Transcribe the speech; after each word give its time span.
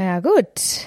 Ja, 0.00 0.20
gut. 0.20 0.86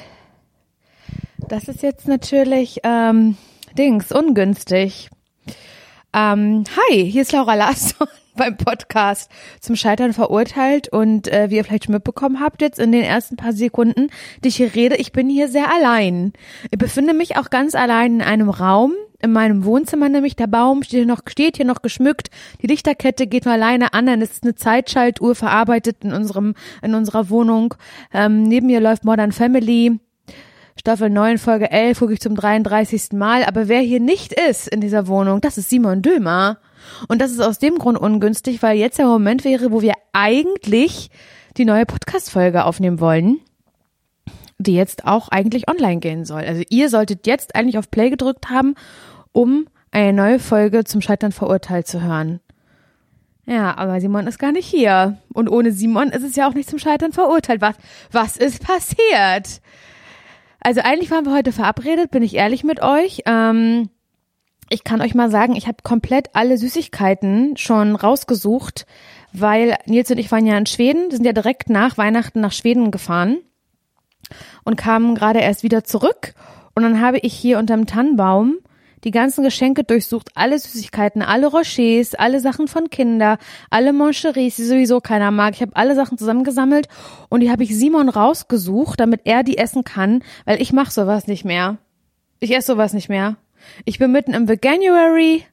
Das 1.37 1.67
ist 1.67 1.83
jetzt 1.83 2.07
natürlich, 2.07 2.79
ähm, 2.83 3.37
Dings, 3.77 4.11
ungünstig. 4.11 5.11
Ähm, 6.15 6.63
hi, 6.77 7.09
hier 7.09 7.23
ist 7.23 7.31
Laura 7.31 7.55
Larsson 7.55 8.07
beim 8.35 8.55
Podcast 8.55 9.31
zum 9.59 9.75
Scheitern 9.75 10.13
verurteilt 10.13 10.87
und 10.87 11.27
äh, 11.27 11.49
wie 11.49 11.55
ihr 11.55 11.63
vielleicht 11.63 11.85
schon 11.85 11.95
mitbekommen 11.95 12.39
habt 12.39 12.61
jetzt 12.61 12.77
in 12.77 12.91
den 12.91 13.01
ersten 13.01 13.35
paar 13.35 13.53
Sekunden, 13.53 14.09
die 14.43 14.49
ich 14.49 14.57
hier 14.57 14.75
rede, 14.75 14.95
ich 14.95 15.11
bin 15.11 15.27
hier 15.27 15.47
sehr 15.47 15.73
allein. 15.73 16.33
Ich 16.69 16.77
befinde 16.77 17.15
mich 17.15 17.35
auch 17.37 17.49
ganz 17.49 17.73
allein 17.73 18.15
in 18.15 18.21
einem 18.21 18.49
Raum, 18.51 18.93
in 19.23 19.31
meinem 19.31 19.65
Wohnzimmer 19.65 20.07
nämlich, 20.07 20.35
der 20.35 20.45
Baum 20.45 20.83
steht 20.83 20.99
hier 20.99 21.07
noch, 21.07 21.21
steht 21.27 21.57
hier 21.57 21.65
noch 21.65 21.81
geschmückt, 21.81 22.29
die 22.61 22.67
Lichterkette 22.67 23.25
geht 23.25 23.45
nur 23.45 23.55
alleine 23.55 23.93
an, 23.93 24.05
dann 24.05 24.21
ist 24.21 24.43
eine 24.43 24.53
Zeitschaltuhr 24.53 25.33
verarbeitet 25.33 26.03
in 26.03 26.13
unserem, 26.13 26.53
in 26.83 26.93
unserer 26.93 27.31
Wohnung. 27.31 27.73
Ähm, 28.13 28.43
neben 28.43 28.67
mir 28.67 28.81
läuft 28.81 29.03
Modern 29.03 29.31
Family. 29.31 29.99
Staffel 30.79 31.09
9, 31.09 31.37
Folge 31.37 31.71
11, 31.71 31.99
gucke 31.99 32.13
ich 32.13 32.19
zum 32.19 32.35
33. 32.35 33.13
Mal. 33.13 33.43
Aber 33.43 33.67
wer 33.67 33.79
hier 33.79 33.99
nicht 33.99 34.33
ist 34.33 34.67
in 34.67 34.81
dieser 34.81 35.07
Wohnung, 35.07 35.39
das 35.41 35.57
ist 35.57 35.69
Simon 35.69 36.01
Dömer. 36.01 36.57
Und 37.07 37.21
das 37.21 37.31
ist 37.31 37.39
aus 37.39 37.59
dem 37.59 37.77
Grund 37.77 37.97
ungünstig, 37.97 38.61
weil 38.61 38.77
jetzt 38.77 38.97
der 38.97 39.05
Moment 39.05 39.45
wäre, 39.45 39.71
wo 39.71 39.81
wir 39.81 39.93
eigentlich 40.11 41.09
die 41.57 41.65
neue 41.65 41.85
Podcast-Folge 41.85 42.65
aufnehmen 42.65 42.99
wollen, 42.99 43.39
die 44.57 44.75
jetzt 44.75 45.05
auch 45.05 45.29
eigentlich 45.29 45.69
online 45.69 45.99
gehen 45.99 46.25
soll. 46.25 46.41
Also 46.41 46.63
ihr 46.69 46.89
solltet 46.89 47.27
jetzt 47.27 47.55
eigentlich 47.55 47.77
auf 47.77 47.91
Play 47.91 48.09
gedrückt 48.09 48.49
haben, 48.49 48.75
um 49.31 49.67
eine 49.91 50.13
neue 50.13 50.39
Folge 50.39 50.83
zum 50.83 51.01
Scheitern 51.01 51.31
verurteilt 51.31 51.87
zu 51.87 52.01
hören. 52.01 52.39
Ja, 53.45 53.77
aber 53.77 53.99
Simon 53.99 54.25
ist 54.27 54.39
gar 54.39 54.51
nicht 54.51 54.67
hier. 54.67 55.17
Und 55.33 55.49
ohne 55.49 55.71
Simon 55.71 56.09
ist 56.09 56.23
es 56.23 56.35
ja 56.35 56.47
auch 56.47 56.53
nicht 56.53 56.69
zum 56.69 56.79
Scheitern 56.79 57.11
verurteilt. 57.11 57.61
Was, 57.61 57.75
was 58.11 58.37
ist 58.37 58.63
passiert? 58.63 59.61
Also 60.63 60.81
eigentlich 60.81 61.11
waren 61.11 61.25
wir 61.25 61.33
heute 61.33 61.51
verabredet, 61.51 62.09
bin 62.11 62.23
ich 62.23 62.35
ehrlich 62.35 62.63
mit 62.63 62.81
euch. 62.81 63.23
Ähm, 63.25 63.89
ich 64.69 64.83
kann 64.85 65.01
euch 65.01 65.13
mal 65.13 65.29
sagen, 65.29 65.55
ich 65.55 65.67
habe 65.67 65.77
komplett 65.83 66.29
alle 66.33 66.57
Süßigkeiten 66.57 67.57
schon 67.57 67.95
rausgesucht, 67.95 68.85
weil 69.33 69.75
Nils 69.85 70.09
und 70.09 70.17
ich 70.17 70.31
waren 70.31 70.45
ja 70.45 70.57
in 70.57 70.65
Schweden, 70.65 71.11
sind 71.11 71.25
ja 71.25 71.33
direkt 71.33 71.69
nach 71.69 71.97
Weihnachten 71.97 72.39
nach 72.39 72.53
Schweden 72.53 72.91
gefahren 72.91 73.39
und 74.63 74.77
kamen 74.77 75.15
gerade 75.15 75.39
erst 75.39 75.63
wieder 75.63 75.83
zurück. 75.83 76.33
Und 76.75 76.83
dann 76.83 77.01
habe 77.01 77.19
ich 77.19 77.33
hier 77.33 77.59
unterm 77.59 77.85
Tannenbaum 77.85 78.57
die 79.03 79.11
ganzen 79.11 79.43
Geschenke 79.43 79.83
durchsucht, 79.83 80.29
alle 80.35 80.57
Süßigkeiten, 80.57 81.21
alle 81.21 81.47
Rochers, 81.47 82.15
alle 82.15 82.39
Sachen 82.39 82.67
von 82.67 82.89
Kinder, 82.89 83.37
alle 83.69 83.93
Moncheries, 83.93 84.55
die 84.55 84.63
sowieso 84.63 85.01
keiner 85.01 85.31
mag. 85.31 85.53
Ich 85.55 85.61
habe 85.61 85.75
alle 85.75 85.95
Sachen 85.95 86.17
zusammengesammelt 86.17 86.87
und 87.29 87.41
die 87.41 87.51
habe 87.51 87.63
ich 87.63 87.75
Simon 87.75 88.09
rausgesucht, 88.09 88.99
damit 88.99 89.21
er 89.25 89.43
die 89.43 89.57
essen 89.57 89.83
kann, 89.83 90.23
weil 90.45 90.61
ich 90.61 90.73
mache 90.73 90.91
sowas 90.91 91.27
nicht 91.27 91.45
mehr. 91.45 91.77
Ich 92.39 92.55
esse 92.55 92.73
sowas 92.73 92.93
nicht 92.93 93.09
mehr. 93.09 93.37
Ich 93.85 93.99
bin 93.99 94.11
mitten 94.11 94.33
im 94.33 94.47
Veganuary. 94.47 95.45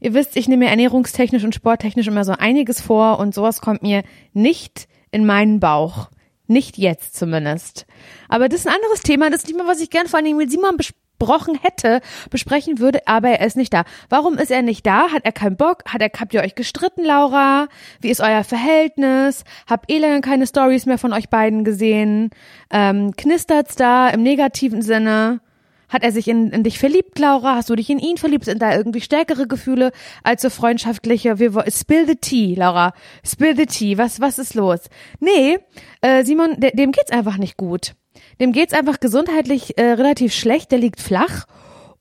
Ihr 0.00 0.14
wisst, 0.14 0.36
ich 0.36 0.48
nehme 0.48 0.64
mir 0.64 0.70
ernährungstechnisch 0.70 1.44
und 1.44 1.54
sporttechnisch 1.54 2.06
immer 2.06 2.24
so 2.24 2.32
einiges 2.32 2.80
vor 2.80 3.18
und 3.18 3.34
sowas 3.34 3.60
kommt 3.60 3.82
mir 3.82 4.02
nicht 4.32 4.88
in 5.10 5.24
meinen 5.24 5.60
Bauch. 5.60 6.10
Nicht 6.46 6.76
jetzt 6.76 7.16
zumindest. 7.16 7.86
Aber 8.28 8.48
das 8.48 8.60
ist 8.60 8.66
ein 8.66 8.74
anderes 8.74 9.00
Thema. 9.00 9.30
Das 9.30 9.40
ist 9.40 9.48
nicht 9.48 9.56
mehr, 9.56 9.66
was 9.66 9.80
ich 9.80 9.88
gern 9.88 10.08
vor 10.08 10.18
allem 10.18 10.36
mit 10.36 10.50
Simon 10.50 10.76
besprochen 11.18 11.58
hätte, 11.62 12.00
besprechen 12.30 12.78
würde, 12.78 13.06
aber 13.06 13.30
er 13.30 13.46
ist 13.46 13.56
nicht 13.56 13.72
da. 13.72 13.84
Warum 14.08 14.36
ist 14.36 14.50
er 14.50 14.62
nicht 14.62 14.84
da? 14.86 15.10
Hat 15.10 15.24
er 15.24 15.32
keinen 15.32 15.56
Bock? 15.56 15.82
Hat 15.86 16.02
er, 16.02 16.10
habt 16.20 16.34
ihr 16.34 16.42
euch 16.42 16.54
gestritten, 16.54 17.04
Laura? 17.04 17.68
Wie 18.00 18.10
ist 18.10 18.20
euer 18.20 18.44
Verhältnis? 18.44 19.44
Habt 19.66 19.90
eh 19.90 19.98
lange 19.98 20.20
keine 20.20 20.46
Stories 20.46 20.86
mehr 20.86 20.98
von 20.98 21.12
euch 21.12 21.30
beiden 21.30 21.64
gesehen? 21.64 22.30
Ähm, 22.70 23.12
knistert's 23.16 23.74
da 23.76 24.08
im 24.10 24.22
negativen 24.22 24.82
Sinne? 24.82 25.40
Hat 25.88 26.02
er 26.02 26.12
sich 26.12 26.28
in, 26.28 26.50
in 26.50 26.62
dich 26.62 26.78
verliebt, 26.78 27.18
Laura? 27.18 27.54
Hast 27.54 27.70
du 27.70 27.76
dich 27.76 27.88
in 27.88 27.98
ihn 27.98 28.16
verliebt? 28.16 28.44
Sind 28.44 28.60
da 28.60 28.74
irgendwie 28.74 29.00
stärkere 29.00 29.46
Gefühle 29.46 29.92
als 30.24 30.42
so 30.42 30.50
freundschaftliche? 30.50 31.38
Wir, 31.38 31.52
spill 31.70 32.06
the 32.06 32.16
tea, 32.16 32.54
Laura. 32.54 32.92
Spill 33.24 33.56
the 33.56 33.66
tea. 33.66 33.96
Was, 33.96 34.20
was 34.20 34.38
ist 34.38 34.54
los? 34.54 34.80
Nee, 35.20 35.58
äh, 36.00 36.24
Simon, 36.24 36.58
de, 36.58 36.74
dem 36.74 36.90
geht's 36.90 37.12
einfach 37.12 37.36
nicht 37.36 37.56
gut. 37.56 37.94
Dem 38.40 38.52
geht's 38.52 38.72
einfach 38.74 39.00
gesundheitlich 39.00 39.78
äh, 39.78 39.92
relativ 39.92 40.32
schlecht. 40.32 40.72
Der 40.72 40.78
liegt 40.78 41.00
flach. 41.00 41.44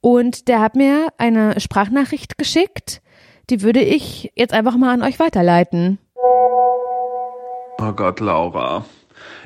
Und 0.02 0.48
der 0.48 0.60
hat 0.60 0.76
mir 0.76 1.08
eine 1.18 1.60
Sprachnachricht 1.60 2.38
geschickt. 2.38 3.02
Die 3.50 3.62
würde 3.62 3.82
ich 3.82 4.32
jetzt 4.36 4.54
einfach 4.54 4.76
mal 4.78 4.94
an 4.94 5.04
euch 5.04 5.20
weiterleiten. 5.20 6.00
Oh 7.80 7.92
Gott, 7.92 8.20
Laura 8.20 8.86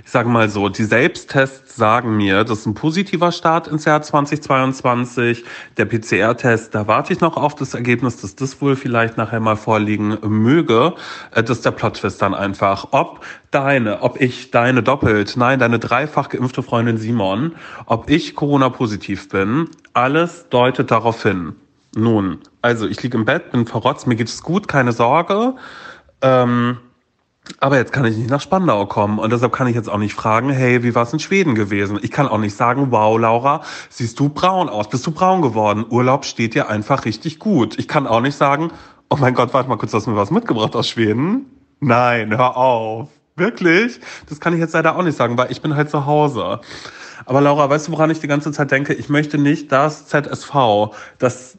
ich 0.07 0.13
sage 0.13 0.29
mal 0.29 0.49
so, 0.49 0.69
die 0.69 0.85
Selbsttests 0.85 1.75
sagen 1.75 2.15
mir, 2.15 2.45
das 2.45 2.59
ist 2.59 2.65
ein 2.65 2.75
positiver 2.75 3.33
Start 3.33 3.67
ins 3.67 3.83
Jahr 3.83 4.01
2022. 4.01 5.43
Der 5.75 5.83
PCR-Test, 5.83 6.73
da 6.73 6.87
warte 6.87 7.11
ich 7.11 7.19
noch 7.19 7.35
auf 7.35 7.55
das 7.55 7.73
Ergebnis, 7.73 8.21
dass 8.21 8.33
das 8.33 8.61
wohl 8.61 8.77
vielleicht 8.77 9.17
nachher 9.17 9.41
mal 9.41 9.57
vorliegen 9.57 10.17
möge. 10.21 10.93
Äh, 11.31 11.43
das 11.43 11.57
ist 11.57 11.65
der 11.65 11.71
Plot-Twist 11.71 12.21
dann 12.21 12.33
einfach. 12.33 12.87
Ob 12.91 13.25
deine, 13.51 14.01
ob 14.01 14.21
ich 14.21 14.49
deine 14.49 14.81
doppelt, 14.81 15.35
nein, 15.35 15.59
deine 15.59 15.77
dreifach 15.77 16.29
geimpfte 16.29 16.63
Freundin 16.63 16.97
Simon, 16.97 17.55
ob 17.85 18.09
ich 18.09 18.33
Corona-positiv 18.33 19.27
bin, 19.27 19.67
alles 19.91 20.47
deutet 20.47 20.89
darauf 20.89 21.21
hin. 21.21 21.53
Nun, 21.97 22.37
also 22.61 22.87
ich 22.87 23.03
liege 23.03 23.17
im 23.17 23.25
Bett, 23.25 23.51
bin 23.51 23.67
verrotzt, 23.67 24.07
mir 24.07 24.15
geht 24.15 24.29
es 24.29 24.41
gut, 24.41 24.69
keine 24.69 24.93
Sorge. 24.93 25.55
Ähm, 26.21 26.77
aber 27.59 27.77
jetzt 27.77 27.93
kann 27.93 28.05
ich 28.05 28.17
nicht 28.17 28.29
nach 28.29 28.41
Spandau 28.41 28.85
kommen 28.85 29.19
und 29.19 29.31
deshalb 29.31 29.51
kann 29.51 29.67
ich 29.67 29.75
jetzt 29.75 29.89
auch 29.89 29.97
nicht 29.97 30.13
fragen, 30.13 30.49
hey, 30.49 30.83
wie 30.83 30.95
war 30.95 31.03
es 31.03 31.13
in 31.13 31.19
Schweden 31.19 31.55
gewesen? 31.55 31.99
Ich 32.01 32.11
kann 32.11 32.27
auch 32.27 32.37
nicht 32.37 32.55
sagen, 32.55 32.87
wow, 32.91 33.19
Laura, 33.19 33.61
siehst 33.89 34.19
du 34.19 34.29
braun 34.29 34.69
aus, 34.69 34.89
bist 34.89 35.05
du 35.07 35.11
braun 35.11 35.41
geworden? 35.41 35.85
Urlaub 35.89 36.25
steht 36.25 36.53
dir 36.53 36.69
einfach 36.69 37.05
richtig 37.05 37.39
gut. 37.39 37.77
Ich 37.79 37.87
kann 37.87 38.07
auch 38.07 38.21
nicht 38.21 38.37
sagen, 38.37 38.71
oh 39.09 39.17
mein 39.17 39.33
Gott, 39.33 39.53
warte 39.53 39.69
mal 39.69 39.77
kurz, 39.77 39.93
hast 39.93 40.07
du 40.07 40.11
mir 40.11 40.17
was 40.17 40.31
mitgebracht 40.31 40.75
aus 40.75 40.89
Schweden? 40.89 41.45
Nein, 41.79 42.35
hör 42.35 42.57
auf. 42.57 43.09
Wirklich? 43.35 43.99
Das 44.27 44.39
kann 44.39 44.53
ich 44.53 44.59
jetzt 44.59 44.73
leider 44.73 44.95
auch 44.95 45.03
nicht 45.03 45.17
sagen, 45.17 45.37
weil 45.37 45.51
ich 45.51 45.61
bin 45.61 45.75
halt 45.75 45.91
zu 45.91 46.05
Hause. 46.07 46.59
Aber 47.25 47.41
Laura, 47.41 47.69
weißt 47.69 47.87
du, 47.87 47.91
woran 47.91 48.09
ich 48.09 48.19
die 48.19 48.27
ganze 48.27 48.51
Zeit 48.51 48.71
denke? 48.71 48.93
Ich 48.93 49.09
möchte 49.09 49.37
nicht, 49.37 49.71
dass 49.71 50.07
ZSV, 50.07 50.95
dass 51.17 51.56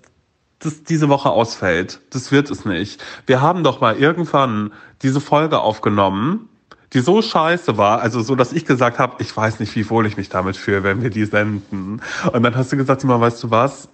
das 0.58 0.82
diese 0.82 1.08
Woche 1.08 1.30
ausfällt. 1.30 2.00
Das 2.10 2.32
wird 2.32 2.50
es 2.50 2.64
nicht. 2.64 3.02
Wir 3.26 3.40
haben 3.40 3.62
doch 3.62 3.80
mal 3.80 3.96
irgendwann 3.96 4.72
diese 5.02 5.20
Folge 5.20 5.60
aufgenommen, 5.60 6.48
die 6.92 7.00
so 7.00 7.20
scheiße 7.20 7.76
war, 7.76 8.00
also 8.00 8.22
so, 8.22 8.34
dass 8.34 8.52
ich 8.52 8.64
gesagt 8.64 8.98
habe, 8.98 9.22
ich 9.22 9.36
weiß 9.36 9.60
nicht, 9.60 9.76
wie 9.76 9.88
wohl 9.90 10.06
ich 10.06 10.16
mich 10.16 10.30
damit 10.30 10.56
fühle, 10.56 10.82
wenn 10.82 11.02
wir 11.02 11.10
die 11.10 11.26
senden. 11.26 12.00
Und 12.32 12.42
dann 12.42 12.56
hast 12.56 12.72
du 12.72 12.76
gesagt, 12.76 13.04
immer, 13.04 13.20
weißt 13.20 13.42
du 13.42 13.50
was? 13.50 13.88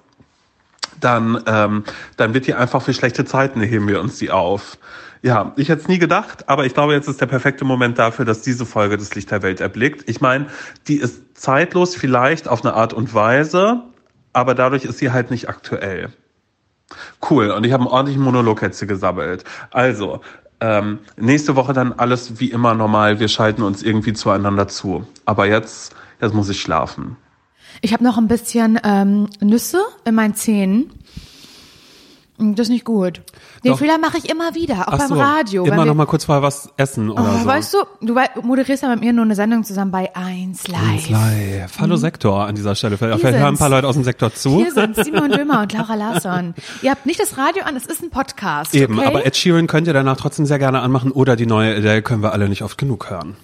Dann, 1.00 1.42
ähm, 1.46 1.84
dann 2.16 2.34
wird 2.34 2.46
die 2.46 2.54
einfach 2.54 2.80
für 2.80 2.94
schlechte 2.94 3.24
Zeiten 3.24 3.60
heben 3.60 3.88
wir 3.88 4.00
uns 4.00 4.18
die 4.18 4.30
auf. 4.30 4.78
Ja, 5.22 5.52
ich 5.56 5.70
hätte 5.70 5.82
es 5.82 5.88
nie 5.88 5.98
gedacht, 5.98 6.48
aber 6.48 6.66
ich 6.66 6.74
glaube, 6.74 6.92
jetzt 6.92 7.08
ist 7.08 7.20
der 7.20 7.26
perfekte 7.26 7.64
Moment 7.64 7.98
dafür, 7.98 8.24
dass 8.24 8.42
diese 8.42 8.64
Folge 8.64 8.96
das 8.96 9.14
Licht 9.14 9.30
der 9.30 9.42
Welt 9.42 9.60
erblickt. 9.60 10.08
Ich 10.08 10.20
meine, 10.20 10.46
die 10.86 10.96
ist 10.96 11.36
zeitlos 11.36 11.96
vielleicht 11.96 12.46
auf 12.46 12.64
eine 12.64 12.74
Art 12.74 12.92
und 12.92 13.12
Weise, 13.12 13.82
aber 14.32 14.54
dadurch 14.54 14.84
ist 14.84 14.98
sie 14.98 15.10
halt 15.10 15.30
nicht 15.30 15.48
aktuell. 15.48 16.12
Cool, 17.28 17.50
und 17.50 17.64
ich 17.64 17.72
habe 17.72 17.82
einen 17.82 17.92
ordentlichen 17.92 18.22
Monolog 18.22 18.62
jetzt 18.62 18.86
gesammelt. 18.86 19.44
Also, 19.70 20.20
ähm, 20.60 21.00
nächste 21.16 21.56
Woche 21.56 21.72
dann 21.72 21.92
alles 21.92 22.40
wie 22.40 22.50
immer 22.50 22.74
normal. 22.74 23.20
Wir 23.20 23.28
schalten 23.28 23.62
uns 23.62 23.82
irgendwie 23.82 24.12
zueinander 24.12 24.68
zu. 24.68 25.06
Aber 25.24 25.46
jetzt, 25.46 25.94
jetzt 26.20 26.34
muss 26.34 26.48
ich 26.48 26.60
schlafen. 26.60 27.16
Ich 27.80 27.92
habe 27.92 28.04
noch 28.04 28.18
ein 28.18 28.28
bisschen 28.28 28.78
ähm, 28.84 29.28
Nüsse 29.40 29.82
in 30.04 30.14
meinen 30.14 30.34
Zähnen. 30.34 30.90
Das 32.36 32.66
ist 32.66 32.70
nicht 32.70 32.84
gut. 32.84 33.22
Den 33.62 33.72
Doch. 33.72 33.78
Fehler 33.78 33.96
mache 33.98 34.18
ich 34.18 34.28
immer 34.28 34.56
wieder, 34.56 34.88
auch 34.88 34.94
Ach 34.94 34.98
beim 34.98 35.08
so, 35.08 35.14
Radio. 35.14 35.64
Immer 35.64 35.84
noch 35.84 35.94
mal 35.94 36.06
kurz 36.06 36.24
vorher 36.24 36.42
was 36.42 36.68
essen 36.76 37.10
oder 37.10 37.22
oh, 37.22 37.38
so. 37.38 37.46
Weißt 37.46 37.74
du, 37.74 37.78
du 38.00 38.16
moderierst 38.42 38.82
ja 38.82 38.88
mit 38.88 39.00
mir 39.00 39.12
nur 39.12 39.24
eine 39.24 39.36
Sendung 39.36 39.62
zusammen 39.62 39.92
bei 39.92 40.14
1 40.16 40.66
Live. 40.66 40.80
1 40.80 41.10
Live. 41.10 41.78
Hallo 41.78 41.94
mhm. 41.94 42.00
Sektor 42.00 42.44
an 42.44 42.56
dieser 42.56 42.74
Stelle. 42.74 42.98
Vielleicht 42.98 43.22
hören 43.22 43.54
ein 43.54 43.56
paar 43.56 43.68
Leute 43.68 43.86
aus 43.86 43.94
dem 43.94 44.02
Sektor 44.02 44.34
zu. 44.34 44.56
Hier 44.56 44.72
sind 44.72 44.96
Simon 44.96 45.30
Dömer 45.30 45.62
und 45.62 45.72
Laura 45.72 45.94
Larsson. 45.94 46.54
Ihr 46.82 46.90
habt 46.90 47.06
nicht 47.06 47.20
das 47.20 47.38
Radio 47.38 47.62
an, 47.62 47.76
es 47.76 47.86
ist 47.86 48.02
ein 48.02 48.10
Podcast. 48.10 48.74
Eben, 48.74 48.98
okay? 48.98 49.06
aber 49.06 49.24
Ed 49.24 49.36
Sheeran 49.36 49.68
könnt 49.68 49.86
ihr 49.86 49.92
danach 49.92 50.16
trotzdem 50.16 50.44
sehr 50.44 50.58
gerne 50.58 50.80
anmachen 50.80 51.12
oder 51.12 51.36
die 51.36 51.46
neue 51.46 51.76
Adele 51.76 52.02
können 52.02 52.24
wir 52.24 52.32
alle 52.32 52.48
nicht 52.48 52.62
oft 52.62 52.78
genug 52.78 53.10
hören. 53.10 53.36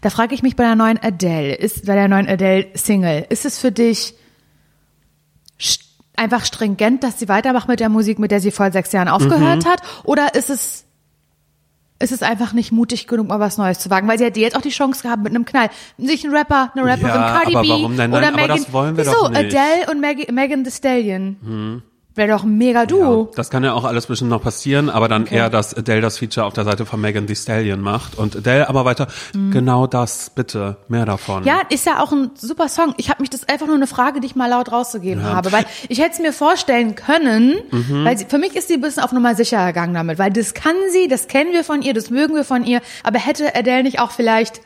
Da 0.00 0.08
frage 0.08 0.34
ich 0.34 0.42
mich 0.42 0.56
bei 0.56 0.64
der 0.64 0.74
neuen 0.74 0.98
Adele, 0.98 1.54
ist 1.54 1.84
bei 1.84 1.94
der 1.94 2.08
neuen 2.08 2.26
Adele 2.26 2.68
Single, 2.74 3.26
ist 3.28 3.44
es 3.44 3.58
für 3.58 3.72
dich 3.72 4.14
einfach 6.16 6.44
stringent, 6.44 7.02
dass 7.02 7.18
sie 7.18 7.28
weitermacht 7.28 7.68
mit 7.68 7.80
der 7.80 7.88
Musik, 7.88 8.18
mit 8.18 8.30
der 8.30 8.40
sie 8.40 8.50
vor 8.50 8.72
sechs 8.72 8.92
Jahren 8.92 9.08
aufgehört 9.08 9.64
mhm. 9.64 9.68
hat? 9.68 9.82
Oder 10.04 10.34
ist 10.34 10.50
es 10.50 10.86
ist 11.98 12.12
es 12.12 12.22
einfach 12.22 12.52
nicht 12.52 12.72
mutig 12.72 13.06
genug, 13.06 13.28
mal 13.28 13.40
was 13.40 13.56
Neues 13.56 13.78
zu 13.78 13.88
wagen, 13.88 14.06
weil 14.06 14.18
sie 14.18 14.24
hätte 14.24 14.40
jetzt 14.40 14.54
auch 14.54 14.60
die 14.60 14.68
Chance 14.68 15.02
gehabt 15.02 15.22
mit 15.22 15.34
einem 15.34 15.46
Knall. 15.46 15.70
Sich 15.96 16.24
ein 16.24 16.34
Rapper, 16.34 16.70
eine 16.74 16.84
Rapperin, 16.84 17.08
ja, 17.08 17.38
Cardi 17.38 17.56
aber 17.56 17.62
B 17.62 17.68
warum 17.70 17.96
denn? 17.96 18.12
oder 18.12 18.30
Nein, 18.30 18.34
Megan. 18.34 18.96
Wieso? 18.96 19.24
Adele 19.26 19.90
und 19.90 20.00
Mag 20.00 20.30
Megan 20.30 20.64
Thee 20.64 20.70
Stallion. 20.70 21.36
Hm. 21.42 21.82
Wäre 22.16 22.28
doch 22.32 22.44
ein 22.44 22.56
mega 22.58 22.86
Duo. 22.86 23.28
Ja, 23.30 23.36
das 23.36 23.50
kann 23.50 23.62
ja 23.62 23.74
auch 23.74 23.84
alles 23.84 24.06
bestimmt 24.06 24.30
noch 24.30 24.42
passieren, 24.42 24.88
aber 24.90 25.06
dann 25.08 25.26
eher, 25.26 25.50
dass 25.50 25.74
Adele 25.74 26.00
das 26.00 26.18
Feature 26.18 26.46
auf 26.46 26.54
der 26.54 26.64
Seite 26.64 26.86
von 26.86 27.00
Megan 27.00 27.26
Thee 27.26 27.34
Stallion 27.36 27.80
macht 27.80 28.16
und 28.16 28.34
Adele 28.36 28.68
aber 28.68 28.84
weiter, 28.86 29.06
genau 29.52 29.86
das, 29.86 30.30
bitte, 30.30 30.78
mehr 30.88 31.04
davon. 31.04 31.42
Mhm. 31.42 31.46
Ja, 31.48 31.60
ist 31.68 31.84
ja 31.86 32.00
auch 32.02 32.12
ein 32.12 32.30
super 32.34 32.68
Song. 32.68 32.94
Ich 32.96 33.10
habe 33.10 33.20
mich 33.22 33.30
das 33.30 33.48
einfach 33.48 33.66
nur 33.66 33.76
eine 33.76 33.86
Frage, 33.86 34.20
die 34.20 34.26
ich 34.26 34.34
mal 34.34 34.48
laut 34.48 34.72
rauszugeben 34.72 35.24
habe, 35.24 35.52
weil 35.52 35.66
ich 35.88 35.98
hätte 36.00 36.12
es 36.14 36.18
mir 36.20 36.32
vorstellen 36.32 36.94
können, 36.94 37.54
Mhm. 37.70 38.04
weil 38.04 38.16
sie, 38.16 38.24
für 38.26 38.38
mich 38.38 38.56
ist 38.56 38.68
sie 38.68 38.74
ein 38.74 38.80
bisschen 38.80 39.02
auf 39.02 39.12
Nummer 39.12 39.34
sicher 39.34 39.66
gegangen 39.66 39.94
damit, 39.94 40.18
weil 40.18 40.30
das 40.32 40.54
kann 40.54 40.74
sie, 40.92 41.08
das 41.08 41.28
kennen 41.28 41.52
wir 41.52 41.64
von 41.64 41.82
ihr, 41.82 41.92
das 41.94 42.10
mögen 42.10 42.34
wir 42.34 42.44
von 42.44 42.64
ihr, 42.64 42.80
aber 43.02 43.18
hätte 43.18 43.54
Adele 43.54 43.82
nicht 43.82 44.00
auch 44.00 44.10
vielleicht, 44.10 44.60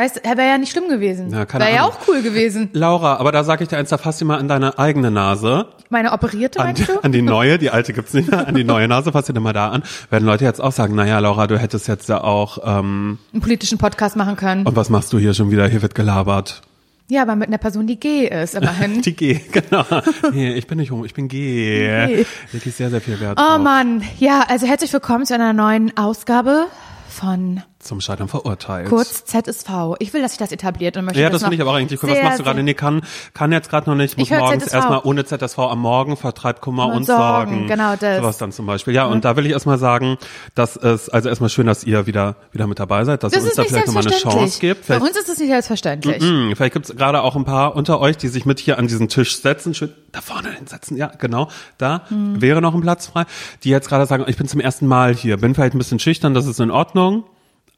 weißt 0.00 0.16
du, 0.16 0.20
wäre 0.24 0.48
ja 0.48 0.58
nicht 0.58 0.72
schlimm 0.72 0.88
gewesen. 0.88 1.30
Ja, 1.30 1.46
wäre 1.52 1.74
ja 1.74 1.84
auch 1.84 1.98
cool 2.08 2.22
gewesen. 2.22 2.70
Laura, 2.72 3.16
aber 3.16 3.32
da 3.32 3.44
sage 3.44 3.62
ich 3.64 3.68
dir 3.68 3.76
eins, 3.76 3.90
da 3.90 3.98
fass 3.98 4.18
dir 4.18 4.24
mal 4.24 4.38
an 4.38 4.48
deine 4.48 4.78
eigene 4.78 5.10
Nase. 5.10 5.66
Meine 5.90 6.12
operierte, 6.12 6.60
An 6.60 6.74
du? 6.74 7.02
an 7.02 7.12
die 7.12 7.22
neue, 7.22 7.58
die 7.58 7.70
alte 7.70 7.92
gibt's 7.92 8.14
nicht 8.14 8.30
mehr, 8.30 8.46
an 8.48 8.54
die 8.54 8.64
neue 8.64 8.88
Nase, 8.88 9.12
fass 9.12 9.26
dir 9.26 9.38
mal 9.38 9.52
da 9.52 9.68
an. 9.70 9.82
Werden 10.08 10.24
Leute 10.24 10.44
jetzt 10.44 10.60
auch 10.60 10.72
sagen, 10.72 10.94
naja, 10.94 11.18
Laura, 11.18 11.46
du 11.46 11.58
hättest 11.58 11.88
jetzt 11.88 12.08
ja 12.08 12.22
auch, 12.22 12.58
ähm, 12.64 13.18
Einen 13.32 13.42
politischen 13.42 13.78
Podcast 13.78 14.16
machen 14.16 14.36
können. 14.36 14.66
und 14.66 14.74
was 14.76 14.88
machst 14.90 15.12
du 15.12 15.18
hier 15.18 15.34
schon 15.34 15.50
wieder? 15.50 15.68
Hier 15.68 15.82
wird 15.82 15.94
gelabert. 15.94 16.62
Ja, 17.08 17.22
aber 17.22 17.34
mit 17.34 17.48
einer 17.48 17.58
Person, 17.58 17.88
die 17.88 17.98
G 17.98 18.28
ist, 18.28 18.54
immerhin. 18.54 19.02
Die 19.02 19.16
G, 19.16 19.40
genau. 19.50 19.84
Nee, 20.32 20.54
ich 20.54 20.68
bin 20.68 20.78
nicht 20.78 20.92
homo, 20.92 21.04
ich 21.04 21.12
bin 21.12 21.26
G. 21.26 22.06
G. 22.06 22.24
Wirklich 22.52 22.74
sehr, 22.76 22.88
sehr 22.88 23.00
viel 23.00 23.18
Wert 23.20 23.36
Oh 23.40 23.42
drauf. 23.44 23.58
Mann, 23.58 24.02
ja, 24.20 24.44
also 24.48 24.66
herzlich 24.68 24.92
willkommen 24.92 25.26
zu 25.26 25.34
einer 25.34 25.52
neuen 25.52 25.96
Ausgabe 25.96 26.66
von 27.08 27.62
Zum 27.80 28.00
Scheitern 28.02 28.28
verurteilt. 28.28 28.90
kurz 28.90 29.24
ZSV. 29.24 29.94
Ich 30.00 30.12
will, 30.12 30.20
dass 30.20 30.32
sich 30.32 30.38
das 30.38 30.52
etabliert 30.52 30.98
und 30.98 31.06
möchte 31.06 31.18
Ja, 31.20 31.30
das 31.30 31.40
finde 31.40 31.56
ich 31.56 31.62
aber 31.62 31.72
eigentlich 31.72 32.02
cool. 32.02 32.10
Was 32.10 32.22
machst 32.22 32.38
du 32.38 32.42
gerade? 32.44 32.62
Nee, 32.62 32.74
kann, 32.74 33.00
kann 33.32 33.52
jetzt 33.52 33.70
gerade 33.70 33.88
noch 33.88 33.96
nicht. 33.96 34.18
Muss 34.18 34.28
morgens 34.28 34.64
ZSV. 34.64 34.74
erstmal 34.74 35.00
ohne 35.04 35.24
ZSV 35.24 35.58
am 35.60 35.78
Morgen 35.80 36.18
vertreibt 36.18 36.60
Kummer 36.60 36.88
Und 36.88 36.92
und, 36.98 37.06
Sorgen, 37.06 37.50
Sorgen. 37.52 37.66
genau 37.68 37.96
das. 37.96 38.18
Sowas 38.18 38.36
dann 38.36 38.52
zum 38.52 38.66
Beispiel. 38.66 38.92
Ja, 38.94 39.06
und 39.06 39.24
da 39.24 39.34
will 39.36 39.46
ich 39.46 39.52
erstmal 39.52 39.78
sagen, 39.78 40.18
dass 40.54 40.76
es, 40.76 41.08
also 41.08 41.30
erstmal 41.30 41.48
schön, 41.48 41.66
dass 41.66 41.82
ihr 41.82 42.06
wieder, 42.06 42.36
wieder 42.52 42.66
mit 42.66 42.78
dabei 42.78 43.04
seid, 43.04 43.22
dass 43.22 43.32
Das 43.32 43.42
ihr 43.42 43.46
uns 43.48 43.56
da 43.56 43.64
vielleicht 43.64 43.86
nochmal 43.86 44.06
eine. 44.06 44.14
Chance 44.14 44.60
gibt. 44.60 44.80
Für 44.84 44.92
Vielleicht, 44.98 45.02
uns 45.02 45.16
ist 45.16 45.28
es 45.30 45.38
nicht 45.38 45.48
selbstverständlich. 45.48 46.22
Hm, 46.22 46.52
vielleicht 46.54 46.74
gibt's 46.74 46.94
gerade 46.94 47.22
auch 47.22 47.34
ein 47.34 47.46
paar 47.46 47.76
unter 47.76 47.98
euch, 48.00 48.18
die 48.18 48.28
sich 48.28 48.44
mit 48.44 48.60
hier 48.60 48.78
an 48.78 48.88
diesen 48.88 49.08
Tisch 49.08 49.40
setzen, 49.40 49.72
schön 49.72 49.90
da 50.12 50.20
vorne 50.20 50.50
hinsetzen, 50.52 50.96
ja, 50.98 51.06
genau, 51.18 51.48
da 51.78 52.02
Hm. 52.08 52.42
wäre 52.42 52.60
noch 52.60 52.74
ein 52.74 52.80
Platz 52.82 53.06
frei, 53.06 53.24
die 53.64 53.70
jetzt 53.70 53.88
gerade 53.88 54.04
sagen, 54.06 54.24
ich 54.26 54.36
bin 54.36 54.48
zum 54.48 54.60
ersten 54.60 54.86
Mal 54.86 55.14
hier, 55.14 55.38
bin 55.38 55.54
vielleicht 55.54 55.74
ein 55.74 55.78
bisschen 55.78 55.98
schüchtern, 55.98 56.34
das 56.34 56.46
ist 56.46 56.60
in 56.60 56.70
Ordnung, 56.70 57.24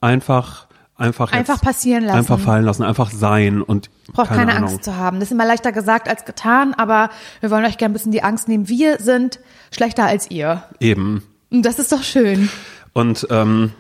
einfach, 0.03 0.67
einfach 0.97 1.33
Einfach 1.33 1.61
passieren 1.63 2.05
lassen. 2.05 2.19
einfach 2.19 2.39
fallen 2.39 2.65
lassen, 2.65 2.83
einfach 2.83 3.11
sein 3.11 3.63
und 3.63 3.89
Braucht 4.13 4.29
keine, 4.29 4.53
keine. 4.53 4.57
Angst 4.57 4.85
zu 4.85 4.97
haben. 4.97 5.19
Das 5.21 5.29
ist 5.29 5.33
immer 5.33 5.47
leichter 5.47 5.73
gesagt 5.73 6.09
als 6.09 6.25
getan, 6.25 6.75
aber 6.75 7.09
wir 7.41 7.51
wollen 7.51 7.65
euch 7.65 7.79
gerne 7.79 7.93
ein 7.93 7.95
bisschen 7.95 8.13
die 8.13 8.23
Angst 8.23 8.49
nehmen. 8.49 8.69
Wir 8.69 8.99
sind 8.99 9.41
schlechter 9.71 10.05
als 10.05 10.31
ihr. 10.31 10.65
Eben. 10.81 11.23
Und 11.51 11.63
das 11.65 11.79
ist 11.79 11.93
doch 11.93 12.03
schön. 12.03 12.49
Und 12.93 13.27
ähm, 13.31 13.73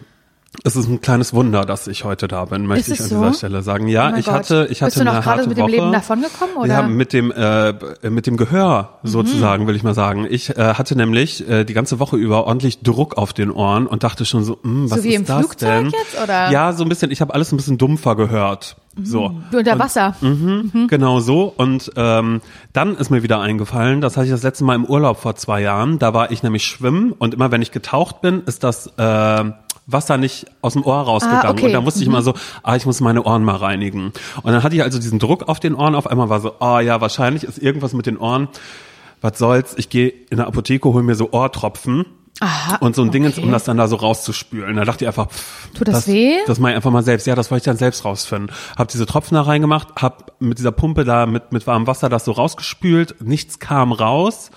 es 0.64 0.76
ist 0.76 0.87
ein 0.87 1.00
kleines 1.00 1.32
Wunder, 1.32 1.64
dass 1.64 1.87
ich 1.87 2.04
heute 2.04 2.28
da 2.28 2.44
bin, 2.44 2.66
möchte 2.66 2.93
ich 2.93 3.00
an 3.00 3.06
so? 3.08 3.19
dieser 3.19 3.32
Stelle 3.32 3.62
sagen. 3.62 3.88
Ja, 3.88 4.12
Oh 4.14 4.19
ich 4.19 4.26
Gott. 4.26 4.34
hatte, 4.34 4.69
ich 4.70 4.82
hatte 4.82 4.90
Bist 4.90 5.00
du 5.00 5.04
noch 5.04 5.12
eine 5.14 5.22
gerade 5.22 5.37
harte 5.38 5.49
mit 5.49 5.56
dem 5.56 5.62
Woche. 5.62 5.70
Leben 5.70 5.93
davongekommen, 5.93 6.56
oder? 6.56 6.66
Ja, 6.69 6.82
mit 6.82 7.12
dem 7.14 7.32
äh, 7.32 7.72
mit 8.10 8.26
dem 8.26 8.37
Gehör 8.37 8.99
Mhm. 9.02 9.08
sozusagen, 9.08 9.66
will 9.66 9.75
ich 9.76 9.82
mal 9.82 9.94
sagen. 9.94 10.26
Ich 10.28 10.50
äh, 10.56 10.75
hatte 10.75 10.94
nämlich 10.94 11.49
äh, 11.49 11.64
die 11.64 11.72
ganze 11.72 11.99
Woche 11.99 12.16
über 12.16 12.46
ordentlich 12.46 12.81
Druck 12.82 13.16
auf 13.16 13.32
den 13.32 13.50
Ohren 13.50 13.87
und 13.87 14.04
dachte 14.04 14.25
schon 14.26 14.44
so, 14.44 14.58
hm, 14.62 14.90
was 14.90 14.99
So 14.99 15.04
wie 15.04 15.08
ist 15.08 15.16
im 15.20 15.25
das 15.25 15.38
Flugzeug 15.38 15.69
denn? 15.70 15.84
jetzt, 15.87 16.22
oder? 16.22 16.50
Ja, 16.50 16.72
so 16.75 16.82
ein 16.84 16.88
bisschen. 16.90 17.10
Ich 17.10 17.20
habe 17.22 17.32
alles 17.34 17.50
ein 17.50 17.56
bisschen 17.56 17.78
dumpfer 17.78 18.14
gehört. 18.14 18.76
So. 19.02 19.34
Wie 19.50 19.56
unter 19.56 19.78
Wasser. 19.78 20.14
Mhm, 20.20 20.87
Genau 20.90 21.20
so. 21.20 21.44
Und 21.56 21.90
ähm, 21.96 22.43
dann 22.75 22.94
ist 22.94 23.08
mir 23.08 23.22
wieder 23.22 23.40
eingefallen, 23.40 24.02
das 24.02 24.19
hatte 24.19 24.26
ich 24.26 24.32
das 24.32 24.43
letzte 24.43 24.64
Mal 24.64 24.75
im 24.75 24.84
Urlaub 24.84 25.16
vor 25.19 25.34
zwei 25.34 25.62
Jahren. 25.62 25.99
Da 25.99 26.12
war 26.12 26.31
ich 26.31 26.43
nämlich 26.43 26.64
schwimmen 26.66 27.12
und 27.12 27.32
immer 27.32 27.50
wenn 27.50 27.62
ich 27.62 27.72
getaucht 27.72 28.20
bin, 28.20 28.43
ist 28.44 28.62
das 28.64 28.88
äh, 28.99 29.44
Wasser 29.87 30.17
nicht 30.17 30.46
aus 30.61 30.75
dem 30.75 30.84
Ohr 30.84 31.00
rausgegangen. 31.00 31.46
Ah, 31.46 31.50
okay. 31.50 31.67
Und 31.67 31.73
da 31.73 31.81
musste 31.81 32.00
ich 32.00 32.06
immer 32.06 32.23
so, 32.23 32.34
ah, 32.62 32.76
ich 32.76 32.87
muss 32.87 33.00
meine 33.00 33.25
Ohren 33.25 33.44
mal 33.44 33.56
reinigen. 33.56 34.12
Und 34.43 34.52
dann 34.52 34.62
hatte 34.62 34.76
ich 34.76 34.82
also 34.82 34.99
diesen 34.99 35.19
Druck 35.19 35.49
auf 35.49 35.61
den 35.61 35.75
Ohren. 35.75 35.94
Auf 35.94 36.06
einmal 36.06 36.29
war 36.29 36.40
so, 36.40 36.55
ah 36.61 36.81
ja, 36.81 37.00
wahrscheinlich 37.00 37.44
ist 37.44 37.58
irgendwas 37.58 37.93
mit 37.93 38.06
den 38.06 38.17
Ohren. 38.17 38.49
Was 39.20 39.38
soll's? 39.38 39.75
Ich 39.76 39.88
gehe 39.88 40.08
in 40.08 40.38
der 40.38 40.46
Apotheke, 40.46 40.88
hol 40.88 41.02
mir 41.02 41.14
so 41.14 41.32
Ohrtropfen. 41.32 42.06
Aha, 42.40 42.76
und 42.76 42.96
so 42.96 43.02
ein 43.02 43.11
Dingens, 43.11 43.37
okay. 43.37 43.46
um 43.46 43.52
das 43.52 43.64
dann 43.64 43.76
da 43.76 43.87
so 43.87 43.96
rauszuspülen. 43.96 44.75
Da 44.75 44.84
dachte 44.84 45.05
ich 45.05 45.08
einfach, 45.08 45.29
pff, 45.29 45.70
Tut 45.75 45.88
das 45.88 46.08
weh? 46.08 46.38
Das 46.46 46.58
mache 46.58 46.73
ich 46.73 46.76
einfach 46.76 46.90
mal 46.90 47.02
selbst. 47.02 47.26
Ja, 47.26 47.34
das 47.34 47.50
wollte 47.50 47.62
ich 47.62 47.67
dann 47.67 47.76
selbst 47.76 48.05
rausfinden. 48.05 48.50
Hab 48.76 48.88
diese 48.88 49.06
Tropfen 49.06 49.34
da 49.34 49.43
reingemacht, 49.43 49.88
hab 49.96 50.32
mit 50.40 50.58
dieser 50.58 50.73
Pumpe 50.73 51.05
da 51.05 51.26
mit, 51.26 51.52
mit 51.52 51.67
warmem 51.67 51.87
Wasser 51.87 52.08
das 52.08 52.25
so 52.25 52.32
rausgespült, 52.32 53.17
nichts 53.20 53.58
kam 53.58 53.93
raus. 53.93 54.50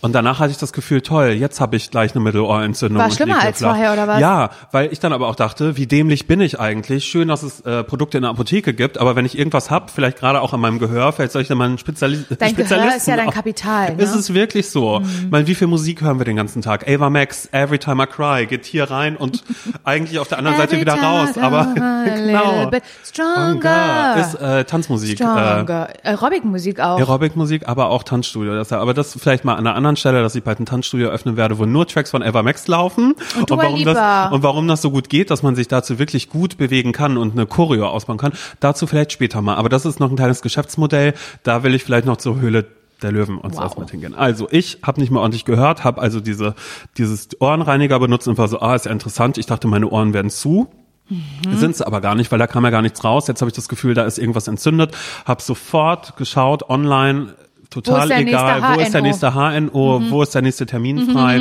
Und 0.00 0.14
danach 0.14 0.38
hatte 0.38 0.52
ich 0.52 0.56
das 0.56 0.72
Gefühl, 0.72 1.02
toll, 1.02 1.30
jetzt 1.30 1.60
habe 1.60 1.76
ich 1.76 1.90
gleich 1.90 2.14
eine 2.14 2.22
Mittelohrentzündung. 2.24 3.02
War 3.02 3.10
schlimmer 3.10 3.40
als 3.40 3.60
vorher, 3.60 3.92
oder 3.92 4.08
was? 4.08 4.20
Ja, 4.20 4.50
weil 4.72 4.92
ich 4.92 5.00
dann 5.00 5.12
aber 5.12 5.28
auch 5.28 5.34
dachte, 5.34 5.76
wie 5.76 5.86
dämlich 5.86 6.26
bin 6.26 6.40
ich 6.40 6.58
eigentlich? 6.58 7.04
Schön, 7.04 7.28
dass 7.28 7.42
es 7.42 7.60
äh, 7.60 7.84
Produkte 7.84 8.18
in 8.18 8.22
der 8.22 8.30
Apotheke 8.30 8.72
gibt, 8.72 8.98
aber 8.98 9.16
wenn 9.16 9.26
ich 9.26 9.36
irgendwas 9.36 9.70
hab, 9.70 9.90
vielleicht 9.90 10.18
gerade 10.18 10.40
auch 10.40 10.52
an 10.54 10.60
meinem 10.60 10.78
Gehör, 10.78 11.12
vielleicht 11.12 11.32
soll 11.32 11.42
ich 11.42 11.48
dann 11.48 11.58
mal 11.58 11.66
einen 11.66 11.78
Speziali 11.78 12.24
Dein 12.28 12.54
Gehör 12.54 12.66
Spezialisten 12.66 12.96
ist 12.96 13.06
ja 13.08 13.16
dein 13.16 13.30
Kapital, 13.30 13.96
ne? 13.96 14.02
Ist 14.02 14.14
es 14.14 14.32
wirklich 14.32 14.70
so? 14.70 15.02
Ich 15.02 15.30
meine, 15.30 15.46
wie 15.46 15.54
viel 15.54 15.66
Musik 15.66 16.00
hören 16.02 16.18
wir 16.18 16.24
den 16.24 16.36
ganzen 16.36 16.62
Tag? 16.62 16.88
Ava 16.88 17.10
Max, 17.16 17.48
Every 17.50 17.78
Time 17.78 18.02
I 18.02 18.06
Cry, 18.06 18.44
geht 18.44 18.66
hier 18.66 18.90
rein 18.90 19.16
und 19.16 19.42
eigentlich 19.84 20.18
auf 20.18 20.28
der 20.28 20.36
anderen 20.36 20.58
Seite 20.58 20.78
wieder 20.78 21.00
raus. 21.00 21.38
Aber 21.38 21.72
genau. 22.04 22.70
stronger. 23.02 24.16
Ist 24.20 24.34
äh, 24.34 24.64
Tanzmusik. 24.64 25.12
Äh, 25.12 25.24
Stronger. 25.24 25.88
Aerobic-Musik 26.02 26.78
auch. 26.78 26.98
Aerobic-Musik, 26.98 27.66
aber 27.66 27.88
auch 27.88 28.02
Tanzstudio. 28.02 28.54
Das, 28.54 28.70
aber 28.70 28.92
das 28.92 29.16
vielleicht 29.18 29.46
mal 29.46 29.54
an 29.54 29.66
einer 29.66 29.74
anderen 29.74 29.96
Stelle, 29.96 30.20
dass 30.22 30.34
ich 30.34 30.44
bald 30.44 30.60
ein 30.60 30.66
Tanzstudio 30.66 31.08
öffnen 31.08 31.38
werde, 31.38 31.56
wo 31.58 31.64
nur 31.64 31.86
Tracks 31.86 32.10
von 32.10 32.20
Eva 32.20 32.42
Max 32.42 32.68
laufen. 32.68 33.14
Und, 33.38 33.50
Dua 33.50 33.62
warum 33.62 33.82
das, 33.82 34.32
und 34.32 34.42
warum 34.42 34.68
das 34.68 34.82
so 34.82 34.90
gut 34.90 35.08
geht, 35.08 35.30
dass 35.30 35.42
man 35.42 35.56
sich 35.56 35.68
dazu 35.68 35.98
wirklich 35.98 36.28
gut 36.28 36.58
bewegen 36.58 36.92
kann 36.92 37.16
und 37.16 37.32
eine 37.32 37.46
Choreo 37.46 37.88
ausbauen 37.88 38.18
kann, 38.18 38.32
dazu 38.60 38.86
vielleicht 38.86 39.12
später 39.12 39.40
mal. 39.40 39.54
Aber 39.54 39.70
das 39.70 39.86
ist 39.86 40.00
noch 40.00 40.10
ein 40.10 40.16
kleines 40.16 40.42
Geschäftsmodell. 40.42 41.14
Da 41.44 41.62
will 41.62 41.74
ich 41.74 41.82
vielleicht 41.82 42.04
noch 42.04 42.18
zur 42.18 42.38
Höhle 42.40 42.66
der 43.02 43.12
Löwen 43.12 43.38
und 43.38 43.56
Wow. 43.56 43.76
mit 43.78 43.90
hingehen. 43.90 44.14
Also 44.14 44.48
ich 44.50 44.78
habe 44.82 45.00
nicht 45.00 45.10
mehr 45.10 45.20
ordentlich 45.20 45.44
gehört, 45.44 45.84
habe 45.84 46.00
also 46.00 46.20
diese 46.20 46.54
dieses 46.96 47.28
Ohrenreiniger 47.40 47.98
benutzt 47.98 48.28
und 48.28 48.38
war 48.38 48.48
so, 48.48 48.60
ah, 48.60 48.74
ist 48.74 48.86
ja 48.86 48.92
interessant. 48.92 49.38
Ich 49.38 49.46
dachte, 49.46 49.68
meine 49.68 49.88
Ohren 49.88 50.14
werden 50.14 50.30
zu. 50.30 50.68
Mhm. 51.08 51.56
Sind 51.56 51.70
es 51.72 51.82
aber 51.82 52.00
gar 52.00 52.14
nicht, 52.14 52.32
weil 52.32 52.38
da 52.38 52.46
kam 52.46 52.64
ja 52.64 52.70
gar 52.70 52.82
nichts 52.82 53.04
raus. 53.04 53.28
Jetzt 53.28 53.40
habe 53.40 53.48
ich 53.48 53.54
das 53.54 53.68
Gefühl, 53.68 53.94
da 53.94 54.04
ist 54.04 54.18
irgendwas 54.18 54.48
entzündet. 54.48 54.96
Hab 55.24 55.40
sofort 55.40 56.16
geschaut, 56.16 56.68
online, 56.68 57.34
total 57.70 58.10
egal, 58.10 58.76
wo 58.76 58.80
ist 58.80 58.92
der 58.94 59.02
nächste 59.02 59.34
HNO, 59.34 60.10
wo 60.10 60.22
ist 60.22 60.34
der 60.34 60.42
nächste 60.42 60.66
Termin 60.66 61.10
frei. 61.10 61.40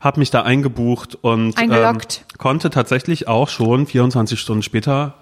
Hab 0.00 0.16
mich 0.16 0.30
da 0.30 0.42
eingebucht 0.42 1.18
und. 1.20 1.54
Ähm, 1.60 1.98
konnte 2.38 2.70
tatsächlich 2.70 3.28
auch 3.28 3.48
schon 3.48 3.86
24 3.86 4.38
Stunden 4.38 4.62
später 4.62 5.14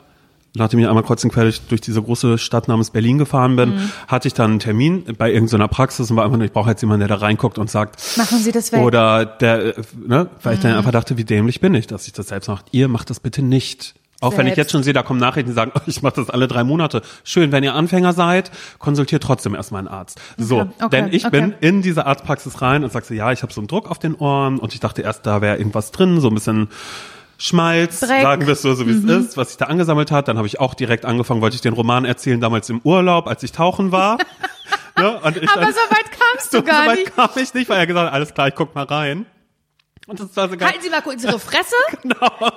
Nachdem 0.55 0.81
ich 0.81 0.87
einmal 0.87 1.03
kreuz 1.03 1.25
und 1.25 1.33
quer 1.33 1.45
durch, 1.45 1.63
durch 1.63 1.81
diese 1.81 2.03
große 2.03 2.37
Stadt 2.37 2.69
namens 2.69 2.91
Berlin 2.91 3.17
gefahren 3.17 3.57
bin, 3.57 3.71
Mhm. 3.71 3.93
hatte 4.07 4.29
ich 4.29 4.35
dann 4.35 4.51
einen 4.51 4.59
Termin 4.61 5.05
bei 5.17 5.33
irgendeiner 5.33 5.67
Praxis 5.69 6.11
und 6.11 6.17
war 6.17 6.25
einfach 6.25 6.37
nur, 6.37 6.45
ich 6.45 6.53
brauche 6.53 6.69
jetzt 6.69 6.83
jemanden, 6.83 7.01
der 7.07 7.17
da 7.17 7.25
reinguckt 7.25 7.57
und 7.59 7.71
sagt, 7.71 7.99
Machen 8.19 8.39
Sie 8.39 8.53
das 8.53 8.71
weg. 8.73 8.81
oder 8.81 9.25
der, 9.25 9.79
äh, 9.79 9.83
ne, 10.07 10.29
weil 10.43 10.55
ich 10.55 10.59
Mhm. 10.61 10.65
dann 10.65 10.77
einfach 10.77 10.91
dachte, 10.93 11.17
wie 11.17 11.25
dämlich 11.25 11.61
bin 11.61 11.75
ich, 11.75 11.87
dass 11.87 12.07
ich 12.07 12.13
das 12.13 12.29
selbst 12.29 12.49
mache. 12.49 12.65
Ihr 12.71 12.89
macht 12.89 13.09
das 13.09 13.21
bitte 13.21 13.41
nicht. 13.43 13.95
Auch 14.21 14.37
wenn 14.37 14.47
ich 14.47 14.51
Selbst. 14.55 14.57
jetzt 14.59 14.71
schon 14.73 14.83
sehe, 14.85 14.93
da 14.93 15.03
kommen 15.03 15.19
Nachrichten, 15.19 15.49
die 15.51 15.55
sagen, 15.55 15.73
ich 15.87 16.01
mache 16.03 16.15
das 16.17 16.31
alle 16.31 16.47
drei 16.47 16.63
Monate. 16.63 17.03
Schön, 17.25 17.51
wenn 17.51 17.65
ihr 17.65 17.75
Anfänger 17.75 18.13
seid, 18.13 18.53
konsultiert 18.79 19.23
trotzdem 19.25 19.57
erstmal 19.57 19.81
einen 19.81 19.89
Arzt. 19.89 20.21
So, 20.37 20.61
okay, 20.61 20.89
denn 20.93 21.09
ich 21.13 21.25
okay. 21.27 21.41
bin 21.41 21.55
in 21.61 21.83
diese 21.83 22.07
Arztpraxis 22.07 22.63
rein 22.63 22.85
und 22.85 22.93
sag 22.93 23.05
so, 23.05 23.15
ja, 23.15 23.33
ich 23.33 23.43
habe 23.43 23.53
so 23.53 23.61
einen 23.61 23.67
Druck 23.67 23.91
auf 23.91 23.99
den 23.99 24.15
Ohren 24.15 24.59
und 24.61 24.75
ich 24.75 24.81
dachte 24.81 25.03
erst, 25.03 25.27
da 25.27 25.41
wäre 25.41 25.57
irgendwas 25.57 25.91
drin, 25.91 26.21
so 26.21 26.29
ein 26.29 26.35
bisschen 26.35 26.69
Schmalz, 27.43 27.99
Dreck. 27.99 28.19
Mhm. 28.19 28.23
sagen 28.23 28.47
wir 28.47 28.53
es 28.53 28.63
so, 28.63 28.73
so 28.75 28.87
wie 28.87 28.93
es 28.93 29.03
ist, 29.03 29.37
was 29.37 29.49
sich 29.49 29.57
da 29.57 29.65
angesammelt 29.65 30.13
hat. 30.13 30.29
Dann 30.29 30.39
habe 30.39 30.47
ich 30.47 30.61
auch 30.61 30.75
direkt 30.75 31.05
angefangen, 31.05 31.41
wollte 31.41 31.57
ich 31.57 31.61
den 31.61 31.73
Roman 31.73 32.05
erzählen, 32.05 32.41
damals 32.41 32.71
im 32.71 32.81
Urlaub, 32.85 33.27
als 33.27 33.43
ich 33.43 33.51
tauchen 33.51 33.91
war. 33.91 34.19
ne? 34.97 35.19
Aber 35.21 35.33
dann, 35.33 35.43
so 35.43 35.51
weit 35.51 36.13
kamst 36.13 36.55
du 36.55 36.57
so, 36.59 36.63
gar 36.63 36.85
so 36.85 36.91
weit 36.91 36.99
nicht. 36.99 37.17
kam 37.17 37.31
ich 37.35 37.53
nicht, 37.53 37.69
weil 37.69 37.79
er 37.79 37.87
gesagt 37.89 38.07
hat, 38.07 38.15
alles 38.15 38.33
klar, 38.33 38.47
ich 38.47 38.55
guck 38.55 38.77
mal 38.77 38.85
rein. 38.85 39.27
Und 40.09 40.19
das 40.19 40.37
war 40.37 40.49
sogar, 40.49 40.69
Halten 40.69 40.83
Sie 40.83 40.91
mal 40.91 41.01
kurz 41.01 41.23
Ihre 41.23 41.39
Fresse. 41.39 41.77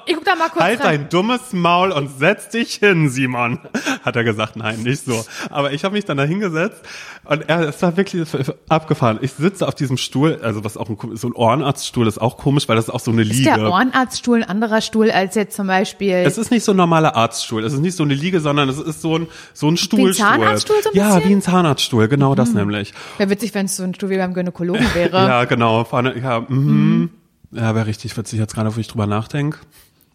Ich 0.07 0.15
guck 0.15 0.25
da 0.25 0.35
mal 0.35 0.49
kurz 0.49 0.63
halt 0.63 0.79
rein. 0.79 1.01
dein 1.01 1.09
dummes 1.09 1.53
Maul 1.53 1.91
und 1.91 2.09
setz 2.19 2.49
dich 2.49 2.75
hin, 2.75 3.09
Simon. 3.09 3.59
Hat 4.03 4.15
er 4.15 4.23
gesagt, 4.23 4.55
nein, 4.55 4.81
nicht 4.81 5.05
so. 5.05 5.23
Aber 5.49 5.73
ich 5.73 5.83
habe 5.83 5.93
mich 5.93 6.05
dann 6.05 6.17
da 6.17 6.23
hingesetzt 6.23 6.81
und 7.23 7.47
er, 7.49 7.69
es 7.69 7.81
war 7.81 7.97
wirklich 7.97 8.27
abgefahren. 8.69 9.19
Ich 9.21 9.33
sitze 9.33 9.67
auf 9.67 9.75
diesem 9.75 9.97
Stuhl, 9.97 10.39
also 10.41 10.63
was 10.63 10.77
auch 10.77 10.89
ein, 10.89 11.15
so 11.15 11.27
ein 11.27 11.33
Ohrenarztstuhl 11.33 12.07
ist 12.07 12.19
auch 12.19 12.37
komisch, 12.37 12.67
weil 12.67 12.75
das 12.75 12.85
ist 12.85 12.93
auch 12.93 12.99
so 12.99 13.11
eine 13.11 13.23
Ist 13.23 13.33
Liege. 13.33 13.53
der 13.55 13.69
Ohrenarztstuhl 13.69 14.37
ein 14.37 14.49
anderer 14.49 14.81
Stuhl 14.81 15.11
als 15.11 15.35
jetzt 15.35 15.55
zum 15.55 15.67
Beispiel 15.67 16.23
Es 16.25 16.37
ist 16.37 16.51
nicht 16.51 16.63
so 16.63 16.73
ein 16.73 16.77
normaler 16.77 17.15
Arztstuhl. 17.15 17.63
Es 17.63 17.73
ist 17.73 17.79
nicht 17.79 17.95
so 17.95 18.03
eine 18.03 18.13
Liege, 18.13 18.39
sondern 18.41 18.69
es 18.69 18.79
ist 18.79 19.01
so 19.01 19.17
ein, 19.17 19.27
so 19.53 19.69
ein 19.69 19.77
Stuhlstuhl. 19.77 20.13
Zahnarztstuhl 20.13 20.77
so 20.83 20.89
ein 20.89 20.95
ja, 20.95 21.15
bisschen? 21.15 21.29
wie 21.29 21.35
ein 21.35 21.41
Zahnarztstuhl, 21.41 22.07
genau 22.07 22.35
das 22.35 22.53
nämlich. 22.53 22.93
Wäre 23.17 23.29
witzig, 23.29 23.53
wenn 23.53 23.65
es 23.65 23.75
so 23.75 23.83
ein 23.83 23.93
Stuhl 23.93 24.09
wie 24.09 24.17
beim 24.17 24.33
Gynäkologen 24.33 24.93
wäre. 24.93 25.15
Ja, 25.25 25.45
genau. 25.45 25.87
Ja, 25.91 26.41
mhm. 26.47 27.09
Ja 27.55 27.75
wäre 27.75 27.85
richtig 27.87 28.15
witzig 28.17 28.39
jetzt 28.39 28.53
gerade, 28.53 28.75
wo 28.75 28.79
ich 28.79 28.87
drüber 28.87 29.07
nachdenke. 29.07 29.59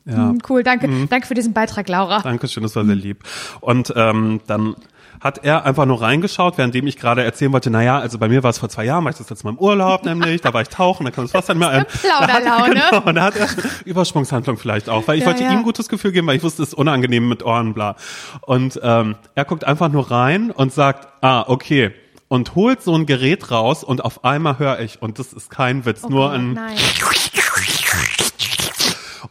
Ja. 0.06 0.30
Hm, 0.30 0.38
Cool, 0.48 0.62
danke. 0.62 0.88
Danke 1.08 1.26
für 1.26 1.34
diesen 1.34 1.52
Beitrag, 1.52 1.88
Laura. 1.88 2.20
Dankeschön, 2.20 2.62
das 2.62 2.74
war 2.76 2.84
sehr 2.84 2.94
lieb. 2.94 3.24
Und 3.60 3.92
ähm, 3.96 4.40
dann 4.46 4.76
hat 5.20 5.44
er 5.44 5.66
einfach 5.66 5.84
nur 5.84 6.00
reingeschaut, 6.00 6.56
währenddem 6.56 6.86
ich 6.86 6.96
gerade 6.96 7.22
erzählen 7.22 7.52
wollte, 7.52 7.68
naja, 7.68 7.98
also 7.98 8.16
bei 8.18 8.28
mir 8.28 8.42
war 8.42 8.48
es 8.48 8.58
vor 8.58 8.70
zwei 8.70 8.86
Jahren, 8.86 9.04
war 9.04 9.10
ich 9.10 9.18
das 9.18 9.28
letzte 9.28 9.44
Mal 9.44 9.50
im 9.50 9.58
Urlaub 9.58 10.06
nämlich, 10.06 10.40
da 10.40 10.54
war 10.54 10.62
ich 10.62 10.70
tauchen, 10.70 11.04
da 11.04 11.10
kam 11.10 11.24
das 11.24 11.34
Wasser 11.34 11.52
nicht 11.52 11.60
mehr 11.60 11.68
ein. 11.68 11.84
Plauderlaune. 11.84 12.74
Da 12.74 12.80
hat, 12.80 12.90
genau, 12.90 13.08
und 13.10 13.14
da 13.16 13.22
hat 13.24 13.36
er 13.36 13.48
Übersprungshandlung 13.84 14.56
vielleicht 14.56 14.88
auch, 14.88 15.06
weil 15.06 15.16
ich 15.16 15.20
Ja, 15.22 15.26
wollte 15.26 15.42
ja. 15.42 15.50
ihm 15.52 15.58
ein 15.58 15.62
gutes 15.64 15.90
Gefühl 15.90 16.12
geben, 16.12 16.26
weil 16.26 16.36
ich 16.36 16.42
wusste, 16.42 16.62
es 16.62 16.68
ist 16.70 16.74
unangenehm 16.74 17.28
mit 17.28 17.42
Ohren, 17.44 17.74
bla. 17.74 17.96
Und 18.40 18.80
ähm, 18.82 19.16
er 19.34 19.44
guckt 19.44 19.64
einfach 19.64 19.90
nur 19.90 20.10
rein 20.10 20.50
und 20.50 20.72
sagt, 20.72 21.08
ah, 21.22 21.44
okay. 21.46 21.90
Und 22.32 22.54
holt 22.54 22.80
so 22.80 22.94
ein 22.94 23.06
Gerät 23.06 23.50
raus 23.50 23.82
und 23.82 24.04
auf 24.04 24.22
einmal 24.24 24.60
höre 24.60 24.78
ich, 24.78 25.02
und 25.02 25.18
das 25.18 25.32
ist 25.32 25.50
kein 25.50 25.84
Witz, 25.84 26.08
nur 26.08 26.26
Oh, 26.26 26.28
ein 26.28 26.52
nein. 26.52 26.76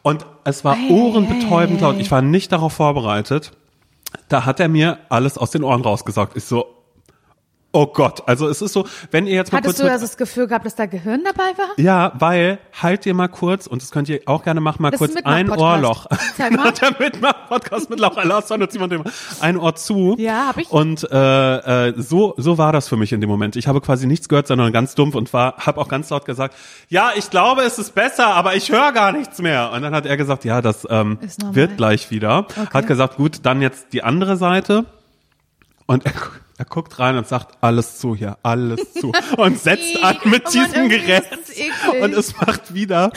und 0.01 0.25
es 0.43 0.65
war 0.65 0.75
Ei, 0.75 0.89
ohrenbetäubend 0.89 1.81
ei, 1.81 1.85
ei. 1.85 1.87
laut. 1.91 2.01
Ich 2.01 2.11
war 2.11 2.21
nicht 2.21 2.51
darauf 2.51 2.73
vorbereitet. 2.73 3.53
Da 4.27 4.43
hat 4.43 4.59
er 4.59 4.67
mir 4.67 4.97
alles 5.07 5.37
aus 5.37 5.49
den 5.49 5.63
Ohren 5.63 5.81
rausgesaugt. 5.81 6.35
Ich 6.35 6.43
so, 6.43 6.65
oh 7.71 7.87
Gott. 7.87 8.27
Also 8.27 8.47
es 8.47 8.61
ist 8.61 8.73
so, 8.73 8.85
wenn 9.11 9.27
ihr 9.27 9.35
jetzt 9.35 9.51
mal 9.51 9.59
Hattest 9.59 9.75
kurz 9.75 9.77
du 9.77 9.83
mit, 9.83 9.91
also 9.91 10.05
das 10.05 10.17
Gefühl 10.17 10.47
gehabt, 10.47 10.65
dass 10.65 10.75
da 10.75 10.85
Gehirn 10.85 11.23
dabei 11.23 11.57
war? 11.57 11.69
ja, 11.77 12.13
weil 12.17 12.59
halt 12.81 13.05
ihr 13.05 13.13
mal 13.13 13.27
kurz 13.27 13.67
und 13.67 13.81
das 13.81 13.91
könnt 13.91 14.09
ihr 14.09 14.21
auch 14.25 14.43
gerne 14.43 14.61
machen, 14.61 14.81
mal 14.81 14.91
Das 14.91 14.99
kurz 14.99 15.15
ein. 15.23 15.49
Ohrloch. 15.49 16.07
Zeig 16.37 16.55
mal. 16.55 16.73
Mitmach-Podcast 16.99 17.89
mit 17.89 17.99
Laura 17.99 18.23
Larsson 18.23 18.61
und 18.61 18.71
Simon 18.71 18.89
Dömer. 18.89 19.05
Ein 19.39 19.57
Ohr 19.57 19.75
zu. 19.75 20.15
Ja, 20.17 20.47
hab 20.47 20.57
ich. 20.57 20.69
Und 20.71 21.09
äh, 21.11 21.87
äh, 21.89 21.93
so 21.97 22.33
so 22.37 22.57
war 22.57 22.71
das 22.71 22.87
für 22.87 22.97
mich 22.97 23.11
in 23.11 23.21
dem 23.21 23.29
Moment. 23.29 23.55
Ich 23.55 23.67
habe 23.67 23.81
quasi 23.81 24.07
nichts 24.07 24.29
gehört, 24.29 24.47
sondern 24.47 24.71
ganz 24.71 24.95
dumpf 24.95 25.15
und 25.15 25.31
war 25.33 25.57
habe 25.57 25.79
auch 25.79 25.87
ganz 25.87 26.09
laut 26.09 26.25
gesagt, 26.25 26.55
ja, 26.87 27.11
ich 27.15 27.29
glaube, 27.29 27.61
es 27.63 27.77
ist 27.79 27.93
besser, 27.95 28.27
aber 28.27 28.55
ich 28.55 28.71
höre 28.71 28.91
gar 28.91 29.11
nichts 29.11 29.39
mehr. 29.39 29.71
Und 29.71 29.81
dann 29.81 29.93
hat 29.93 30.05
er 30.05 30.17
gesagt, 30.17 30.45
ja, 30.45 30.61
das 30.61 30.87
ähm, 30.89 31.19
wird 31.51 31.77
gleich 31.77 32.11
wieder. 32.11 32.39
Okay. 32.49 32.67
Hat 32.73 32.87
gesagt, 32.87 33.17
gut, 33.17 33.39
dann 33.43 33.61
jetzt 33.61 33.93
die 33.93 34.03
andere 34.03 34.37
Seite. 34.37 34.85
Und 35.85 36.05
er, 36.05 36.13
er 36.59 36.65
guckt 36.65 36.99
rein 36.99 37.17
und 37.17 37.25
sagt, 37.25 37.57
alles 37.61 37.99
zu 37.99 38.15
hier, 38.15 38.37
alles 38.43 38.93
zu. 38.93 39.13
Und 39.37 39.57
setzt 39.57 40.03
an 40.03 40.17
mit 40.25 40.43
Oh 40.45 40.57
Mann, 40.57 40.67
diesem 40.67 40.89
Gerät. 40.89 41.23
Und 42.01 42.13
es 42.13 42.35
macht 42.35 42.73
wieder 42.73 43.11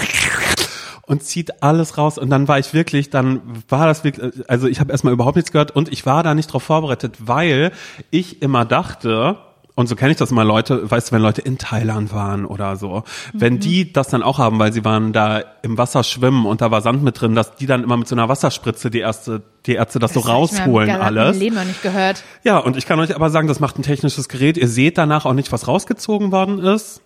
und 1.06 1.24
zieht 1.24 1.60
alles 1.60 1.98
raus. 1.98 2.18
Und 2.18 2.30
dann 2.30 2.46
war 2.46 2.60
ich 2.60 2.72
wirklich, 2.72 3.10
dann 3.10 3.40
war 3.68 3.86
das 3.86 4.04
wirklich, 4.04 4.48
also 4.48 4.68
ich 4.68 4.78
habe 4.78 4.92
erstmal 4.92 5.12
überhaupt 5.12 5.34
nichts 5.34 5.50
gehört 5.50 5.72
und 5.72 5.92
ich 5.92 6.06
war 6.06 6.22
da 6.22 6.36
nicht 6.36 6.46
drauf 6.52 6.62
vorbereitet, 6.62 7.16
weil 7.18 7.72
ich 8.10 8.42
immer 8.42 8.64
dachte, 8.64 9.38
und 9.74 9.86
so 9.86 9.96
kenne 9.96 10.12
ich 10.12 10.18
das 10.18 10.30
immer 10.30 10.44
Leute, 10.44 10.90
weißt 10.90 11.08
du, 11.08 11.12
wenn 11.12 11.22
Leute 11.22 11.40
in 11.40 11.56
Thailand 11.56 12.12
waren 12.12 12.44
oder 12.44 12.76
so, 12.76 13.04
wenn 13.32 13.58
die 13.58 13.92
das 13.92 14.08
dann 14.08 14.22
auch 14.22 14.38
haben, 14.38 14.58
weil 14.58 14.72
sie 14.72 14.84
waren 14.84 15.12
da 15.12 15.42
im 15.62 15.78
Wasser 15.78 16.04
schwimmen 16.04 16.44
und 16.44 16.60
da 16.60 16.70
war 16.70 16.82
Sand 16.82 17.02
mit 17.02 17.20
drin, 17.20 17.34
dass 17.34 17.56
die 17.56 17.66
dann 17.66 17.82
immer 17.82 17.96
mit 17.96 18.06
so 18.06 18.14
einer 18.14 18.28
Wasserspritze 18.28 18.90
die 18.90 19.00
erste, 19.00 19.42
die 19.64 19.74
Ärzte 19.74 19.98
das, 19.98 20.12
so 20.12 20.20
Das 20.20 20.26
ich 20.26 20.28
mir 20.28 20.34
rausholen 20.34 20.90
im 20.90 21.00
alles. 21.00 21.38
Leben 21.38 21.56
noch 21.56 21.64
nicht 21.64 21.82
gehört. 21.82 22.22
Ja, 22.44 22.58
und 22.58 22.76
ich 22.76 22.86
kann 22.86 23.00
euch 23.00 23.14
aber 23.14 23.30
sagen, 23.30 23.48
das 23.48 23.60
macht 23.60 23.78
ein 23.78 23.82
technisches 23.82 24.28
Gerät. 24.28 24.58
Ihr 24.58 24.68
seht 24.68 24.98
danach 24.98 25.24
auch 25.24 25.34
nicht, 25.34 25.52
was 25.52 25.66
rausgezogen 25.66 26.32
worden 26.32 26.58
ist. 26.58 27.00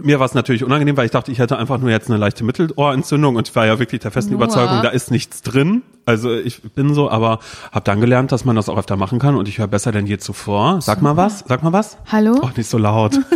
Mir 0.00 0.20
war 0.20 0.26
es 0.26 0.34
natürlich 0.34 0.62
unangenehm, 0.62 0.96
weil 0.96 1.06
ich 1.06 1.10
dachte, 1.10 1.32
ich 1.32 1.40
hätte 1.40 1.58
einfach 1.58 1.78
nur 1.78 1.90
jetzt 1.90 2.08
eine 2.08 2.16
leichte 2.16 2.44
Mittelohrentzündung 2.44 3.34
und 3.34 3.48
ich 3.48 3.56
war 3.56 3.66
ja 3.66 3.78
wirklich 3.80 4.00
der 4.00 4.12
festen 4.12 4.32
Nur. 4.34 4.42
Überzeugung, 4.42 4.82
da 4.82 4.88
ist 4.90 5.10
nichts 5.10 5.42
drin. 5.42 5.82
Also 6.06 6.32
ich 6.32 6.62
bin 6.62 6.94
so, 6.94 7.10
aber 7.10 7.40
habe 7.72 7.84
dann 7.84 8.00
gelernt, 8.00 8.30
dass 8.30 8.44
man 8.44 8.54
das 8.54 8.68
auch 8.68 8.78
öfter 8.78 8.96
machen 8.96 9.18
kann 9.18 9.34
und 9.36 9.48
ich 9.48 9.58
höre 9.58 9.66
besser 9.66 9.90
denn 9.90 10.06
je 10.06 10.18
zuvor. 10.18 10.80
Sag 10.80 11.02
mal 11.02 11.16
was, 11.16 11.44
sag 11.48 11.64
mal 11.64 11.72
was. 11.72 11.98
Hallo? 12.10 12.38
Oh, 12.40 12.50
nicht 12.56 12.70
so 12.70 12.78
laut. 12.78 13.18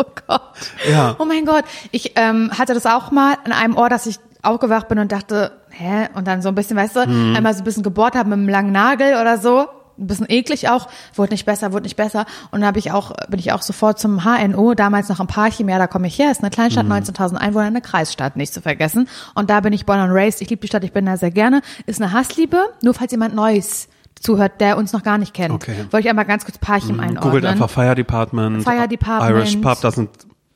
Oh 0.00 0.04
Gott. 0.28 0.42
Ja. 0.88 1.16
Oh 1.18 1.24
mein 1.24 1.44
Gott. 1.44 1.64
Ich 1.90 2.12
ähm, 2.16 2.52
hatte 2.56 2.72
das 2.72 2.86
auch 2.86 3.10
mal 3.10 3.36
in 3.44 3.50
einem 3.52 3.76
Ohr, 3.76 3.88
dass 3.88 4.06
ich 4.06 4.18
aufgewacht 4.42 4.86
bin 4.88 5.00
und 5.00 5.10
dachte, 5.10 5.50
hä? 5.70 6.08
Und 6.14 6.28
dann 6.28 6.40
so 6.40 6.48
ein 6.50 6.54
bisschen, 6.54 6.76
weißt 6.76 6.94
du, 6.96 7.06
Mhm. 7.08 7.34
einmal 7.36 7.52
so 7.54 7.62
ein 7.62 7.64
bisschen 7.64 7.82
gebohrt 7.82 8.14
habe 8.14 8.28
mit 8.28 8.38
einem 8.38 8.48
langen 8.48 8.70
Nagel 8.72 9.14
oder 9.20 9.38
so. 9.38 9.66
Ein 9.98 10.06
bisschen 10.06 10.26
eklig 10.28 10.68
auch, 10.68 10.88
wurde 11.14 11.32
nicht 11.32 11.44
besser, 11.44 11.72
wurde 11.72 11.82
nicht 11.84 11.96
besser. 11.96 12.24
Und 12.50 12.60
dann 12.60 12.66
habe 12.68 12.78
ich 12.78 12.92
auch, 12.92 13.12
bin 13.28 13.40
ich 13.40 13.52
auch 13.52 13.62
sofort 13.62 13.98
zum 13.98 14.22
HNO, 14.24 14.74
damals 14.74 15.08
noch 15.08 15.18
im 15.20 15.26
Parchim, 15.26 15.68
ja, 15.68 15.78
da 15.78 15.86
komme 15.86 16.06
ich 16.06 16.18
her, 16.18 16.30
ist 16.30 16.40
eine 16.40 16.50
Kleinstadt, 16.50 16.86
Mhm. 16.86 16.92
19.000 16.92 17.36
Einwohner, 17.36 17.66
eine 17.66 17.80
Kreisstadt, 17.80 18.36
nicht 18.36 18.54
zu 18.54 18.60
vergessen. 18.60 19.08
Und 19.34 19.50
da 19.50 19.60
bin 19.60 19.72
ich 19.72 19.86
born 19.86 19.98
and 19.98 20.12
raised, 20.14 20.40
ich 20.40 20.50
liebe 20.50 20.60
die 20.60 20.68
Stadt, 20.68 20.84
ich 20.84 20.92
bin 20.92 21.06
da 21.06 21.16
sehr 21.16 21.30
gerne. 21.32 21.62
Ist 21.86 22.00
eine 22.00 22.12
Hassliebe, 22.12 22.58
nur 22.82 22.94
falls 22.94 23.10
jemand 23.12 23.34
Neues 23.34 23.88
zuhört, 24.20 24.60
der 24.60 24.76
uns 24.78 24.92
noch 24.92 25.02
gar 25.02 25.18
nicht 25.18 25.34
kennt. 25.34 25.54
Okay. 25.54 25.74
Wollte 25.90 26.06
ich 26.06 26.10
einmal 26.10 26.24
ganz 26.24 26.44
kurz 26.44 26.58
Parchim 26.58 27.00
einordnen. 27.00 27.22
Googelt 27.22 27.44
einfach 27.44 27.70
Fire 27.70 27.94
Department, 27.94 28.62
Fire 28.64 28.88
Department. 28.88 29.30
Irish 29.36 29.56
Pub, 29.56 29.80
das 29.80 29.94
sind 29.96 30.10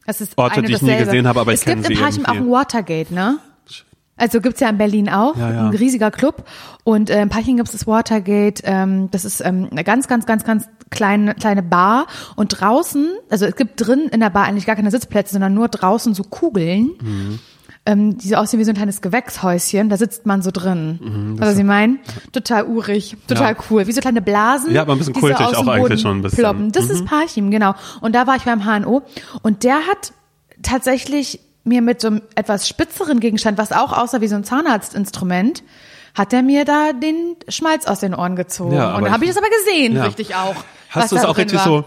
Es 0.07 0.21
ist 0.21 0.37
Orte, 0.37 0.63
die 0.63 0.73
ich 0.73 0.83
nie 0.83 0.97
gesehen 0.97 1.27
habe, 1.29 1.41
aber 1.41 1.53
ich 1.53 1.61
es 1.61 1.65
kenne 1.65 1.83
gibt 1.83 1.91
in 1.91 1.97
sie 1.97 2.03
Parchim 2.03 2.27
auch 2.27 2.35
ein 2.35 2.51
Watergate, 2.51 3.13
ne? 3.13 3.39
Also 4.17 4.41
gibt's 4.41 4.61
ja 4.61 4.69
in 4.69 4.79
Berlin 4.79 5.09
auch, 5.09 5.37
Ja, 5.37 5.51
ja. 5.53 5.61
ein 5.69 5.75
riesiger 5.75 6.11
Club. 6.11 6.45
Und 6.85 7.11
äh, 7.11 7.23
in 7.23 7.29
Parchim 7.29 7.57
gibt's 7.57 7.73
das 7.73 7.87
Watergate, 7.87 8.63
ähm, 8.65 9.11
das 9.11 9.25
ist 9.25 9.41
ähm, 9.45 9.69
eine 9.71 9.85
ganz, 9.85 10.07
ganz, 10.07 10.27
ganz, 10.27 10.45
ganz 10.45 10.69
kleine, 10.91 11.35
kleine 11.35 11.63
Bar. 11.63 12.07
Und 12.37 12.49
draußen, 12.61 13.09
also 13.31 13.47
es 13.47 13.57
gibt 13.57 13.85
drin 13.85 14.09
in 14.13 14.21
der 14.21 14.31
Bar 14.31 14.45
eigentlich 14.45 14.67
gar 14.67 14.77
keine 14.77 14.91
Sitzplätze, 14.91 15.33
sondern 15.33 15.55
nur 15.55 15.69
draußen 15.69 16.15
so 16.15 16.23
Kugeln. 16.25 16.91
Mhm. 17.01 17.39
Ähm, 17.85 18.17
die 18.17 18.29
so 18.29 18.37
aussehen 18.37 18.61
wie 18.61 18.65
so 18.65 18.71
ein 18.71 18.77
kleines 18.77 19.01
Gewächshäuschen, 19.01 19.89
da 19.89 19.97
sitzt 19.97 20.25
man 20.25 20.41
so 20.41 20.53
drin. 20.53 21.35
was 21.41 21.57
Sie 21.57 21.65
meinen? 21.65 21.99
Total 22.31 22.65
urig, 22.65 23.17
total 23.27 23.55
Mhm, 23.55 23.59
Ja. 23.59 23.65
cool. 23.71 23.87
Wie 23.89 23.93
so 23.93 24.01
kleine 24.01 24.23
Blasen. 24.23 24.73
Ja, 24.73 24.83
aber 24.83 24.93
ein 24.93 24.99
bisschen 24.99 25.15
so 25.15 25.21
kultig 25.21 25.41
auch 25.41 25.67
eigentlich 25.67 25.83
Boden 25.83 25.99
schon 25.99 26.19
ein 26.19 26.23
bisschen. 26.23 26.39
Ploppen. 26.39 26.71
Das 26.71 26.89
ist 26.91 27.05
Parchim, 27.07 27.51
genau. 27.51 27.75
Und 28.01 28.15
da 28.15 28.29
war 28.29 28.37
ich 28.37 28.43
beim 28.45 28.61
HNO 28.65 29.03
und 29.43 29.65
der 29.65 29.79
hat 29.89 30.13
tatsächlich 30.63 31.41
mir 31.65 31.83
mit 31.83 32.01
so 32.01 32.09
einem 32.09 32.23
etwas 32.35 32.69
spitzeren 32.69 33.21
Gegenstand, 33.21 33.59
was 33.59 33.73
auch 33.73 33.93
aussah 33.97 34.21
wie 34.21 34.29
so 34.29 34.37
ein 34.37 34.45
Zahnarztinstrument, 34.45 35.63
hat 36.15 36.33
er 36.33 36.43
mir 36.43 36.65
da 36.65 36.93
den 36.93 37.37
Schmalz 37.49 37.87
aus 37.87 38.01
den 38.01 38.15
Ohren 38.15 38.37
gezogen. 38.37 38.75
Ja, 38.75 38.97
und 38.97 39.05
dann 39.05 39.13
habe 39.13 39.25
ich 39.25 39.31
das 39.31 39.39
aber 39.39 39.49
gesehen, 39.65 39.97
Ja. 39.97 40.05
richtig 40.05 40.35
auch. 40.35 40.57
Hast 40.91 41.11
du 41.13 41.17
es 41.17 41.23
da 41.23 41.29
auch 41.29 41.39
richtig 41.39 41.59
war. 41.59 41.65
so 41.65 41.85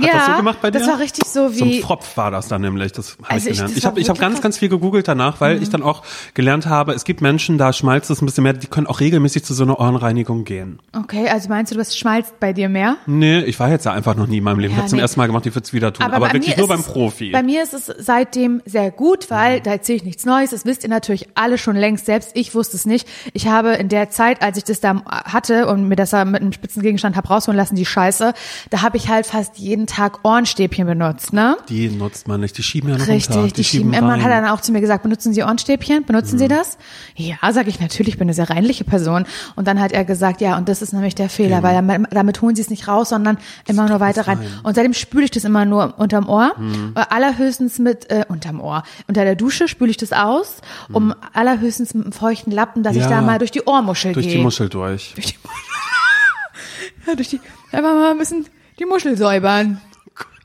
Hat 0.00 0.06
ja, 0.06 0.12
das 0.14 0.26
so 0.26 0.32
gemacht 0.36 0.58
bei 0.60 0.70
dir? 0.70 0.78
das 0.80 0.88
war 0.88 0.98
richtig 0.98 1.24
so 1.26 1.48
So 1.48 1.64
ein 1.64 1.70
wie, 1.70 1.80
Pfropf 1.82 2.16
war 2.16 2.30
das 2.30 2.48
dann 2.48 2.62
nämlich, 2.62 2.92
das 2.92 3.16
habe 3.22 3.30
Also 3.30 3.46
ich 3.48 3.52
ich- 3.52 3.58
gelernt. 3.58 3.76
Ich 3.76 3.84
war 3.84 3.90
habe 3.92 4.00
ich 4.00 4.08
hab 4.08 4.18
ganz, 4.18 4.40
ganz 4.40 4.58
viel 4.58 4.68
gegoogelt 4.68 5.06
danach, 5.08 5.40
weil 5.40 5.62
ich 5.62 5.68
dann 5.70 5.82
auch 5.82 6.02
gelernt 6.34 6.66
habe, 6.66 6.92
es 6.92 7.04
gibt 7.04 7.20
Menschen, 7.20 7.58
da 7.58 7.72
schmalzt 7.72 8.10
es 8.10 8.20
ein 8.22 8.26
bisschen 8.26 8.42
mehr, 8.44 8.52
die 8.54 8.66
können 8.66 8.86
auch 8.86 9.00
regelmäßig 9.00 9.44
zu 9.44 9.54
so 9.54 9.62
einer 9.64 9.78
Ohrenreinigung 9.78 10.44
gehen. 10.44 10.78
okay, 10.96 11.28
also 11.28 11.48
meinst 11.48 11.72
du, 11.72 11.76
das 11.76 11.96
schmalzt 11.96 12.40
bei 12.40 12.52
dir 12.52 12.68
mehr? 12.68 12.96
Nee, 13.06 13.40
ich 13.40 13.58
war 13.60 13.68
jetzt 13.70 13.84
ja 13.86 13.92
einfach 13.92 14.14
noch 14.16 14.26
nie 14.26 14.38
in 14.38 14.44
meinem 14.44 14.58
Leben. 14.58 14.72
ich 14.72 14.76
Ja, 14.76 14.82
habe 14.82 14.88
zum 14.90 14.96
nee. 14.96 15.02
ersten 15.02 15.20
Mal 15.20 15.26
gemacht, 15.26 15.46
ich 15.46 15.54
würde 15.54 15.64
es 15.64 15.72
wieder 15.72 15.92
tun. 15.92 16.06
Aber, 16.06 16.18
bei 16.26 16.32
wirklich 16.32 16.56
nur 16.56 16.68
beim 16.68 16.80
es, 16.80 16.86
Profi. 16.86 17.30
Bei 17.30 17.42
mir 17.42 17.62
ist 17.62 17.74
es 17.74 17.86
seitdem 17.98 18.62
sehr 18.64 18.90
gut, 18.90 19.30
weil 19.30 19.60
da 19.60 19.72
erzähle 19.72 19.96
ich 19.96 20.04
nichts 20.04 20.24
Neues. 20.24 20.50
Das 20.50 20.64
wisst 20.64 20.82
ihr 20.82 20.90
natürlich 20.90 21.28
alle 21.34 21.56
schon 21.58 21.76
längst. 21.76 22.06
Selbst 22.06 22.30
ich 22.34 22.54
wusste 22.54 22.76
es 22.76 22.84
nicht. 22.86 23.06
Ich 23.32 23.46
habe 23.46 23.70
in 23.74 23.88
der 23.88 24.10
Zeit, 24.10 24.42
als 24.42 24.56
ich 24.58 24.64
das 24.64 24.80
da 24.80 25.02
hatte 25.06 25.66
und 25.68 25.88
mir 25.88 25.96
das 25.96 26.10
da 26.10 26.24
mit 26.24 26.40
einem 26.42 26.52
spitzen 26.52 26.82
Gegenstand 26.82 27.16
habe 27.16 27.28
rausholen 27.28 27.56
lassen, 27.56 27.76
die 27.76 27.86
Scheiße, 27.86 28.34
da 28.70 28.82
habe 28.82 28.96
ich 28.96 29.08
halt 29.08 29.26
fast 29.26 29.58
jeden 29.58 29.83
Tag 29.86 30.24
Ohrenstäbchen 30.24 30.86
benutzt, 30.86 31.32
ne? 31.32 31.56
die 31.68 31.88
nutzt 31.88 32.28
man 32.28 32.40
nicht, 32.40 32.56
die 32.58 32.62
schieben 32.62 32.90
ja 32.90 32.98
noch 32.98 33.06
Richtig, 33.08 33.36
runter. 33.36 33.54
die, 33.54 33.64
schieben 33.64 33.92
immer. 33.92 34.12
rein. 34.12 34.22
Hat 34.24 34.30
dann 34.30 34.46
auch 34.46 34.60
zu 34.60 34.72
mir 34.72 34.80
gesagt, 34.80 35.02
benutzen 35.02 35.32
Sie 35.32 35.42
Ohrenstäbchen? 35.42 36.04
Benutzen 36.04 36.34
Mhm. 36.36 36.38
Sie 36.38 36.48
das? 36.48 36.78
Ja, 37.16 37.36
sage 37.52 37.68
ich 37.68 37.80
natürlich, 37.80 38.14
ich 38.14 38.18
bin 38.18 38.26
eine 38.26 38.34
sehr 38.34 38.48
reinliche 38.50 38.84
Person. 38.84 39.26
Und 39.56 39.66
dann 39.68 39.80
hat 39.80 39.92
er 39.92 40.04
gesagt, 40.04 40.40
ja, 40.40 40.56
und 40.56 40.68
das 40.68 40.82
ist 40.82 40.92
nämlich 40.92 41.14
der 41.14 41.28
Fehler, 41.28 41.62
weil 41.62 41.74
damit, 41.74 42.06
damit 42.12 42.40
holen 42.42 42.56
Sie 42.56 42.62
es 42.62 42.70
nicht 42.70 42.88
raus, 42.88 43.08
sondern 43.10 43.38
immer 43.66 43.88
nur 43.88 44.00
weiter 44.00 44.26
rein. 44.26 44.38
Und 44.62 44.74
seitdem 44.74 44.94
spüle 44.94 45.24
ich 45.24 45.30
das 45.30 45.44
immer 45.44 45.64
nur 45.64 45.98
unterm 45.98 46.28
Ohr, 46.28 46.52
Mhm. 46.58 46.92
äh, 46.96 47.04
allerhöchstens 47.10 47.78
mit 47.78 48.10
äh, 48.10 48.24
unterm 48.28 48.60
Ohr. 48.60 48.82
Unter 49.08 49.24
der 49.24 49.34
Dusche 49.36 49.68
spüle 49.68 49.90
ich 49.90 49.96
das 49.96 50.12
aus, 50.12 50.56
um 50.92 51.14
allerhöchstens 51.32 51.94
mit 51.94 52.04
einem 52.04 52.12
feuchten 52.12 52.50
Lappen, 52.52 52.82
dass 52.82 52.96
ich 52.96 53.04
Mhm. 53.04 53.10
Ja. 53.10 53.16
da 53.20 53.22
mal 53.26 53.38
durch 53.38 53.50
die 53.50 53.62
Ohrmuschel 53.62 54.12
durch 54.12 54.26
gehe. 54.26 54.36
die 54.36 54.42
Muschel 54.42 54.68
durch. 54.68 55.12
Durch 55.14 55.26
die 55.26 55.38
Muschel. 55.42 55.60
ja, 57.06 57.14
durch 57.14 57.28
die, 57.28 57.40
einfach 57.72 57.94
mal 57.94 58.10
ein 58.12 58.18
bisschen 58.18 58.46
die 58.78 58.84
Muschel 58.86 59.16
säubern. 59.16 59.80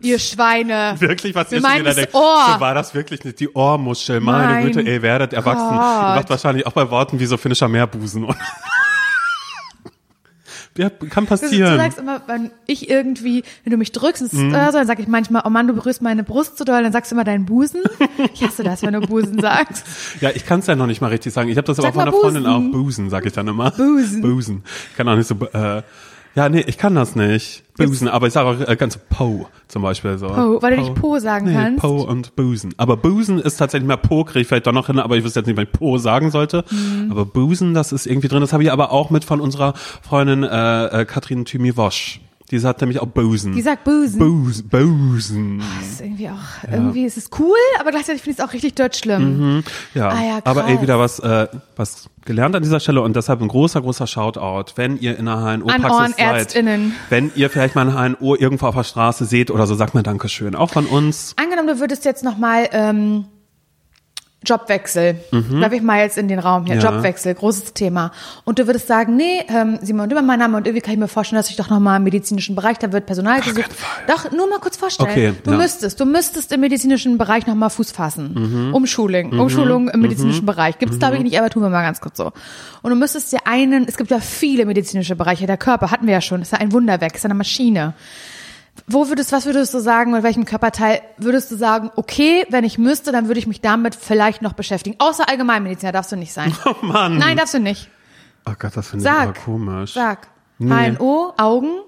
Ihr 0.02 0.18
Schweine. 0.18 0.96
Wirklich, 1.00 1.36
was 1.36 1.52
Wir 1.52 1.58
ihr 1.58 1.62
schon 1.62 1.70
meinen 1.70 1.80
wieder 1.82 1.90
das 1.90 1.96
denkt. 1.98 2.14
Ohr. 2.16 2.54
So 2.54 2.60
war 2.62 2.74
das 2.74 2.94
wirklich 2.94 3.24
nicht. 3.26 3.40
Die 3.42 3.50
Ohrmuschel, 3.50 4.22
meine 4.22 4.54
Mein 4.54 4.66
Güte, 4.66 4.80
ey, 4.90 5.02
werdet 5.02 5.34
erwachsen. 5.34 5.66
Ihr 5.66 6.16
macht 6.16 6.30
wahrscheinlich 6.30 6.66
auch 6.66 6.72
bei 6.72 6.90
Worten 6.90 7.20
wie 7.20 7.26
so 7.26 7.36
finnischer 7.36 7.68
Meerbusen. 7.68 8.26
ja, 10.78 10.90
kann 10.90 11.10
Du, 11.10 11.20
du 11.22 11.26
passieren. 11.26 11.78
sagst 11.78 12.00
immer, 12.00 12.22
wenn 12.28 12.52
ich 12.66 12.90
irgendwie, 12.90 13.44
wenn 13.66 13.72
du 13.72 13.78
mich 13.78 13.92
drückst, 13.92 14.22
es 14.22 14.32
ist, 14.32 14.40
äh, 14.42 14.50
so, 14.68 14.78
dann 14.78 14.88
sag 14.88 15.00
ich 15.00 15.08
manchmal, 15.10 15.42
oh 15.46 15.50
Mann, 15.50 15.68
du 15.68 15.74
berührst 15.74 16.02
meine 16.02 16.24
Brust 16.24 16.58
zu 16.58 16.64
doll, 16.64 16.82
dann 16.82 16.94
sagst 16.94 17.12
du 17.12 17.16
immer 17.16 17.26
deinen 17.26 17.46
Busen. 17.46 17.82
Ich 18.34 18.44
hasse 18.44 18.64
das, 18.64 18.82
wenn 18.84 18.94
du 18.94 19.02
Busen 19.02 19.40
sagst. 19.42 19.86
Ja, 20.22 20.30
ich 20.34 20.46
kann 20.46 20.60
es 20.60 20.68
ja 20.68 20.76
noch 20.76 20.88
nicht 20.88 21.02
mal 21.02 21.08
richtig 21.08 21.34
sagen. 21.34 21.50
Ich 21.50 21.58
habe 21.58 21.66
das 21.68 21.78
Sag 21.78 21.86
aber 21.86 21.94
von 21.94 22.02
einer 22.04 22.12
Freundin 22.12 22.46
auch. 22.46 22.60
Busen, 22.72 23.10
sag 23.10 23.26
ich 23.26 23.34
dann 23.34 23.48
immer. 23.48 23.72
Busen. 23.72 24.22
Busen. 24.22 24.64
Ich 24.92 24.98
kann 24.98 25.08
auch 25.10 25.16
nicht 25.16 25.28
so, 25.28 25.36
äh, 25.36 25.84
ja, 26.36 26.50
nee, 26.50 26.64
ich 26.66 26.78
kann 26.78 26.96
das 26.96 27.16
nicht. 27.16 27.64
Busen, 27.78 28.08
aber 28.08 28.28
ich 28.28 28.34
sage 28.34 28.50
auch 28.50 28.68
äh, 28.68 28.76
ganz 28.76 28.98
Po 28.98 29.48
zum 29.68 29.82
Beispiel 29.82 30.18
so. 30.18 30.28
Po, 30.28 30.62
weil 30.62 30.76
du 30.76 30.82
nicht 30.82 30.96
Po 30.96 31.18
sagen 31.20 31.48
nee, 31.48 31.54
kannst. 31.54 31.82
Po 31.82 32.02
und 32.02 32.36
Busen. 32.36 32.74
Aber 32.78 32.98
Busen 32.98 33.40
ist 33.40 33.58
tatsächlich 33.58 33.88
mehr 33.88 33.98
Po, 33.98 34.24
kriege 34.24 34.42
ich 34.42 34.48
vielleicht 34.48 34.68
doch 34.68 34.74
noch 34.74 34.88
hin, 34.88 35.00
aber 35.00 35.16
ich 35.16 35.24
wüsste 35.24 35.40
jetzt 35.40 35.48
nicht, 35.48 35.58
wenn 35.58 35.64
ich 35.64 35.72
Po 35.72 35.98
sagen 35.98 36.30
sollte. 36.30 36.66
Mhm. 36.70 37.12
Aber 37.12 37.26
Busen, 37.26 37.74
das 37.74 37.92
ist 37.92 38.06
irgendwie 38.06 38.28
drin. 38.28 38.42
Das 38.42 38.54
habe 38.54 38.64
ich 38.64 38.72
aber 38.72 38.92
auch 38.92 39.10
mit 39.10 39.24
von 39.24 39.40
unserer 39.42 39.74
Freundin 39.74 40.44
äh, 40.44 41.02
äh, 41.02 41.06
Katrin 41.06 41.46
Thymi-Wosch. 41.46 42.20
Die 42.52 42.58
sagt 42.58 42.82
nämlich 42.82 43.00
auch 43.00 43.08
Bosen. 43.08 43.54
Die 43.54 43.62
sagt 43.62 43.84
Busen. 43.84 44.18
Bose, 44.20 44.64
Bosen. 44.64 45.62
Das 45.80 45.92
ist 45.92 46.02
irgendwie 46.02 46.30
auch, 46.30 46.72
irgendwie 46.72 47.06
ist 47.06 47.18
es 47.18 47.30
cool, 47.38 47.58
aber 47.80 47.92
gleichzeitig 47.92 48.24
finde 48.24 48.38
ich 48.38 48.40
es 48.40 48.50
auch 48.50 48.54
richtig 48.54 48.74
dort 48.74 48.96
schlimm. 48.96 49.64
Ja, 49.94 50.10
Ah 50.10 50.24
ja, 50.24 50.40
aber 50.44 50.68
ey, 50.68 50.82
wieder 50.82 50.98
was, 50.98 51.20
äh, 51.20 51.48
was 51.76 52.10
gelernt 52.26 52.56
an 52.56 52.64
dieser 52.64 52.80
Stelle 52.80 53.02
und 53.02 53.16
deshalb 53.16 53.42
ein 53.42 53.48
großer, 53.48 53.82
großer 53.82 54.08
Shoutout, 54.08 54.74
wenn 54.76 54.98
ihr 55.00 55.18
in 55.18 55.28
einer 55.28 55.58
HNO-Praxis 55.60 56.16
seid, 56.18 56.66
wenn 57.10 57.32
ihr 57.36 57.50
vielleicht 57.50 57.76
mal 57.76 57.88
eine 57.88 58.18
HNO 58.20 58.36
irgendwo 58.36 58.66
auf 58.68 58.76
der 58.76 58.84
Straße 58.84 59.26
seht 59.26 59.52
oder 59.52 59.68
so, 59.68 59.76
sagt 59.76 59.94
mir 59.94 60.04
Dankeschön. 60.04 60.56
Auch 60.56 60.72
von 60.72 60.86
uns. 60.88 61.36
Angenommen, 61.38 61.68
du 61.68 61.80
würdest 61.80 62.06
jetzt 62.06 62.24
nochmal 62.24 62.68
ähm, 62.72 63.26
Jobwechsel, 64.46 65.20
darf 65.60 65.74
ich 65.74 65.82
mal 65.82 66.00
jetzt 66.00 66.18
in 66.18 66.30
den 66.30 66.40
Raum 66.40 66.66
hier, 66.66 66.76
Mhm. 66.76 66.82
Ja. 66.82 66.92
Jobwechsel, 66.94 67.36
großes 67.36 67.74
Thema. 67.74 68.12
Und 68.46 68.58
du 68.58 68.68
würdest 68.68 68.88
sagen, 68.88 69.18
nee, 69.18 69.44
ähm, 69.50 69.80
Simon 69.82 70.08
Dümmer, 70.08 70.22
mein 70.22 70.40
Name, 70.40 70.56
und 70.56 70.66
irgendwie 70.66 70.82
kann 70.82 70.94
ich 70.94 71.00
mir 71.00 71.10
vorstellen, 71.10 71.40
dass 71.40 71.50
ich 71.50 71.58
doch 71.58 71.70
nochmal 71.70 71.98
im 71.98 72.04
medizinischen 72.04 72.56
Bereich, 72.56 72.78
da 72.78 72.92
wird 72.94 73.06
Personal 73.06 73.42
gesucht. 73.42 73.70
Doch, 74.08 74.32
nur 74.32 74.50
mal 74.50 74.60
kurz 74.60 74.78
vorstellen. 74.78 75.10
Okay, 75.10 75.34
du 75.44 75.52
ja. 75.52 75.58
müsstest, 75.58 76.00
du 76.00 76.06
müsstest 76.06 76.52
im 76.54 76.62
medizinischen 76.62 77.18
Bereich 77.18 77.48
nochmal 77.48 77.70
Fuß 77.70 77.92
fassen. 77.92 78.34
Mhm. 78.68 78.74
Umschuling, 78.74 79.38
Umschulung 79.38 79.90
im 79.90 80.00
medizinischen 80.00 80.46
Bereich. 80.46 80.78
Gibt 80.80 80.94
es, 80.94 81.00
glaube 81.00 81.18
ich, 81.18 81.24
nicht, 81.24 81.38
aber 81.38 81.50
tun 81.50 81.62
wir 81.62 81.70
mal 81.70 81.84
ganz 81.84 82.00
kurz 82.00 82.18
so. 82.18 82.32
Und 82.82 82.92
du 82.92 82.96
müsstest 82.96 83.34
dir 83.34 83.40
einen, 83.46 83.88
es 83.88 83.98
gibt 83.98 84.10
ja 84.10 84.20
viele 84.22 84.66
medizinische 84.66 85.18
Bereiche, 85.18 85.48
der 85.48 85.58
Körper 85.58 85.92
hatten 85.92 86.08
wir 86.08 86.14
ja 86.14 86.22
schon, 86.22 86.42
ist 86.42 86.54
ja 86.54 86.60
ein 86.60 86.72
Wunderwerk, 86.72 87.14
ist 87.14 87.24
ja 87.24 87.28
eine 87.28 87.38
Maschine. 87.38 87.94
Wo 88.88 89.10
würdest, 89.10 89.32
was 89.32 89.46
würdest 89.46 89.74
du 89.74 89.80
sagen, 89.80 90.12
mit 90.12 90.24
welchem 90.24 90.46
Körperteil 90.46 91.02
würdest 91.18 91.52
du 91.52 91.58
sagen, 91.58 91.92
okay, 91.96 92.46
wenn 92.50 92.64
ich 92.64 92.78
müsste, 92.78 93.12
dann 93.12 93.28
würde 93.28 93.40
ich 93.40 93.48
mich 93.48 93.62
damit 93.62 93.94
vielleicht 93.96 94.42
noch 94.42 94.54
beschäftigen. 94.54 94.96
Außer 95.00 95.28
Allgemeinmediziner 95.30 95.92
darfst 95.92 96.12
du 96.12 96.16
nicht 96.16 96.34
sein. 96.34 96.56
Oh 96.66 96.86
Mann. 96.86 97.18
Nein, 97.18 97.38
darfst 97.38 97.54
du 97.54 97.60
nicht. 97.60 97.90
Oh 98.46 98.54
Gott, 98.58 98.76
das 98.76 98.88
finde 98.88 99.06
ich 99.06 99.12
aber 99.12 99.34
komisch. 99.34 99.94
Sag. 99.94 100.28
Nee. 100.58 100.92
HNO, 100.92 101.34
Augen, 101.38 101.82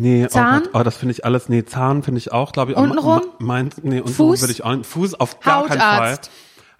Nee, 0.00 0.26
Zahn? 0.28 0.62
Oh, 0.62 0.70
Gott, 0.72 0.80
oh, 0.80 0.82
das 0.82 0.96
finde 0.96 1.12
ich 1.12 1.26
alles, 1.26 1.50
nee, 1.50 1.62
Zahn 1.66 2.02
finde 2.02 2.18
ich 2.18 2.32
auch, 2.32 2.52
glaube 2.52 2.72
ich. 2.72 2.78
Untenrum? 2.78 3.20
Mein, 3.38 3.68
nee, 3.82 3.98
untenrum 4.00 4.14
Fuß? 4.14 4.40
würde 4.40 4.52
ich 4.52 4.64
auch, 4.64 4.82
Fuß 4.82 5.20
auf 5.20 5.40
gar 5.40 5.66
keinen 5.66 5.78
Fall. 5.78 6.00
Hautarzt. 6.12 6.30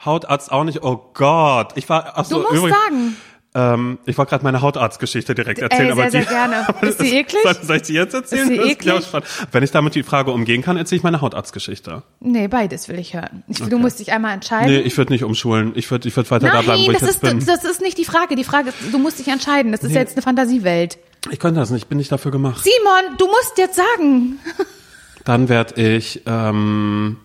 Hautarzt 0.02 0.52
auch 0.52 0.64
nicht, 0.64 0.82
oh 0.82 1.10
Gott. 1.12 1.72
Ich 1.74 1.86
war, 1.90 2.12
ach 2.14 2.24
so, 2.24 2.36
Du 2.36 2.42
musst 2.42 2.54
übrigens, 2.54 2.78
sagen. 2.78 3.16
Ähm, 3.52 3.98
ich 4.06 4.16
wollte 4.16 4.30
gerade 4.30 4.44
meine 4.44 4.60
Hautarztgeschichte 4.60 5.34
direkt 5.34 5.58
erzählen, 5.58 5.86
Ey, 5.86 5.92
aber 5.92 6.08
sehr, 6.10 6.20
die, 6.20 6.26
sehr 6.28 6.36
gerne. 6.36 6.68
aber 6.68 6.86
Ist 6.86 7.00
die 7.00 7.16
eklig? 7.16 7.42
Soll, 7.42 7.56
soll 7.62 7.76
ich 7.76 7.82
die 7.82 7.94
jetzt 7.94 8.14
erzählen? 8.14 8.48
Ist 8.48 8.62
die 8.62 8.70
eklig? 8.70 8.94
ich. 8.98 9.22
Wenn 9.50 9.62
ich 9.64 9.72
damit 9.72 9.96
die 9.96 10.04
Frage 10.04 10.30
umgehen 10.30 10.62
kann, 10.62 10.76
erzähle 10.76 10.98
ich 10.98 11.02
meine 11.02 11.20
Hautarztgeschichte. 11.20 12.04
Nee, 12.20 12.46
beides 12.46 12.88
will 12.88 12.98
ich 13.00 13.14
hören. 13.14 13.42
Ich, 13.48 13.58
Du 13.58 13.78
musst 13.78 13.98
dich 13.98 14.12
einmal 14.12 14.34
entscheiden. 14.34 14.70
Nee, 14.70 14.78
ich 14.80 14.96
würde 14.96 15.12
nicht 15.12 15.24
umschulen. 15.24 15.72
Ich 15.74 15.90
würde 15.90 16.06
ich 16.06 16.16
würd 16.16 16.30
weiter 16.30 16.46
da 16.48 16.62
bleiben, 16.62 16.82
Nein, 16.82 16.86
wo 16.86 16.92
ich 16.92 16.98
das 16.98 17.08
jetzt 17.08 17.24
ist, 17.24 17.28
bin. 17.28 17.44
das 17.44 17.64
ist 17.64 17.80
nicht 17.80 17.98
die 17.98 18.04
Frage. 18.04 18.36
Die 18.36 18.44
Frage 18.44 18.68
ist, 18.68 18.76
du 18.92 18.98
musst 19.00 19.18
dich 19.18 19.26
entscheiden. 19.26 19.72
Das 19.72 19.82
ist 19.82 19.92
jetzt 19.92 20.14
eine 20.14 20.22
Fantasiewelt. 20.22 20.98
Ich 21.30 21.40
könnte 21.40 21.58
das 21.58 21.70
nicht, 21.70 21.82
ich 21.82 21.88
bin 21.88 21.98
nicht 21.98 22.12
dafür 22.12 22.30
gemacht. 22.30 22.62
Simon, 22.62 23.16
du 23.18 23.26
musst 23.26 23.58
jetzt 23.58 23.76
sagen. 23.76 24.38
Dann 25.24 25.48
werde 25.48 25.80
ich, 25.82 26.22
ähm, 26.26 27.16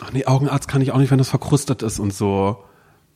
ach 0.00 0.12
nee, 0.12 0.26
Augenarzt 0.26 0.68
kann 0.68 0.82
ich 0.82 0.92
auch 0.92 0.98
nicht, 0.98 1.10
wenn 1.10 1.18
das 1.18 1.30
verkrustet 1.30 1.82
ist 1.82 1.98
und 1.98 2.12
so. 2.12 2.62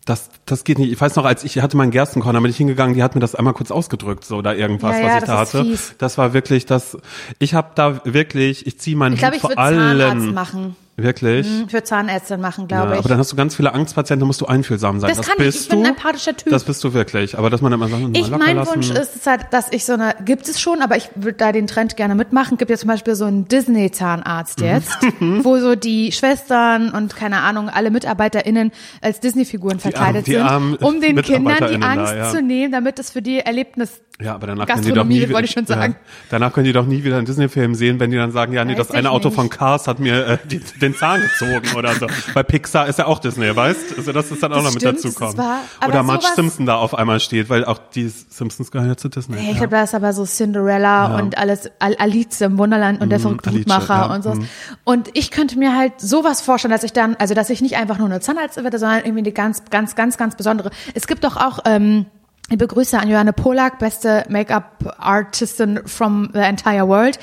Das, 0.04 0.30
das 0.46 0.64
geht 0.64 0.78
nicht. 0.78 0.90
Ich 0.90 1.00
weiß 1.00 1.14
noch, 1.14 1.24
als 1.24 1.44
ich 1.44 1.58
hatte 1.60 1.76
meinen 1.76 1.92
Gerstenkorn, 1.92 2.34
da 2.34 2.40
bin 2.40 2.50
ich 2.50 2.56
hingegangen, 2.56 2.94
die 2.96 3.02
hat 3.04 3.14
mir 3.14 3.20
das 3.20 3.36
einmal 3.36 3.54
kurz 3.54 3.70
ausgedrückt, 3.70 4.24
so 4.24 4.42
da 4.42 4.52
irgendwas, 4.52 4.96
Ja, 4.96 5.02
was 5.04 5.08
ja, 5.08 5.14
ich 5.14 5.20
das 5.20 5.28
da 5.28 5.38
hatte. 5.38 5.64
fies. 5.64 5.94
Das 5.98 6.18
war 6.18 6.32
wirklich 6.34 6.66
das. 6.66 6.98
Ich 7.38 7.54
habe 7.54 7.70
da 7.76 8.00
wirklich, 8.04 8.66
ich 8.66 8.80
ziehe 8.80 8.96
meinen 8.96 9.12
Ich 9.12 9.20
glaube, 9.20 9.34
Hut 9.36 9.36
ich 9.36 9.40
vor 9.42 9.50
würde 9.50 9.78
Zahnarzt 9.78 10.32
machen. 10.32 10.76
Wirklich. 10.96 11.46
Ich 11.66 11.72
würde 11.72 11.84
Zahnärztin 11.84 12.40
machen, 12.40 12.66
Ja, 12.70 12.76
glaube 12.82 12.92
ich. 12.92 12.98
aber 12.98 13.08
dann 13.08 13.18
hast 13.18 13.32
du 13.32 13.36
ganz 13.36 13.56
viele 13.56 13.72
Angstpatienten, 13.72 14.20
da 14.20 14.26
musst 14.26 14.42
du 14.42 14.46
einfühlsam 14.46 15.00
sein. 15.00 15.12
Das 15.16 15.26
kann 15.26 15.36
ich. 15.38 15.44
bist 15.46 15.62
Ich 15.62 15.68
bin 15.70 15.78
du. 15.80 15.84
ein 15.86 15.94
empathischer 15.94 16.36
Typ. 16.36 16.50
Das 16.50 16.64
bist 16.64 16.84
du 16.84 16.92
wirklich. 16.92 17.38
Aber 17.38 17.48
dass 17.48 17.62
man 17.62 17.72
immer 17.72 17.88
sagt, 17.88 18.02
Ich, 18.14 18.30
mein 18.30 18.56
lassen. 18.56 18.74
Wunsch 18.74 18.90
ist 18.90 19.16
es 19.16 19.26
halt, 19.26 19.46
dass 19.52 19.72
ich 19.72 19.86
so 19.86 19.94
eine, 19.94 20.14
gibt 20.24 20.46
es 20.48 20.60
schon, 20.60 20.82
aber 20.82 20.96
ich 20.98 21.08
würde 21.14 21.38
da 21.38 21.50
den 21.52 21.66
Trend 21.66 21.96
gerne 21.96 22.14
mitmachen. 22.14 22.58
Gibt 22.58 22.70
ja 22.70 22.76
zum 22.76 22.88
Beispiel 22.88 23.14
so 23.14 23.24
einen 23.24 23.48
Disney-Zahnarzt 23.48 24.60
Mhm. 24.60 24.66
jetzt, 24.66 24.98
wo 25.44 25.58
so 25.58 25.74
die 25.76 26.12
Schwestern 26.12 26.90
und 26.90 27.16
keine 27.16 27.40
Ahnung, 27.40 27.70
alle 27.70 27.90
MitarbeiterInnen 27.90 28.70
als 29.00 29.18
Disney-Figuren 29.20 29.80
verkleidet 29.80 30.26
die 30.26 30.32
sind, 30.32 30.42
armen 30.42 30.74
um 30.76 31.00
den 31.00 31.16
Kindern 31.22 31.24
die 31.24 31.32
MitarbeiterInnen 31.32 31.80
da, 31.80 31.88
Angst 31.88 32.14
ja. 32.14 32.30
zu 32.30 32.42
nehmen, 32.42 32.70
damit 32.72 32.98
es 32.98 33.10
für 33.10 33.22
die 33.22 33.38
Erlebnis 33.40 34.00
Ja, 34.20 34.34
aber 34.34 34.48
danach 34.48 34.66
können 34.66 34.82
die 34.82 34.92
doch 34.92 35.04
nie 35.04 35.20
das 35.22 35.30
wollte 35.30 35.46
ich 35.46 35.52
schon 35.52 35.66
sagen. 35.66 35.94
Ja, 35.98 36.10
danach 36.30 36.52
können 36.52 36.66
die 36.66 36.72
doch 36.72 36.86
nie 36.86 37.02
wieder 37.02 37.16
einen 37.16 37.26
Disney-Film 37.26 37.74
sehen, 37.74 37.98
wenn 37.98 38.10
die 38.10 38.16
dann 38.18 38.30
sagen, 38.32 38.52
ja, 38.52 38.64
nee, 38.64 38.72
Weiß 38.72 38.88
das 38.88 38.90
eine 38.90 39.08
ich 39.08 39.14
Auto 39.14 39.28
nicht. 39.28 39.36
von 39.36 39.48
Cars 39.48 39.88
hat 39.88 39.98
mir 40.00 40.26
äh, 40.26 40.38
die, 40.44 40.60
den 40.80 40.91
Zahn 40.94 41.20
gezogen 41.22 41.76
oder 41.76 41.94
so. 41.94 42.06
Bei 42.34 42.42
Pixar 42.42 42.86
ist 42.86 42.98
ja 42.98 43.06
auch 43.06 43.18
Disney, 43.18 43.54
weißt? 43.54 43.96
Also 43.98 44.12
das 44.12 44.30
ist 44.30 44.42
dann 44.42 44.52
auch 44.52 44.56
Das 44.56 44.64
noch 44.66 44.72
mit 44.74 44.82
stimmt, 44.82 45.04
dazu 45.20 45.38
wahr. 45.38 45.60
Aber 45.80 45.88
Oder 45.92 46.02
Marge 46.02 46.22
sowas- 46.22 46.34
Simpson 46.36 46.66
da 46.66 46.76
auf 46.76 46.94
einmal 46.94 47.20
steht, 47.20 47.48
weil 47.50 47.64
auch 47.64 47.78
die 47.94 48.08
Simpsons 48.08 48.70
gehören 48.70 48.88
ja 48.88 48.96
zu 48.96 49.08
Disney. 49.08 49.36
Hey, 49.36 49.44
ich 49.46 49.52
ja. 49.52 49.58
glaube, 49.58 49.76
da 49.76 49.82
ist 49.84 49.94
aber 49.94 50.12
so 50.12 50.24
Cinderella 50.24 51.08
Ja. 51.10 51.16
und 51.18 51.38
alles, 51.38 51.70
Al 51.78 51.96
Alice 51.98 52.40
im 52.40 52.58
Wunderland 52.58 53.00
und 53.00 53.10
der 53.10 53.20
verrückte 53.20 53.50
Alice, 53.50 53.60
Hutmacher 53.62 53.94
ja, 53.94 54.14
und 54.14 54.22
so. 54.22 54.34
mhm. 54.34 54.48
Und 54.84 55.10
ich 55.14 55.30
könnte 55.30 55.58
mir 55.58 55.76
halt 55.76 56.00
sowas 56.00 56.40
vorstellen, 56.42 56.72
dass 56.72 56.82
ich 56.84 56.92
dann, 56.92 57.16
also 57.16 57.34
dass 57.34 57.50
ich 57.50 57.60
nicht 57.62 57.76
einfach 57.76 57.98
nur 57.98 58.06
eine 58.08 58.20
Zahnärztin 58.20 58.64
werde, 58.64 58.78
sondern 58.78 58.98
irgendwie 59.00 59.18
eine 59.20 59.32
ganz, 59.32 59.62
ganz, 59.70 59.94
ganz, 59.94 60.16
ganz 60.16 60.36
besondere. 60.36 60.70
Es 60.94 61.06
gibt 61.06 61.24
doch 61.24 61.36
auch, 61.36 61.60
ähm, 61.64 62.06
ich 62.52 62.58
begrüße 62.58 62.98
an 62.98 63.08
Johanne 63.08 63.32
Polak, 63.32 63.78
beste 63.78 64.24
Make-up-Artistin 64.28 65.80
from 65.86 66.30
the 66.32 66.40
entire 66.40 66.86
world. 66.88 67.18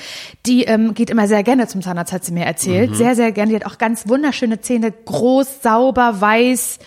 Die 0.45 0.63
ähm, 0.63 0.93
geht 0.93 1.09
immer 1.09 1.27
sehr 1.27 1.43
gerne 1.43 1.67
zum 1.67 1.81
Zahnarzt, 1.81 2.11
hat 2.13 2.23
sie 2.25 2.31
mir 2.31 2.41
Mhm. 2.41 2.45
erzählt. 2.47 2.95
Sehr, 2.95 3.15
sehr 3.15 3.31
gerne. 3.31 3.51
Die 3.51 3.55
hat 3.55 3.65
auch 3.65 3.77
ganz 3.77 4.07
wunderschöne 4.07 4.61
Zähne, 4.61 4.91
groß, 4.91 5.61
sauber, 5.61 6.19
weiß, 6.21 6.79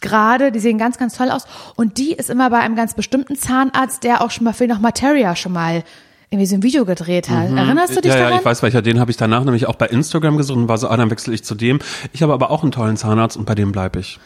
gerade. 0.00 0.52
Die 0.52 0.58
sehen 0.60 0.78
ganz, 0.78 0.98
ganz 0.98 1.16
toll 1.16 1.30
aus. 1.30 1.46
Und 1.76 1.98
die 1.98 2.12
ist 2.12 2.30
immer 2.30 2.50
bei 2.50 2.58
einem 2.60 2.76
ganz 2.76 2.94
bestimmten 2.94 3.36
Zahnarzt, 3.36 4.04
der 4.04 4.22
auch 4.22 4.30
schon 4.30 4.44
mal 4.44 4.52
für 4.52 4.66
noch 4.66 4.80
Materia 4.80 5.34
schon 5.36 5.52
mal 5.52 5.82
irgendwie 6.28 6.46
so 6.46 6.56
ein 6.56 6.62
Video 6.64 6.84
gedreht 6.84 7.30
hat. 7.30 7.50
Erinnerst 7.56 7.96
du 7.96 8.00
dich 8.00 8.12
Mhm. 8.12 8.18
ja, 8.18 8.24
daran? 8.24 8.32
ja, 8.34 8.38
ich 8.40 8.44
weiß 8.44 8.62
welcher. 8.62 8.82
Den 8.82 8.98
habe 8.98 9.10
ich 9.12 9.16
danach 9.16 9.44
nämlich 9.44 9.66
auch 9.66 9.76
bei 9.76 9.86
Instagram 9.86 10.36
gesucht 10.36 10.58
und 10.58 10.68
war 10.68 10.76
so, 10.76 10.88
ah, 10.88 10.96
dann 10.96 11.10
wechsle 11.10 11.32
ich 11.32 11.44
zu 11.44 11.54
dem. 11.54 11.78
Ich 12.12 12.22
habe 12.22 12.32
aber 12.32 12.50
auch 12.50 12.62
einen 12.62 12.72
tollen 12.72 12.96
Zahnarzt 12.96 13.36
und 13.36 13.44
bei 13.46 13.54
dem 13.54 13.70
bleibe 13.72 14.00
ich. 14.00 14.18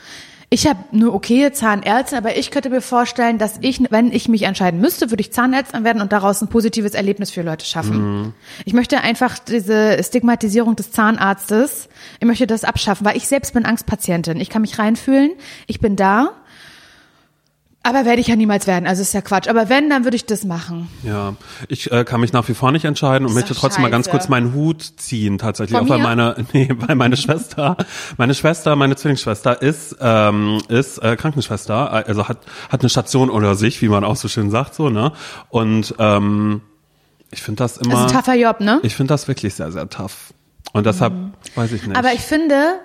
Ich 0.53 0.67
habe 0.67 0.81
eine 0.93 1.13
okaye 1.13 1.53
Zahnärztin, 1.53 2.19
aber 2.19 2.37
ich 2.37 2.51
könnte 2.51 2.71
mir 2.71 2.81
vorstellen, 2.81 3.39
dass 3.39 3.59
ich, 3.61 3.81
wenn 3.93 4.11
ich 4.11 4.29
mich 4.29 4.43
entscheiden 4.43 4.81
müsste, 4.81 5.11
würde 5.11 5.21
ich 5.21 5.33
Zahnärztin 5.33 5.85
werden 5.85 6.03
und 6.03 6.11
daraus 6.11 6.43
ein 6.43 6.49
positives 6.49 6.95
Erlebnis 6.95 7.31
für 7.31 7.43
Leute 7.43 7.65
schaffen. 7.65 8.35
Ich 8.65 8.73
möchte 8.73 9.01
einfach 9.01 9.39
diese 9.39 10.03
Stigmatisierung 10.03 10.75
des 10.75 10.91
Zahnarztes, 10.91 11.89
ich 12.19 12.27
möchte 12.27 12.49
das 12.49 12.65
abschaffen, 12.65 13.07
weil 13.07 13.17
ich 13.17 13.29
selbst 13.29 13.55
bin 13.55 13.65
Angstpatientin. 13.65 14.41
Ich 14.41 14.51
kann 14.51 14.63
mich 14.63 14.77
reinfühlen, 14.81 15.31
ich 15.69 15.79
bin 15.79 15.95
da, 15.95 16.31
aber 17.83 18.05
werde 18.05 18.21
ich 18.21 18.27
ja 18.27 18.37
niemals 18.37 18.67
werden, 18.67 18.87
also 18.87 19.01
ist 19.01 19.15
ja 19.15 19.23
Quatsch. 19.23 19.49
Aber 19.49 19.71
wenn, 19.71 19.89
dann 19.89 20.05
würde 20.05 20.15
ich 20.15 20.27
das 20.27 20.45
machen. 20.45 20.89
Ja, 21.03 21.35
ich 21.69 21.91
äh, 21.91 22.05
kann 22.05 22.21
mich 22.21 22.33
nach 22.33 22.47
wie 22.49 22.55
vor 22.55 22.73
nicht 22.73 22.85
entscheiden 22.85 23.27
und 23.27 23.33
möchte 23.33 23.55
trotzdem 23.55 23.83
mal 23.83 23.91
ganz 23.91 24.11
kurz 24.11 24.29
meinen 24.29 24.53
Hut 24.53 24.83
ziehen, 24.83 25.39
tatsächlich. 25.39 25.79
Von 25.79 25.87
auch 25.87 25.91
weil 25.91 25.99
meine, 25.99 26.37
nee, 26.53 26.69
weil 26.77 26.95
meine 26.95 27.17
Schwester, 27.17 27.79
meine 28.19 28.35
Schwester, 28.35 28.77
meine 28.77 28.97
Zwillingsschwester 28.97 29.63
ist, 29.63 29.97
ähm, 29.99 30.61
ist 30.69 30.99
äh, 30.99 31.17
Krankenschwester, 31.17 31.91
also 31.91 32.29
hat, 32.29 32.39
hat 32.69 32.81
eine 32.81 32.91
Station 32.91 33.31
unter 33.31 33.55
sich, 33.55 33.81
wie 33.81 33.89
man 33.89 34.05
auch 34.05 34.17
so 34.17 34.29
schön 34.29 34.51
sagt, 34.51 34.75
so, 34.75 34.91
ne? 34.91 35.13
Und 35.49 35.95
ähm, 35.99 36.61
ich 37.31 37.41
finde 37.43 37.63
das 37.63 37.75
Das 37.75 37.87
immer, 37.87 38.07
ist 38.07 38.15
ein 38.15 38.23
tougher 38.23 38.37
Job, 38.37 38.61
ne? 38.61 38.81
ich 38.83 38.95
finde 38.95 39.15
das 39.15 39.27
wirklich 39.27 39.55
sehr, 39.55 39.73
sehr 39.73 39.89
tough. 39.89 40.35
Und 40.73 40.85
deshalb 40.85 41.15
weiß 41.55 41.73
ich 41.73 41.87
nicht. 41.87 41.97
Aber 41.97 42.13
ich 42.13 42.21
finde, 42.21 42.79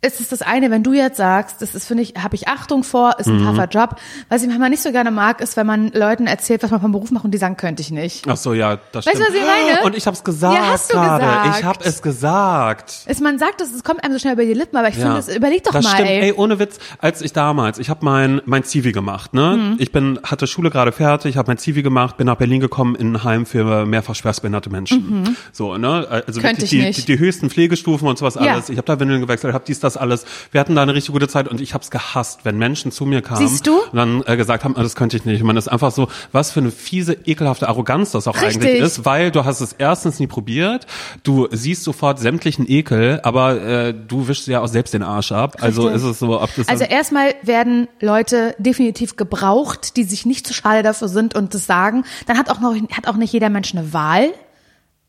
es 0.00 0.20
ist 0.20 0.30
das 0.30 0.42
eine, 0.42 0.70
wenn 0.70 0.84
du 0.84 0.92
jetzt 0.92 1.16
sagst, 1.16 1.60
das 1.60 1.74
ist, 1.74 1.86
finde 1.88 2.04
ich, 2.04 2.14
habe 2.22 2.36
ich 2.36 2.46
Achtung 2.46 2.84
vor, 2.84 3.18
ist 3.18 3.26
ein 3.26 3.38
tougher 3.44 3.66
Job. 3.66 3.96
Was 4.28 4.42
ich 4.42 4.48
manchmal 4.48 4.70
nicht 4.70 4.80
so 4.82 4.92
gerne 4.92 5.10
mag, 5.10 5.40
ist, 5.40 5.56
wenn 5.56 5.66
man 5.66 5.88
Leuten 5.92 6.28
erzählt, 6.28 6.62
was 6.62 6.70
man 6.70 6.80
vom 6.80 6.92
Beruf 6.92 7.10
macht 7.10 7.24
und 7.24 7.32
die 7.32 7.38
sagen, 7.38 7.56
könnte 7.56 7.82
ich 7.82 7.90
nicht. 7.90 8.24
Ach 8.28 8.36
so, 8.36 8.54
ja, 8.54 8.78
das 8.92 9.06
Weißt 9.06 9.18
du, 9.18 9.22
stimmt. 9.24 9.36
was 9.36 9.42
ich 9.42 9.66
meine? 9.72 9.84
Und 9.84 9.96
ich 9.96 10.06
hab's 10.06 10.22
gesagt 10.22 10.54
Ja, 10.54 10.68
hast 10.68 10.90
du 10.92 10.94
gerade. 10.94 11.18
gesagt. 11.48 11.58
Ich 11.58 11.64
hab 11.64 11.84
es 11.84 12.00
gesagt. 12.02 12.94
Es, 13.06 13.18
man 13.20 13.40
sagt 13.40 13.60
es, 13.60 13.74
es 13.74 13.82
kommt 13.82 14.04
einem 14.04 14.12
so 14.12 14.20
schnell 14.20 14.34
über 14.34 14.44
die 14.44 14.54
Lippen, 14.54 14.76
aber 14.76 14.88
ich 14.88 14.94
Ja. 14.96 15.02
finde, 15.06 15.18
es, 15.18 15.34
überleg 15.36 15.64
doch 15.64 15.72
das 15.72 15.84
mal, 15.84 15.94
stimmt. 15.94 16.08
ey. 16.10 16.20
Ey, 16.20 16.32
ohne 16.32 16.60
Witz, 16.60 16.78
als 17.00 17.20
ich 17.20 17.32
damals, 17.32 17.80
ich 17.80 17.90
habe 17.90 18.04
mein 18.04 18.40
mein 18.44 18.62
Zivi 18.62 18.92
gemacht, 18.92 19.34
ne? 19.34 19.56
Mhm. 19.56 19.76
Ich 19.78 19.90
bin 19.90 20.20
hatte 20.22 20.46
Schule 20.46 20.70
gerade 20.70 20.92
fertig, 20.92 21.36
habe 21.36 21.50
mein 21.50 21.58
Zivi 21.58 21.82
gemacht, 21.82 22.16
bin 22.16 22.26
nach 22.28 22.36
Berlin 22.36 22.60
gekommen 22.60 22.94
in 22.94 23.14
ein 23.14 23.24
Heim 23.24 23.46
für 23.46 23.84
mehrfach 23.84 24.14
schwerstbehinderte 24.14 24.70
Menschen. 24.70 25.36
So, 25.52 25.76
ne? 25.76 26.06
Also 26.08 26.38
Mhm. 26.38 26.44
Könnte 26.44 26.62
wirklich 26.62 26.72
ich 26.72 26.94
die, 26.96 27.00
die 27.02 27.06
die 27.06 27.18
höchsten 27.18 27.50
Pflegestufen 27.50 28.06
und 28.06 28.16
sowas 28.16 28.36
Ja. 28.36 28.52
alles. 28.52 28.68
Ich 28.68 28.76
habe 28.78 28.86
da 28.86 29.00
Windeln 29.00 29.20
gewechselt, 29.22 29.54
habe 29.54 29.64
dies 29.66 29.80
das 29.80 29.87
alles. 29.96 30.24
Wir 30.52 30.60
hatten 30.60 30.74
da 30.74 30.82
eine 30.82 30.94
richtig 30.94 31.12
gute 31.12 31.28
Zeit 31.28 31.48
und 31.48 31.60
ich 31.60 31.74
habe 31.74 31.82
es 31.82 31.90
gehasst, 31.90 32.40
wenn 32.44 32.58
Menschen 32.58 32.92
zu 32.92 33.06
mir 33.06 33.22
kamen 33.22 33.46
Siehst 33.46 33.66
du? 33.66 33.78
und 33.80 33.94
dann 33.94 34.22
äh, 34.26 34.36
gesagt 34.36 34.64
haben, 34.64 34.76
ah, 34.76 34.82
das 34.82 34.94
könnte 34.94 35.16
ich 35.16 35.24
nicht. 35.24 35.42
Man 35.42 35.56
ist 35.56 35.68
einfach 35.68 35.92
so, 35.92 36.08
was 36.32 36.50
für 36.50 36.60
eine 36.60 36.70
fiese, 36.70 37.14
ekelhafte 37.24 37.68
Arroganz 37.68 38.10
das 38.10 38.28
auch 38.28 38.40
Richtig. 38.40 38.62
eigentlich 38.62 38.80
ist, 38.80 39.04
weil 39.04 39.30
du 39.30 39.44
hast 39.44 39.60
es 39.60 39.72
erstens 39.72 40.18
nie 40.20 40.26
probiert, 40.26 40.86
du 41.22 41.48
siehst 41.50 41.84
sofort 41.84 42.18
sämtlichen 42.18 42.68
Ekel, 42.68 43.20
aber 43.22 43.60
äh, 43.60 43.94
du 43.94 44.28
wischst 44.28 44.46
ja 44.48 44.60
auch 44.60 44.68
selbst 44.68 44.94
den 44.94 45.02
Arsch 45.02 45.32
ab. 45.32 45.56
Also 45.60 45.82
Richtig. 45.82 46.02
ist 46.02 46.08
es 46.08 46.18
so, 46.18 46.38
das 46.56 46.68
Also 46.68 46.84
erstmal 46.84 47.34
werden 47.42 47.88
Leute 48.00 48.54
definitiv 48.58 49.16
gebraucht, 49.16 49.96
die 49.96 50.04
sich 50.04 50.26
nicht 50.26 50.46
zu 50.46 50.54
schade 50.54 50.82
dafür 50.82 51.08
sind 51.08 51.34
und 51.34 51.54
das 51.54 51.66
sagen. 51.66 52.04
Dann 52.26 52.38
hat 52.38 52.50
auch 52.50 52.60
noch 52.60 52.74
hat 52.92 53.06
auch 53.06 53.16
nicht 53.16 53.32
jeder 53.32 53.50
Mensch 53.50 53.74
eine 53.74 53.92
Wahl. 53.92 54.32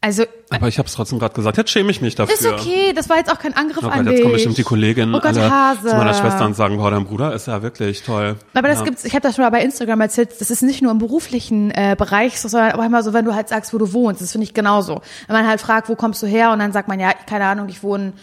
Also 0.01 0.23
Aber 0.49 0.69
ich 0.69 0.77
habe 0.77 0.87
es 0.87 0.93
trotzdem 0.93 1.19
gerade 1.19 1.33
gesagt. 1.33 1.57
Jetzt 1.57 1.71
schäme 1.71 1.91
ich 1.91 1.99
mich 1.99 2.15
dafür. 2.15 2.33
ist 2.33 2.45
okay, 2.45 2.93
das 2.95 3.09
war 3.09 3.17
jetzt 3.17 3.29
auch 3.29 3.37
kein 3.37 3.53
Angriff 3.53 3.83
Oh 3.83 3.87
an 3.87 3.97
Gott, 3.97 4.05
dich. 4.05 4.11
jetzt 4.13 4.21
kommen 4.21 4.33
bestimmt 4.33 4.57
die 4.57 4.63
Kolleginnen 4.63 5.13
oh 5.13 5.19
Gott, 5.19 5.37
alle 5.37 5.51
Hase. 5.51 5.89
zu 5.89 5.95
meiner 5.95 6.13
Schwester 6.13 6.45
und 6.45 6.55
sagen, 6.55 6.77
boah, 6.77 6.89
dein 6.89 7.05
Bruder 7.05 7.33
ist 7.33 7.47
ja 7.47 7.61
wirklich 7.61 8.01
toll. 8.03 8.37
Aber 8.53 8.67
das 8.69 8.79
ja. 8.79 8.85
gibt's, 8.85 9.03
ich 9.03 9.13
habe 9.13 9.23
das 9.23 9.35
schon 9.35 9.43
mal 9.43 9.49
bei 9.49 9.61
Instagram 9.61 9.99
erzählt, 9.99 10.39
das 10.39 10.51
ist 10.51 10.61
nicht 10.61 10.81
nur 10.81 10.93
im 10.93 10.99
beruflichen 10.99 11.71
äh, 11.71 11.97
Bereich, 11.97 12.39
sondern 12.39 12.71
auch 12.73 12.85
immer 12.85 13.03
so, 13.03 13.11
wenn 13.11 13.25
du 13.25 13.35
halt 13.35 13.49
sagst, 13.49 13.73
wo 13.73 13.77
du 13.77 13.91
wohnst. 13.91 14.21
Das 14.21 14.31
finde 14.31 14.45
ich 14.45 14.53
genauso. 14.53 15.01
Wenn 15.27 15.35
man 15.35 15.45
halt 15.45 15.59
fragt, 15.59 15.89
wo 15.89 15.95
kommst 15.95 16.23
du 16.23 16.27
her? 16.27 16.51
Und 16.51 16.59
dann 16.59 16.71
sagt 16.71 16.87
man, 16.87 16.99
ja, 17.01 17.11
keine 17.11 17.45
Ahnung, 17.45 17.67
ich 17.67 17.83
wohne 17.83 18.13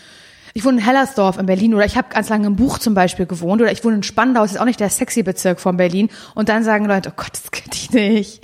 ich 0.54 0.64
wohne 0.64 0.78
in 0.78 0.84
Hellersdorf 0.84 1.36
in 1.36 1.44
Berlin 1.44 1.74
oder 1.74 1.84
ich 1.84 1.98
habe 1.98 2.08
ganz 2.08 2.30
lange 2.30 2.46
im 2.46 2.56
Buch 2.56 2.78
zum 2.78 2.94
Beispiel 2.94 3.26
gewohnt 3.26 3.60
oder 3.60 3.70
ich 3.70 3.84
wohne 3.84 3.96
in 3.96 4.02
Spandau, 4.02 4.40
das 4.40 4.52
ist 4.52 4.58
auch 4.58 4.64
nicht 4.64 4.80
der 4.80 4.88
sexy 4.88 5.22
Bezirk 5.22 5.60
von 5.60 5.76
Berlin. 5.76 6.08
Und 6.34 6.48
dann 6.48 6.64
sagen 6.64 6.86
Leute, 6.86 7.10
oh 7.10 7.14
Gott, 7.14 7.32
das 7.32 7.50
könnte 7.50 7.76
ich 7.76 7.90
nicht. 7.90 8.40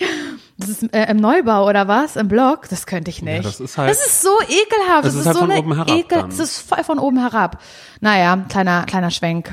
Das 0.58 0.68
ist 0.68 0.94
äh, 0.94 1.10
im 1.10 1.16
Neubau 1.16 1.68
oder 1.68 1.88
was? 1.88 2.16
Im 2.16 2.28
Block? 2.28 2.68
Das 2.68 2.86
könnte 2.86 3.10
ich 3.10 3.22
nicht. 3.22 3.44
das 3.44 3.58
ist 3.60 3.78
halt- 3.78 3.90
Das 3.90 4.04
ist 4.06 4.22
so 4.22 4.30
ekelhaft. 4.42 5.04
Das 5.04 5.14
Das, 5.14 5.16
ist 5.16 5.26
halt 5.26 5.36
so 5.36 5.46
von 5.46 5.50
oben 5.52 5.74
herab 5.74 5.88
Ekel. 5.90 6.18
dann. 6.20 6.30
Das 6.30 6.38
ist 6.38 6.58
voll 6.60 6.84
von 6.84 6.98
oben 6.98 7.18
herab. 7.18 7.60
Naja, 8.00 8.44
kleiner, 8.48 8.84
kleiner 8.84 9.10
Schwenk. 9.10 9.52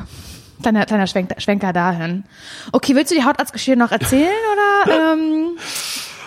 Kleiner, 0.62 0.86
kleiner 0.86 1.08
Schwenk, 1.08 1.34
Schwenker 1.38 1.72
dahin. 1.72 2.26
Okay, 2.74 2.94
willst 2.96 3.12
du 3.12 3.16
die 3.16 3.24
Hautarztgeschichte 3.24 3.80
noch 3.80 3.92
erzählen 3.94 4.28
oder 4.86 5.14
ähm, 5.14 5.58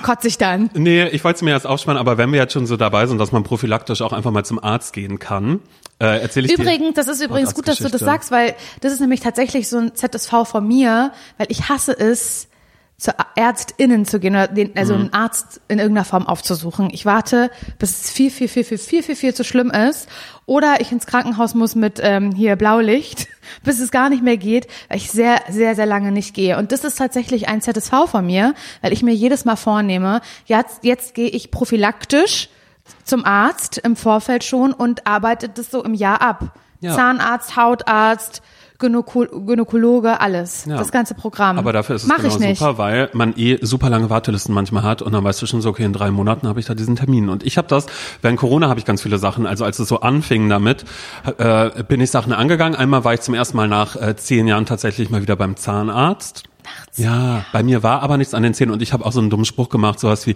kotze 0.02 0.26
ich 0.28 0.38
dann? 0.38 0.70
Nee, 0.72 1.06
ich 1.08 1.22
wollte 1.22 1.36
es 1.36 1.42
mir 1.42 1.50
erst 1.50 1.66
aufspannen, 1.66 2.00
aber 2.00 2.16
wenn 2.16 2.32
wir 2.32 2.38
jetzt 2.40 2.54
schon 2.54 2.66
so 2.66 2.78
dabei 2.78 3.06
sind, 3.06 3.18
dass 3.18 3.30
man 3.30 3.42
prophylaktisch 3.44 4.00
auch 4.00 4.14
einfach 4.14 4.30
mal 4.30 4.42
zum 4.44 4.58
Arzt 4.58 4.94
gehen 4.94 5.18
kann, 5.18 5.60
äh, 6.00 6.22
erzähle 6.22 6.46
ich 6.46 6.54
dir. 6.54 6.62
Übrigens, 6.62 6.94
das 6.94 7.08
ist 7.08 7.20
übrigens 7.22 7.54
gut, 7.54 7.68
dass 7.68 7.76
du 7.76 7.90
das 7.90 8.00
sagst, 8.00 8.30
weil 8.30 8.54
das 8.80 8.92
ist 8.94 9.00
nämlich 9.00 9.20
tatsächlich 9.20 9.68
so 9.68 9.76
ein 9.78 9.94
ZSV 9.94 10.44
von 10.46 10.66
mir, 10.66 11.12
weil 11.36 11.48
ich 11.50 11.68
hasse 11.68 11.92
es, 11.92 12.48
zu 13.02 13.10
ÄrztInnen 13.34 14.06
zu 14.06 14.20
gehen 14.20 14.34
oder 14.34 14.46
den, 14.46 14.76
also 14.76 14.94
Mhm. 14.94 15.00
einen 15.00 15.12
Arzt 15.12 15.60
in 15.66 15.80
irgendeiner 15.80 16.04
Form 16.04 16.28
aufzusuchen. 16.28 16.88
Ich 16.92 17.04
warte, 17.04 17.50
bis 17.80 18.04
es 18.04 18.10
viel, 18.10 18.30
viel, 18.30 18.46
viel, 18.46 18.62
viel, 18.62 18.78
viel, 18.78 19.02
viel, 19.02 19.16
viel 19.16 19.34
zu 19.34 19.42
schlimm 19.42 19.72
ist. 19.72 20.08
Oder 20.46 20.80
ich 20.80 20.92
ins 20.92 21.06
Krankenhaus 21.06 21.56
muss 21.56 21.74
mit 21.74 21.98
ähm, 22.00 22.30
hier 22.30 22.54
Blaulicht, 22.54 23.26
bis 23.64 23.80
es 23.80 23.90
gar 23.90 24.08
nicht 24.08 24.22
mehr 24.22 24.36
geht, 24.36 24.68
weil 24.88 24.98
ich 24.98 25.10
sehr, 25.10 25.40
sehr, 25.48 25.74
sehr 25.74 25.86
lange 25.86 26.12
nicht 26.12 26.32
gehe. 26.32 26.56
Und 26.56 26.70
das 26.70 26.84
ist 26.84 26.94
tatsächlich 26.96 27.48
ein 27.48 27.60
ZSV 27.60 28.06
von 28.06 28.24
mir, 28.24 28.54
weil 28.82 28.92
ich 28.92 29.02
mir 29.02 29.14
jedes 29.14 29.44
Mal 29.44 29.56
vornehme, 29.56 30.20
jetzt, 30.44 30.84
jetzt 30.84 31.14
gehe 31.14 31.28
ich 31.28 31.50
prophylaktisch 31.50 32.50
zum 33.02 33.24
Arzt 33.24 33.78
im 33.78 33.96
Vorfeld 33.96 34.44
schon 34.44 34.72
und 34.72 35.08
arbeite 35.08 35.48
das 35.48 35.72
so 35.72 35.82
im 35.82 35.94
Jahr 35.94 36.22
ab. 36.22 36.54
Ja. 36.78 36.94
Zahnarzt, 36.94 37.56
Hautarzt, 37.56 38.42
Gynäko 38.82 39.26
Gynäkologe, 39.46 40.20
alles. 40.20 40.64
Ja. 40.66 40.76
Das 40.76 40.90
ganze 40.90 41.14
Programm. 41.14 41.58
Aber 41.58 41.72
dafür 41.72 41.96
ist 41.96 42.02
es 42.02 42.08
Mach 42.08 42.16
genau 42.16 42.28
ich 42.28 42.38
nicht. 42.40 42.58
super, 42.58 42.78
weil 42.78 43.08
man 43.12 43.34
eh 43.36 43.58
super 43.62 43.88
lange 43.88 44.10
Wartelisten 44.10 44.54
manchmal 44.54 44.82
hat 44.82 45.00
und 45.00 45.12
dann 45.12 45.24
weißt 45.24 45.40
du 45.40 45.46
schon 45.46 45.62
so, 45.62 45.70
okay, 45.70 45.84
in 45.84 45.92
drei 45.92 46.10
Monaten 46.10 46.48
habe 46.48 46.60
ich 46.60 46.66
da 46.66 46.74
diesen 46.74 46.96
Termin. 46.96 47.28
Und 47.28 47.44
ich 47.44 47.56
habe 47.56 47.68
das, 47.68 47.86
während 48.20 48.38
Corona 48.38 48.68
habe 48.68 48.80
ich 48.80 48.84
ganz 48.84 49.02
viele 49.02 49.18
Sachen, 49.18 49.46
also 49.46 49.64
als 49.64 49.78
es 49.78 49.88
so 49.88 50.00
anfing 50.00 50.48
damit, 50.48 50.84
äh, 51.38 51.82
bin 51.84 52.00
ich 52.00 52.10
Sachen 52.10 52.32
angegangen. 52.32 52.76
Einmal 52.76 53.04
war 53.04 53.14
ich 53.14 53.20
zum 53.20 53.34
ersten 53.34 53.56
Mal 53.56 53.68
nach 53.68 53.96
äh, 53.96 54.16
zehn 54.16 54.46
Jahren 54.48 54.66
tatsächlich 54.66 55.08
mal 55.10 55.22
wieder 55.22 55.36
beim 55.36 55.56
Zahnarzt. 55.56 56.44
Ja, 56.96 57.44
bei 57.52 57.62
mir 57.62 57.82
war 57.82 58.02
aber 58.02 58.16
nichts 58.16 58.34
an 58.34 58.42
den 58.42 58.54
Zähnen 58.54 58.72
und 58.72 58.82
ich 58.82 58.92
habe 58.92 59.04
auch 59.04 59.12
so 59.12 59.20
einen 59.20 59.30
dummen 59.30 59.44
Spruch 59.44 59.68
gemacht, 59.68 59.98
sowas 59.98 60.26
wie, 60.26 60.34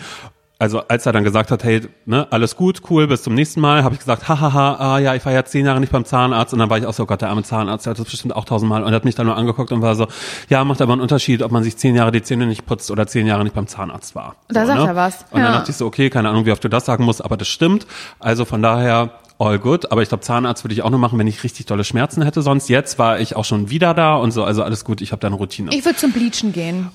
also 0.59 0.81
als 0.89 1.05
er 1.05 1.13
dann 1.13 1.23
gesagt 1.25 1.51
hat, 1.51 1.65
hey, 1.65 1.83
ne, 2.07 2.27
alles 2.31 2.57
gut, 2.57 2.81
cool, 2.89 3.07
bis 3.07 3.23
zum 3.23 3.35
nächsten 3.35 3.61
Mal, 3.61 3.85
habe 3.85 3.95
ich 3.95 3.99
gesagt, 4.01 4.27
hahaha, 4.29 4.77
ah, 4.95 4.99
ja, 4.99 5.15
ich 5.15 5.25
war 5.27 5.33
ja 5.33 5.45
zehn 5.45 5.67
Jahre 5.67 5.81
nicht 5.81 5.93
beim 5.93 6.05
Zahnarzt 6.07 6.53
und 6.55 6.59
dann 6.59 6.71
war 6.71 6.79
ich 6.79 6.87
auch 6.87 6.95
so, 6.95 7.05
Gott, 7.05 7.21
der 7.21 7.29
arme 7.29 7.43
Zahnarzt, 7.43 7.85
der 7.85 7.91
hat 7.91 7.99
das 7.99 8.09
bestimmt 8.09 8.35
auch 8.35 8.47
tausendmal 8.47 8.83
und 8.83 8.95
hat 8.95 9.05
mich 9.05 9.15
dann 9.15 9.27
nur 9.27 9.37
angeguckt 9.37 9.71
und 9.73 9.83
war 9.83 9.95
so, 9.95 10.07
ja, 10.49 10.65
macht 10.65 10.81
aber 10.81 10.95
einen 10.95 11.03
Unterschied, 11.03 11.43
ob 11.43 11.53
man 11.53 11.63
sich 11.63 11.77
zehn 11.77 11.95
Jahre 11.95 12.11
die 12.11 12.23
Zähne 12.23 12.47
nicht 12.47 12.65
putzt 12.65 12.91
oder 12.91 13.07
zehn 13.07 13.27
Jahre 13.27 13.45
nicht 13.45 13.55
beim 13.55 13.67
Zahnarzt 13.67 14.15
war. 14.15 14.37
Da 14.49 14.63
so, 14.63 14.69
sagt 14.69 14.81
ne? 14.81 14.87
er 14.89 14.97
was. 14.97 15.23
Und 15.31 15.41
dann 15.43 15.53
Ja. 15.53 15.59
dachte 15.59 15.71
ich 15.73 15.77
so, 15.77 15.85
okay, 15.87 16.09
keine 16.09 16.31
Ahnung, 16.31 16.47
wie 16.47 16.53
oft 16.53 16.65
du 16.65 16.69
das 16.69 16.87
sagen 16.87 17.05
musst, 17.05 17.23
aber 17.23 17.37
das 17.37 17.49
stimmt. 17.49 17.87
Also 18.19 18.45
von 18.47 18.63
daher 18.63 19.11
all 19.39 19.59
good, 19.59 19.93
aber 19.93 20.03
ich 20.03 20.09
glaube, 20.09 20.23
Zahnarzt 20.23 20.65
würde 20.65 20.75
ich 20.75 20.83
auch 20.83 20.91
nur 20.91 20.99
machen, 20.99 21.19
wenn 21.19 21.27
ich 21.27 21.45
richtig 21.45 21.67
dolle 21.67 21.85
Schmerzen 21.85 22.23
hätte 22.23 22.43
sonst. 22.43 22.69
Jetzt 22.69 22.99
war 22.99 23.21
ich 23.21 23.37
auch 23.37 23.45
schon 23.45 23.71
wieder 23.71 23.95
da 23.95 24.17
und 24.17 24.31
so, 24.31 24.45
also 24.45 24.63
alles 24.63 24.85
gut, 24.85 25.01
ich 25.01 25.13
habe 25.13 25.21
da 25.21 25.27
eine 25.27 25.37
Routine. 25.37 25.71
Ich 25.75 25.85
würde 25.85 25.99
zum 25.99 26.13
Bleachen 26.13 26.53
gehen. 26.53 26.89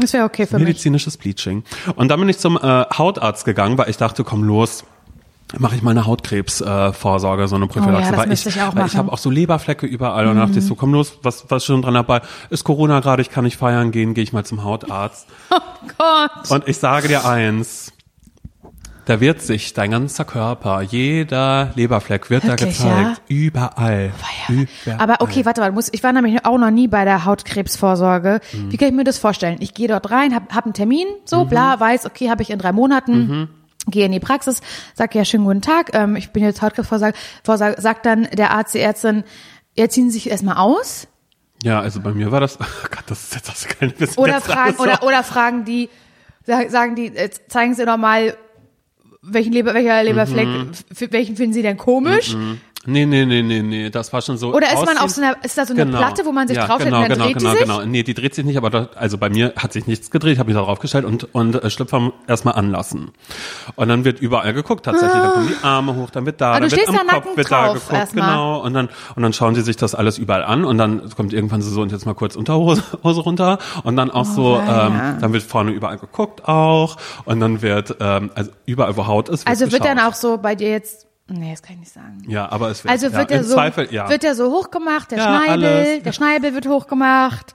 Das 0.00 0.12
wäre 0.12 0.24
okay 0.24 0.46
für 0.46 0.58
mich. 0.58 0.68
Medizinisches 0.68 1.16
Bleaching. 1.16 1.64
Und 1.96 2.08
dann 2.08 2.18
bin 2.18 2.28
ich 2.28 2.38
zum 2.38 2.56
äh, 2.56 2.60
Hautarzt 2.60 3.44
gegangen, 3.44 3.76
weil 3.78 3.90
ich 3.90 3.96
dachte, 3.96 4.24
komm 4.24 4.42
los, 4.44 4.84
mache 5.58 5.76
ich 5.76 5.82
mal 5.82 5.90
eine 5.90 6.06
Hautkrebsvorsorge, 6.06 7.42
äh, 7.42 7.48
so 7.48 7.56
eine 7.56 7.66
Prophylaxe. 7.66 8.08
Oh 8.08 8.12
ja, 8.12 8.18
weil 8.18 8.32
ich 8.32 8.62
auch 8.62 8.74
weil 8.74 8.86
ich 8.86 8.96
habe 8.96 9.12
auch 9.12 9.18
so 9.18 9.30
Leberflecke 9.30 9.86
überall 9.86 10.26
und 10.26 10.36
dann 10.36 10.46
dachte 10.46 10.60
ich 10.60 10.66
so, 10.66 10.74
komm 10.74 10.92
los, 10.92 11.18
was 11.22 11.44
was 11.50 11.62
ist 11.62 11.66
schon 11.66 11.82
dran 11.82 11.94
dabei? 11.94 12.22
Ist 12.50 12.64
Corona 12.64 13.00
gerade, 13.00 13.22
ich 13.22 13.30
kann 13.30 13.44
nicht 13.44 13.56
feiern 13.56 13.90
gehen, 13.90 14.14
gehe 14.14 14.24
ich 14.24 14.32
mal 14.32 14.44
zum 14.44 14.64
Hautarzt. 14.64 15.26
Oh 15.84 15.88
Gott. 15.98 16.50
Und 16.50 16.68
ich 16.68 16.78
sage 16.78 17.08
dir 17.08 17.26
eins, 17.26 17.91
da 19.12 19.20
wird 19.20 19.42
sich 19.42 19.74
dein 19.74 19.90
ganzer 19.90 20.24
Körper, 20.24 20.80
jeder 20.80 21.70
Leberfleck 21.74 22.30
wird 22.30 22.44
Wirklich, 22.44 22.78
da 22.78 22.86
gezeigt, 22.86 23.22
ja? 23.28 23.36
überall. 23.36 24.12
überall. 24.48 24.98
Aber 24.98 25.16
okay, 25.20 25.44
warte 25.44 25.60
mal, 25.60 25.70
muss, 25.70 25.90
ich 25.92 26.02
war 26.02 26.14
nämlich 26.14 26.46
auch 26.46 26.56
noch 26.56 26.70
nie 26.70 26.88
bei 26.88 27.04
der 27.04 27.26
Hautkrebsvorsorge. 27.26 28.40
Mhm. 28.54 28.72
Wie 28.72 28.76
kann 28.78 28.88
ich 28.88 28.94
mir 28.94 29.04
das 29.04 29.18
vorstellen? 29.18 29.58
Ich 29.60 29.74
gehe 29.74 29.86
dort 29.86 30.10
rein, 30.10 30.34
hab, 30.34 30.54
hab 30.54 30.64
einen 30.64 30.72
Termin, 30.72 31.06
so 31.26 31.44
bla, 31.44 31.78
weiß, 31.78 32.06
okay, 32.06 32.30
habe 32.30 32.40
ich 32.40 32.48
in 32.48 32.58
drei 32.58 32.72
Monaten. 32.72 33.26
Mhm. 33.28 33.48
Gehe 33.88 34.06
in 34.06 34.12
die 34.12 34.20
Praxis, 34.20 34.62
sag 34.94 35.14
ja 35.14 35.26
schönen 35.26 35.44
guten 35.44 35.60
Tag, 35.60 35.90
ähm, 35.92 36.16
ich 36.16 36.30
bin 36.30 36.42
jetzt 36.42 36.62
Hautkrebsvorsorge, 36.62 37.14
Vorsorge, 37.44 37.82
sagt 37.82 38.06
dann 38.06 38.28
der 38.32 38.52
Arzt, 38.52 38.72
die 38.74 38.78
Ärztin, 38.78 39.24
ja, 39.76 39.90
ziehen 39.90 40.06
Sie 40.10 40.14
sich 40.20 40.30
erstmal 40.30 40.56
aus 40.56 41.06
Ja, 41.62 41.80
also 41.80 42.00
bei 42.00 42.12
mir 42.14 42.32
war 42.32 42.40
das, 42.40 42.58
oh 42.60 42.64
Gott, 42.90 43.04
das 43.08 43.24
ist 43.24 43.34
jetzt 43.34 43.48
das 43.48 43.66
keine 43.68 43.92
oder 44.16 44.40
fragen 44.40 44.76
oder 44.78 45.02
oder 45.02 45.22
fragen 45.22 45.66
die 45.66 45.90
sa- 46.46 46.68
sagen 46.70 46.94
die 46.94 47.14
äh, 47.14 47.28
zeigen 47.48 47.74
Sie 47.74 47.84
doch 47.84 47.98
mal 47.98 48.36
welchen 49.22 49.52
Leber 49.52 49.72
welcher 49.74 50.02
Leberfleck 50.02 50.46
Mhm. 50.48 50.70
welchen 51.10 51.36
finden 51.36 51.52
Sie 51.52 51.62
denn 51.62 51.76
komisch 51.76 52.36
Nee, 52.84 53.06
nee, 53.06 53.24
nee, 53.24 53.42
nee, 53.42 53.62
nee, 53.62 53.90
das 53.90 54.12
war 54.12 54.22
schon 54.22 54.36
so. 54.38 54.52
oder 54.52 54.72
ist 54.72 54.84
man 54.84 54.98
auf 54.98 55.10
so 55.10 55.22
einer 55.22 55.36
ist 55.44 55.56
da 55.56 55.64
so 55.64 55.72
eine 55.72 55.86
Platte 55.86 56.24
wo 56.26 56.32
man 56.32 56.48
sich 56.48 56.56
ja, 56.56 56.66
draufstellt 56.66 56.90
genau, 56.92 57.02
und 57.02 57.10
dann 57.10 57.18
genau, 57.18 57.24
dreht 57.26 57.38
genau, 57.38 57.50
die 57.52 57.56
sich 57.58 57.66
genau. 57.66 57.84
Nee, 57.84 58.02
die 58.02 58.14
dreht 58.14 58.34
sich 58.34 58.44
nicht, 58.44 58.56
aber 58.56 58.70
da, 58.70 58.88
also 58.96 59.18
bei 59.18 59.30
mir 59.30 59.52
hat 59.56 59.72
sich 59.72 59.86
nichts 59.86 60.10
gedreht, 60.10 60.38
habe 60.38 60.48
mich 60.48 60.56
da 60.58 60.64
draufgestellt 60.64 61.04
und 61.04 61.32
und 61.32 61.62
äh, 61.62 61.70
Schlüpfer 61.70 62.12
erstmal 62.26 62.54
anlassen. 62.54 63.12
Und 63.76 63.88
dann 63.88 64.04
wird 64.04 64.20
überall 64.20 64.52
geguckt, 64.52 64.84
tatsächlich, 64.84 65.22
dann 65.22 65.32
kommen 65.32 65.48
die 65.48 65.64
Arme 65.64 65.94
hoch, 65.94 66.10
dann 66.10 66.26
wird 66.26 66.40
da, 66.40 66.54
Ah, 66.54 66.60
dann 66.60 66.70
wird 66.72 66.88
am 66.88 66.96
da 67.06 67.20
Kopf 67.20 67.36
wird 67.36 67.50
da 67.52 67.72
geguckt, 67.72 68.12
genau, 68.14 68.60
und 68.62 68.74
dann 68.74 68.88
und 69.14 69.22
dann 69.22 69.32
schauen 69.32 69.54
sie 69.54 69.62
sich 69.62 69.76
das 69.76 69.94
alles 69.94 70.18
überall 70.18 70.42
an 70.42 70.64
und 70.64 70.76
dann 70.78 71.08
kommt 71.10 71.32
irgendwann 71.32 71.62
so 71.62 71.80
und 71.82 71.92
jetzt 71.92 72.04
mal 72.04 72.14
kurz 72.14 72.34
Unterhose 72.34 72.82
Hose 73.04 73.20
runter 73.20 73.58
und 73.84 73.96
dann 73.96 74.10
auch 74.10 74.24
so, 74.24 74.56
weia. 74.56 74.86
ähm, 74.88 75.18
dann 75.20 75.32
wird 75.32 75.44
vorne 75.44 75.70
überall 75.70 75.98
geguckt 75.98 76.48
auch 76.48 76.96
und 77.26 77.38
dann 77.38 77.62
wird 77.62 77.96
ähm, 78.00 78.30
also 78.34 78.50
überall 78.66 78.96
wo 78.96 79.06
Haut 79.06 79.28
ist, 79.28 79.40
wird 79.42 79.48
Also 79.48 79.70
wird 79.70 79.82
geschaut. 79.82 79.86
dann 79.86 79.98
auch 80.04 80.14
so 80.14 80.38
bei 80.38 80.54
dir 80.56 80.70
jetzt, 80.70 81.06
nee, 81.32 81.50
das 81.50 81.62
kann 81.62 81.74
ich 81.74 81.80
nicht 81.80 81.92
sagen. 81.92 82.18
ja, 82.28 82.50
aber 82.50 82.70
es 82.70 82.84
wird 82.84 82.92
Also 82.92 83.12
wird 83.12 83.30
ja, 83.30 83.38
im 83.38 83.42
so, 83.44 83.54
Zweifel, 83.54 83.92
ja. 83.92 84.08
wird 84.08 84.22
der 84.22 84.34
so 84.34 84.50
hochgemacht, 84.52 85.10
der 85.10 85.18
Ja, 85.18 85.24
Schneibel, 85.42 85.64
alles. 85.66 86.02
der 86.02 86.12
Schneibel 86.12 86.54
wird 86.54 86.66
hochgemacht, 86.68 87.54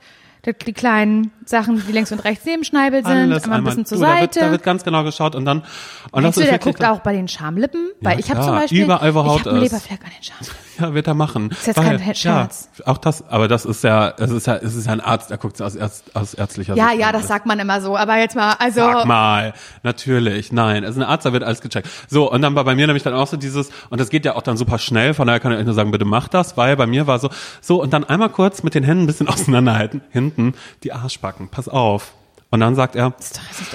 die 0.54 0.74
kleinen 0.74 1.32
Sachen, 1.46 1.82
die 1.88 1.92
links 1.92 2.12
und 2.12 2.20
rechts 2.24 2.46
neben 2.46 2.64
Schneibel 2.64 3.04
sind, 3.04 3.12
alles 3.32 3.44
immer 3.46 3.54
ein 3.56 3.58
einmal. 3.60 3.72
bisschen 3.72 3.86
zur 3.86 3.98
du, 4.00 4.04
da 4.04 4.10
wird, 4.20 4.34
Seite. 4.34 4.40
da 4.46 4.52
wird 4.52 4.64
ganz 4.64 4.84
genau 4.84 5.04
geschaut 5.04 5.36
und 5.36 5.46
dann 5.46 5.64
und 6.12 6.24
Meinst 6.24 6.38
du, 6.38 6.42
der 6.44 6.54
wirklich 6.54 6.76
guckt 6.76 6.86
auch 6.90 7.00
bei 7.00 7.14
den 7.14 7.28
Schamlippen? 7.28 7.90
Weil 8.02 8.20
ich 8.20 8.30
habe 8.30 8.42
zum 8.42 8.52
Beispiel, 8.52 8.84
überall, 8.84 9.14
wo 9.14 9.24
Haut 9.26 9.42
ich 9.42 9.46
habe 9.46 9.56
einen 9.56 9.64
ist. 9.66 9.72
Leberfleck 9.72 10.00
an 10.04 10.12
den 10.18 10.24
Schamlippen. 10.24 10.58
Ja, 10.80 10.94
wird 10.94 11.08
er 11.08 11.14
machen. 11.16 11.50
ist 11.50 11.66
jetzt 11.68 11.76
kein 11.78 12.00
Scherz. 12.16 12.70
Ja, 12.78 12.88
auch 12.88 13.00
das, 13.00 13.28
aber 13.30 13.48
das 13.48 13.66
ist 13.66 13.84
ja, 13.84 14.14
es 14.18 14.30
ist 14.30 14.46
ja, 14.46 14.58
es 14.58 14.76
ist 14.76 14.86
ja 14.86 14.94
ein 14.94 15.02
Arzt, 15.02 15.32
der 15.32 15.38
guckt 15.40 15.60
aus, 15.62 15.76
Ärzt, 15.76 16.16
aus 16.16 16.36
ärztlicher 16.36 16.76
Ja, 16.76 16.90
Sicht. 16.90 17.00
ja, 17.00 17.08
an. 17.08 17.14
das 17.14 17.28
sagt 17.28 17.48
man 17.48 17.58
immer 17.60 17.82
so, 17.82 17.98
aber 17.98 18.18
jetzt 18.18 18.36
mal, 18.36 18.54
also, 18.60 18.82
Sag 18.82 19.06
mal, 19.06 19.54
natürlich, 19.84 20.52
nein, 20.52 20.86
also 20.86 21.00
ein 21.00 21.08
Arzt, 21.08 21.26
da 21.26 21.34
wird 21.34 21.44
alles 21.44 21.62
gecheckt. 21.62 21.88
So, 22.08 22.32
und 22.32 22.42
dann 22.44 22.54
war 22.54 22.64
bei 22.64 22.76
mir 22.76 22.86
nämlich 22.86 23.02
dann 23.02 23.14
auch 23.16 23.26
so 23.26 23.38
dieses, 23.38 23.70
und 23.90 24.00
das 24.00 24.10
geht 24.10 24.24
ja 24.26 24.36
auch 24.36 24.44
dann 24.44 24.56
super 24.56 24.78
schnell, 24.78 25.16
von 25.16 25.26
daher 25.26 25.40
kann 25.40 25.52
ich 25.52 25.58
euch 25.58 25.66
nur 25.66 25.74
sagen, 25.74 25.90
bitte 25.90 26.06
macht 26.06 26.36
das, 26.36 26.58
weil 26.58 26.76
bei 26.76 26.86
mir 26.86 27.08
war 27.08 27.18
so, 27.18 27.30
so, 27.60 27.82
und 27.82 27.92
dann 27.94 28.04
einmal 28.04 28.30
kurz 28.30 28.62
mit 28.62 28.76
den 28.76 28.84
Händen 28.84 29.06
ein 29.06 29.08
bisschen 29.08 29.28
auseinanderhalten, 29.28 30.02
hinten, 30.12 30.37
die 30.84 30.94
Arschbacken, 30.94 31.50
pass 31.50 31.68
auf. 31.68 32.14
Und 32.50 32.62
dann 32.62 32.76
sagt 32.76 32.96
er, 32.96 33.14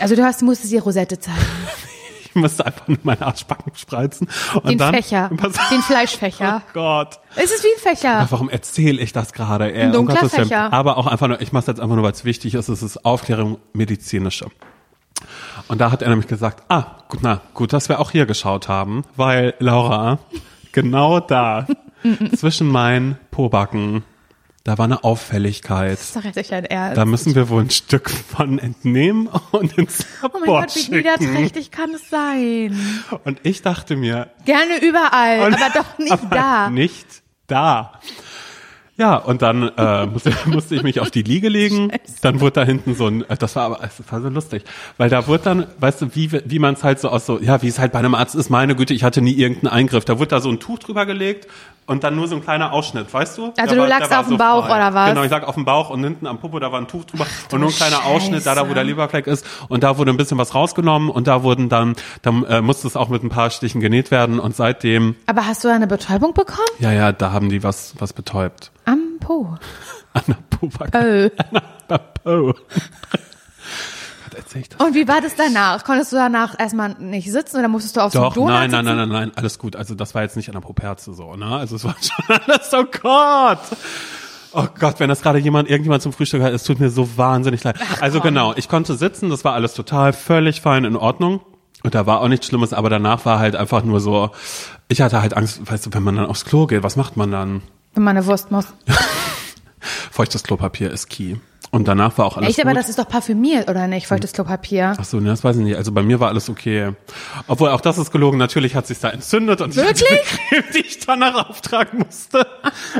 also 0.00 0.16
du 0.16 0.24
hast, 0.24 0.42
musstest 0.42 0.72
die 0.72 0.78
Rosette 0.78 1.18
zeigen. 1.18 1.38
ich 2.24 2.34
müsste 2.34 2.64
einfach 2.64 2.88
nur 2.88 2.98
meine 3.02 3.26
Arschbacken 3.26 3.72
spreizen. 3.74 4.28
Und 4.54 4.68
Den 4.68 4.78
dann, 4.78 4.94
Fächer, 4.94 5.30
Pass 5.36 5.52
den 5.70 5.82
Fleischfächer. 5.82 6.62
Oh 6.64 6.70
Gott. 6.72 7.20
Es 7.36 7.52
ist 7.52 7.62
wie 7.64 7.68
ein 7.68 7.96
Fächer. 7.96 8.26
Warum 8.30 8.48
erzähle 8.48 9.00
ich 9.02 9.12
das 9.12 9.32
gerade? 9.32 9.72
Ey, 9.72 9.86
um 9.86 9.92
dunkler 9.92 10.22
Willen. 10.22 10.30
Fächer. 10.30 10.72
Aber 10.72 10.96
auch 10.96 11.06
einfach 11.06 11.28
nur, 11.28 11.40
ich 11.40 11.52
mache 11.52 11.62
es 11.62 11.66
jetzt 11.66 11.80
einfach 11.80 11.94
nur, 11.94 12.04
weil 12.04 12.12
es 12.12 12.24
wichtig 12.24 12.54
ist, 12.54 12.68
es 12.68 12.82
ist 12.82 13.04
Aufklärung 13.04 13.58
medizinische. 13.74 14.46
Und 15.68 15.80
da 15.80 15.90
hat 15.90 16.02
er 16.02 16.08
nämlich 16.08 16.26
gesagt, 16.26 16.64
ah, 16.68 16.98
gut, 17.08 17.20
na, 17.22 17.40
gut, 17.54 17.72
dass 17.72 17.88
wir 17.88 18.00
auch 18.00 18.10
hier 18.10 18.26
geschaut 18.26 18.68
haben, 18.68 19.04
weil, 19.16 19.54
Laura, 19.58 20.18
genau 20.72 21.20
da, 21.20 21.66
zwischen 22.36 22.68
meinen 22.68 23.18
Pobacken, 23.30 24.04
da 24.64 24.78
war 24.78 24.84
eine 24.84 25.02
Auffälligkeit. 25.02 25.92
Das 25.92 26.02
ist 26.02 26.16
doch 26.16 26.24
echt 26.24 26.52
ein 26.52 26.64
Ernst. 26.66 26.96
Da 26.96 27.04
müssen 27.04 27.34
wir 27.34 27.48
wohl 27.48 27.62
ein 27.62 27.70
Stück 27.70 28.10
von 28.10 28.58
entnehmen 28.60 29.28
und 29.50 29.76
ins 29.76 30.06
oh 30.22 30.28
mein 30.32 30.40
Labor 30.42 30.60
Gott, 30.62 30.76
wie 30.76 30.80
schicken. 30.80 30.96
niederträchtig 30.98 31.70
kann 31.72 31.90
es 31.94 32.08
sein? 32.08 32.78
Und 33.24 33.40
ich 33.42 33.62
dachte 33.62 33.96
mir, 33.96 34.30
Gerne 34.44 34.80
überall, 34.80 35.46
Und- 35.46 35.54
aber 35.54 35.72
doch 35.74 35.98
nicht 35.98 36.12
aber 36.12 36.34
da. 36.36 36.70
Nicht 36.70 37.06
da. 37.48 38.00
Ja, 38.98 39.16
und 39.16 39.40
dann 39.42 39.62
äh, 39.76 40.06
musste, 40.06 40.32
musste 40.46 40.74
ich 40.76 40.82
mich 40.82 41.00
auf 41.00 41.10
die 41.10 41.22
Liege 41.22 41.48
legen. 41.48 41.90
Dann 42.20 42.40
wurde 42.40 42.52
da 42.60 42.64
hinten 42.64 42.94
so 42.94 43.06
ein, 43.08 43.28
äh, 43.28 43.36
das 43.38 43.56
war 43.56 43.64
aber, 43.64 43.78
das 43.78 43.94
war 44.12 44.20
so 44.20 44.28
lustig, 44.28 44.64
weil 44.98 45.08
da 45.08 45.26
wurde 45.26 45.42
dann, 45.44 45.66
weißt 45.80 46.02
du, 46.02 46.14
wie 46.14 46.30
wie 46.44 46.58
man 46.58 46.74
es 46.74 46.84
halt 46.84 47.00
so 47.00 47.08
aus 47.08 47.24
so, 47.26 47.40
ja, 47.40 47.62
wie 47.62 47.68
es 47.68 47.78
halt 47.78 47.92
bei 47.92 47.98
einem 47.98 48.14
Arzt 48.14 48.34
ist. 48.34 48.50
Meine 48.50 48.76
Güte, 48.76 48.92
ich 48.94 49.02
hatte 49.02 49.22
nie 49.22 49.32
irgendeinen 49.32 49.72
Eingriff. 49.72 50.04
Da 50.04 50.18
wurde 50.18 50.28
da 50.28 50.40
so 50.40 50.50
ein 50.50 50.60
Tuch 50.60 50.78
drüber 50.78 51.06
gelegt 51.06 51.48
und 51.86 52.04
dann 52.04 52.14
nur 52.16 52.28
so 52.28 52.36
ein 52.36 52.42
kleiner 52.42 52.72
Ausschnitt, 52.72 53.12
weißt 53.12 53.38
du? 53.38 53.46
Also 53.46 53.54
Der 53.56 53.66
du 53.66 53.76
war- 53.80 53.88
lagst 53.88 54.10
der 54.10 54.20
auf 54.20 54.28
dem 54.28 54.38
Bauch 54.38 54.66
frei. 54.66 54.76
oder 54.76 54.94
was? 54.94 55.08
Genau, 55.10 55.22
ich 55.24 55.30
lag 55.30 55.42
auf 55.46 55.54
dem 55.54 55.64
Bauch 55.64 55.90
und 55.90 56.02
hinten 56.04 56.26
am 56.26 56.38
Popo, 56.38 56.58
da 56.58 56.70
war 56.72 56.80
ein 56.80 56.86
Tuch 56.88 57.04
drüber 57.04 57.26
und 57.52 57.60
nur 57.60 57.68
ein 57.70 57.74
kleiner 57.74 57.96
Scheiße. 57.96 58.08
Ausschnitt, 58.08 58.46
da, 58.46 58.54
da 58.54 58.68
wo 58.68 58.74
der 58.74 58.84
Leberfleck 58.84 59.26
ist 59.26 59.44
und 59.68 59.82
da 59.82 59.98
wurde 59.98 60.10
ein 60.12 60.16
bisschen 60.16 60.38
was 60.38 60.54
rausgenommen 60.54 61.10
und 61.10 61.26
da 61.26 61.42
wurden 61.42 61.68
dann, 61.68 61.94
dann 62.22 62.44
äh, 62.44 62.60
musste 62.60 62.86
es 62.86 62.96
auch 62.96 63.08
mit 63.08 63.22
ein 63.24 63.28
paar 63.30 63.50
Stichen 63.50 63.80
genäht 63.80 64.10
werden 64.10 64.38
und 64.38 64.54
seitdem, 64.56 65.16
Aber 65.26 65.46
hast 65.46 65.64
du 65.64 65.68
da 65.68 65.74
eine 65.74 65.86
Betäubung 65.86 66.34
bekommen? 66.34 66.66
ja, 66.78 66.92
ja, 66.92 67.12
da 67.12 67.32
haben 67.32 67.48
die 67.48 67.62
was, 67.62 67.94
was 67.98 68.12
betäubt. 68.12 68.70
Am 68.84 69.00
Po. 69.20 69.56
An 70.14 70.22
der 70.28 70.36
Pupa. 70.50 70.86
Oh. 72.24 72.28
Oh. 72.30 72.52
Was 74.32 74.38
erzähl 74.38 74.62
ich 74.62 74.68
das? 74.68 74.80
Und 74.80 74.94
wie 74.94 75.06
war 75.08 75.20
das 75.20 75.34
danach? 75.36 75.84
Konntest 75.84 76.12
du 76.12 76.16
danach 76.16 76.58
erstmal 76.58 76.94
nicht 76.98 77.30
sitzen 77.30 77.58
oder 77.58 77.68
musstest 77.68 77.96
du 77.96 78.00
auf 78.00 78.12
so 78.12 78.18
Doch, 78.18 78.24
einem 78.26 78.34
Donut 78.34 78.50
nein, 78.50 78.70
nein, 78.70 78.84
nein, 78.84 78.96
nein, 78.96 79.08
nein, 79.08 79.32
alles 79.36 79.58
gut. 79.58 79.76
Also 79.76 79.94
das 79.94 80.14
war 80.14 80.22
jetzt 80.22 80.36
nicht 80.36 80.48
an 80.48 80.54
der 80.54 80.60
Properze 80.60 81.14
so, 81.14 81.36
ne? 81.36 81.46
Also 81.46 81.76
es 81.76 81.84
war 81.84 81.96
schon 82.00 82.36
alles, 82.46 82.70
oh 82.72 82.84
Gott. 82.84 83.58
Oh 84.54 84.66
Gott, 84.78 85.00
wenn 85.00 85.08
das 85.08 85.22
gerade 85.22 85.38
jemand, 85.38 85.70
irgendjemand 85.70 86.02
zum 86.02 86.12
Frühstück 86.12 86.42
hat, 86.42 86.52
es 86.52 86.64
tut 86.64 86.78
mir 86.78 86.90
so 86.90 87.16
wahnsinnig 87.16 87.64
leid. 87.64 87.76
also 88.00 88.20
genau, 88.20 88.52
ich 88.54 88.68
konnte 88.68 88.94
sitzen, 88.96 89.30
das 89.30 89.44
war 89.44 89.54
alles 89.54 89.74
total 89.74 90.12
völlig 90.12 90.60
fein 90.60 90.84
in 90.84 90.96
Ordnung. 90.96 91.40
Und 91.82 91.94
da 91.94 92.06
war 92.06 92.20
auch 92.20 92.28
nichts 92.28 92.46
Schlimmes, 92.46 92.72
aber 92.72 92.90
danach 92.90 93.24
war 93.24 93.38
halt 93.38 93.56
einfach 93.56 93.82
nur 93.82 94.00
so, 94.00 94.30
ich 94.88 95.00
hatte 95.00 95.20
halt 95.20 95.36
Angst, 95.36 95.68
weißt 95.68 95.86
du, 95.86 95.94
wenn 95.94 96.02
man 96.02 96.16
dann 96.16 96.26
aufs 96.26 96.44
Klo 96.44 96.66
geht, 96.66 96.82
was 96.82 96.96
macht 96.96 97.16
man 97.16 97.32
dann? 97.32 97.62
Wenn 97.94 98.04
man 98.04 98.16
eine 98.16 98.26
Wurst 98.26 98.50
muss. 98.50 98.66
Feuchtes 100.10 100.44
Klopapier 100.44 100.90
ist 100.90 101.08
key. 101.08 101.36
Und 101.74 101.88
danach 101.88 102.18
war 102.18 102.26
auch 102.26 102.36
alles 102.36 102.50
Echt, 102.50 102.60
aber 102.60 102.72
gut. 102.72 102.80
das 102.80 102.90
ist 102.90 102.98
doch 102.98 103.08
parfümiert, 103.08 103.70
oder 103.70 103.86
nicht? 103.86 104.06
Feuchtes 104.06 104.34
Klopapier. 104.34 104.94
Ach 104.98 105.04
so, 105.06 105.20
ne, 105.20 105.30
das 105.30 105.42
weiß 105.42 105.56
ich 105.56 105.62
nicht. 105.62 105.76
Also 105.76 105.90
bei 105.90 106.02
mir 106.02 106.20
war 106.20 106.28
alles 106.28 106.50
okay. 106.50 106.92
Obwohl 107.46 107.70
auch 107.70 107.80
das 107.80 107.96
ist 107.96 108.10
gelogen. 108.10 108.36
Natürlich 108.36 108.74
hat 108.74 108.86
sich 108.86 108.98
da 109.00 109.08
entzündet 109.08 109.62
und 109.62 109.74
Wirklich? 109.74 110.02
ich 110.02 110.10
hatte 110.10 110.36
eine 110.50 110.62
Creme, 110.62 110.72
die 110.74 110.86
ich 110.86 110.98
danach 111.00 111.48
auftragen 111.48 112.00
musste. 112.00 112.46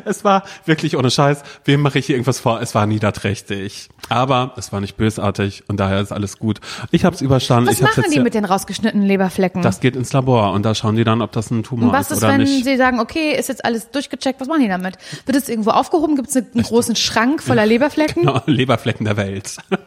Es 0.07 0.25
war 0.25 0.45
wirklich 0.65 0.97
ohne 0.97 1.11
Scheiß. 1.11 1.43
Wem 1.67 1.83
mache 1.83 1.99
ich 1.99 2.07
hier 2.07 2.17
irgendwas 2.17 2.41
vor? 2.41 2.63
Es 2.63 2.75
war 2.75 2.87
niederträchtig. 2.87 3.91
Aber 4.09 4.53
es 4.57 4.73
war 4.73 4.81
nicht 4.81 4.97
bösartig 4.97 5.65
und 5.69 5.79
daher 5.79 6.01
ist 6.01 6.13
alles 6.13 6.39
gut. 6.39 6.61
Ich 6.91 7.05
habe 7.05 7.15
es 7.15 7.23
überstanden. 7.23 7.69
Was 7.71 7.77
ich 7.77 7.83
machen 7.83 8.05
die 8.13 8.21
mit 8.21 8.35
den 8.35 8.45
rausgeschnittenen 8.45 9.07
Leberflecken? 9.07 9.63
Das 9.63 9.81
geht 9.81 9.97
ins 9.97 10.13
Labor 10.13 10.53
und 10.53 10.65
da 10.65 10.75
schauen 10.75 10.97
die 10.97 11.05
dann, 11.05 11.23
ob 11.23 11.33
das 11.33 11.51
ein 11.51 11.63
Tumor 11.63 11.87
Und 11.87 11.93
was 11.93 12.11
ist 12.11 12.19
ist, 12.19 12.25
oder 12.25 12.33
wenn 12.33 12.43
nicht. 12.43 12.65
sie 12.65 12.77
sagen, 12.77 13.01
okay, 13.01 13.35
ist 13.39 13.49
jetzt 13.49 13.65
alles 13.65 13.91
durchgecheckt, 13.91 14.41
was 14.41 14.49
machen 14.49 14.61
die 14.61 14.69
damit? 14.69 14.99
Wird 15.25 15.37
es 15.39 15.49
irgendwo 15.49 15.71
aufgehoben? 15.71 16.17
Gibt 16.17 16.29
es 16.29 16.37
einen 16.37 16.63
großen 16.63 16.97
Schrank 16.97 17.43
voller 17.43 17.65
Leberflecken? 17.73 18.23
Genau, 18.23 18.41
Leberflecken 18.47 19.05
der 19.05 19.17
Welt. 19.17 19.57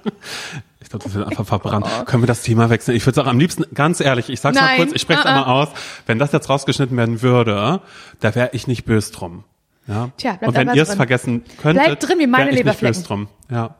Ich 0.82 0.90
glaube, 0.92 1.04
das 1.06 1.16
wird 1.16 1.28
einfach 1.28 1.48
verbrannt. 1.48 1.88
Können 2.06 2.22
wir 2.22 2.28
das 2.28 2.44
Thema 2.44 2.70
wechseln? 2.70 2.96
Ich 2.96 3.04
würde 3.08 3.16
sagen, 3.16 3.28
am 3.30 3.40
liebsten, 3.40 3.66
ganz 3.74 4.00
ehrlich, 4.02 4.30
ich 4.30 4.40
sag's 4.40 4.56
mal 4.56 4.66
Nein. 4.66 4.78
kurz, 4.78 4.92
ich 4.94 5.02
spreche 5.02 5.22
es 5.22 5.26
Ah, 5.26 5.30
ah. 5.30 5.40
einmal 5.40 5.64
aus. 5.64 5.70
Wenn 6.06 6.20
das 6.20 6.32
jetzt 6.32 6.48
rausgeschnitten 6.48 6.96
werden 6.96 7.24
würde, 7.24 7.82
da 8.20 8.36
wäre 8.36 8.50
ich 8.54 8.68
nicht 8.68 8.86
böse 8.86 9.12
drum. 9.12 9.46
Ja? 9.88 10.10
Tja, 10.18 10.32
bleibt 10.32 10.48
Und 10.48 10.56
wenn 10.56 10.74
ihr 10.76 10.82
es 10.82 10.96
vergessen 10.96 11.44
könntet, 11.62 11.86
Bleibt 11.86 12.08
drin 12.08 12.18
wie 12.20 12.26
meine 12.28 12.46
nicht 12.46 12.56
Leberflecken. 12.58 12.96
böse 12.96 13.08
drum. 13.08 13.28
Ja. 13.52 13.76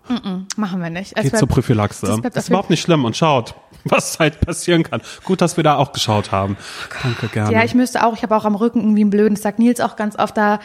Machen 0.56 0.80
wir 0.82 0.90
nicht. 0.92 1.14
Es 1.16 1.24
Geht 1.24 1.32
bleibt- 1.32 1.38
zur 1.40 1.48
Prophylaxe. 1.48 2.20
das 2.22 2.36
ist 2.44 2.50
überhaupt 2.50 2.70
nicht 2.70 2.82
schlimm 2.82 3.06
und 3.06 3.18
schaut, 3.18 3.56
was 3.86 4.20
halt 4.20 4.40
passieren 4.40 4.84
kann. 4.84 5.02
Gut, 5.24 5.42
dass 5.42 5.58
wir 5.58 5.64
da 5.64 5.78
auch 5.78 5.94
geschaut 5.94 6.32
haben. 6.32 6.58
Danke, 7.02 7.28
gerne. 7.30 7.52
Ja, 7.54 7.64
ich 7.64 7.74
müsste 7.74 8.06
auch, 8.06 8.14
ich 8.14 8.22
habe 8.22 8.36
auch 8.36 8.46
am 8.46 8.54
Rücken 8.56 8.82
irgendwie 8.82 9.02
einen 9.02 9.10
blöden, 9.10 9.34
das 9.34 9.42
sagt 9.42 9.58
Nils 9.58 9.80
auch 9.82 9.96
ganz 9.96 10.16
oft 10.18 10.38
da. 10.38 10.60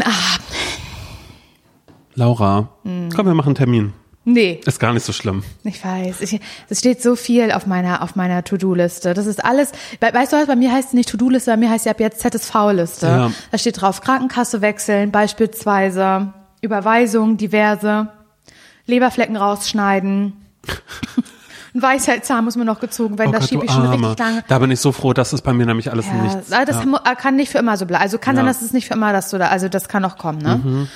Ah, 0.00 0.10
Laura, 2.14 2.68
Hm. 2.84 3.10
komm, 3.14 3.26
wir 3.26 3.34
machen 3.34 3.48
einen 3.48 3.54
Termin. 3.56 3.92
Nee, 4.32 4.60
Ist 4.66 4.78
gar 4.80 4.92
nicht 4.92 5.04
so 5.04 5.12
schlimm. 5.12 5.42
ich 5.64 5.84
weiß. 5.84 6.20
Ich, 6.20 6.40
es 6.68 6.78
steht 6.78 7.02
so 7.02 7.16
viel 7.16 7.50
auf 7.52 7.66
meiner, 7.66 8.02
auf 8.02 8.16
meiner 8.16 8.44
To-Do-Liste. 8.44 9.14
Das 9.14 9.26
ist 9.26 9.44
alles, 9.44 9.72
we- 10.00 10.12
weißt 10.12 10.32
du 10.32 10.36
was, 10.36 10.46
bei 10.46 10.56
mir 10.56 10.72
heißt 10.72 10.88
es 10.88 10.94
nicht 10.94 11.08
To-Do-Liste, 11.10 11.50
bei 11.50 11.56
mir 11.56 11.70
heißt 11.70 11.84
sie 11.84 11.90
ab 11.90 12.00
jetzt 12.00 12.20
ZSV-Liste. 12.20 13.06
Ja. 13.06 13.30
Da 13.50 13.58
steht 13.58 13.80
drauf 13.80 14.00
Krankenkasse 14.00 14.60
wechseln, 14.60 15.10
beispielsweise 15.10 16.32
Überweisung, 16.60 17.36
diverse, 17.36 18.08
Leberflecken 18.86 19.36
rausschneiden. 19.36 20.32
Ein 21.74 21.82
Weisheitszahn 21.82 22.44
muss 22.44 22.56
mir 22.56 22.64
noch 22.64 22.80
gezogen 22.80 23.18
werden, 23.18 23.28
Oh 23.28 23.32
das 23.32 23.40
Gott, 23.42 23.48
schiebe 23.50 23.60
du 23.60 23.66
ich 23.66 23.72
schon 23.72 23.86
richtig 23.86 24.18
lange. 24.18 24.44
Da 24.48 24.58
bin 24.58 24.70
ich 24.70 24.80
so 24.80 24.90
froh, 24.90 25.12
dass 25.12 25.32
es 25.34 25.42
bei 25.42 25.52
mir 25.52 25.66
nämlich 25.66 25.90
alles 25.92 26.06
Ja, 26.06 26.14
nichts. 26.14 26.50
aber 26.50 26.64
das 26.64 26.76
ja. 26.80 26.86
mu- 26.86 26.96
kann 27.18 27.36
nicht 27.36 27.52
für 27.52 27.58
immer 27.58 27.76
so 27.76 27.84
bleiben. 27.84 28.02
Also 28.02 28.16
kann 28.18 28.36
sein, 28.36 28.46
Ja. 28.46 28.50
dass 28.50 28.62
es 28.62 28.72
nicht 28.72 28.88
für 28.88 28.94
immer, 28.94 29.12
dass 29.12 29.28
du 29.30 29.38
da, 29.38 29.48
also 29.48 29.68
das 29.68 29.86
kann 29.88 30.04
auch 30.04 30.16
kommen, 30.16 30.38
ne? 30.38 30.60
Mhm. 30.64 30.88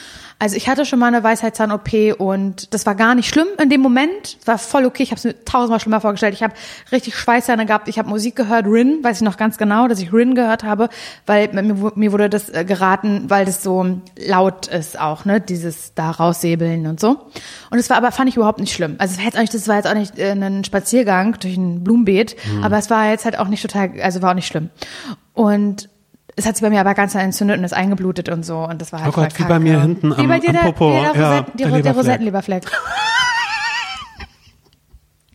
Also 0.42 0.56
ich 0.56 0.68
hatte 0.68 0.84
schon 0.84 0.98
mal 0.98 1.06
eine 1.06 1.22
Weisheitszahn-OP 1.22 2.18
und 2.18 2.74
das 2.74 2.84
war 2.84 2.96
gar 2.96 3.14
nicht 3.14 3.28
schlimm 3.28 3.46
in 3.62 3.70
dem 3.70 3.80
Moment. 3.80 4.38
Es 4.40 4.46
war 4.48 4.58
voll 4.58 4.86
okay. 4.86 5.04
Ich 5.04 5.12
habe 5.12 5.18
es 5.18 5.22
mir 5.24 5.44
tausendmal 5.44 5.78
schlimmer 5.78 6.00
vorgestellt. 6.00 6.34
Ich 6.34 6.42
habe 6.42 6.52
richtig 6.90 7.14
Schweißzähne 7.14 7.64
gehabt. 7.64 7.86
Ich 7.86 7.96
habe 7.96 8.08
Musik 8.08 8.34
gehört, 8.34 8.66
Rin, 8.66 8.98
weiß 9.04 9.18
ich 9.18 9.22
noch 9.22 9.36
ganz 9.36 9.56
genau, 9.56 9.86
dass 9.86 10.00
ich 10.00 10.12
Rin 10.12 10.34
gehört 10.34 10.64
habe, 10.64 10.88
weil 11.26 11.46
mir, 11.52 11.92
mir 11.94 12.10
wurde 12.10 12.28
das 12.28 12.48
äh, 12.48 12.64
geraten, 12.64 13.30
weil 13.30 13.44
das 13.44 13.62
so 13.62 14.00
laut 14.18 14.66
ist 14.66 14.98
auch, 14.98 15.24
ne? 15.24 15.40
Dieses 15.40 15.94
da 15.94 16.10
raussäbeln 16.10 16.88
und 16.88 16.98
so. 16.98 17.20
Und 17.70 17.78
es 17.78 17.88
war 17.88 17.96
aber, 17.96 18.10
fand 18.10 18.28
ich 18.28 18.34
überhaupt 18.36 18.58
nicht 18.58 18.72
schlimm. 18.74 18.96
Also 18.98 19.12
es 19.12 19.18
war 19.18 19.26
jetzt 19.26 19.36
auch 19.36 19.42
nicht, 19.42 19.54
das 19.54 19.68
war 19.68 19.76
jetzt 19.76 19.86
auch 19.86 19.94
nicht 19.94 20.18
äh, 20.18 20.32
ein 20.32 20.64
Spaziergang 20.64 21.36
durch 21.38 21.56
ein 21.56 21.84
Blumenbeet, 21.84 22.34
Mhm. 22.52 22.64
aber 22.64 22.78
es 22.78 22.90
war 22.90 23.08
jetzt 23.08 23.24
halt 23.26 23.38
auch 23.38 23.46
nicht 23.46 23.62
total, 23.62 23.92
also 24.02 24.22
war 24.22 24.30
auch 24.30 24.34
nicht 24.34 24.48
schlimm. 24.48 24.70
Und 25.34 25.88
es 26.36 26.46
hat 26.46 26.56
sich 26.56 26.62
bei 26.62 26.70
mir 26.70 26.80
aber 26.80 26.94
ganz 26.94 27.14
entzündet 27.14 27.58
und 27.58 27.64
ist 27.64 27.74
eingeblutet 27.74 28.28
und 28.28 28.44
so 28.44 28.58
und 28.58 28.80
das 28.80 28.92
war 28.92 29.00
halt 29.02 29.08
Oh 29.10 29.20
Gott, 29.20 29.38
wie 29.38 29.44
bei 29.44 29.58
mir 29.58 29.80
hinten 29.80 30.16
wie 30.16 30.20
am- 30.20 30.28
bei 30.28 30.38
dir 30.38 30.48
am 30.50 30.54
der, 30.56 30.62
Popo, 30.62 30.90
der, 30.92 31.00
ja, 31.02 31.08
Rosetten, 31.08 31.52
die, 31.56 31.58
der 31.58 31.66
der, 31.66 31.70
der 31.70 31.76
Leberfleck. 31.92 31.96
Rosettenleberfleck. 31.96 32.62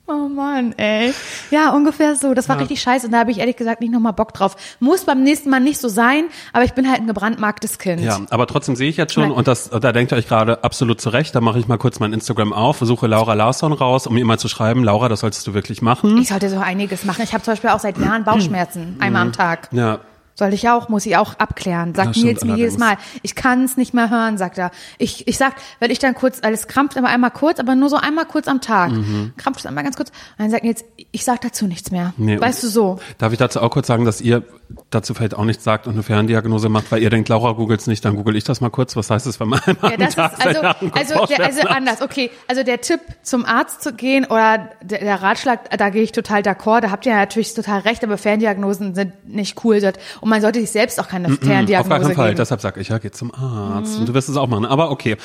Oh 0.09 0.29
Mann, 0.29 0.73
ey. 0.77 1.13
Ja, 1.51 1.71
ungefähr 1.71 2.15
so. 2.15 2.33
Das 2.33 2.47
war 2.47 2.55
Ja. 2.55 2.61
richtig 2.61 2.81
scheiße 2.81 3.07
und 3.07 3.11
da 3.11 3.19
habe 3.19 3.31
ich 3.31 3.39
ehrlich 3.39 3.57
gesagt 3.57 3.81
nicht 3.81 3.91
nochmal 3.91 4.13
Bock 4.13 4.33
drauf. 4.33 4.55
Muss 4.79 5.03
beim 5.03 5.21
nächsten 5.21 5.49
Mal 5.49 5.59
nicht 5.59 5.81
so 5.81 5.89
sein, 5.89 6.25
aber 6.53 6.63
ich 6.63 6.71
bin 6.73 6.87
halt 6.89 7.01
ein 7.01 7.07
gebrandmarktes 7.07 7.77
Kind. 7.77 7.99
Ja, 7.99 8.21
aber 8.29 8.47
trotzdem 8.47 8.77
sehe 8.77 8.87
ich 8.89 8.95
jetzt 8.95 9.11
schon, 9.13 9.31
und 9.31 9.49
das, 9.49 9.69
da 9.69 9.91
denkt 9.91 10.13
ihr 10.13 10.17
euch 10.17 10.29
gerade 10.29 10.63
absolut 10.63 11.01
zurecht, 11.01 11.35
da 11.35 11.41
mache 11.41 11.59
ich 11.59 11.67
mal 11.67 11.77
kurz 11.77 11.99
mein 11.99 12.13
Instagram 12.13 12.53
auf, 12.53 12.77
versuche 12.77 13.05
Laura 13.05 13.33
Larsson 13.33 13.73
raus, 13.73 14.07
um 14.07 14.15
ihr 14.15 14.23
mal 14.23 14.39
zu 14.39 14.47
schreiben, 14.47 14.81
Laura, 14.85 15.09
das 15.09 15.19
solltest 15.19 15.45
du 15.45 15.53
wirklich 15.53 15.81
machen. 15.81 16.17
Ich 16.19 16.29
sollte 16.29 16.49
so 16.49 16.57
einiges 16.59 17.03
machen. 17.03 17.21
Ich 17.23 17.33
habe 17.33 17.43
zum 17.43 17.51
Beispiel 17.51 17.71
auch 17.71 17.79
seit 17.81 17.97
Jahren 17.97 18.23
Bauchschmerzen, 18.23 18.95
einmal 19.01 19.23
am 19.23 19.33
Tag. 19.33 19.67
Ja, 19.73 19.99
Soll 20.37 20.53
ich 20.53 20.69
auch, 20.69 20.87
muss 20.87 21.03
ich 21.07 21.17
auch 21.17 21.33
abklären. 21.39 21.95
Sagt 21.95 22.11
stimmt 22.11 22.25
Nils 22.25 22.45
mir 22.45 22.55
jedes 22.57 22.77
Mal. 22.77 22.97
Ich 23.23 23.33
kann 23.33 23.63
es 23.63 23.75
nicht 23.75 23.95
mehr 23.95 24.11
hören, 24.11 24.37
sagt 24.37 24.59
er. 24.59 24.69
Ich, 24.99 25.27
ich 25.27 25.35
sag, 25.35 25.55
wenn 25.79 25.89
ich 25.89 25.97
dann 25.97 26.13
kurz, 26.13 26.43
alles 26.43 26.67
krampft 26.67 26.95
immer 26.95 27.07
einmal 27.07 27.31
kurz, 27.31 27.59
aber 27.59 27.73
nur 27.73 27.89
so 27.89 27.95
einmal 27.95 28.25
kurz 28.25 28.47
am 28.47 28.61
Tag. 28.61 28.91
Krampft 29.37 29.61
es 29.61 29.65
einmal 29.65 29.83
ganz 29.83 29.95
kurz. 29.95 30.09
Und 30.09 30.43
dann 30.43 30.51
sagt 30.51 30.63
Nils, 30.63 30.85
ich 31.11 31.23
sag 31.23 31.41
dazu 31.41 31.65
nichts 31.65 31.89
mehr. 31.89 32.13
Mhm. 32.17 32.25
Nee. 32.25 32.39
Weißt 32.39 32.61
du 32.61 32.67
so? 32.67 32.99
Darf 33.17 33.31
ich 33.31 33.39
dazu 33.39 33.61
auch 33.61 33.71
kurz 33.71 33.87
sagen, 33.87 34.05
dass 34.05 34.21
ihr 34.21 34.43
dazu 34.89 35.13
vielleicht 35.13 35.35
auch 35.35 35.43
nichts 35.45 35.63
sagt 35.63 35.87
und 35.87 35.93
eine 35.93 36.03
Ferndiagnose 36.03 36.69
macht, 36.69 36.91
weil 36.91 37.01
ihr 37.01 37.09
denkt, 37.09 37.29
Laura 37.29 37.53
googelt's 37.53 37.87
nicht, 37.87 38.03
dann 38.05 38.15
google 38.15 38.35
ich 38.35 38.43
das 38.43 38.61
mal 38.61 38.69
kurz. 38.69 38.95
Was 38.95 39.09
heißt 39.09 39.25
es, 39.27 39.39
wenn 39.39 39.49
man 39.49 39.59
einmal 39.65 39.91
Ja, 39.91 39.97
das 39.97 40.09
ist 40.09 40.15
Tag 40.15 40.37
seit 40.37 40.55
also, 40.57 40.61
also, 40.91 41.25
der, 41.25 41.45
also 41.45 41.61
anders. 41.67 42.01
Okay, 42.01 42.31
also 42.47 42.63
der 42.63 42.81
Tipp, 42.81 42.99
zum 43.23 43.45
Arzt 43.45 43.81
zu 43.81 43.93
gehen 43.93 44.25
oder 44.25 44.69
der, 44.81 44.99
der 44.99 45.21
Ratschlag, 45.21 45.77
da 45.77 45.89
gehe 45.89 46.03
ich 46.03 46.11
total 46.11 46.41
d'accord. 46.41 46.81
Da 46.81 46.91
habt 46.91 47.05
ihr 47.05 47.15
natürlich 47.15 47.53
total 47.53 47.79
recht, 47.81 48.03
aber 48.03 48.17
Ferndiagnosen 48.17 48.95
sind 48.95 49.27
nicht 49.27 49.63
cool. 49.63 49.77
Und 50.21 50.29
man 50.29 50.41
sollte 50.41 50.59
sich 50.59 50.71
selbst 50.71 50.99
auch 50.99 51.07
keine 51.07 51.27
Auf 51.27 51.39
gar 51.39 51.49
Ferndiagnose 51.49 51.89
keinen 52.01 52.15
Fall. 52.15 52.27
geben. 52.29 52.37
Deshalb 52.37 52.61
sag 52.61 52.77
ich, 52.77 52.89
ja, 52.89 52.97
geh 52.97 53.11
zum 53.11 53.33
Arzt. 53.33 53.93
Mhm. 53.95 53.99
Und 54.01 54.09
du 54.09 54.13
wirst 54.13 54.29
es 54.29 54.37
auch 54.37 54.47
machen. 54.47 54.65
Aber 54.65 54.91
okay. 54.91 55.17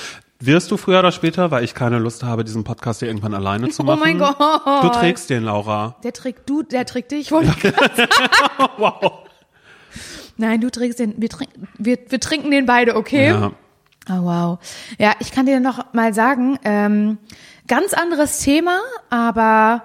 Wirst 0.45 0.73
du 0.73 0.77
früher 0.77 0.99
oder 0.99 1.13
später, 1.13 1.53
weil 1.53 1.63
ich 1.63 1.73
keine 1.73 2.01
Lust 2.01 2.25
habe, 2.25 2.43
diesen 2.43 2.65
Podcast 2.65 2.99
hier 2.99 3.07
irgendwann 3.07 3.33
alleine 3.33 3.69
zu 3.69 3.83
Oh 3.85 3.87
machen? 3.87 4.01
mein 4.01 4.19
Gott. 4.19 4.35
Du 4.83 4.89
trägst 4.89 5.31
den, 5.31 5.45
Laura. 5.45 5.95
Der 6.03 6.13
trägt 6.13 6.51
du, 6.51 6.65
der 6.65 6.85
trägt 6.85 7.13
dich. 7.13 7.29
Sagen. 7.29 7.55
Wow. 8.77 9.19
Nein, 10.37 10.61
du 10.61 10.71
trägst 10.71 10.99
den. 10.99 11.15
Wir, 11.17 11.29
trink, 11.29 11.51
wir, 11.79 11.99
wir 12.09 12.21
trinken 12.21 12.51
den 12.51 12.67
beide, 12.67 12.97
okay? 12.97 13.29
Ja. 13.29 13.53
Oh, 14.09 14.23
wow. 14.23 14.59
Ja, 14.99 15.15
ich 15.21 15.31
kann 15.31 15.47
dir 15.47 15.61
noch 15.61 15.93
mal 15.93 16.13
sagen, 16.13 16.59
ähm, 16.65 17.19
ganz 17.69 17.95
anderes 17.95 18.39
Thema, 18.41 18.81
aber 19.11 19.83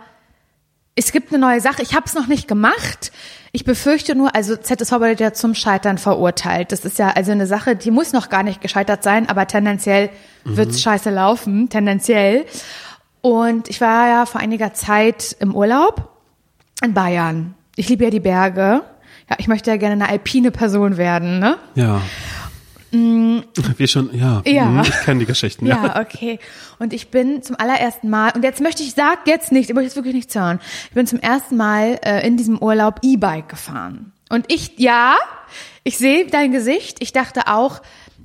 es 0.96 1.12
gibt 1.12 1.32
eine 1.32 1.40
neue 1.40 1.62
Sache. 1.62 1.84
Ich 1.84 1.94
habe 1.94 2.06
es 2.08 2.16
noch 2.16 2.28
nicht 2.28 2.48
gemacht. 2.48 3.12
Ich 3.52 3.64
befürchte 3.64 4.16
nur, 4.16 4.36
also 4.36 4.56
ZSV 4.56 4.92
wurde 4.94 5.16
ja 5.20 5.34
zum 5.34 5.54
Scheitern 5.54 5.98
verurteilt. 5.98 6.72
Das 6.72 6.84
ist 6.86 6.98
ja 6.98 7.10
also 7.10 7.32
eine 7.32 7.46
Sache, 7.46 7.76
die 7.76 7.92
muss 7.92 8.14
noch 8.14 8.30
gar 8.30 8.44
nicht 8.44 8.62
gescheitert 8.62 9.04
sein, 9.04 9.30
aber 9.30 9.48
tendenziell 9.48 10.10
wird's 10.44 10.82
scheiße 10.82 11.12
laufen, 11.12 11.70
tendenziell. 11.70 12.46
Und 13.22 13.70
ich 13.70 13.80
war 13.82 14.08
ja 14.08 14.26
vor 14.26 14.42
einiger 14.42 14.74
Zeit 14.74 15.36
im 15.40 15.56
Urlaub 15.56 16.10
in 16.84 16.94
Bayern. 16.94 17.56
Ich 17.76 17.90
liebe 17.90 18.06
ja 18.06 18.10
die 18.10 18.20
Berge. 18.20 18.82
Ja, 19.30 19.36
ich 19.40 19.48
möchte 19.48 19.70
ja 19.70 19.78
gerne 19.78 19.94
eine 20.04 20.10
alpine 20.10 20.52
Person 20.52 20.98
werden, 20.98 21.40
ne? 21.40 21.58
Ja. 21.76 22.02
Wir 22.92 23.88
schon, 23.88 24.16
ja. 24.18 24.42
Ja. 24.46 24.66
Mhm, 24.66 24.80
Ich 24.82 25.02
kenne 25.04 25.20
die 25.20 25.26
Geschichten. 25.26 25.66
Ja. 25.66 25.86
Ja, 25.86 26.00
okay. 26.02 26.40
Und 26.80 26.94
ich 26.94 27.10
bin 27.10 27.44
zum 27.44 27.58
allerersten 27.60 28.10
Mal, 28.10 28.32
und 28.34 28.44
jetzt 28.44 28.62
möchte 28.62 28.82
ich, 28.82 28.94
sag 28.94 29.28
jetzt 29.28 29.52
nicht, 29.52 29.70
ich 29.70 29.76
möchte 29.76 29.88
jetzt 29.88 29.96
wirklich 29.98 30.16
nichts 30.16 30.34
hören. 30.36 30.60
Ich 30.90 30.96
bin 30.96 31.06
zum 31.06 31.20
ersten 31.20 31.58
Mal 31.58 32.00
äh, 32.04 32.26
in 32.26 32.38
diesem 32.38 32.58
Urlaub 32.58 33.00
E-Bike 33.04 33.50
gefahren. 33.50 34.14
Und 34.30 34.46
ich, 34.52 34.74
ja, 34.78 35.16
ich 35.84 35.98
sehe 35.98 36.28
dein 36.28 36.52
Gesicht. 36.52 36.98
Ich 37.02 37.12
dachte 37.12 37.48
auch, 37.48 37.82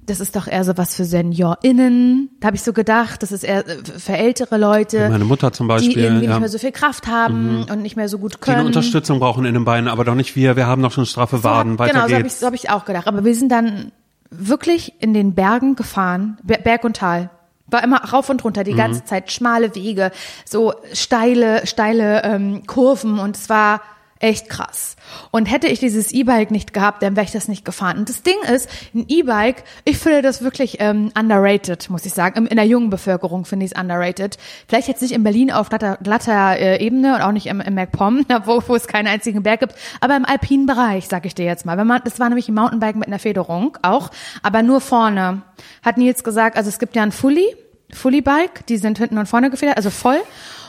das 0.07 0.21
ist 0.21 0.35
doch 0.35 0.49
eher 0.49 0.65
so 0.65 0.77
was 0.77 0.97
für 0.97 1.05
SeniorInnen. 1.05 2.31
Da 2.41 2.47
habe 2.47 2.57
ich 2.57 2.63
so 2.63 2.73
gedacht, 2.73 3.23
das 3.23 3.31
ist 3.31 3.45
eher 3.45 3.67
äh, 3.67 3.77
für 3.85 4.15
ältere 4.15 4.59
Leute. 4.59 5.09
Meine 5.09 5.25
Mutter 5.25 5.53
zum 5.53 5.69
Beispiel. 5.69 5.95
Die 5.95 6.01
irgendwie 6.01 6.25
ja. 6.25 6.31
nicht 6.33 6.41
mehr 6.41 6.49
so 6.49 6.59
viel 6.59 6.73
Kraft 6.73 7.07
haben 7.07 7.61
mhm. 7.61 7.67
und 7.71 7.83
nicht 7.83 7.97
mehr 7.97 8.09
so 8.09 8.19
gut 8.19 8.41
können. 8.41 8.57
Die 8.57 8.61
eine 8.61 8.67
Unterstützung 8.67 9.21
brauchen 9.21 9.45
in 9.45 9.55
den 9.55 9.65
Beinen, 9.65 9.89
aber 9.89 10.05
doch 10.05 10.15
nicht 10.15 10.35
wir. 10.35 10.57
Wir 10.57 10.67
haben 10.67 10.83
noch 10.83 10.93
schon 10.93 11.07
straffe 11.07 11.45
Waden. 11.45 11.75
So, 11.75 11.79
Weiter 11.79 11.93
genau, 11.93 12.09
so 12.09 12.15
habe 12.15 12.23
geht's. 12.23 12.35
ich, 12.35 12.41
so 12.41 12.47
hab 12.47 12.55
ich 12.55 12.71
auch 12.71 12.85
gedacht. 12.85 13.07
Aber 13.07 13.25
wir 13.25 13.35
sind 13.35 13.51
dann 13.51 13.93
wirklich 14.31 14.95
in 15.01 15.15
den 15.15 15.35
Bergen 15.35 15.77
gefahren, 15.77 16.37
Berg 16.43 16.85
und 16.85 16.97
Tal. 16.97 17.31
War 17.69 17.85
immer 17.85 18.05
rauf 18.05 18.29
und 18.29 18.45
runter, 18.45 18.65
die 18.65 18.75
ganze 18.75 19.05
Zeit 19.05 19.33
schmale 19.33 19.75
Wege, 19.75 20.11
so 20.45 20.75
steile, 20.93 21.67
steile 21.67 22.23
ähm, 22.23 22.67
Kurven 22.67 23.19
und 23.19 23.37
es 23.37 23.49
war 23.49 23.81
echt 24.23 24.49
krass. 24.49 24.97
Und 25.31 25.47
hätte 25.47 25.67
ich 25.67 25.81
dieses 25.81 26.13
E-Bike 26.13 26.51
nicht 26.51 26.73
gehabt, 26.73 27.03
dann 27.03 27.17
wäre 27.17 27.27
ich 27.27 27.33
das 27.33 27.49
nicht 27.49 27.65
gefahren. 27.65 27.99
Und 27.99 28.09
das 28.09 28.23
Ding 28.23 28.37
ist, 28.51 28.69
ein 28.95 29.05
E-Bike, 29.09 29.65
ich 29.85 29.99
finde 29.99 30.23
das 30.23 30.43
wirklich 30.43 30.77
ähm, 30.79 31.11
underrated, 31.19 31.91
muss 31.91 32.07
ich 32.07 32.15
sagen. 32.15 32.47
In 32.47 32.57
der 32.57 32.65
jungen 32.65 32.89
Bevölkerung 32.89 33.45
finde 33.45 33.67
ich 33.67 33.73
es 33.73 33.79
underrated. 33.79 34.39
Vielleicht 34.69 34.89
jetzt 34.89 35.03
nicht 35.03 35.13
in 35.13 35.25
Berlin 35.25 35.51
auf 35.51 35.69
glatter, 35.69 35.99
glatter 36.03 36.57
äh, 36.57 36.85
Ebene 36.85 37.17
und 37.17 37.23
auch 37.23 37.33
nicht 37.33 37.47
im, 37.47 37.61
im 37.61 37.75
MacPom, 37.75 38.25
wo, 38.45 38.63
wo 38.67 38.77
es 38.77 38.87
keinen 38.87 39.09
einzigen 39.09 39.43
Berg 39.43 39.61
gibt, 39.61 39.75
aber 40.01 40.17
im 40.17 40.25
alpinen 40.25 40.67
Bereich, 40.67 41.09
sag 41.09 41.27
ich 41.27 41.35
dir 41.35 41.45
jetzt 41.45 41.67
mal. 41.67 41.77
Wenn 41.77 41.87
man, 41.87 42.03
das 42.05 42.21
war 42.21 42.29
nämlich 42.29 42.49
ein 42.49 42.55
Mountainbike 42.55 42.97
mit 42.97 43.09
einer 43.09 43.19
Federung 43.19 43.77
auch, 43.83 44.11
aber 44.43 44.63
nur 44.63 44.81
vorne. 44.81 45.43
Hat 45.83 45.99
Nils 45.99 46.23
gesagt, 46.23 46.57
also 46.57 46.69
es 46.69 46.79
gibt 46.79 46.95
ja 46.95 47.03
ein 47.03 47.13
Fully, 47.13 47.57
Fully 47.93 48.23
Bike, 48.23 48.67
die 48.67 48.77
sind 48.77 48.99
hinten 48.99 49.19
und 49.19 49.27
vorne 49.27 49.51
gefedert, 49.51 49.77
also 49.77 49.91
voll. 49.91 50.21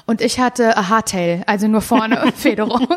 Und 0.06 0.20
ich 0.22 0.40
hatte 0.40 0.76
a 0.76 0.90
Hardtail, 0.90 1.44
also 1.48 1.68
nur 1.68 1.80
vorne 1.82 2.32
Federung. 2.36 2.88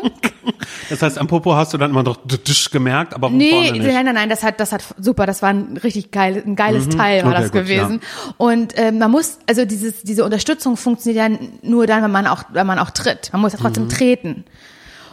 Das 0.89 1.01
heißt, 1.01 1.17
am 1.17 1.27
Popo 1.27 1.55
hast 1.55 1.73
du 1.73 1.77
dann 1.77 1.91
immer 1.91 2.03
noch 2.03 2.17
Tisch 2.43 2.69
gemerkt, 2.69 3.13
aber 3.13 3.29
nee, 3.29 3.49
vorne 3.49 3.71
nicht. 3.71 3.85
nein, 3.93 4.05
nein, 4.05 4.15
nein, 4.15 4.29
das 4.29 4.43
hat, 4.43 4.59
das 4.59 4.73
hat 4.73 4.83
super, 4.99 5.25
das 5.25 5.41
war 5.41 5.49
ein 5.49 5.77
richtig 5.77 6.11
geil, 6.11 6.43
ein 6.45 6.55
geiles 6.57 6.89
Teil 6.89 7.23
war 7.23 7.29
Mhm. 7.29 7.35
Okay, 7.35 7.41
das 7.43 7.51
gut, 7.51 7.61
gewesen. 7.61 8.01
Und 8.37 8.77
äh, 8.77 8.91
man 8.91 9.09
muss, 9.09 9.39
also 9.47 9.63
dieses, 9.65 10.03
diese 10.03 10.25
Unterstützung 10.25 10.75
funktioniert 10.75 11.31
ja 11.31 11.37
nur 11.61 11.87
dann, 11.87 12.03
wenn 12.03 12.11
man 12.11 12.27
auch, 12.27 12.43
wenn 12.51 12.67
man 12.67 12.77
auch 12.79 12.89
tritt. 12.89 13.29
Man 13.31 13.41
muss 13.41 13.53
ja 13.53 13.59
trotzdem 13.59 13.85
Mhm. 13.85 13.89
treten. 13.89 14.45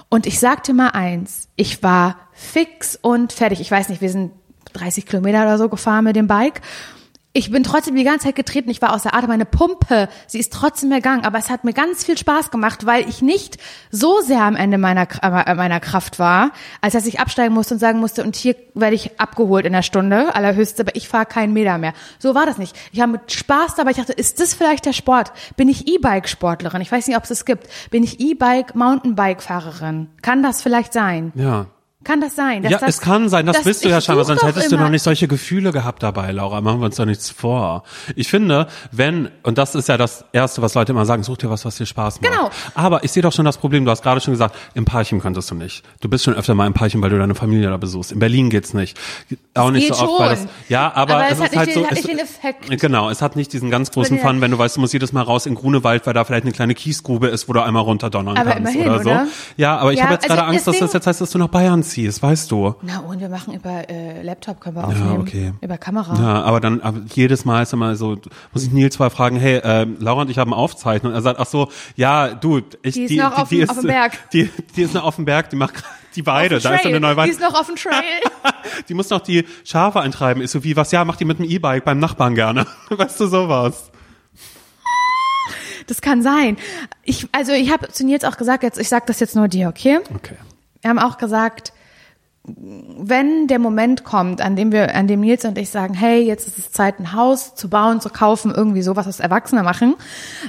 Und 0.09 0.27
ich 0.27 0.39
sagte 0.41 0.75
mal 0.75 0.89
eins, 0.91 1.49
ich 1.57 1.83
war 1.83 2.17
fix 2.33 2.99
und 3.01 3.33
fertig. 3.33 3.61
Ich 3.61 3.71
weiß 3.71 3.89
nicht, 3.89 4.01
wir 4.01 4.11
sind 4.11 4.33
30 4.73 5.07
Kilometer 5.07 5.43
oder 5.43 5.59
so 5.59 5.69
gefahren 5.69 6.05
mit 6.05 6.17
dem 6.17 6.27
Bike. 6.27 6.61
Ich 7.37 7.51
bin 7.51 7.65
trotzdem 7.65 7.97
die 7.97 8.05
ganze 8.05 8.27
Zeit 8.27 8.37
getreten. 8.37 8.71
Ich 8.71 8.81
war 8.81 8.95
außer 8.95 9.13
Atem. 9.13 9.29
Meine 9.29 9.45
Pumpe, 9.45 10.09
sie 10.29 10.39
ist 10.39 10.53
trotzdem 10.53 10.93
ergangen. 10.93 11.25
Aber 11.25 11.37
es 11.37 11.51
hat 11.51 11.65
mir 11.65 11.73
ganz 11.73 12.05
viel 12.05 12.17
Spaß 12.17 12.53
gemacht, 12.53 12.87
weil 12.87 13.09
ich 13.09 13.23
nicht 13.23 13.59
so 13.91 14.21
sehr 14.21 14.43
am 14.43 14.55
Ende 14.55 14.79
meiner, 14.79 15.09
äh, 15.21 15.55
meiner 15.57 15.81
Kraft 15.81 16.21
war, 16.21 16.53
als 16.81 16.93
dass 16.93 17.07
ich 17.07 17.19
absteigen 17.19 17.53
musste 17.53 17.75
und 17.75 17.81
sagen 17.81 17.99
musste, 17.99 18.23
und 18.23 18.37
hier 18.37 18.55
werde 18.75 18.95
ich 18.95 19.19
abgeholt 19.19 19.67
in 19.67 19.73
der 19.73 19.83
Stunde, 19.83 20.33
allerhöchste, 20.33 20.83
aber 20.83 20.95
ich 20.95 21.09
fahre 21.09 21.27
keinen 21.27 21.53
Meter 21.53 21.77
mehr. 21.77 21.93
So 22.21 22.37
war 22.37 22.47
das 22.47 22.57
nicht. 22.57 22.77
Ich 22.93 23.01
habe 23.01 23.11
mit 23.11 23.33
Spaß 23.33 23.75
dabei. 23.75 23.91
Ich 23.91 23.97
dachte, 23.97 24.13
ist 24.13 24.39
das 24.39 24.55
vielleicht 24.55 24.87
der 24.87 24.93
Sport? 24.93 25.33
Bin 25.57 25.69
ich 25.69 25.89
E-Bike-Sportlerin? 25.89 26.83
Ich 26.83 26.93
weiß 26.93 27.09
nicht, 27.09 27.17
ob 27.17 27.25
es 27.25 27.31
das 27.31 27.45
gibt. 27.45 27.67
Bin 27.91 28.05
ich 28.05 28.21
E-Bike, 28.21 28.77
Mountainbike-Fahrerin? 28.77 30.09
Kann 30.23 30.45
das 30.45 30.63
vielleicht 30.63 30.93
sein? 30.93 31.33
Ja. 31.35 31.67
Kann 32.05 32.21
das 32.21 32.37
sein? 32.37 32.63
Ja, 32.63 32.71
das, 32.79 32.83
es 32.83 33.01
kann 33.01 33.29
sein, 33.29 33.47
das, 33.47 33.63
bist 33.65 33.85
du 33.85 33.89
ja 33.89 34.01
scheinbar, 34.01 34.25
sonst 34.25 34.43
hättest 34.45 34.71
du 34.71 34.77
noch 34.77 34.91
nicht 34.91 35.03
solche 35.03 35.27
Gefühle 35.27 35.73
gehabt 35.73 36.03
dabei, 36.03 36.31
Laura. 36.33 36.61
Machen 36.61 36.81
wir 36.81 36.87
uns 36.87 36.97
doch 36.97 37.07
nichts 37.07 37.31
vor. 37.31 37.83
Ich 38.15 38.29
finde, 38.29 38.67
wenn, 38.93 39.29
und 39.43 39.59
das 39.59 39.75
ist 39.75 39.89
ja 39.89 39.97
das 39.97 40.25
Erste, 40.33 40.63
was 40.63 40.75
Leute 40.75 40.93
immer 40.93 41.07
sagen, 41.07 41.23
such 41.23 41.39
dir 41.39 41.51
was, 41.51 41.65
was 41.65 41.77
dir 41.77 41.87
Spaß 41.87 42.21
macht. 42.21 42.31
Genau. 42.33 42.51
Aber 42.75 43.05
ich 43.05 43.13
sehe 43.13 43.23
doch 43.23 43.33
schon 43.33 43.45
das 43.45 43.57
Problem, 43.59 43.85
du 43.85 43.91
hast 43.91 44.03
gerade 44.03 44.21
schon 44.21 44.33
gesagt, 44.35 44.55
im 44.75 44.85
Parchim 44.85 45.21
könntest 45.21 45.51
du 45.51 45.55
nicht. 45.55 45.83
Du 46.01 46.09
bist 46.09 46.25
schon 46.25 46.35
öfter 46.35 46.55
mal 46.55 46.67
im 46.67 46.75
Parchim, 46.75 47.03
weil 47.03 47.11
du 47.11 47.19
deine 47.19 47.35
Familie 47.35 47.71
da 47.71 47.77
besuchst. 47.77 48.13
In 48.13 48.19
Berlin 48.19 48.51
geht's 48.51 48.75
nicht. 48.75 48.99
Auch 49.55 49.71
nicht 49.71 49.87
geht 49.89 49.97
so 49.97 50.09
oft, 50.09 50.21
weil 50.21 50.29
das, 50.31 50.47
ja, 50.69 50.93
aber, 50.95 51.15
Aber 51.15 51.25
es 51.29 51.39
es 51.39 51.41
hat 51.45 51.51
ist 51.53 51.57
halt 51.59 51.69
den- 51.69 51.75
so, 51.75 51.85
hat 51.87 51.93
es, 51.99 52.03
den 52.03 52.19
Effekt. 52.19 52.81
Genau, 52.81 53.09
es 53.11 53.23
hat 53.23 53.37
nicht 53.37 53.53
diesen 53.53 53.71
ganz 53.71 53.91
großen 53.91 54.19
Fun, 54.19 54.41
wenn 54.41 54.51
du 54.51 54.59
weißt, 54.59 54.77
du 54.77 54.81
musst 54.81 54.93
jedes 54.93 55.13
Mal 55.13 55.23
raus 55.23 55.47
in 55.47 55.55
Grunewald, 55.55 56.07
weil 56.07 56.13
da 56.15 56.25
vielleicht 56.25 56.45
eine 56.45 56.53
kleine 56.53 56.75
Kiesgrube 56.75 57.29
ist, 57.29 57.49
wo 57.49 57.53
du 57.53 57.63
einmal 57.63 57.83
runterdonnern 57.83 58.37
Aber 58.37 58.51
kannst 58.53 58.75
immerhin, 58.75 58.91
oder 58.93 59.03
so. 59.03 59.11
oder? 59.11 59.27
Ja, 59.57 59.77
aber 59.79 59.93
ich 59.93 59.99
Ja, 59.99 60.05
habe 60.05 60.15
jetzt 60.15 60.25
also 60.25 60.35
gerade 60.37 60.49
Angst, 60.49 60.67
das 60.67 60.75
dass 60.79 60.81
das 60.91 60.93
jetzt 60.95 61.07
heißt, 61.07 61.21
dass 61.21 61.31
du 61.31 61.39
nach 61.39 61.49
Bayern 61.49 61.83
ziehst, 61.83 61.94
weißt 61.97 62.51
du. 62.51 62.75
Na 62.83 62.99
und 63.01 63.21
wir 63.21 63.29
machen 63.29 63.55
über 63.55 63.89
äh, 63.89 64.23
Laptop 64.23 64.61
können 64.61 64.77
wir 64.77 64.85
aufnehmen. 64.87 65.21
okay. 65.21 65.53
Über 65.61 65.79
Kamera. 65.79 66.15
Ja, 66.15 66.43
aber 66.43 66.61
dann 66.61 66.81
aber 66.81 67.01
jedes 67.15 67.45
Mal 67.45 67.63
ist 67.63 67.73
immer 67.73 67.97
so, 67.97 68.17
muss 68.53 68.63
ich 68.65 68.71
Nils 68.73 68.99
mal 68.99 69.11
fragen, 69.11 69.37
hey, 69.37 69.61
ähm, 69.65 69.97
Laura 70.01 70.23
und 70.23 70.31
ich 70.31 70.39
haben 70.39 70.53
Aufzeichnung. 70.53 71.13
Und 71.13 71.19
er 71.19 71.23
sagt, 71.23 71.39
ach 71.41 71.47
so, 71.47 71.69
ja, 71.97 72.35
du, 72.35 72.61
ich, 72.83 72.95
Die 72.95 73.05
ist 73.05 73.17
noch 73.17 73.39
auf 73.39 73.49
dem- 73.49 73.69
auf 73.71 73.79
dem 73.79 73.87
Berg. 73.87 74.13
Die, 74.33 74.51
die 74.77 74.83
ist 74.83 74.95
noch 74.95 75.05
auf 75.05 75.17
dem 75.17 75.25
Berg, 75.25 75.51
die 75.51 75.57
macht 75.57 75.83
die 76.17 76.23
beide, 76.23 76.61
da 76.61 76.75
ist 76.75 76.83
so 76.85 76.89
eine 76.89 77.01
neue 77.01 77.13
Die 77.13 77.17
Wand. 77.17 77.31
ist 77.33 77.41
noch 77.41 77.59
auf 77.59 77.67
dem 77.67 77.75
Trail. 77.77 78.03
Die 78.89 78.95
muss 78.95 79.11
noch 79.11 79.21
die 79.21 79.45
Schafe 79.65 80.01
eintreiben. 80.01 80.41
Ist 80.43 80.53
so 80.53 80.63
wie, 80.63 80.77
was, 80.77 80.93
ja, 80.93 81.05
macht 81.05 81.19
die 81.21 81.25
mit 81.25 81.39
dem 81.39 81.45
E-Bike 81.45 81.85
beim 81.85 81.99
Nachbarn 81.99 82.35
gerne. 82.37 82.67
Weißt 82.91 83.19
du, 83.21 83.27
sowas. 83.27 83.91
Das 85.87 86.01
kann 86.01 86.23
sein. 86.23 86.57
Ich, 87.03 87.29
also 87.33 87.53
ich 87.53 87.71
habe 87.73 87.89
zu 87.89 88.05
Nils 88.07 88.25
auch 88.25 88.37
gesagt, 88.37 88.63
jetzt 88.63 88.79
ich 88.79 88.89
sag 88.89 89.07
das 89.07 89.21
jetzt 89.21 89.37
nur 89.37 89.49
dir, 89.49 89.69
okay? 89.69 89.99
Okay. 90.15 90.37
Wir 90.81 90.91
haben 90.91 90.99
auch 90.99 91.19
gesagt, 91.19 91.73
wenn 92.47 93.47
der 93.47 93.59
Moment 93.59 94.05
kommt, 94.05 94.43
an 94.43 94.55
dem 94.55 94.71
wir, 94.71 94.95
an 94.95 95.07
dem 95.07 95.21
Nils 95.21 95.45
und 95.45 95.57
ich 95.57 95.71
sagen, 95.71 95.95
hey, 95.95 96.23
jetzt 96.23 96.47
ist 96.47 96.59
es 96.59 96.73
Zeit, 96.73 96.99
ein 97.01 97.13
Haus 97.13 97.55
zu 97.55 97.71
bauen, 97.71 98.01
zu 98.01 98.11
kaufen, 98.11 98.53
irgendwie 98.55 98.83
sowas, 98.83 99.07
was 99.07 99.21
Erwachsene 99.21 99.63
machen, 99.63 99.95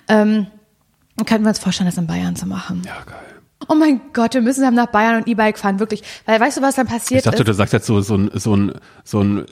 ähm, 0.10 0.48
dann 1.16 1.26
könnten 1.26 1.46
wir 1.46 1.50
uns 1.50 1.60
vorstellen, 1.60 1.88
das 1.88 1.98
in 1.98 2.08
Bayern 2.08 2.36
zu 2.36 2.48
machen. 2.48 2.82
Ja, 2.86 2.98
geil. 3.06 3.36
Oh 3.70 3.76
mein 3.76 4.02
Gott, 4.12 4.34
wir 4.34 4.42
müssen 4.42 4.62
dann 4.62 4.76
nach 4.76 4.88
Bayern 4.88 5.16
und 5.16 5.28
E-Bike 5.28 5.58
fahren, 5.58 5.80
wirklich. 5.80 6.04
Weil 6.26 6.40
weißt 6.40 6.58
du, 6.58 6.62
was 6.62 6.76
dann 6.76 6.88
passiert 6.88 7.20
Ich 7.20 7.24
dachte, 7.24 7.44
ist? 7.44 7.48
du 7.48 7.54
sagst 7.54 7.74
jetzt 7.74 7.86
so, 7.86 8.02
so 8.02 8.18
ein, 8.18 8.30
so 8.34 8.56
ein, 8.56 8.74
so 9.04 9.22
ein 9.22 9.46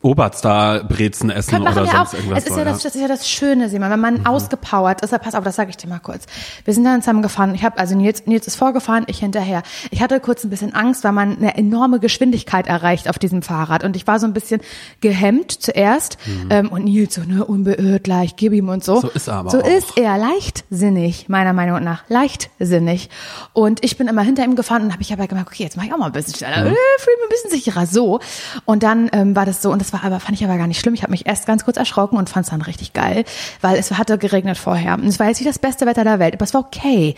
Oberstar-Brezen 0.00 1.30
essen 1.30 1.50
Kann 1.50 1.62
machen 1.62 1.78
oder 1.78 1.86
wir 1.86 1.90
sonst 1.92 2.08
auch. 2.10 2.14
irgendwas. 2.14 2.38
Es 2.38 2.44
ist 2.46 2.52
so, 2.52 2.58
ja 2.60 2.64
das, 2.64 2.82
das 2.82 2.94
ist 2.94 3.00
ja 3.00 3.08
das 3.08 3.28
Schöne, 3.28 3.68
Simon, 3.68 3.90
wenn 3.90 3.98
man 4.00 4.26
ausgepowert 4.26 5.00
ist. 5.00 5.10
Pass 5.20 5.34
auf, 5.34 5.42
das 5.42 5.56
sage 5.56 5.70
ich 5.70 5.76
dir 5.76 5.88
mal 5.88 5.98
kurz. 5.98 6.26
Wir 6.64 6.72
sind 6.72 6.84
dann 6.84 7.02
zusammen 7.02 7.22
gefahren. 7.22 7.54
Ich 7.54 7.64
habe 7.64 7.78
also 7.78 7.96
Nils, 7.96 8.24
Nils 8.26 8.46
ist 8.46 8.54
vorgefahren, 8.54 9.04
ich 9.08 9.18
hinterher. 9.18 9.62
Ich 9.90 10.00
hatte 10.00 10.20
kurz 10.20 10.44
ein 10.44 10.50
bisschen 10.50 10.72
Angst, 10.74 11.02
weil 11.02 11.12
man 11.12 11.36
eine 11.36 11.56
enorme 11.56 11.98
Geschwindigkeit 11.98 12.68
erreicht 12.68 13.08
auf 13.10 13.18
diesem 13.18 13.42
Fahrrad 13.42 13.82
und 13.82 13.96
ich 13.96 14.06
war 14.06 14.20
so 14.20 14.26
ein 14.26 14.32
bisschen 14.32 14.60
gehemmt 15.00 15.50
zuerst 15.50 16.16
ähm, 16.50 16.68
und 16.68 16.84
Nils 16.84 17.14
so 17.16 17.22
ne 17.22 17.44
unbeirrt 17.44 18.04
gleich, 18.04 18.36
gib 18.36 18.52
ihm 18.52 18.68
und 18.68 18.84
so. 18.84 19.00
So 19.00 19.08
ist 19.08 19.26
er 19.26 19.34
aber 19.34 19.50
So 19.50 19.60
auch. 19.60 19.66
ist 19.66 19.96
er 19.98 20.16
leichtsinnig, 20.16 21.28
meiner 21.28 21.52
Meinung 21.52 21.82
nach 21.82 22.04
leichtsinnig. 22.08 23.10
Und 23.52 23.84
ich 23.84 23.96
bin 23.98 24.06
immer 24.06 24.22
hinter 24.22 24.44
ihm 24.44 24.54
gefahren 24.54 24.82
und 24.82 24.92
habe 24.92 25.02
ich 25.02 25.12
aber 25.12 25.26
gemerkt, 25.26 25.48
okay, 25.50 25.64
jetzt 25.64 25.76
mache 25.76 25.86
ich 25.86 25.92
auch 25.92 25.98
mal 25.98 26.06
ein 26.06 26.12
bisschen 26.12 26.34
schneller, 26.34 26.58
äh, 26.58 26.74
fühle 26.98 27.16
mich 27.16 27.26
ein 27.26 27.28
bisschen 27.30 27.50
sicherer 27.50 27.86
so. 27.86 28.20
Und 28.64 28.82
dann 28.84 29.08
ähm, 29.12 29.34
war 29.34 29.44
das 29.44 29.60
so 29.60 29.72
und 29.72 29.80
das 29.80 29.87
war 29.92 30.04
aber 30.04 30.20
fand 30.20 30.38
ich 30.38 30.44
aber 30.44 30.56
gar 30.56 30.66
nicht 30.66 30.80
schlimm. 30.80 30.94
Ich 30.94 31.02
habe 31.02 31.10
mich 31.10 31.26
erst 31.26 31.46
ganz 31.46 31.64
kurz 31.64 31.76
erschrocken 31.76 32.16
und 32.16 32.28
fand 32.28 32.44
es 32.44 32.50
dann 32.50 32.62
richtig 32.62 32.92
geil, 32.92 33.24
weil 33.60 33.76
es 33.76 33.90
hatte 33.92 34.18
geregnet 34.18 34.58
vorher. 34.58 34.94
Und 34.94 35.06
es 35.06 35.18
war 35.18 35.28
jetzt 35.28 35.40
nicht 35.40 35.48
das 35.48 35.58
beste 35.58 35.86
Wetter 35.86 36.04
der 36.04 36.18
Welt, 36.18 36.34
aber 36.34 36.44
es 36.44 36.54
war 36.54 36.60
okay. 36.60 37.14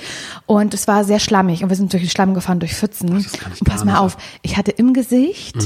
Und 0.46 0.74
es 0.74 0.88
war 0.88 1.04
sehr 1.04 1.20
schlammig 1.20 1.62
und 1.62 1.68
wir 1.68 1.76
sind 1.76 1.92
durch 1.92 2.02
den 2.02 2.10
Schlamm 2.10 2.34
gefahren, 2.34 2.60
durch 2.60 2.74
Pfützen. 2.74 3.12
das 3.14 3.60
und 3.60 3.68
pass 3.68 3.84
mal 3.84 3.98
auf, 3.98 4.16
ich 4.42 4.56
hatte 4.56 4.70
im 4.70 4.94
Gesicht 4.94 5.56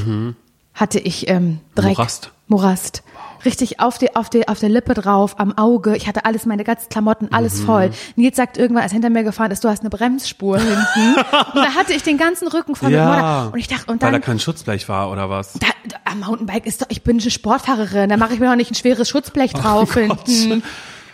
hatte 0.75 0.99
ich 0.99 1.29
ähm, 1.29 1.61
Dreck. 1.75 1.97
Morast. 1.97 2.33
Morast. 2.49 3.03
Richtig 3.45 3.81
auf 3.81 3.99
die, 3.99 4.15
auf 4.17 4.31
die, 4.31 4.49
auf 4.49 4.61
der 4.61 4.69
Lippe 4.69 4.95
drauf, 4.95 5.39
am 5.39 5.57
Auge. 5.59 5.97
Ich 5.97 6.07
hatte 6.07 6.25
alles, 6.25 6.47
meine 6.47 6.65
ganzen 6.65 6.89
Klamotten, 6.89 7.29
alles 7.33 7.61
Mhm. 7.61 7.67
voll. 7.67 7.91
Nils 8.17 8.37
sagt 8.37 8.57
irgendwann, 8.59 8.83
als 8.85 8.93
er 8.93 8.97
hinter 8.97 9.11
mir 9.11 9.23
gefahren 9.25 9.51
ist, 9.51 9.63
du 9.65 9.69
hast 9.69 9.81
eine 9.81 9.91
Bremsspur 9.91 10.59
hinten. 10.59 10.75
und 11.55 11.57
da 11.57 11.75
hatte 11.75 11.93
ich 11.93 12.03
den 12.03 12.17
ganzen 12.19 12.49
Rücken 12.49 12.75
voll 12.75 12.89
mit 12.91 12.97
Ja. 12.99 13.05
Modder. 13.07 13.51
Und 13.53 13.59
ich 13.59 13.69
dachte, 13.69 13.91
und 13.93 14.01
Weil 14.03 14.09
da 14.09 14.13
dann, 14.13 14.23
kein 14.23 14.39
Schutzblech 14.39 14.89
war 14.89 15.11
oder 15.11 15.29
was? 15.31 15.53
da, 15.55 15.67
da, 15.89 15.97
am 16.11 16.21
Mountainbike 16.21 16.67
ist 16.67 16.81
doch, 16.83 16.87
ich 16.91 17.03
bin 17.03 17.21
eine 17.21 17.31
Sportfahrerin, 17.31 18.09
da 18.09 18.17
mache 18.17 18.35
ich 18.35 18.41
mir 18.41 18.49
doch 18.49 18.57
nicht 18.57 18.71
ein 18.71 18.75
schweres 18.75 19.09
Schutzblech 19.09 19.53
drauf 19.53 19.95
hinten. 19.95 20.63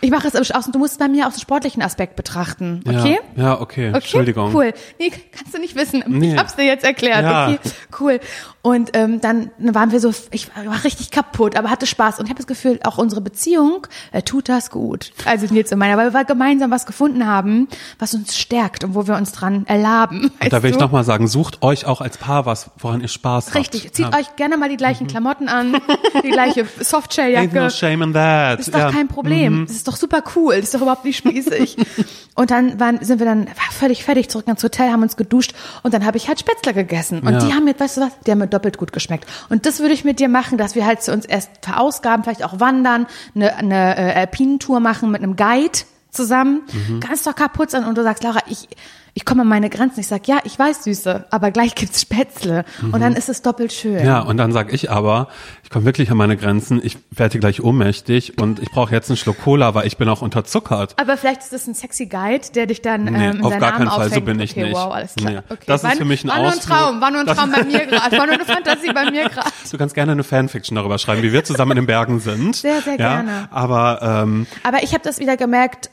Ich 0.01 0.11
mache 0.11 0.27
es 0.27 0.51
aus 0.51 0.65
und 0.65 0.75
du 0.75 0.79
musst 0.79 0.93
es 0.93 0.97
bei 0.97 1.07
mir 1.07 1.27
aus 1.27 1.35
dem 1.35 1.41
sportlichen 1.41 1.81
Aspekt 1.81 2.15
betrachten, 2.15 2.81
okay? 2.87 3.19
Ja, 3.35 3.43
ja 3.43 3.61
okay. 3.61 3.89
Okay, 3.89 3.97
Entschuldigung. 3.97 4.53
cool. 4.53 4.73
Nee, 4.99 5.11
kannst 5.31 5.53
du 5.53 5.59
nicht 5.59 5.75
wissen. 5.75 6.03
Nee. 6.07 6.33
Ich 6.33 6.37
hab's 6.37 6.55
dir 6.55 6.65
jetzt 6.65 6.83
erklärt. 6.83 7.23
Ja. 7.23 7.49
Okay, 7.49 7.59
cool. 7.99 8.19
Und 8.63 8.91
ähm, 8.93 9.21
dann 9.21 9.51
waren 9.57 9.91
wir 9.91 9.99
so, 9.99 10.13
ich 10.31 10.49
war 10.55 10.83
richtig 10.83 11.09
kaputt, 11.09 11.57
aber 11.57 11.69
hatte 11.69 11.87
Spaß. 11.87 12.19
Und 12.19 12.25
ich 12.25 12.29
habe 12.29 12.37
das 12.37 12.47
Gefühl, 12.47 12.79
auch 12.83 12.99
unsere 12.99 13.21
Beziehung 13.21 13.87
äh, 14.11 14.21
tut 14.21 14.49
das 14.49 14.69
gut. 14.69 15.11
Also 15.25 15.51
Nils 15.51 15.71
und 15.71 15.79
meiner, 15.79 15.97
weil 15.97 16.13
wir 16.13 16.25
gemeinsam 16.25 16.69
was 16.69 16.85
gefunden 16.85 17.25
haben, 17.25 17.67
was 17.97 18.13
uns 18.13 18.37
stärkt 18.37 18.83
und 18.83 18.93
wo 18.93 19.07
wir 19.07 19.15
uns 19.15 19.31
dran 19.31 19.65
erlaben. 19.65 20.31
Und 20.41 20.53
da 20.53 20.61
will 20.61 20.71
ich 20.71 20.79
nochmal 20.79 21.03
sagen, 21.03 21.27
sucht 21.27 21.63
euch 21.63 21.85
auch 21.85 22.01
als 22.01 22.17
Paar 22.17 22.45
was, 22.45 22.69
woran 22.77 23.01
ihr 23.01 23.07
Spaß 23.07 23.47
habt. 23.47 23.55
Richtig, 23.55 23.93
zieht 23.93 24.11
ja. 24.11 24.17
euch 24.17 24.35
gerne 24.35 24.57
mal 24.57 24.69
die 24.69 24.77
gleichen 24.77 25.07
Klamotten 25.07 25.47
an, 25.47 25.81
die 26.23 26.29
gleiche 26.29 26.61
Ain't 26.61 26.77
no 26.77 26.83
Softshelljacke. 26.83 27.69
shame 27.71 28.03
in 28.03 28.13
that. 28.13 28.59
Das 28.59 28.67
ist 28.67 28.73
doch 28.75 28.79
ja. 28.79 28.91
Mhm. 28.91 28.95
kein 28.95 29.07
Problem. 29.07 29.65
Das 29.65 29.75
ist 29.75 29.87
doch 29.87 29.90
super 29.97 30.23
cool. 30.35 30.55
Das 30.55 30.65
ist 30.65 30.73
doch 30.73 30.81
überhaupt 30.81 31.05
nicht 31.05 31.17
spießig. 31.17 31.77
und 32.35 32.51
dann 32.51 32.79
waren, 32.79 33.03
sind 33.03 33.19
wir 33.19 33.25
dann 33.25 33.47
völlig 33.71 34.03
fertig 34.03 34.29
zurück 34.29 34.47
ins 34.47 34.63
Hotel, 34.63 34.91
haben 34.91 35.01
uns 35.03 35.17
geduscht 35.17 35.53
und 35.83 35.93
dann 35.93 36.05
habe 36.05 36.17
ich 36.17 36.27
halt 36.27 36.39
Spätzle 36.39 36.73
gegessen. 36.73 37.19
Und 37.21 37.33
Ja. 37.33 37.39
die 37.45 37.53
haben 37.53 37.65
mir, 37.65 37.79
weißt 37.79 37.97
du 37.97 38.01
was, 38.01 38.11
die 38.25 38.31
haben 38.31 38.39
mir 38.39 38.47
doppelt 38.47 38.77
gut 38.77 38.93
geschmeckt. 38.93 39.25
Und 39.49 39.65
das 39.65 39.79
würde 39.79 39.93
ich 39.93 40.03
mit 40.03 40.19
dir 40.19 40.29
machen, 40.29 40.57
dass 40.57 40.75
wir 40.75 40.85
halt 40.85 41.01
zu 41.01 41.11
uns 41.11 41.25
erst 41.25 41.49
verausgaben, 41.61 42.23
vielleicht 42.23 42.43
auch 42.43 42.59
wandern, 42.59 43.07
eine, 43.35 43.55
eine 43.55 43.97
äh, 43.97 44.13
Alpinentour 44.19 44.79
machen 44.79 45.11
mit 45.11 45.21
einem 45.23 45.35
Guide 45.35 45.79
zusammen, 46.11 46.61
Mhm. 46.89 46.99
ganz 46.99 47.23
doch 47.23 47.35
kaputt 47.35 47.71
sein 47.71 47.85
und 47.85 47.97
du 47.97 48.03
sagst, 48.03 48.23
Laura, 48.23 48.39
ich, 48.47 48.67
ich 49.13 49.25
komme 49.25 49.41
an 49.41 49.47
meine 49.47 49.69
Grenzen. 49.69 49.99
Ich 49.99 50.07
sag, 50.07 50.27
ja, 50.27 50.39
ich 50.45 50.57
weiß 50.57 50.85
Süße, 50.85 51.25
aber 51.29 51.51
gleich 51.51 51.75
gibt's 51.75 52.01
Spätzle 52.01 52.63
und 52.91 53.01
dann 53.01 53.13
ist 53.13 53.29
es 53.29 53.41
doppelt 53.41 53.73
schön. 53.73 54.05
Ja, 54.05 54.21
und 54.21 54.37
dann 54.37 54.51
sag 54.51 54.71
ich 54.73 54.89
aber, 54.89 55.27
ich 55.63 55.69
komme 55.69 55.85
wirklich 55.85 56.09
an 56.11 56.17
meine 56.17 56.37
Grenzen, 56.37 56.79
ich 56.83 56.97
werde 57.11 57.39
gleich 57.39 57.61
ohnmächtig 57.61 58.37
und 58.39 58.59
ich 58.59 58.71
brauche 58.71 58.93
jetzt 58.93 59.09
einen 59.09 59.17
Schluck 59.17 59.41
Cola, 59.41 59.73
weil 59.73 59.87
ich 59.87 59.97
bin 59.97 60.07
auch 60.07 60.21
unterzuckert. 60.21 60.95
Aber 60.99 61.17
vielleicht 61.17 61.41
ist 61.41 61.51
das 61.51 61.67
ein 61.67 61.73
sexy 61.73 62.05
Guide, 62.05 62.47
der 62.55 62.67
dich 62.67 62.81
dann 62.81 63.05
Nee, 63.05 63.27
ähm, 63.29 63.37
in 63.37 63.43
auf 63.43 63.57
gar 63.57 63.73
Arm 63.73 63.77
keinen 63.77 63.89
Fall, 63.89 63.99
so 63.99 64.05
aufhängt. 64.07 64.25
bin 64.25 64.39
ich 64.39 64.51
okay, 64.51 64.63
nicht. 64.63 64.75
Wow, 64.75 64.93
alles 64.93 65.15
klar. 65.15 65.31
Nee. 65.31 65.37
Okay. 65.49 65.63
Das 65.65 65.83
ist 65.83 65.89
war, 65.89 65.95
für 65.97 66.05
mich 66.05 66.23
ein 66.23 66.29
War 66.29 66.39
nur 66.39 66.51
ein. 66.51 66.59
Traum, 66.59 67.01
war 67.01 67.11
nur 67.11 67.21
ein 67.21 67.27
Traum 67.27 67.51
bei 67.51 67.63
mir 67.63 67.85
gerade, 67.85 68.17
war 68.17 68.25
nur 68.25 68.35
eine 68.35 68.45
Fantasie 68.45 68.93
bei 68.93 69.11
mir 69.11 69.29
gerade. 69.29 69.49
Du 69.69 69.77
kannst 69.77 69.95
gerne 69.95 70.13
eine 70.13 70.23
Fanfiction 70.23 70.75
darüber 70.75 70.97
schreiben, 70.97 71.21
wie 71.23 71.33
wir 71.33 71.43
zusammen 71.43 71.71
in 71.71 71.77
den 71.77 71.85
Bergen 71.87 72.19
sind. 72.19 72.55
Sehr, 72.55 72.81
sehr 72.81 72.93
ja, 72.93 73.15
gerne. 73.15 73.49
Aber 73.51 73.99
ähm, 74.01 74.47
Aber 74.63 74.83
ich 74.83 74.93
habe 74.93 75.03
das 75.03 75.19
wieder 75.19 75.35
gemerkt, 75.37 75.89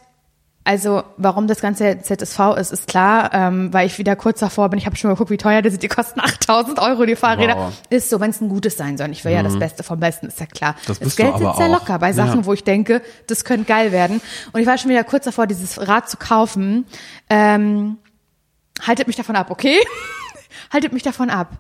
also 0.69 1.03
warum 1.17 1.47
das 1.47 1.63
ganze 1.63 1.99
ZSV 2.03 2.59
ist, 2.59 2.73
ist 2.73 2.87
klar, 2.87 3.31
ähm, 3.33 3.73
weil 3.73 3.87
ich 3.87 3.97
wieder 3.97 4.17
kurz 4.17 4.41
davor 4.41 4.69
bin. 4.69 4.79
Ich 4.79 4.85
habe 4.85 4.97
schon 4.97 5.09
mal 5.09 5.15
geguckt, 5.15 5.31
wie 5.31 5.39
teuer 5.39 5.63
die 5.63 5.71
sind. 5.71 5.83
Die 5.83 5.89
kosten 5.89 6.21
8000 6.23 6.79
Euro, 6.79 7.07
die 7.07 7.17
Fahrräder. 7.17 7.57
Wow. 7.57 7.73
Ist 7.89 8.11
so, 8.11 8.21
wenn 8.21 8.29
es 8.29 8.43
ein 8.43 8.51
gutes 8.51 8.77
sein 8.77 8.99
soll. 8.99 9.09
Ich 9.13 9.25
will 9.25 9.33
ja 9.33 9.43
das 9.43 9.59
Beste 9.59 9.83
vom 9.83 9.99
Besten, 9.99 10.27
ist 10.27 10.39
ja 10.39 10.45
klar. 10.45 10.73
Mhm. 10.73 10.77
Das 10.87 10.99
das 10.99 11.17
Geld 11.17 11.39
sitzt 11.39 11.59
ja 11.59 11.69
locker 11.69 11.99
bei 11.99 12.13
Sachen, 12.13 12.41
Ja. 12.41 12.45
wo 12.45 12.53
ich 12.53 12.65
denke, 12.65 13.01
das 13.29 13.47
könnte 13.47 13.65
geil 13.65 13.93
werden. 13.93 14.21
Und 14.53 14.61
ich 14.61 14.67
war 14.67 14.77
schon 14.77 14.91
wieder 14.91 15.05
kurz 15.05 15.25
davor, 15.25 15.47
dieses 15.47 15.89
Rad 15.89 16.11
zu 16.11 16.19
kaufen. 16.19 16.85
Ähm, 17.31 17.97
haltet 18.87 19.07
mich 19.07 19.17
davon 19.17 19.37
ab, 19.37 19.51
okay? 19.51 19.79
haltet 20.71 20.93
mich 20.93 21.03
davon 21.03 21.31
ab. 21.31 21.53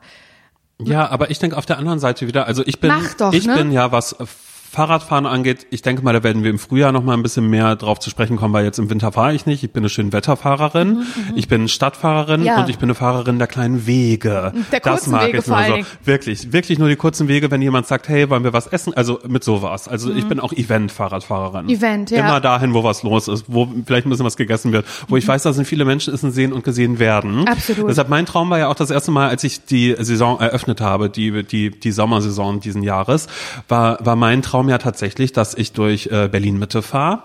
Ja, 0.83 1.09
aber 1.09 1.31
ich 1.31 1.39
denke 1.39 1.57
auf 1.57 1.65
der 1.65 1.79
anderen 1.79 1.99
Seite 1.99 2.27
wieder, 2.27 2.47
also 2.47 2.63
ich 2.67 2.79
bin, 2.79 2.93
doch, 3.17 3.33
ich 3.33 3.47
ne? 3.47 3.55
bin 3.55 3.73
ja, 3.73 3.91
was 3.91 4.15
Fahrradfahren 4.71 5.27
angeht, 5.27 5.67
ich 5.71 5.83
denke 5.83 6.03
mal, 6.03 6.13
da 6.13 6.23
werden 6.23 6.43
wir 6.45 6.51
im 6.51 6.59
Frühjahr 6.59 6.93
noch 6.93 7.03
mal 7.03 7.15
ein 7.15 7.23
bisschen 7.23 7.49
mehr 7.49 7.75
drauf 7.77 7.99
zu 7.99 8.11
sprechen 8.11 8.37
kommen, 8.37 8.53
weil 8.55 8.65
jetzt 8.65 8.79
im 8.79 8.91
Winter 8.91 9.13
fahre 9.13 9.35
ich 9.35 9.47
nicht. 9.47 9.65
Ich 9.65 9.73
bin 9.73 9.83
eine 9.83 9.89
schöne 9.89 10.13
Wetterfahrerin, 10.13 11.05
ich 11.35 11.49
bin 11.49 11.69
Stadtfahrerin 11.69 12.41
Mhm, 12.41 12.47
Ja. 12.47 12.61
und 12.61 12.69
ich 12.69 12.79
bin 12.79 12.87
eine 12.87 12.95
Fahrerin 12.95 13.39
der 13.39 13.47
kleinen 13.49 13.87
Wege. 13.87 14.53
Der 14.73 14.81
das 14.81 15.07
mag 15.07 15.29
Wege 15.29 15.43
nur 15.47 15.57
allen 15.57 15.83
so. 15.85 15.89
Wirklich, 16.05 16.53
wirklich 16.53 16.79
nur 16.79 16.89
die 16.89 16.97
kurzen 16.97 17.29
Wege, 17.29 17.51
wenn 17.51 17.63
jemand 17.63 17.87
sagt, 17.87 18.09
hey, 18.09 18.29
wollen 18.31 18.45
wir 18.45 18.53
was 18.53 18.67
essen? 18.67 18.93
Also 18.95 19.21
mit 19.27 19.45
sowas. 19.45 19.89
Also 19.89 20.13
ich 20.13 20.27
bin 20.27 20.41
auch 20.41 20.53
Event-Fahrradfahrerin. 20.53 21.65
Mhm. 21.67 21.71
Event, 21.71 22.11
ja. 22.11 22.21
Immer 22.21 22.41
dahin, 22.41 22.75
wo 22.75 22.85
was 22.85 23.03
los 23.03 23.29
ist, 23.29 23.45
wo 23.49 23.67
vielleicht 23.87 24.07
ein 24.07 24.11
bisschen 24.11 24.27
was 24.27 24.37
gegessen 24.37 24.73
wird, 24.73 24.85
wo 25.09 25.17
ich 25.17 25.27
weiß, 25.27 25.43
da 25.43 25.53
sind 25.53 25.65
viele 25.67 25.85
Menschen 25.85 26.13
essen 26.15 26.31
sehen 26.33 26.53
und 26.53 26.65
gesehen 26.65 26.99
werden. 26.99 27.41
Mhm. 27.41 27.47
Absolut. 27.49 27.89
Deshalb 27.91 28.09
mein 28.09 28.27
Traum 28.27 28.51
war 28.51 28.59
ja 28.59 28.69
auch 28.69 28.75
das 28.75 28.91
erste 28.91 29.11
Mal, 29.11 29.29
als 29.29 29.45
ich 29.45 29.65
die 29.65 29.95
Saison 29.99 30.41
eröffnet 30.41 30.81
habe, 30.81 31.09
die, 31.11 31.43
die, 31.45 31.71
die 31.71 31.93
Sommersaison 31.93 32.61
diesen 32.61 32.83
Jahres, 32.83 33.29
war, 33.69 34.05
war 34.05 34.17
mein 34.17 34.43
Traum 34.43 34.58
ja 34.67 34.79
tatsächlich, 34.79 35.33
dass 35.33 35.55
ich 35.55 35.73
durch 35.73 36.07
äh, 36.07 36.29
Berlin-Mitte 36.29 36.83
fahre. 36.83 37.23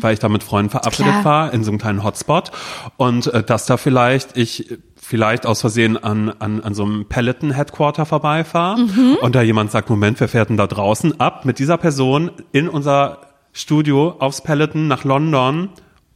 Weil 0.00 0.14
ich 0.14 0.20
da 0.20 0.30
mit 0.30 0.42
Freunden 0.42 0.70
verabredet 0.70 1.22
war 1.22 1.52
in 1.52 1.64
so 1.64 1.70
einem 1.70 1.78
kleinen 1.78 2.02
Hotspot. 2.02 2.50
Und 2.96 3.26
äh, 3.26 3.42
dass 3.42 3.66
da 3.66 3.76
vielleicht 3.76 4.36
ich 4.36 4.78
vielleicht 4.96 5.44
aus 5.44 5.60
Versehen 5.60 5.96
an, 6.02 6.30
an, 6.38 6.60
an 6.62 6.72
so 6.72 6.84
einem 6.84 7.06
Peloton-Headquarter 7.06 8.06
vorbeifahre 8.06 8.86
und 9.20 9.34
da 9.34 9.42
jemand 9.42 9.70
sagt, 9.70 9.90
Moment, 9.90 10.20
wer 10.20 10.28
fährt 10.28 10.50
denn 10.50 10.56
da 10.56 10.66
draußen? 10.66 11.18
Ab 11.18 11.44
mit 11.44 11.58
dieser 11.58 11.78
Person 11.78 12.30
in 12.52 12.68
unser 12.68 13.18
Studio 13.52 14.14
aufs 14.18 14.40
Peloton 14.40 14.86
nach 14.86 15.04
London 15.04 15.70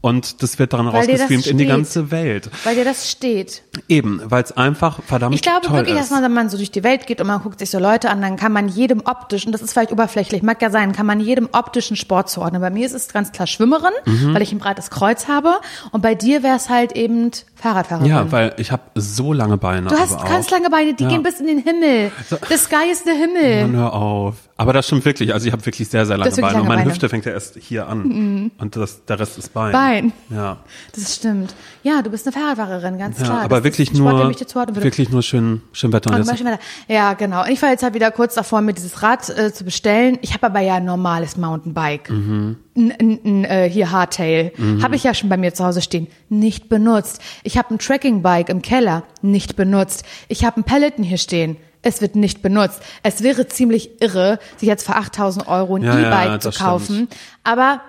und 0.04 0.42
das 0.42 0.58
wird 0.58 0.74
dann 0.74 0.86
rausgestreamt 0.86 1.46
in 1.46 1.56
die 1.56 1.64
ganze 1.64 2.10
Welt. 2.10 2.50
Weil 2.64 2.74
dir 2.76 2.84
das 2.84 3.10
steht. 3.10 3.62
Eben, 3.88 4.20
weil 4.26 4.42
es 4.42 4.52
einfach 4.54 5.02
verdammt 5.02 5.34
Ich 5.34 5.40
glaube 5.40 5.70
wirklich, 5.72 5.94
ist. 5.94 6.02
dass 6.02 6.10
man, 6.10 6.22
wenn 6.22 6.34
man 6.34 6.50
so 6.50 6.58
durch 6.58 6.70
die 6.70 6.84
Welt 6.84 7.06
geht 7.06 7.22
und 7.22 7.26
man 7.26 7.40
guckt 7.42 7.58
sich 7.58 7.70
so 7.70 7.78
Leute 7.78 8.10
an, 8.10 8.20
dann 8.20 8.36
kann 8.36 8.52
man 8.52 8.68
jedem 8.68 9.00
optisch, 9.06 9.46
und 9.46 9.52
das 9.52 9.62
ist 9.62 9.72
vielleicht 9.72 9.92
oberflächlich, 9.92 10.42
mag 10.42 10.60
ja 10.60 10.68
sein, 10.68 10.92
kann 10.92 11.06
man 11.06 11.20
jedem 11.20 11.48
optischen 11.52 11.96
Sport 11.96 12.28
zuordnen. 12.28 12.60
Bei 12.60 12.68
mir 12.68 12.84
ist 12.84 12.92
es 12.92 13.08
ganz 13.14 13.32
klar 13.32 13.46
Schwimmerin, 13.46 13.92
Mhm. 14.04 14.34
weil 14.34 14.42
ich 14.42 14.52
ein 14.52 14.58
breites 14.58 14.90
Kreuz 14.90 15.26
habe. 15.26 15.54
Und 15.90 16.02
bei 16.02 16.14
dir 16.14 16.42
wäre 16.42 16.56
es 16.56 16.68
halt 16.68 16.92
eben 16.92 17.30
Fahrradfahrerin. 17.54 18.10
ja, 18.10 18.30
weil 18.30 18.52
ich 18.58 18.70
habe 18.72 18.82
so 18.94 19.32
lange 19.32 19.56
Beine. 19.56 19.88
du 19.88 19.96
hast 19.98 20.22
ganz 20.26 20.50
lange 20.50 20.68
Beine, 20.68 20.92
die 20.92 21.04
Ja. 21.04 21.08
gehen 21.08 21.22
bis 21.22 21.40
in 21.40 21.46
den 21.46 21.58
Himmel. 21.58 22.12
The 22.50 22.56
sky 22.58 22.90
is 22.92 23.04
the 23.04 23.12
Himmel. 23.12 23.62
Mann, 23.68 23.76
hör 23.76 23.94
auf. 23.94 24.34
Aber 24.56 24.72
das 24.72 24.86
stimmt 24.86 25.04
wirklich. 25.04 25.34
Also 25.34 25.46
ich 25.48 25.52
habe 25.52 25.66
wirklich 25.66 25.88
sehr, 25.88 26.06
sehr 26.06 26.16
lange 26.16 26.30
Beine. 26.30 26.46
Und 26.46 26.52
lange 26.52 26.64
meine 26.64 26.68
Beine. 26.68 26.84
Mhm. 26.84 26.90
Hüfte 26.92 27.08
fängt 27.08 27.24
ja 27.24 27.32
erst 27.32 27.56
hier 27.58 27.88
an. 27.88 28.52
Und 28.56 28.76
das, 28.76 29.04
der 29.04 29.18
Rest 29.18 29.36
ist 29.36 29.52
Bein. 29.52 29.72
Bein. 29.72 30.12
Ja. 30.30 30.58
Das 30.94 31.16
stimmt. 31.16 31.54
Ja, 31.82 32.02
du 32.02 32.10
bist 32.10 32.24
eine 32.26 32.32
Fahrradfahrerin, 32.32 32.96
ganz 32.98 33.18
ja 33.18 33.24
klar. 33.24 33.40
aber 33.42 33.56
Das 33.56 33.64
wirklich 33.64 33.88
Sport, 33.88 33.98
nur, 33.98 34.34
würde. 34.52 34.82
wirklich 34.82 35.10
nur 35.10 35.22
schön, 35.22 35.62
schön 35.72 35.92
Wetter. 35.92 36.10
Und 36.10 36.16
Und 36.16 36.24
zum 36.24 36.32
Beispiel 36.32 36.46
weiter. 36.52 36.60
Ja, 36.86 37.14
genau. 37.14 37.42
Und 37.42 37.50
ich 37.50 37.60
war 37.62 37.70
jetzt 37.70 37.82
halt 37.82 37.94
wieder 37.94 38.12
kurz 38.12 38.34
davor, 38.34 38.60
mir 38.60 38.74
dieses 38.74 39.02
Rad 39.02 39.28
äh, 39.28 39.52
zu 39.52 39.64
bestellen. 39.64 40.18
Ich 40.22 40.34
habe 40.34 40.46
aber 40.46 40.60
ja 40.60 40.76
ein 40.76 40.84
normales 40.84 41.36
Mountainbike. 41.36 42.10
Mhm. 42.10 42.56
Ein, 42.76 42.92
ein, 43.00 43.20
ein, 43.24 43.44
äh, 43.44 43.68
hier 43.68 43.90
Hardtail. 43.90 44.52
Habe 44.82 44.94
ich 44.96 45.04
ja 45.04 45.14
schon 45.14 45.28
bei 45.28 45.36
mir 45.36 45.52
zu 45.54 45.64
Hause 45.64 45.80
stehen. 45.82 46.06
Nicht 46.28 46.68
benutzt. 46.68 47.20
Ich 47.42 47.58
habe 47.58 47.74
ein 47.74 47.78
Trackingbike 47.78 48.50
im 48.50 48.62
Keller. 48.62 49.02
Nicht 49.20 49.56
benutzt. 49.56 50.04
Ich 50.28 50.44
habe 50.44 50.60
ein 50.60 50.64
Peloton 50.64 51.04
hier 51.04 51.18
stehen. 51.18 51.56
Es 51.84 52.00
wird 52.00 52.16
nicht 52.16 52.42
benutzt. 52.42 52.80
Es 53.02 53.22
wäre 53.22 53.46
ziemlich 53.46 54.02
irre, 54.02 54.38
sich 54.56 54.68
jetzt 54.68 54.86
für 54.86 54.96
8000 54.96 55.46
Euro 55.48 55.76
ein 55.76 55.82
Ja, 55.82 55.98
ja, 55.98 56.08
E-Bike 56.08 56.42
zu 56.42 56.48
das 56.48 56.58
kaufen. 56.58 57.08
Aber 57.44 57.80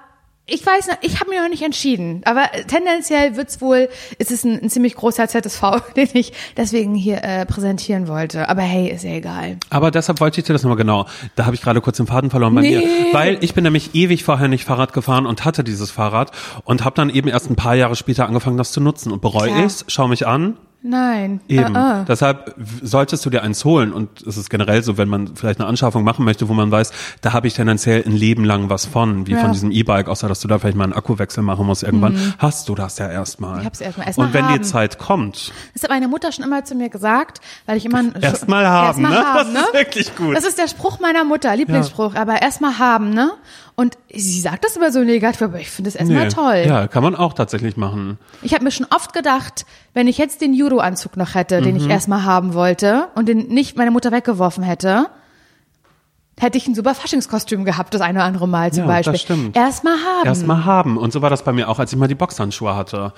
ich 0.48 0.64
weiß 0.64 0.88
noch, 0.90 0.98
ich 1.02 1.20
habe 1.20 1.32
mir 1.32 1.42
noch 1.42 1.50
nicht 1.50 1.64
entschieden. 1.64 2.22
Aber 2.26 2.44
tendenziell 2.68 3.36
wird's 3.36 3.62
wohl, 3.62 3.90
ist 4.20 4.30
es 4.30 4.44
ein, 4.44 4.62
ein 4.62 4.70
ziemlich 4.70 4.94
großer 4.94 5.28
ZSV, 5.28 5.62
den 5.96 6.10
ich 6.14 6.34
deswegen 6.56 6.94
hier 6.94 7.24
äh, 7.24 7.48
präsentieren 7.48 8.08
wollte. 8.08 8.48
Aber 8.48 8.62
hey, 8.62 8.90
ist 8.92 9.04
ja 9.04 9.12
egal. 9.14 9.58
Aber 9.72 9.90
deshalb 9.90 10.20
wollte 10.20 10.40
ich 10.40 10.46
dir 10.46 10.54
das 10.54 10.62
nochmal 10.62 10.78
genau. 10.78 11.08
Da 11.36 11.48
habe 11.48 11.56
ich 11.56 11.64
gerade 11.64 11.82
kurz 11.82 11.98
den 11.98 12.06
Faden 12.06 12.30
verloren 12.30 12.54
bei 12.54 12.62
Nee. 12.62 12.78
mir. 12.78 12.84
Weil 13.14 13.38
ich 13.44 13.56
bin 13.56 13.64
nämlich 13.64 13.96
ewig 13.96 14.24
vorher 14.24 14.48
nicht 14.48 14.66
Fahrrad 14.66 14.94
gefahren 14.94 15.26
und 15.26 15.46
hatte 15.46 15.64
dieses 15.64 15.90
Fahrrad 15.90 16.32
und 16.64 16.84
habe 16.86 16.96
dann 16.96 17.10
eben 17.10 17.28
erst 17.28 17.50
ein 17.50 17.56
paar 17.56 17.74
Jahre 17.74 17.96
später 17.96 18.28
angefangen, 18.28 18.58
das 18.58 18.72
zu 18.72 18.82
nutzen. 18.82 19.12
Und 19.12 19.24
bereue 19.24 19.64
ich's, 19.66 19.84
schau 19.88 20.08
mich 20.08 20.28
an, 20.28 20.58
Nein. 20.88 21.42
Eben. 21.48 21.76
Ah, 21.76 22.02
ah. 22.02 22.06
Deshalb 22.08 22.54
solltest 22.84 23.26
du 23.26 23.32
dir 23.32 23.42
eins 23.42 23.66
holen. 23.66 23.92
Und 23.92 24.22
es 24.22 24.38
ist 24.38 24.52
generell 24.52 24.84
so, 24.84 24.98
wenn 24.98 25.10
man 25.10 25.36
vielleicht 25.36 25.60
eine 25.60 25.68
Anschaffung 25.68 26.04
machen 26.04 26.24
möchte, 26.26 26.48
wo 26.48 26.54
man 26.54 26.70
weiß, 26.70 26.92
da 27.22 27.34
habe 27.34 27.48
ich 27.48 27.56
tendenziell 27.56 28.04
ein 28.06 28.12
Leben 28.12 28.46
lang 28.46 28.70
was 28.70 28.86
von, 28.86 29.26
wie 29.26 29.32
Ja. 29.32 29.40
von 29.40 29.52
diesem 29.52 29.72
E-Bike, 29.72 30.08
außer 30.08 30.28
dass 30.28 30.42
du 30.42 30.48
da 30.48 30.60
vielleicht 30.60 30.78
mal 30.78 30.84
einen 30.84 30.94
Akkuwechsel 30.94 31.42
machen 31.42 31.66
musst 31.66 31.82
irgendwann, 31.82 32.36
hast 32.38 32.70
du 32.70 32.76
das 32.76 33.00
ja 33.00 33.10
erstmal. 33.10 33.56
Mhm. 33.56 33.60
Ich 33.62 33.66
hab's 33.66 33.82
erstmal. 33.82 34.06
Erstmal 34.08 34.28
Und 34.28 34.34
wenn 34.36 34.46
haben. 34.46 34.54
die 34.54 34.62
Zeit 34.62 35.00
kommt, 35.00 35.52
Das 35.74 35.82
hat 35.82 35.90
meine 35.90 36.08
Mutter 36.08 36.32
schon 36.32 36.46
immer 36.46 36.64
zu 36.64 36.76
mir 36.76 36.90
gesagt, 36.90 37.42
weil 37.66 37.78
ich 37.78 37.86
immer 37.86 38.04
erstmal 38.22 38.68
haben, 38.68 39.04
Erstmal 39.04 39.12
ne? 39.12 39.18
haben, 39.26 39.38
das 39.38 39.54
ne? 39.54 39.60
ist 39.62 39.74
wirklich 39.74 40.16
gut. 40.16 40.36
Das 40.38 40.46
ist 40.46 40.60
der 40.60 40.68
Spruch 40.68 41.00
meiner 41.00 41.24
Mutter, 41.24 41.56
Lieblingsspruch, 41.56 42.14
aber 42.14 42.42
erstmal 42.44 42.78
haben, 42.78 43.10
ne? 43.10 43.32
Und 43.78 43.98
sie 44.14 44.40
sagt 44.40 44.64
das 44.64 44.78
immer 44.78 44.90
so 44.92 45.00
negativ, 45.04 45.42
aber 45.42 45.60
ich 45.60 45.70
finde 45.70 45.90
es 45.90 45.96
erstmal 45.96 46.24
Nee. 46.28 46.30
toll. 46.30 46.64
Ja, 46.66 46.88
kann 46.88 47.04
man 47.04 47.14
auch 47.14 47.34
tatsächlich 47.34 47.76
machen. 47.76 48.18
Ich 48.42 48.54
habe 48.54 48.64
mir 48.64 48.72
schon 48.72 48.88
oft 48.96 49.12
gedacht, 49.12 49.66
wenn 49.94 50.08
ich 50.08 50.18
jetzt 50.18 50.40
den 50.40 50.54
Judo-Anzug 50.54 51.18
noch 51.18 51.36
hätte, 51.36 51.62
den 51.62 51.76
Mhm. 51.76 51.82
ich 51.82 51.90
erstmal 51.90 52.24
haben 52.24 52.54
wollte 52.54 53.10
und 53.16 53.28
den 53.28 53.48
nicht 53.50 53.76
meine 53.78 53.92
Mutter 53.92 54.14
weggeworfen 54.14 54.64
hätte, 54.64 55.08
hätte 56.40 56.58
ich 56.58 56.68
ein 56.68 56.76
super 56.76 56.96
Faschingskostüm 56.96 57.66
gehabt, 57.66 57.94
das 57.94 58.02
eine 58.02 58.20
oder 58.20 58.26
andere 58.26 58.48
Mal 58.48 58.72
zum 58.72 58.84
Ja, 58.84 58.88
Beispiel. 58.88 59.14
das 59.14 59.22
stimmt. 59.22 59.56
Erstmal 59.58 59.96
haben. 59.98 60.26
Erstmal 60.26 60.64
haben. 60.66 60.98
Und 60.98 61.12
so 61.14 61.22
war 61.22 61.30
das 61.30 61.44
bei 61.44 61.52
mir 61.52 61.68
auch, 61.70 61.80
als 61.80 61.92
ich 61.92 62.00
mal 62.00 62.08
die 62.08 62.16
Boxhandschuhe 62.16 62.76
hatte. 62.76 63.12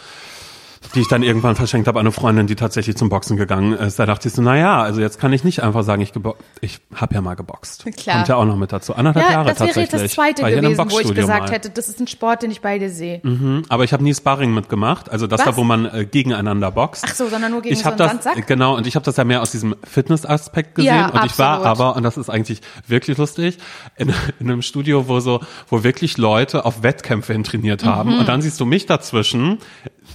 Die 0.96 1.02
ich 1.02 1.08
dann 1.08 1.24
irgendwann 1.24 1.56
verschenkt 1.56 1.88
habe 1.88 2.00
an 2.00 2.06
eine 2.06 2.12
Freundin, 2.12 2.48
die 2.48 2.56
tatsächlich 2.56 2.96
zum 2.96 3.10
Boxen 3.10 3.38
gegangen 3.38 3.74
ist. 3.74 4.00
Da 4.00 4.06
dachte 4.06 4.28
ich 4.28 4.34
so, 4.34 4.42
na 4.42 4.58
ja, 4.58 4.82
also 4.82 5.02
jetzt 5.02 5.20
kann 5.20 5.34
ich 5.34 5.44
nicht 5.44 5.64
einfach 5.64 5.84
sagen, 5.84 6.02
ich 6.02 6.14
ich 6.62 6.80
habe 6.96 7.16
ja 7.16 7.22
mal 7.22 7.36
geboxt. 7.36 7.86
Klar. 7.98 8.18
Kommt 8.18 8.28
ja 8.28 8.36
auch 8.36 8.46
noch 8.46 8.58
mit 8.58 8.72
dazu. 8.72 8.96
Anderthalb 8.96 9.26
ja, 9.26 9.32
Jahre 9.32 9.50
das 9.50 9.60
wäre 9.60 9.70
tatsächlich. 9.70 10.02
das 10.02 10.12
zweite 10.14 10.46
hier 10.46 10.58
in 10.58 10.66
einem 10.66 10.78
gewesen, 10.78 10.92
wo 10.92 11.00
ich 11.00 11.14
gesagt 11.14 11.48
mal. 11.48 11.52
hätte, 11.52 11.70
das 11.70 11.90
ist 11.90 12.00
ein 12.00 12.08
Sport, 12.08 12.44
den 12.44 12.52
ich 12.52 12.62
bei 12.62 12.80
dir 12.80 12.90
sehe. 12.90 13.20
Mhm, 13.24 13.64
Aber 13.70 13.84
ich 13.84 13.94
habe 13.94 14.04
nie 14.04 14.14
Sparring 14.14 14.54
mitgemacht, 14.54 15.10
also 15.10 15.28
das 15.28 15.40
Was? 15.40 15.46
da, 15.46 15.58
wo 15.58 15.64
man 15.64 15.86
äh, 15.86 16.06
gegeneinander 16.06 16.72
boxt. 16.72 17.06
Ach 17.08 17.14
so, 17.14 17.28
sondern 17.28 17.52
nur 17.52 17.62
gegen 17.62 17.74
ich 17.74 17.82
so 17.82 17.90
einen 17.90 17.98
das, 17.98 18.12
Sandsack? 18.12 18.48
Genau, 18.48 18.76
und 18.76 18.88
ich 18.88 18.96
habe 18.96 19.06
das 19.06 19.18
ja 19.18 19.24
mehr 19.24 19.42
aus 19.42 19.52
diesem 19.52 19.76
Fitness-Aspekt 19.84 20.76
gesehen. 20.76 20.96
Ja, 20.96 21.10
und 21.10 21.26
ich 21.26 21.38
war 21.38 21.58
absolut. 21.58 21.68
aber, 21.68 21.96
und 21.96 22.04
das 22.04 22.18
ist 22.18 22.30
eigentlich 22.30 22.62
wirklich 22.88 23.18
lustig, 23.18 23.58
in, 23.98 24.14
in 24.40 24.50
einem 24.50 24.62
Studio, 24.62 25.08
wo 25.08 25.20
so, 25.20 25.42
wo 25.70 25.84
wirklich 25.84 26.18
Leute 26.18 26.66
auf 26.66 26.84
Wettkämpfe 26.84 27.34
hin 27.34 27.44
trainiert 27.44 27.84
haben. 27.84 28.14
Mhm. 28.14 28.20
Und 28.20 28.28
dann 28.28 28.42
siehst 28.42 28.60
du 28.60 28.66
mich 28.66 28.86
dazwischen, 28.86 29.60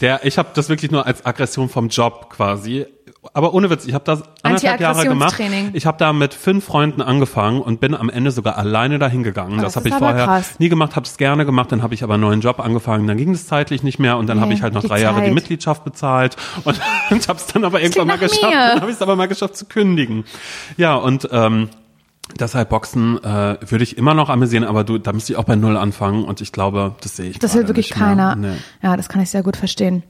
der, 0.00 0.24
ich 0.24 0.38
habe 0.38 0.48
das 0.54 0.68
wirklich 0.68 0.90
nur 0.90 1.06
als 1.06 1.24
Aggression 1.24 1.68
vom 1.68 1.88
Job 1.88 2.30
quasi. 2.30 2.86
Aber 3.34 3.54
ohne 3.54 3.70
Witz, 3.70 3.86
ich 3.86 3.94
habe 3.94 4.04
das 4.04 4.22
anderthalb 4.42 4.80
Jahre 4.80 5.06
gemacht. 5.06 5.40
Ich 5.74 5.86
habe 5.86 5.96
da 5.96 6.12
mit 6.12 6.34
fünf 6.34 6.64
Freunden 6.64 7.02
angefangen 7.02 7.60
und 7.62 7.80
bin 7.80 7.94
am 7.94 8.10
Ende 8.10 8.32
sogar 8.32 8.58
alleine 8.58 8.98
dahin 8.98 9.22
gegangen. 9.22 9.60
Oh, 9.60 9.62
das 9.62 9.74
das 9.74 9.76
habe 9.76 9.88
ich 9.88 9.94
vorher 9.94 10.24
krass. 10.24 10.58
nie 10.58 10.68
gemacht, 10.68 10.96
habe 10.96 11.06
es 11.06 11.16
gerne 11.18 11.46
gemacht, 11.46 11.70
dann 11.70 11.82
habe 11.82 11.94
ich 11.94 12.02
aber 12.02 12.14
einen 12.14 12.22
neuen 12.22 12.40
Job 12.40 12.58
angefangen, 12.58 13.06
dann 13.06 13.16
ging 13.16 13.30
es 13.30 13.46
zeitlich 13.46 13.84
nicht 13.84 14.00
mehr 14.00 14.16
und 14.16 14.26
dann 14.26 14.38
Nee, 14.38 14.42
habe 14.42 14.54
ich 14.54 14.62
halt 14.62 14.74
noch 14.74 14.82
drei 14.82 15.00
Jahre 15.00 15.20
die 15.20 15.26
Zeit. 15.26 15.34
Mitgliedschaft 15.34 15.84
bezahlt 15.84 16.36
und, 16.64 16.80
und 17.10 17.28
habe 17.28 17.38
es 17.38 17.46
dann 17.46 17.64
aber 17.64 17.80
irgendwann 17.80 18.08
mal 18.08 18.18
geschafft, 18.18 18.42
mir. 18.42 18.50
dann 18.50 18.80
habe 18.80 18.90
ich 18.90 18.96
es 18.96 19.02
aber 19.02 19.14
mal 19.14 19.28
geschafft 19.28 19.56
zu 19.56 19.66
kündigen. 19.66 20.24
Ja, 20.76 20.96
und 20.96 21.28
ähm, 21.30 21.68
deshalb 22.38 22.70
Boxen 22.70 23.22
äh, 23.22 23.58
würde 23.60 23.82
ich 23.82 23.96
immer 23.98 24.14
noch 24.14 24.28
amüsieren, 24.28 24.64
aber 24.64 24.84
du, 24.84 24.98
da 24.98 25.12
müsste 25.12 25.32
ich 25.32 25.38
auch 25.38 25.44
bei 25.44 25.56
Null 25.56 25.76
anfangen 25.76 26.24
und 26.24 26.40
ich 26.40 26.52
glaube, 26.52 26.94
das 27.00 27.16
sehe 27.16 27.30
ich 27.30 27.38
Das 27.38 27.54
will 27.54 27.66
wirklich 27.68 27.90
keiner. 27.90 28.36
Nee. 28.36 28.56
Ja, 28.82 28.96
das 28.96 29.08
kann 29.08 29.20
ich 29.22 29.30
sehr 29.30 29.42
gut 29.42 29.56
verstehen. 29.56 30.02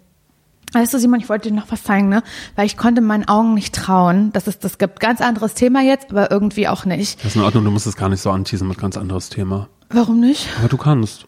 Weißt 0.73 0.95
du, 0.95 0.99
Simon, 0.99 1.21
ich 1.21 1.29
wollte 1.29 1.51
dir 1.51 1.55
noch 1.55 1.71
was 1.71 1.83
zeigen, 1.83 2.09
ne? 2.09 2.23
Weil 2.57 2.65
ich 2.65 2.79
konnte 2.79 3.03
meinen 3.03 3.29
Augen 3.29 3.53
nicht 3.53 3.75
trauen. 3.75 4.33
Das 4.33 4.49
ist, 4.49 4.65
das 4.65 4.79
gibt 4.79 5.01
ganz 5.01 5.21
anderes 5.21 5.53
Thema 5.53 5.83
jetzt, 5.83 6.11
aber 6.11 6.31
irgendwie 6.31 6.67
auch 6.67 6.87
nicht. 6.87 7.19
Das 7.19 7.33
ist 7.33 7.37
in 7.37 7.43
Ordnung, 7.43 7.65
du 7.65 7.71
musst 7.71 7.87
es 7.87 7.97
gar 7.97 8.09
nicht 8.09 8.23
so 8.23 8.31
anteasen 8.31 8.69
mit 8.69 8.79
ganz 8.79 8.97
anderes 8.97 9.29
Thema. 9.29 9.69
Warum 9.91 10.21
nicht? 10.21 10.49
Aber 10.59 10.69
du 10.69 10.79
kannst. 10.79 11.27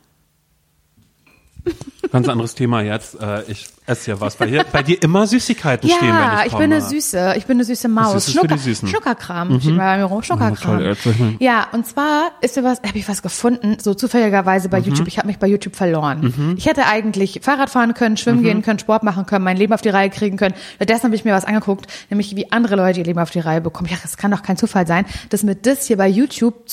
Ganz 2.13 2.29
anderes 2.29 2.55
Thema 2.55 2.83
jetzt. 2.83 3.21
Äh, 3.21 3.43
ich 3.49 3.67
esse 3.87 4.13
ja 4.13 4.21
was. 4.21 4.37
Bei 4.37 4.47
dir, 4.47 4.65
bei 4.71 4.83
dir 4.83 5.03
immer 5.03 5.27
Süßigkeiten 5.27 5.89
ja, 5.89 5.97
stehen, 5.97 6.09
wenn 6.11 6.17
ich 6.17 6.31
komme. 6.33 6.47
ich 6.47 6.53
bin 6.55 6.73
eine 6.73 6.81
süße, 6.81 7.35
ich 7.37 7.47
bin 7.47 7.57
eine 7.57 7.65
süße 7.65 7.89
Maus. 7.89 8.27
Süßen? 8.27 8.89
Schnuckerkram 8.89 9.49
mhm. 9.49 9.61
steht 9.61 9.77
bei 9.77 9.97
mir 9.97 10.05
rum. 10.05 10.23
Schnuckerkram. 10.23 10.79
toll, 10.79 11.17
mal. 11.19 11.35
ja, 11.41 11.67
und 11.73 11.87
zwar 11.87 12.31
ist 12.41 12.57
mir 12.57 12.63
was, 12.65 12.79
habe 12.87 12.97
ich 12.99 13.09
was 13.09 13.23
gefunden, 13.23 13.79
so 13.81 13.95
zufälligerweise 13.95 14.69
Mhm. 14.69 14.71
bei 14.71 14.79
YouTube. 14.79 15.09
Ich 15.09 15.19
habe 15.19 15.27
mich 15.27 15.39
bei 15.39 15.47
YouTube 15.49 15.75
verloren. 15.75 16.55
Ich 16.57 16.67
hätte 16.67 16.87
eigentlich 16.87 17.41
Fahrrad 17.43 17.71
fahren 17.71 17.95
können, 17.95 18.17
schwimmen 18.17 18.41
Mhm. 18.41 18.45
gehen 18.45 18.63
können, 18.63 18.79
Sport 18.79 19.03
machen 19.03 19.27
können, 19.27 19.45
mein 19.45 19.57
Leben 19.57 19.73
auf 19.73 19.83
die 19.83 19.89
Reihe 19.89 20.11
kriegen 20.11 20.37
können. 20.37 20.55
Stattdessen 20.77 21.05
habe 21.05 21.17
ich 21.17 21.25
mir 21.25 21.33
was 21.35 21.45
angeguckt, 21.45 21.87
nämlich 22.11 22.37
wie 22.37 22.53
andere 22.53 22.77
Leute 22.77 23.01
ihr 23.01 23.07
Leben 23.07 23.19
auf 23.19 23.31
die 23.31 23.41
Reihe 23.41 23.61
bekommen. 23.61 23.89
Ja, 23.91 23.97
das 24.03 24.17
kann 24.17 24.31
doch 24.31 24.43
kein 24.43 24.57
Zufall 24.57 24.87
sein, 24.87 25.05
dass 25.31 25.43
mir 25.43 25.57
das 25.57 25.87
hier 25.87 25.97
bei 25.97 26.07
YouTube 26.09 26.69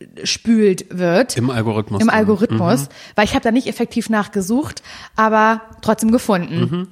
zugespült 0.00 0.86
wird. 0.90 1.36
Im 1.36 1.50
Algorithmus. 1.50 2.00
Im 2.00 2.08
dann. 2.08 2.16
Algorithmus, 2.16 2.88
weil 3.14 3.24
ich 3.24 3.34
habe 3.34 3.42
da 3.42 3.50
nicht 3.50 3.66
effektiv 3.66 4.08
nachgesucht, 4.08 4.82
aber 5.16 5.62
trotzdem 5.82 6.10
gefunden. 6.10 6.88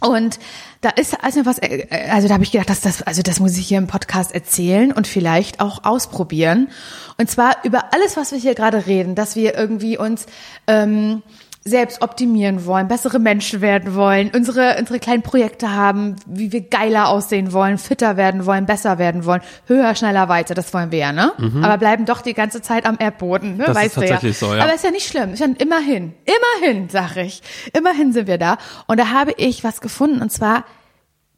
Und 0.00 0.38
da 0.82 0.90
ist 0.90 1.24
also 1.24 1.46
was, 1.46 1.58
äh, 1.60 1.86
also 2.10 2.28
da 2.28 2.34
habe 2.34 2.44
ich 2.44 2.52
gedacht, 2.52 2.68
dass 2.68 2.82
das, 2.82 3.00
also 3.02 3.22
das 3.22 3.40
muss 3.40 3.56
ich 3.56 3.66
hier 3.66 3.78
im 3.78 3.86
Podcast 3.86 4.34
erzählen 4.34 4.92
und 4.92 5.06
vielleicht 5.06 5.60
auch 5.60 5.84
ausprobieren. 5.84 6.68
Und 7.16 7.30
zwar 7.30 7.56
über 7.64 7.94
alles, 7.94 8.16
was 8.16 8.32
wir 8.32 8.38
hier 8.38 8.54
gerade 8.54 8.86
reden, 8.86 9.14
dass 9.14 9.34
wir 9.34 9.54
irgendwie 9.54 9.96
uns 9.96 10.26
ähm, 10.66 11.22
selbst 11.66 12.02
optimieren 12.02 12.66
wollen, 12.66 12.88
bessere 12.88 13.18
Menschen 13.18 13.62
werden 13.62 13.94
wollen, 13.94 14.30
unsere, 14.34 14.76
unsere 14.78 14.98
kleinen 14.98 15.22
Projekte 15.22 15.74
haben, 15.74 16.16
wie 16.26 16.52
wir 16.52 16.60
geiler 16.60 17.08
aussehen 17.08 17.54
wollen, 17.54 17.78
fitter 17.78 18.18
werden 18.18 18.44
wollen, 18.44 18.66
besser 18.66 18.98
werden 18.98 19.24
wollen, 19.24 19.40
höher, 19.66 19.94
schneller, 19.94 20.28
weiter, 20.28 20.54
das 20.54 20.74
wollen 20.74 20.92
wir 20.92 20.98
ja, 20.98 21.12
ne? 21.12 21.32
Aber 21.62 21.78
bleiben 21.78 22.04
doch 22.04 22.20
die 22.20 22.34
ganze 22.34 22.60
Zeit 22.60 22.84
am 22.84 22.96
Erdboden, 22.98 23.56
ne? 23.56 23.64
Das 23.64 23.76
ist 23.76 23.82
weißt 23.82 23.96
du 23.96 24.00
ja. 24.02 24.06
tatsächlich 24.08 24.38
so, 24.38 24.54
ja. 24.54 24.62
Aber 24.62 24.74
ist 24.74 24.84
ja 24.84 24.90
nicht 24.90 25.08
schlimm, 25.08 25.32
ist 25.32 25.40
ja 25.40 25.46
immerhin, 25.56 26.12
immerhin, 26.26 26.90
sag 26.90 27.16
ich, 27.16 27.42
immerhin 27.72 28.12
sind 28.12 28.26
wir 28.26 28.36
da. 28.36 28.58
Und 28.86 29.00
da 29.00 29.10
habe 29.10 29.32
ich 29.38 29.64
was 29.64 29.80
gefunden, 29.80 30.20
und 30.20 30.30
zwar, 30.30 30.64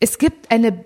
es 0.00 0.18
gibt 0.18 0.50
eine 0.50 0.84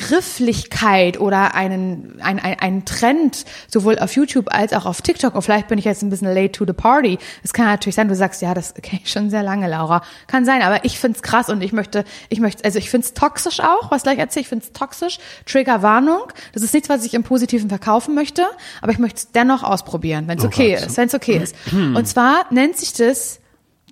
Begrifflichkeit 0.00 1.20
oder 1.20 1.54
einen, 1.54 2.18
ein, 2.22 2.38
ein, 2.38 2.58
einen 2.58 2.84
Trend, 2.84 3.44
sowohl 3.68 3.98
auf 3.98 4.16
YouTube 4.16 4.52
als 4.52 4.72
auch 4.72 4.86
auf 4.86 5.02
TikTok. 5.02 5.34
Und 5.34 5.42
vielleicht 5.42 5.68
bin 5.68 5.78
ich 5.78 5.84
jetzt 5.84 6.02
ein 6.02 6.08
bisschen 6.08 6.32
late 6.32 6.52
to 6.52 6.64
the 6.66 6.72
party. 6.72 7.18
Es 7.42 7.52
kann 7.52 7.66
natürlich 7.66 7.96
sein, 7.96 8.08
du 8.08 8.14
sagst, 8.14 8.40
ja, 8.40 8.54
das 8.54 8.74
kenne 8.82 9.02
ich 9.04 9.10
schon 9.10 9.28
sehr 9.28 9.42
lange, 9.42 9.68
Laura. 9.68 10.02
Kann 10.26 10.44
sein, 10.44 10.62
aber 10.62 10.84
ich 10.84 10.98
find's 10.98 11.22
krass 11.22 11.50
und 11.50 11.62
ich 11.62 11.72
möchte, 11.72 12.04
ich 12.30 12.40
möchte, 12.40 12.64
also 12.64 12.78
ich 12.78 12.88
find's 12.88 13.12
toxisch 13.12 13.60
auch, 13.60 13.90
was 13.90 14.02
gleich 14.02 14.18
erzähle, 14.18 14.42
ich 14.42 14.48
find's 14.48 14.72
toxisch. 14.72 15.18
Triggerwarnung. 15.44 16.22
Das 16.52 16.62
ist 16.62 16.72
nichts, 16.72 16.88
was 16.88 17.04
ich 17.04 17.12
im 17.14 17.22
Positiven 17.22 17.68
verkaufen 17.68 18.14
möchte, 18.14 18.46
aber 18.80 18.92
ich 18.92 18.98
möchte 18.98 19.18
es 19.18 19.32
dennoch 19.32 19.62
ausprobieren, 19.62 20.28
wenn 20.28 20.38
es 20.38 20.44
okay 20.44 20.76
Gott. 20.76 20.86
ist, 20.86 20.96
wenn 20.96 21.08
es 21.08 21.14
okay 21.14 21.36
ist. 21.36 21.54
Und 21.72 22.06
zwar 22.06 22.46
nennt 22.50 22.76
sich 22.78 22.94
das 22.94 23.39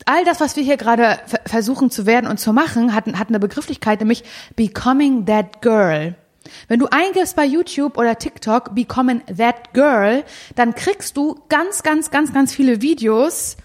all 0.06 0.24
das, 0.24 0.40
was 0.40 0.56
wir 0.56 0.62
hier 0.62 0.76
gerade 0.76 1.18
ver- 1.26 1.40
versuchen 1.46 1.90
zu 1.90 2.06
werden 2.06 2.26
und 2.28 2.38
zu 2.38 2.52
machen, 2.52 2.94
hat, 2.94 3.06
hat 3.06 3.28
eine 3.28 3.40
Begrifflichkeit, 3.40 4.00
nämlich 4.00 4.24
Becoming 4.56 5.26
That 5.26 5.62
Girl. 5.62 6.14
Wenn 6.68 6.78
du 6.80 6.86
eingibst 6.90 7.36
bei 7.36 7.44
YouTube 7.44 7.98
oder 7.98 8.16
TikTok 8.16 8.74
Becoming 8.74 9.22
That 9.36 9.74
Girl, 9.74 10.24
dann 10.56 10.74
kriegst 10.74 11.16
du 11.16 11.40
ganz, 11.48 11.82
ganz, 11.82 12.10
ganz, 12.10 12.32
ganz 12.32 12.54
viele 12.54 12.80
Videos, 12.80 13.56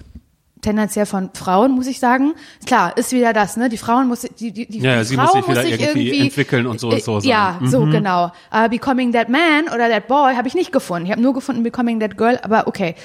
tendenziell 0.62 1.06
von 1.06 1.30
Frauen, 1.34 1.72
muss 1.72 1.88
ich 1.88 2.00
sagen. 2.00 2.34
Klar, 2.66 2.98
ist 2.98 3.12
wieder 3.12 3.34
das, 3.34 3.58
ne? 3.58 3.70
Die 3.70 3.78
Frauen 3.78 4.08
muss, 4.08 4.22
die, 4.22 4.52
die, 4.52 4.66
die, 4.66 4.80
Ja, 4.80 5.00
die 5.00 5.06
sie 5.06 5.16
Frau 5.16 5.24
muss 5.26 5.34
sich 5.34 5.48
wieder 5.48 5.64
irgendwie 5.90 6.20
entwickeln 6.20 6.68
und 6.68 6.80
so 6.80 6.90
und 6.90 6.96
äh, 6.96 7.00
so 7.00 7.20
sein. 7.20 7.30
Ja, 7.30 7.60
so 7.66 7.86
genau. 7.86 8.32
Aber 8.50 8.70
Becoming 8.70 9.12
That 9.14 9.30
Man 9.30 9.66
oder 9.74 9.90
That 9.90 10.08
Boy 10.08 10.36
habe 10.36 10.48
ich 10.48 10.56
nicht 10.56 10.72
gefunden. 10.72 11.06
Ich 11.06 11.12
habe 11.12 11.22
nur 11.22 11.34
gefunden 11.34 11.64
Becoming 11.64 12.00
That 12.00 12.18
Girl, 12.18 12.40
aber 12.42 12.68
okay. 12.68 12.96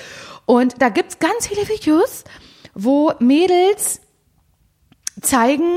Und 0.47 0.81
da 0.81 0.89
gibt's 0.89 1.19
ganz 1.19 1.47
viele 1.47 1.69
Videos, 1.69 2.25
wo 2.79 3.13
Mädels 3.19 4.01
zeigen, 5.21 5.69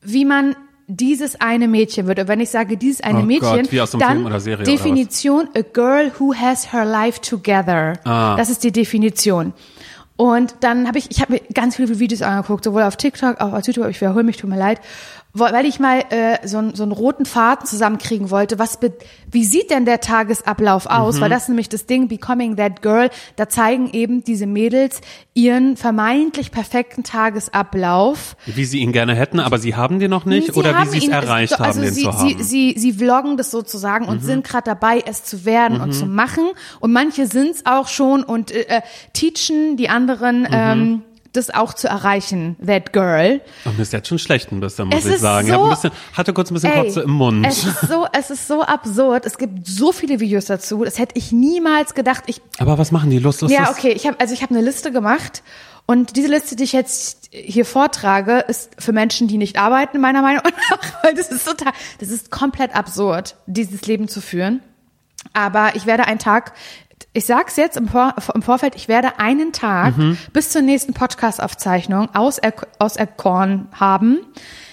wie 0.00 0.24
man 0.24 0.54
dieses 0.86 1.40
eine 1.40 1.66
Mädchen 1.66 2.06
wird. 2.06 2.20
Und 2.20 2.28
wenn 2.28 2.38
ich 2.40 2.48
sage 2.48 2.76
dieses 2.76 3.00
eine 3.00 3.20
Oh 3.20 3.22
Mädchen, 3.22 3.68
Gott, 3.68 4.00
dann 4.00 4.40
Serie? 4.40 4.64
Definition, 4.64 5.48
a 5.54 5.62
girl 5.62 6.12
who 6.18 6.32
has 6.32 6.72
her 6.72 6.84
life 6.84 7.20
together. 7.20 7.94
Ah. 8.04 8.36
Das 8.36 8.50
ist 8.50 8.62
die 8.62 8.70
Definition. 8.70 9.52
Und 10.16 10.54
dann 10.60 10.86
habe 10.86 10.98
ich, 10.98 11.10
ich 11.10 11.20
habe 11.20 11.34
mir 11.34 11.40
ganz 11.52 11.76
viele 11.76 11.98
Videos 11.98 12.22
angeguckt, 12.22 12.64
sowohl 12.64 12.82
auf 12.82 12.96
TikTok, 12.96 13.40
auch 13.40 13.52
auf 13.52 13.66
YouTube, 13.66 13.84
aber 13.84 13.90
ich 13.90 14.00
wiederhole 14.00 14.24
mich, 14.24 14.36
tut 14.36 14.48
mir 14.48 14.58
leid, 14.58 14.80
weil 15.34 15.66
ich 15.66 15.78
mal 15.78 16.00
äh, 16.10 16.46
so, 16.46 16.58
einen- 16.58 16.74
so 16.74 16.82
einen 16.82 16.92
roten 16.92 17.24
Faden 17.26 17.66
zusammenkriegen 17.66 18.30
wollte. 18.30 18.58
Was, 18.58 18.78
wie 19.30 19.44
sieht 19.44 19.70
denn 19.70 19.84
der 19.84 20.00
Tagesablauf 20.00 20.86
aus? 20.86 21.16
Mhm. 21.16 21.20
Weil 21.20 21.30
das 21.30 21.48
nämlich 21.48 21.68
das 21.68 21.86
Ding, 21.86 22.08
Becoming 22.08 22.56
That 22.56 22.82
Girl, 22.82 23.10
da 23.36 23.48
zeigen 23.48 23.90
eben 23.92 24.24
diese 24.24 24.46
Mädels 24.46 25.00
ihren 25.34 25.76
vermeintlich 25.76 26.50
perfekten 26.50 27.04
Tagesablauf. 27.52 28.36
Wie 28.46 28.64
sie 28.64 28.78
ihn 28.80 28.92
gerne 28.92 29.14
hätten, 29.14 29.40
aber 29.40 29.58
sie 29.58 29.76
haben 29.76 29.98
den 29.98 30.10
noch 30.10 30.24
nicht 30.24 30.52
Sie 30.52 30.58
oder 30.58 30.74
wie 30.82 30.88
sie 31.00 31.06
es 31.06 31.12
erreicht 31.12 31.52
also 31.60 31.64
haben, 31.64 31.82
den 31.82 31.94
sie, 31.94 32.02
zu 32.02 32.12
haben. 32.12 32.24
Mhm. 32.24 32.42
Sie, 32.42 32.74
sie, 32.74 32.78
sie 32.78 32.92
vloggen 32.92 33.36
das 33.36 33.50
sozusagen 33.50 34.06
und 34.06 34.22
sind 34.24 34.44
gerade 34.44 34.64
dabei, 34.64 35.02
es 35.06 35.24
zu 35.24 35.44
werden 35.44 35.80
und 35.80 35.92
zu 35.92 36.06
machen. 36.06 36.44
Und 36.80 36.92
manche 36.92 37.26
sind 37.26 37.50
es 37.56 37.66
auch 37.66 37.88
schon 37.88 38.22
und 38.24 38.50
äh, 38.50 38.62
äh, 38.68 38.80
teachen 39.12 39.76
die 39.76 39.88
anderen, 39.88 40.40
Mhm. 40.42 40.46
ähm, 40.52 41.02
das 41.38 41.50
auch 41.54 41.72
zu 41.72 41.88
erreichen, 41.88 42.56
that 42.66 42.92
girl. 42.92 43.40
Oh, 43.64 43.70
mir 43.70 43.82
ist 43.82 43.92
jetzt 43.92 44.08
schon 44.08 44.18
schlecht 44.18 44.52
ein 44.52 44.60
bisschen, 44.60 44.88
muss 44.88 45.04
Es 45.04 45.14
ich 45.14 45.18
sagen. 45.20 45.46
ich 45.48 45.52
so- 45.54 45.58
hab 45.60 45.64
ein 45.66 45.70
bisschen, 45.70 45.90
hatte 46.14 46.32
kurz 46.32 46.50
ein 46.50 46.54
bisschen 46.54 46.72
Ey, 46.72 46.82
Kotze 46.84 47.00
im 47.00 47.10
Mund. 47.12 47.46
Es 47.46 47.64
ist 47.64 47.80
so, 47.88 48.06
es 48.12 48.30
ist 48.30 48.46
so 48.48 48.62
absurd. 48.62 49.24
Es 49.26 49.38
gibt 49.38 49.66
so 49.66 49.92
viele 49.92 50.20
Videos 50.20 50.46
dazu. 50.46 50.84
Das 50.84 50.98
hätte 50.98 51.16
ich 51.16 51.32
niemals 51.32 51.94
gedacht. 51.94 52.24
Ich, 52.26 52.40
aber 52.58 52.78
was 52.78 52.92
machen 52.92 53.10
die 53.10 53.18
lustig? 53.18 53.50
ja, 53.50 53.70
okay. 53.70 53.92
Ich 53.92 54.06
habe 54.06 54.18
also 54.20 54.34
ich 54.34 54.42
habe 54.42 54.54
eine 54.54 54.62
Liste 54.64 54.92
gemacht 54.92 55.42
und 55.86 56.16
diese 56.16 56.28
Liste, 56.28 56.54
die 56.56 56.64
ich 56.64 56.72
jetzt 56.72 57.28
hier 57.30 57.64
vortrage, 57.64 58.40
ist 58.40 58.70
für 58.78 58.92
Menschen, 58.92 59.28
die 59.28 59.38
nicht 59.38 59.58
arbeiten, 59.58 60.00
meiner 60.00 60.20
Meinung 60.22 60.42
nach, 60.70 60.78
weil 61.02 61.14
das 61.14 61.28
ist 61.30 61.46
total, 61.46 61.72
das 62.00 62.10
ist 62.10 62.30
komplett 62.30 62.74
absurd, 62.74 63.36
dieses 63.46 63.86
Leben 63.86 64.08
zu 64.08 64.20
führen. 64.20 64.60
Aber 65.32 65.76
ich 65.76 65.86
werde 65.86 66.06
einen 66.06 66.18
Tag, 66.18 66.52
ich 67.18 67.26
sag's 67.26 67.56
jetzt 67.56 67.76
im, 67.76 67.88
Vor 67.88 68.14
im 68.34 68.42
Vorfeld, 68.42 68.74
ich 68.76 68.88
werde 68.88 69.18
einen 69.18 69.52
Tag 69.52 69.94
bis 70.32 70.50
zur 70.50 70.62
nächsten 70.62 70.94
Podcast-Aufzeichnung 70.94 72.08
auser 72.14 72.52
auserkoren 72.78 73.68
haben, 73.72 74.18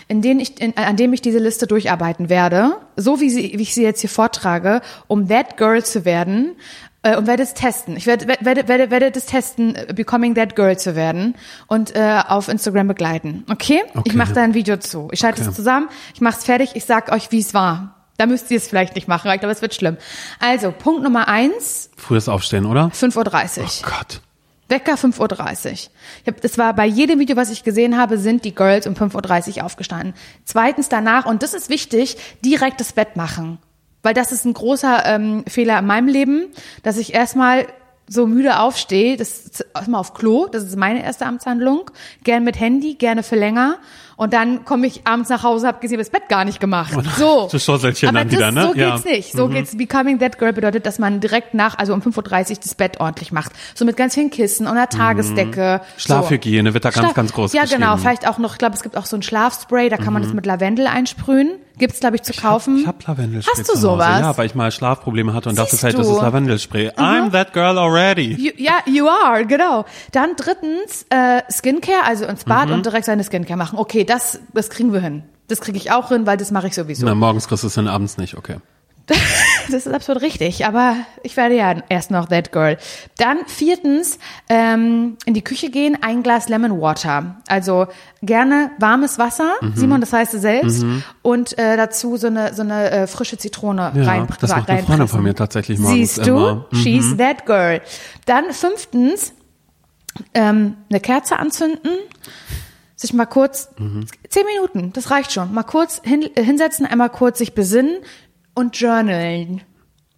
in 0.07 0.21
denen 0.21 0.39
ich, 0.39 0.61
in, 0.61 0.77
an 0.77 0.95
dem 0.95 1.11
ich 1.13 1.21
diese 1.21 1.39
Liste 1.39 1.67
durcharbeiten 1.67 2.29
werde, 2.29 2.77
so 2.95 3.19
wie, 3.19 3.29
sie, 3.29 3.53
wie 3.57 3.63
ich 3.63 3.73
sie 3.73 3.83
jetzt 3.83 4.01
hier 4.01 4.09
vortrage, 4.09 4.81
um 5.07 5.27
that 5.27 5.57
girl 5.57 5.83
zu 5.83 6.05
werden 6.05 6.55
äh, 7.01 7.17
und 7.17 7.25
werde 7.27 7.41
es 7.43 7.53
testen. 7.55 7.97
Ich 7.97 8.05
werde, 8.05 8.27
werde, 8.27 8.67
werde, 8.67 8.91
werde 8.91 9.11
das 9.11 9.25
testen, 9.25 9.75
äh, 9.75 9.93
becoming 9.93 10.35
that 10.35 10.55
girl 10.55 10.77
zu 10.77 10.95
werden 10.95 11.35
und 11.67 11.95
äh, 11.95 12.21
auf 12.27 12.47
Instagram 12.47 12.87
begleiten. 12.87 13.43
Okay? 13.49 13.81
Okay. 13.95 14.03
Ich 14.05 14.13
mache 14.13 14.33
da 14.33 14.43
ein 14.43 14.53
Video 14.53 14.77
zu. 14.77 15.07
Ich 15.11 15.19
schalte 15.19 15.41
Okay. 15.41 15.49
es 15.49 15.55
zusammen, 15.55 15.89
ich 16.13 16.21
mache 16.21 16.37
es 16.37 16.45
fertig, 16.45 16.71
ich 16.75 16.85
sag 16.85 17.11
euch, 17.11 17.31
wie 17.31 17.39
es 17.39 17.53
war. 17.55 18.04
Da 18.17 18.25
müsst 18.25 18.49
ihr 18.51 18.57
es 18.57 18.67
vielleicht 18.67 18.95
nicht 18.95 19.07
machen, 19.07 19.27
weil 19.27 19.35
ich 19.35 19.41
glaube, 19.41 19.53
es 19.53 19.61
wird 19.61 19.75
schlimm. 19.75 19.97
Also, 20.39 20.71
Punkt 20.71 21.03
Nummer 21.03 21.27
eins, 21.27 21.89
Frühes 21.97 22.29
Aufstehen, 22.29 22.65
oder? 22.65 22.91
5.30 22.93 23.59
Uhr. 23.59 23.65
Oh 23.65 23.89
Gott. 23.97 24.21
Wecker 24.67 24.95
5.30 24.95 25.65
Uhr. 25.65 25.71
Ich 25.71 25.89
hab, 26.27 26.41
das 26.41 26.57
war 26.57 26.73
bei 26.73 26.85
jedem 26.85 27.19
Video, 27.19 27.35
was 27.35 27.51
ich 27.51 27.63
gesehen 27.63 27.97
habe, 27.97 28.17
sind 28.17 28.45
die 28.45 28.55
Girls 28.55 28.87
um 28.87 28.93
5.30 28.93 29.57
Uhr 29.57 29.65
aufgestanden. 29.65 30.13
Zweitens 30.43 30.89
danach, 30.89 31.25
und 31.25 31.43
das 31.43 31.53
ist 31.53 31.69
wichtig, 31.69 32.17
direkt 32.43 32.79
das 32.79 32.93
Bett 32.93 33.15
machen. 33.15 33.59
Weil 34.01 34.13
das 34.13 34.31
ist 34.31 34.45
ein 34.45 34.53
großer 34.53 35.05
ähm, 35.05 35.43
Fehler 35.47 35.79
in 35.79 35.85
meinem 35.85 36.07
Leben, 36.07 36.47
dass 36.83 36.97
ich 36.97 37.13
erstmal 37.13 37.67
so 38.07 38.27
müde 38.27 38.59
aufstehe, 38.59 39.17
das 39.17 39.39
ist 39.39 39.65
erstmal 39.73 39.99
auf 39.99 40.13
Klo, 40.13 40.47
das 40.47 40.63
ist 40.63 40.75
meine 40.75 41.03
erste 41.03 41.25
Amtshandlung, 41.25 41.89
gern 42.23 42.43
mit 42.43 42.59
Handy, 42.59 42.95
gerne 42.95 43.23
für 43.23 43.35
länger. 43.35 43.77
Und 44.17 44.33
dann 44.33 44.63
komme 44.63 44.87
ich 44.87 45.05
abends 45.05 45.29
nach 45.29 45.43
Hause, 45.43 45.67
habe 45.67 45.79
gesehen, 45.79 45.97
das 45.97 46.09
Bett 46.09 46.29
gar 46.29 46.45
nicht 46.45 46.59
gemacht. 46.59 46.93
So. 47.17 47.49
Das 47.55 47.63
Schusselchen 47.63 48.09
Aber 48.09 48.19
dann 48.19 48.29
das, 48.29 48.37
wieder, 48.37 48.51
ne? 48.51 48.61
So 48.61 48.73
Ja. 48.75 48.91
geht's 48.91 49.05
nicht. 49.05 49.31
So 49.33 49.47
geht's. 49.47 49.77
Becoming 49.77 50.19
that 50.19 50.37
girl 50.39 50.53
bedeutet, 50.53 50.85
dass 50.85 50.99
man 50.99 51.19
direkt 51.19 51.53
nach, 51.53 51.77
also 51.77 51.93
um 51.93 52.01
5.30 52.01 52.51
Uhr 52.51 52.57
das 52.63 52.75
Bett 52.75 52.99
ordentlich 52.99 53.31
macht. 53.31 53.51
So 53.73 53.83
mit 53.85 53.97
ganz 53.97 54.13
vielen 54.13 54.29
Kissen 54.29 54.67
und 54.67 54.73
einer 54.73 54.89
Tagesdecke. 54.89 55.81
Schlafhygiene 55.97 56.73
wird 56.73 56.85
da 56.85 56.91
ganz, 56.91 57.13
ganz 57.13 57.33
groß 57.33 57.53
Ja, 57.53 57.65
genau. 57.65 57.97
Vielleicht 57.97 58.27
auch 58.27 58.37
noch, 58.37 58.53
ich 58.53 58.57
glaube, 58.57 58.75
es 58.75 58.83
gibt 58.83 58.95
auch 58.97 59.05
so 59.05 59.17
ein 59.17 59.21
Schlafspray, 59.21 59.89
da 59.89 59.97
kann 59.97 60.13
man 60.13 60.23
das 60.23 60.33
mit 60.33 60.45
Lavendel 60.45 60.87
einsprühen. 60.87 61.59
Gibt's, 61.77 61.99
glaube 61.99 62.15
ich, 62.15 62.23
zu 62.23 62.33
kaufen. 62.33 62.77
Ich 62.79 62.87
hab 62.87 63.05
Lavendelspray 63.05 63.53
Hast 63.57 63.69
du 63.69 63.77
sowas? 63.77 64.19
Ja, 64.21 64.37
weil 64.37 64.45
ich 64.45 64.55
mal 64.55 64.71
Schlafprobleme 64.71 65.33
hatte 65.33 65.49
und 65.49 65.57
dachte 65.57 65.71
Siehst 65.71 65.81
vielleicht, 65.81 65.97
das 65.97 66.07
du? 66.07 66.15
ist 66.15 66.21
Lavendelspray. 66.21 66.89
I'm 66.91 67.31
that 67.31 67.51
girl 67.53 67.77
already. 67.77 68.33
You, 68.33 68.51
ja, 68.57 68.79
you 68.85 69.07
are, 69.07 69.45
genau. 69.45 69.85
Dann 70.11 70.35
drittens 70.37 71.05
äh, 71.09 71.41
Skincare, 71.51 72.03
also 72.05 72.25
ins 72.25 72.45
Bad 72.45 72.67
Mhm. 72.69 72.73
und 72.75 72.85
direkt 72.85 73.05
seine 73.05 73.23
Skincare 73.23 73.57
machen. 73.57 73.77
Okay, 73.77 74.03
das, 74.05 74.39
das 74.53 74.69
kriegen 74.69 74.93
wir 74.93 75.01
hin. 75.01 75.23
Das 75.47 75.61
kriege 75.61 75.77
ich 75.77 75.91
auch 75.91 76.09
hin, 76.09 76.25
weil 76.25 76.37
das 76.37 76.49
mache 76.51 76.67
ich 76.67 76.73
sowieso. 76.75 77.05
Na, 77.05 77.13
morgens 77.13 77.47
kriegst 77.47 77.63
du 77.63 77.67
es 77.67 77.75
hin, 77.75 77.87
abends 77.87 78.17
nicht, 78.17 78.35
okay. 78.37 78.55
Das 79.71 79.87
ist 79.87 79.91
absolut 79.91 80.21
richtig, 80.21 80.65
aber 80.67 80.95
ich 81.23 81.35
werde 81.37 81.55
ja 81.55 81.75
erst 81.89 82.11
noch 82.11 82.27
that 82.27 82.51
girl. 82.51 82.77
Dann 83.17 83.39
viertens, 83.47 84.19
ähm, 84.47 85.17
in 85.25 85.33
die 85.33 85.43
Küche 85.43 85.71
gehen, 85.71 85.97
ein 86.01 86.21
Glas 86.21 86.49
Lemon 86.49 86.79
Water. 86.79 87.37
Also 87.47 87.87
gerne 88.21 88.69
warmes 88.77 89.17
Wasser, 89.17 89.53
Mhm. 89.61 89.73
Simon, 89.75 90.01
das 90.01 90.11
weißt 90.13 90.35
du 90.35 90.39
selbst, 90.39 90.85
und 91.23 91.57
äh, 91.57 91.77
dazu 91.77 92.15
so 92.17 92.27
eine, 92.27 92.53
so 92.53 92.61
eine 92.61 92.91
äh, 92.91 93.07
frische 93.07 93.39
Zitrone 93.39 93.91
Ja, 93.95 94.03
rein, 94.03 94.27
das 94.39 94.51
macht 94.51 94.69
eine 94.69 94.83
Freundin 94.83 95.07
von 95.07 95.23
mir 95.23 95.33
tatsächlich 95.33 95.79
morgens 95.79 96.15
Siehst 96.15 96.27
du? 96.27 96.63
Mhm. 96.69 96.75
She's 96.77 97.17
that 97.17 97.45
girl. 97.47 97.81
Dann 98.25 98.51
fünftens, 98.51 99.33
ähm, 100.35 100.77
eine 100.89 100.99
Kerze 100.99 101.39
anzünden, 101.39 101.91
sich 102.95 103.13
mal 103.13 103.25
kurz, 103.25 103.69
zehn 104.29 104.45
Minuten, 104.45 104.93
das 104.93 105.11
reicht 105.11 105.33
schon, 105.33 105.53
mal 105.53 105.63
kurz 105.63 106.01
hin, 106.03 106.29
äh, 106.35 106.43
hinsetzen, 106.43 106.85
einmal 106.85 107.09
kurz 107.09 107.39
sich 107.39 107.53
besinnen 107.53 107.97
und 108.55 108.75
journalen. 108.79 109.61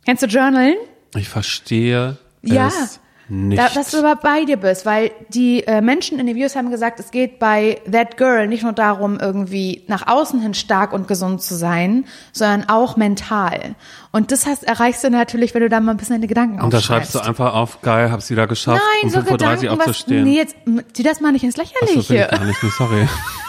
Kennst 0.05 0.23
du 0.23 0.27
journalen? 0.27 0.75
Ich 1.15 1.27
verstehe 1.29 2.17
Ja. 2.41 2.67
es 2.67 2.99
nicht. 3.29 3.59
Da, 3.61 3.67
dass 3.67 3.91
du 3.91 3.97
aber 3.97 4.15
bei 4.15 4.45
dir 4.45 4.55
bist, 4.55 4.85
weil 4.85 5.11
die 5.33 5.67
äh, 5.67 5.81
Menschen 5.81 6.17
in 6.17 6.27
den 6.27 6.35
Videos 6.37 6.55
haben 6.55 6.71
gesagt, 6.71 6.97
es 7.01 7.11
geht 7.11 7.39
bei 7.39 7.81
That 7.91 8.15
Girl 8.15 8.47
nicht 8.47 8.63
nur 8.63 8.71
darum, 8.71 9.19
irgendwie 9.19 9.83
nach 9.87 10.07
außen 10.07 10.39
hin 10.39 10.53
stark 10.53 10.93
und 10.93 11.09
gesund 11.09 11.41
zu 11.41 11.53
sein, 11.55 12.05
sondern 12.31 12.69
auch 12.69 12.95
mental. 12.95 13.75
Und 14.13 14.31
das 14.31 14.45
hast, 14.45 14.63
erreichst 14.63 15.03
du 15.03 15.09
natürlich, 15.09 15.53
wenn 15.53 15.61
du 15.61 15.67
da 15.67 15.81
mal 15.81 15.91
ein 15.91 15.97
bisschen 15.97 16.15
deine 16.15 16.27
Gedanken 16.27 16.61
und 16.61 16.73
da 16.73 16.79
schreibst 16.79 17.15
du 17.15 17.19
einfach 17.19 17.53
auf, 17.53 17.81
geil, 17.81 18.11
hab's 18.13 18.29
wieder 18.29 18.47
geschafft, 18.47 18.81
Nein, 19.03 19.03
um 19.03 19.09
so 19.09 19.19
5.30 19.19 19.65
Uhr 19.65 19.73
aufzustehen. 19.73 20.23
nee, 20.23 20.37
jetzt, 20.37 20.55
zieh 20.93 21.03
das 21.03 21.19
mal 21.19 21.33
nicht 21.33 21.43
ins 21.43 21.55
Ach 21.59 21.65
so, 21.65 21.99
ich 21.99 22.07
Lächerliche. 22.07 22.29
gar 22.37 22.45
nicht, 22.45 22.63
nee, 22.63 22.69
sorry. 22.77 23.07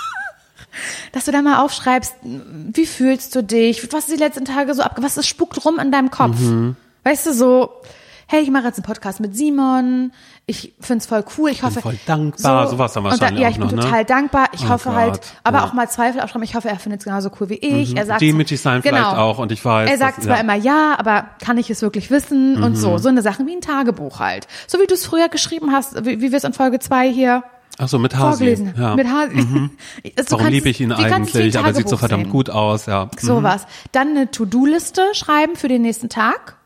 dass 1.12 1.24
du 1.24 1.33
da 1.33 1.43
mal 1.43 1.62
aufschreibst, 1.64 2.14
wie 2.22 2.87
fühlst 2.87 3.35
du 3.35 3.43
dich, 3.43 3.93
was 3.93 4.09
ist 4.09 4.12
die 4.16 4.22
letzten 4.22 4.45
Tage 4.45 4.74
so 4.74 4.83
ab, 4.83 4.97
was 5.01 5.16
ist 5.16 5.26
spukt 5.26 5.64
rum 5.64 5.79
in 5.79 5.91
deinem 5.93 6.11
Kopf? 6.11 6.39
Mhm. 6.39 6.76
Weißt 7.05 7.26
du, 7.26 7.33
so, 7.33 7.70
hey, 8.26 8.43
ich 8.43 8.51
mache 8.51 8.64
jetzt 8.64 8.76
einen 8.76 8.85
Podcast 8.85 9.20
mit 9.20 9.35
Simon, 9.35 10.12
ich 10.45 10.74
find's 10.81 11.07
voll 11.07 11.24
cool, 11.39 11.51
ich 11.51 11.62
hoffe. 11.62 11.81
voll 11.81 11.99
dankbar, 12.07 12.68
sowas 12.68 12.93
dann 12.93 13.05
und 13.05 13.11
da, 13.12 13.20
wahrscheinlich 13.20 13.43
Ja, 13.43 13.49
ich 13.49 13.57
bin 13.59 13.66
noch, 13.68 13.72
ne? 13.72 13.81
total 13.81 14.05
dankbar, 14.05 14.49
ich 14.53 14.64
Oh 14.64 14.68
hoffe 14.68 14.95
halt, 14.95 15.12
Gott, 15.14 15.20
aber 15.45 15.59
ja. 15.59 15.64
auch 15.64 15.72
mal 15.72 15.89
Zweifel 15.89 16.20
aufschreiben, 16.20 16.43
ich 16.45 16.55
hoffe, 16.55 16.68
er 16.68 16.79
findet's 16.79 17.05
genauso 17.05 17.31
cool 17.41 17.49
wie 17.49 17.55
ich, 17.55 17.97
er 17.97 18.05
sagt. 18.07 18.20
Demütig 18.20 18.61
sein 18.61 18.83
genau. 18.83 18.97
vielleicht 18.97 19.16
auch 19.16 19.39
und 19.39 19.51
ich 19.53 19.64
weiß. 19.64 19.91
Er 19.91 19.97
sagt 19.97 20.18
dass- 20.18 20.24
zwar 20.26 20.37
ja. 20.37 20.43
Mhm. 20.43 20.51
immer 20.51 20.59
ja, 20.59 20.97
aber 20.99 21.26
kann 21.43 21.57
ich 21.57 21.70
es 21.70 21.81
wirklich 21.81 22.11
wissen 22.11 22.62
und 22.62 22.76
so, 22.76 22.99
so 22.99 23.09
eine 23.09 23.22
Sachen 23.22 23.47
wie 23.47 23.55
ein 23.57 23.61
Tagebuch 23.62 24.20
halt. 24.20 24.47
So 24.66 24.79
wie 24.79 24.87
du 24.87 24.93
es 24.95 25.07
früher 25.07 25.29
geschrieben 25.31 25.72
hast, 25.72 26.05
wie, 26.05 26.20
wie 26.20 26.31
wir 26.31 26.37
es 26.37 26.45
in 26.45 26.53
Folge 26.53 26.79
zwei 26.81 27.11
hier 27.11 27.43
Ach 27.81 27.89
so, 27.89 27.99
mit 27.99 28.14
Hasi. 28.16 28.29
vorgelesen. 28.45 28.74
Ja. 28.76 28.97
Mit 28.97 29.07
Hasi. 29.07 29.37
Also 30.16 30.37
du 30.37 30.43
Warum 30.43 30.47
liebe 30.53 30.68
es- 30.68 30.76
ich 30.76 30.81
ihn 30.81 30.91
es 30.91 30.99
eigentlich? 30.99 31.57
Aber 31.59 31.68
er 31.68 31.74
sieht 31.74 31.89
so 31.89 31.97
verdammt 31.97 32.24
sehen? 32.24 32.33
gut 32.33 32.51
aus, 32.51 32.87
ja. 32.87 33.05
Mhm. 33.07 33.11
Sowas. 33.18 33.66
Dann 33.93 34.09
eine 34.11 34.31
To-Do-Liste 34.31 35.03
schreiben 35.12 35.55
für 35.57 35.68
den 35.68 35.83
nächsten 35.83 36.09
Tag. 36.09 36.57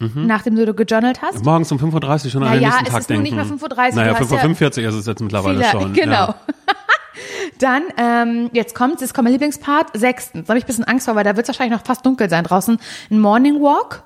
Nachdem 0.00 0.54
du 0.54 0.72
gejournalt 0.74 1.22
hast. 1.22 1.44
Morgens 1.44 1.72
um 1.72 1.78
5.30 1.78 2.26
Uhr 2.26 2.30
schon 2.30 2.42
an 2.44 2.50
Na 2.50 2.54
den 2.54 2.62
ja, 2.62 2.68
nächsten 2.68 2.84
es 2.86 2.90
Tag 2.92 3.00
ist 3.00 3.10
nur 3.10 3.18
denken. 3.22 3.36
nicht 3.36 3.50
mehr 3.50 3.58
5.30 3.58 3.88
Uhr, 3.90 3.94
Naja, 3.96 4.12
du 4.14 4.18
hast 4.20 4.30
ja 4.30 4.38
5.45 4.38 4.82
Uhr 4.84 4.88
ist 4.90 4.94
es 4.94 5.06
jetzt 5.06 5.20
mittlerweile 5.20 5.58
Viele, 5.58 5.70
schon. 5.72 5.92
genau. 5.94 6.12
Ja. 6.14 6.34
Dann, 7.58 7.82
ähm, 7.96 8.50
jetzt 8.52 8.76
kommt, 8.76 9.00
jetzt 9.00 9.12
kommt 9.12 9.24
mein 9.24 9.32
Lieblingspart, 9.32 9.98
sechstens. 9.98 10.46
Da 10.46 10.50
habe 10.50 10.58
ich 10.58 10.64
ein 10.64 10.68
bisschen 10.68 10.84
Angst 10.84 11.06
vor, 11.06 11.16
weil 11.16 11.24
da 11.24 11.34
wird 11.34 11.44
es 11.44 11.48
wahrscheinlich 11.48 11.76
noch 11.76 11.84
fast 11.84 12.06
dunkel 12.06 12.30
sein 12.30 12.44
draußen. 12.44 12.78
Ein 13.10 13.18
Morning 13.18 13.60
Walk, 13.60 14.04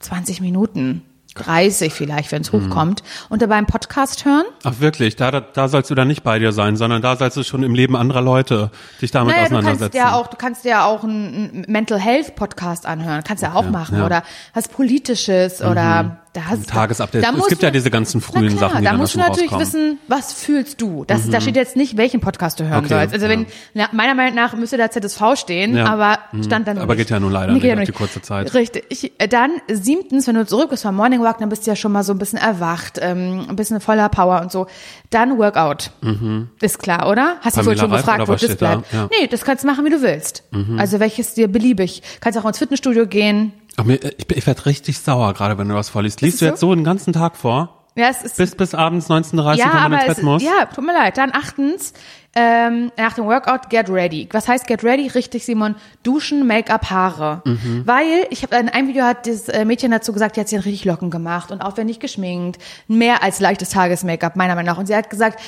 20 0.00 0.42
Minuten, 0.42 1.00
30 1.34 1.92
vielleicht, 1.92 2.30
wenn 2.32 2.42
es 2.42 2.52
Mhm. 2.52 2.66
hochkommt. 2.66 3.02
Und 3.28 3.42
dabei 3.42 3.56
einen 3.56 3.66
Podcast 3.66 4.24
hören. 4.24 4.44
Ach 4.62 4.74
wirklich, 4.78 5.16
da, 5.16 5.30
da, 5.30 5.40
da 5.40 5.68
sollst 5.68 5.90
du 5.90 5.94
dann 5.94 6.08
nicht 6.08 6.22
bei 6.22 6.38
dir 6.38 6.52
sein, 6.52 6.76
sondern 6.76 7.02
da 7.02 7.16
sollst 7.16 7.36
du 7.36 7.42
schon 7.42 7.62
im 7.62 7.74
Leben 7.74 7.96
anderer 7.96 8.22
Leute 8.22 8.70
dich 9.02 9.10
damit 9.10 9.34
Naja, 9.34 9.44
du 9.48 9.54
kannst 9.54 9.66
auseinandersetzen. 9.66 9.96
ja 9.96 10.12
auch, 10.14 10.26
du 10.28 10.36
kannst 10.36 10.64
ja 10.64 10.84
auch 10.84 11.02
einen 11.04 11.64
Mental 11.68 11.98
Health 11.98 12.36
Podcast 12.36 12.86
anhören, 12.86 13.22
kannst 13.24 13.42
ja 13.42 13.54
auch 13.54 13.68
machen 13.68 13.94
ja. 13.96 14.00
Mhm. 14.00 14.06
oder 14.06 14.22
was 14.54 14.68
Politisches 14.68 15.60
oder 15.62 16.18
da 16.34 16.44
hast 16.46 16.68
Tagesupdate. 16.68 17.24
Da 17.24 17.30
Es 17.38 17.48
gibt 17.48 17.62
du- 17.62 17.66
ja 17.66 17.70
diese 17.70 17.90
ganzen 17.90 18.20
frühen 18.20 18.48
klar, 18.56 18.68
Sachen, 18.70 18.78
die 18.80 18.84
da 18.84 18.90
dann 18.90 19.00
musst 19.00 19.14
du 19.14 19.18
natürlich 19.18 19.52
rauskommen. 19.52 19.66
Mhm. 19.66 19.72
wissen, 19.94 19.98
was 20.08 20.32
fühlst 20.34 20.80
du. 20.82 21.04
Das, 21.06 21.30
Da 21.30 21.40
steht 21.40 21.56
jetzt 21.56 21.76
nicht, 21.76 21.96
welchen 21.96 22.20
Podcast 22.20 22.60
du 22.60 22.64
hören 22.68 22.80
Okay, 22.84 22.88
sollst. 22.94 23.14
Also 23.14 23.28
wenn 23.28 23.46
na, 23.72 23.88
meiner 23.92 24.14
Meinung 24.14 24.34
nach 24.34 24.54
müsste 24.54 24.76
da 24.76 24.90
ZSV 24.90 25.36
stehen, 25.36 25.76
Ja. 25.76 25.86
aber 25.86 26.18
stand 26.44 26.66
dann 26.68 26.76
Mhm. 26.76 26.82
Aber 26.82 26.96
geht 26.96 27.08
ja 27.08 27.18
nun 27.20 27.32
leider 27.32 27.52
Nee, 27.52 27.60
geht 27.60 27.78
ja 27.78 27.84
die 27.84 27.92
kurze 27.92 28.20
Zeit. 28.20 28.52
Richtig. 28.52 28.84
Ich, 28.90 29.12
äh, 29.18 29.28
dann 29.28 29.52
siebtens, 29.72 30.26
wenn 30.26 30.34
du 30.34 30.44
zurück 30.44 30.70
bist 30.70 30.82
vom 30.82 30.94
Morning 30.96 31.22
Walk, 31.22 31.38
dann 31.38 31.48
bist 31.48 31.66
du 31.66 31.70
ja 31.70 31.76
schon 31.76 31.92
mal 31.92 32.02
so 32.02 32.12
ein 32.12 32.18
bisschen 32.18 32.38
erwacht, 32.38 32.98
ähm, 33.00 33.46
ein 33.48 33.56
bisschen 33.56 33.80
voller 33.80 34.08
Power 34.08 34.40
und 34.42 34.50
so. 34.52 34.66
Dann 35.10 35.38
Workout. 35.38 35.92
Ist 36.60 36.78
klar, 36.80 37.08
oder? 37.08 37.36
Hast 37.42 37.56
du 37.56 37.62
vorhin 37.62 37.78
schon 37.80 37.90
Reif 37.92 38.00
gefragt, 38.02 38.26
wo 38.28 38.32
das 38.32 38.42
steht 38.42 38.60
da? 38.60 38.76
bleibt? 38.76 38.92
Ja. 38.92 39.02
Mhm. 39.04 39.10
Nee, 39.20 39.26
das 39.28 39.44
kannst 39.44 39.62
du 39.62 39.68
machen, 39.68 39.84
wie 39.84 39.90
du 39.90 40.02
willst. 40.02 40.42
Also 40.78 40.98
welches 41.00 41.34
dir 41.34 41.48
beliebig. 41.48 42.02
Kannst 42.20 42.38
auch 42.38 42.44
ins 42.44 42.58
Fitnessstudio 42.58 43.06
gehen. 43.06 43.52
Ach, 43.76 43.84
mir, 43.84 43.96
ich, 43.96 44.30
ich 44.30 44.46
werde 44.46 44.66
richtig 44.66 44.98
sauer, 44.98 45.34
gerade 45.34 45.58
wenn 45.58 45.68
du 45.68 45.74
was 45.74 45.88
vorliest. 45.88 46.20
Liest 46.20 46.34
es 46.34 46.40
du 46.40 46.46
jetzt 46.46 46.60
so 46.60 46.74
den 46.74 46.84
ganzen 46.84 47.12
Tag 47.12 47.36
vor? 47.36 47.84
Ja, 47.96 48.08
es 48.08 48.22
ist 48.22 48.36
Bis, 48.36 48.56
bis 48.56 48.74
abends 48.74 49.08
19.30 49.08 49.56
ja, 49.56 49.66
wenn 49.66 49.72
man 49.72 49.82
aber 49.84 50.04
ins 50.04 50.14
Bett 50.16 50.24
muss? 50.24 50.42
ja, 50.42 50.66
tut 50.66 50.84
mir 50.84 50.92
leid. 50.92 51.16
Dann 51.16 51.30
achtens, 51.32 51.92
ähm, 52.34 52.90
nach 52.96 53.12
dem 53.12 53.26
Workout, 53.26 53.70
get 53.70 53.88
ready. 53.88 54.28
Was 54.32 54.48
heißt 54.48 54.66
get 54.66 54.82
ready? 54.82 55.06
Richtig, 55.06 55.44
Simon. 55.44 55.76
Duschen, 56.02 56.44
Make-up, 56.46 56.90
Haare. 56.90 57.42
Mhm. 57.44 57.82
Weil, 57.84 58.26
ich 58.30 58.42
habe 58.42 58.56
in 58.56 58.68
einem 58.68 58.88
Video 58.88 59.04
hat 59.04 59.28
das 59.28 59.48
äh, 59.48 59.64
Mädchen 59.64 59.92
dazu 59.92 60.12
gesagt, 60.12 60.34
die 60.34 60.40
hat 60.40 60.48
sich 60.48 60.64
richtig 60.64 60.84
Locken 60.84 61.10
gemacht 61.10 61.52
und 61.52 61.60
aufwendig 61.60 62.00
geschminkt. 62.00 62.60
Mehr 62.88 63.22
als 63.22 63.38
leichtes 63.38 63.70
Tages-Make-up, 63.70 64.34
meiner 64.34 64.56
Meinung 64.56 64.72
nach. 64.72 64.78
Und 64.78 64.86
sie 64.86 64.96
hat 64.96 65.08
gesagt, 65.08 65.40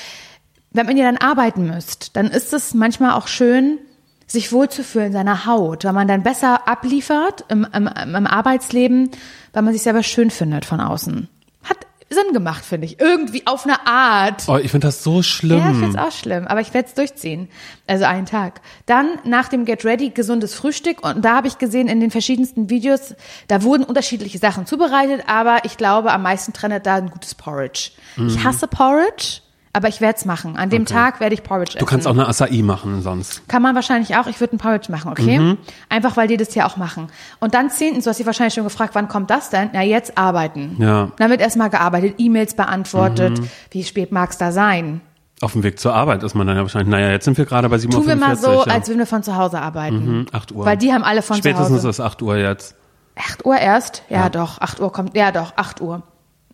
wenn 0.71 0.97
ihr 0.97 1.05
dann 1.05 1.17
arbeiten 1.17 1.67
müsst, 1.67 2.17
dann 2.17 2.27
ist 2.27 2.53
es 2.53 2.75
manchmal 2.75 3.13
auch 3.13 3.27
schön, 3.27 3.79
sich 4.27 4.53
wohlzufühlen 4.53 5.09
in 5.09 5.13
seiner 5.13 5.47
Haut, 5.47 5.85
weil 5.85 5.93
man 5.93 6.09
dann 6.09 6.23
besser 6.23 6.67
abliefert 6.69 7.45
im, 7.49 7.67
im, 7.73 7.87
im 7.87 8.27
Arbeitsleben, 8.27 9.11
weil 9.53 9.63
man 9.63 9.73
sich 9.73 9.83
selber 9.83 10.03
schön 10.03 10.31
findet 10.31 10.65
von 10.65 10.81
außen. 10.81 11.29
Hat 11.63 11.87
Sinn 12.11 12.33
gemacht, 12.33 12.65
finde 12.65 12.87
ich. 12.87 13.01
Irgendwie 13.01 13.47
auf 13.47 13.65
eine 13.65 13.87
Art. 13.87 14.45
Oh, 14.49 14.57
ich 14.57 14.71
finde 14.71 14.89
das 14.89 15.03
so 15.03 15.23
schlimm. 15.23 15.59
Ja, 15.59 15.71
ich 15.71 15.79
find's 15.79 15.97
auch 15.97 16.13
schlimm, 16.13 16.47
aber 16.47 16.61
ich 16.61 16.75
werde 16.75 16.89
es 16.89 16.95
durchziehen. 16.95 17.49
Also 17.87 18.05
einen 18.05 18.27
Tag. 18.27 18.61
Dann 18.87 19.09
nach 19.25 19.49
dem 19.49 19.65
Get 19.65 19.85
Ready 19.85 20.11
gesundes 20.11 20.55
Frühstück 20.55 21.05
und 21.05 21.25
da 21.25 21.37
habe 21.37 21.49
ich 21.49 21.59
gesehen 21.59 21.89
in 21.89 22.01
den 22.01 22.11
verschiedensten 22.11 22.69
Videos, 22.69 23.15
da 23.49 23.63
wurden 23.63 23.85
unterschiedliche 23.85 24.39
Sachen 24.39 24.67
zubereitet, 24.67 25.25
aber 25.29 25.65
ich 25.65 25.77
glaube, 25.77 26.13
am 26.13 26.23
meisten 26.23 26.53
trennt 26.53 26.87
da 26.87 26.97
ein 26.97 27.11
gutes 27.11 27.35
Porridge. 27.35 27.91
Mhm. 28.17 28.29
Ich 28.29 28.45
hasse 28.45 28.67
Porridge, 28.67 29.41
aber 29.77 29.89
ich 29.89 30.01
werde 30.01 30.17
es 30.17 30.25
machen. 30.25 30.57
An 30.57 30.71
dem 30.71 30.87
Tag 30.87 31.21
werde 31.21 31.35
ich 31.35 31.43
Porridge 31.43 31.73
essen. 31.73 31.81
Du 31.81 31.85
kannst 31.85 32.07
auch 32.07 32.13
eine 32.13 32.27
Acai 32.27 32.63
machen 32.63 33.03
sonst. 33.03 33.47
Kann 33.47 33.61
man 33.61 33.75
wahrscheinlich 33.75 34.17
auch. 34.17 34.27
Ich 34.27 34.41
würde 34.41 34.57
ein 34.57 34.59
Porridge 34.59 34.91
machen, 34.91 35.11
okay? 35.11 35.39
Mhm. 35.39 35.59
Einfach, 35.91 36.17
weil 36.17 36.29
die 36.29 36.39
das 36.39 36.55
ja 36.55 36.67
auch 36.67 36.79
machen. 36.79 37.09
Und 37.41 37.53
dann 37.53 37.69
zehntens, 37.69 38.05
du 38.05 38.11
hast 38.11 38.17
dich 38.17 38.25
wahrscheinlich 38.25 38.55
schon 38.55 38.65
gefragt, 38.65 38.95
wann 38.95 39.07
kommt 39.07 39.29
das 39.29 39.51
denn? 39.51 39.69
Na, 39.75 39.83
jetzt 39.83 40.17
arbeiten. 40.17 40.77
Ja. 40.79 41.11
Dann 41.19 41.29
wird 41.29 41.43
erstmal 41.43 41.69
gearbeitet, 41.69 42.15
E-Mails 42.17 42.55
beantwortet. 42.55 43.39
Mhm. 43.39 43.49
Wie 43.71 43.85
spät 43.85 44.13
mag's 44.13 44.39
da 44.39 44.51
sein? 44.51 45.03
Auf 45.43 45.53
dem 45.53 45.63
Weg 45.63 45.79
zur 45.79 45.93
Arbeit 45.93 46.23
ist 46.23 46.35
man 46.35 46.47
dann 46.47 46.57
ja 46.57 46.63
wahrscheinlich, 46.63 46.89
naja, 46.89 47.11
jetzt 47.11 47.27
sind 47.27 47.37
wir 47.37 47.45
gerade 47.45 47.69
bei 47.69 47.77
7.45 47.77 47.85
Uhr. 47.85 47.91
Tun 47.91 48.07
wir 48.07 48.17
mal 48.17 48.37
so, 48.37 48.51
ja. 48.53 48.73
als 48.73 48.89
würden 48.89 49.01
wir 49.01 49.07
von 49.07 49.23
zu 49.23 49.37
Hause 49.37 49.61
arbeiten. 49.61 50.21
Mhm, 50.21 50.27
8 50.33 50.53
Uhr. 50.53 50.65
Weil 50.65 50.79
die 50.79 50.91
haben 50.95 51.05
alle 51.05 51.21
von 51.21 51.37
Spätestens 51.37 51.67
zu 51.67 51.75
Hause. 51.75 51.89
ist 51.91 52.01
8 52.01 52.23
Uhr 52.23 52.37
jetzt. 52.39 52.77
8 53.17 53.45
Uhr 53.45 53.59
erst? 53.59 54.05
Ja, 54.09 54.31
doch, 54.31 54.59
8 54.59 54.81
Uhr 54.81 54.91
kommt, 54.91 55.15
ja 55.15 55.33
doch, 55.33 55.53
8 55.57 55.83
Uhr. 55.83 56.03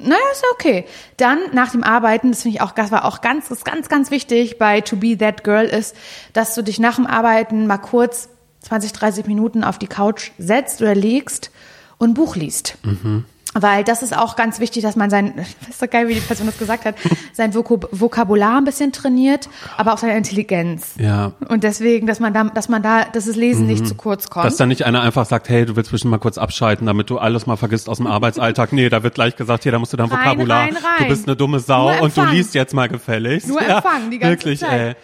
Naja, 0.02 0.20
ist 0.32 0.44
okay. 0.52 0.84
Dann 1.16 1.38
nach 1.52 1.70
dem 1.70 1.82
Arbeiten, 1.82 2.32
das 2.32 2.42
finde 2.42 2.56
ich 2.56 2.62
auch, 2.62 2.72
das 2.72 2.90
war 2.90 3.04
auch 3.04 3.20
ganz, 3.20 3.50
ist 3.50 3.64
ganz, 3.64 3.88
ganz 3.88 4.10
wichtig 4.10 4.58
bei 4.58 4.80
To 4.80 4.96
Be 4.96 5.16
That 5.16 5.44
Girl 5.44 5.64
ist, 5.64 5.96
dass 6.32 6.54
du 6.54 6.62
dich 6.62 6.78
nach 6.78 6.96
dem 6.96 7.06
Arbeiten 7.06 7.66
mal 7.66 7.78
kurz 7.78 8.28
20, 8.60 8.92
30 8.92 9.26
Minuten 9.26 9.64
auf 9.64 9.78
die 9.78 9.86
Couch 9.86 10.30
setzt 10.38 10.80
oder 10.80 10.94
legst 10.94 11.50
und 11.98 12.14
Buch 12.14 12.36
liest. 12.36 12.78
Mhm. 12.82 13.24
Weil 13.54 13.84
das 13.84 14.02
ist 14.02 14.16
auch 14.16 14.36
ganz 14.36 14.60
wichtig, 14.60 14.82
dass 14.82 14.96
man 14.96 15.10
sein, 15.10 15.34
ist 15.68 15.78
so 15.78 15.86
geil, 15.86 16.08
wie 16.08 16.14
die 16.14 16.20
Person 16.20 16.46
das 16.46 16.58
gesagt 16.58 16.86
hat, 16.86 16.94
sein 17.34 17.54
Vokab 17.54 17.86
Vokabular 17.92 18.56
ein 18.56 18.64
bisschen 18.64 18.92
trainiert, 18.92 19.48
aber 19.76 19.92
auch 19.92 19.98
seine 19.98 20.16
Intelligenz. 20.16 20.94
Ja. 20.98 21.32
Und 21.48 21.62
deswegen, 21.62 22.06
dass 22.06 22.18
man 22.18 22.32
da, 22.32 22.44
dass 22.44 22.70
man 22.70 22.82
da, 22.82 23.04
dass 23.04 23.26
das 23.26 23.36
Lesen 23.36 23.66
nicht 23.66 23.86
zu 23.86 23.94
kurz 23.94 24.30
kommt. 24.30 24.44
Mhm. 24.44 24.48
Dass 24.48 24.56
dann 24.56 24.68
nicht 24.68 24.84
einer 24.84 25.02
einfach 25.02 25.26
sagt, 25.26 25.50
hey, 25.50 25.66
du 25.66 25.76
willst 25.76 25.90
bestimmt 25.90 26.12
mal 26.12 26.18
kurz 26.18 26.38
abschalten, 26.38 26.86
damit 26.86 27.10
du 27.10 27.18
alles 27.18 27.46
mal 27.46 27.56
vergisst 27.56 27.88
aus 27.88 27.98
dem 27.98 28.06
Arbeitsalltag. 28.08 28.72
Nee, 28.72 28.88
da 28.88 29.02
wird 29.02 29.14
gleich 29.14 29.36
gesagt, 29.36 29.64
hier, 29.64 29.72
da 29.72 29.78
musst 29.78 29.92
du 29.92 29.98
dein 29.98 30.08
Rein, 30.08 30.18
Vokabular, 30.18 30.60
rein, 30.60 30.74
rein. 30.76 30.82
du 31.00 31.08
bist 31.08 31.28
eine 31.28 31.36
dumme 31.36 31.60
Sau 31.60 32.02
und 32.02 32.16
du 32.16 32.24
liest 32.24 32.54
jetzt 32.54 32.72
mal 32.72 32.88
gefälligst. 32.88 33.48
Nur 33.48 33.62
ja, 33.62 33.76
empfangen 33.76 34.10
die 34.10 34.18
ganze 34.18 34.32
wirklich, 34.32 34.60
Zeit. 34.60 34.80
Ey. 34.80 34.94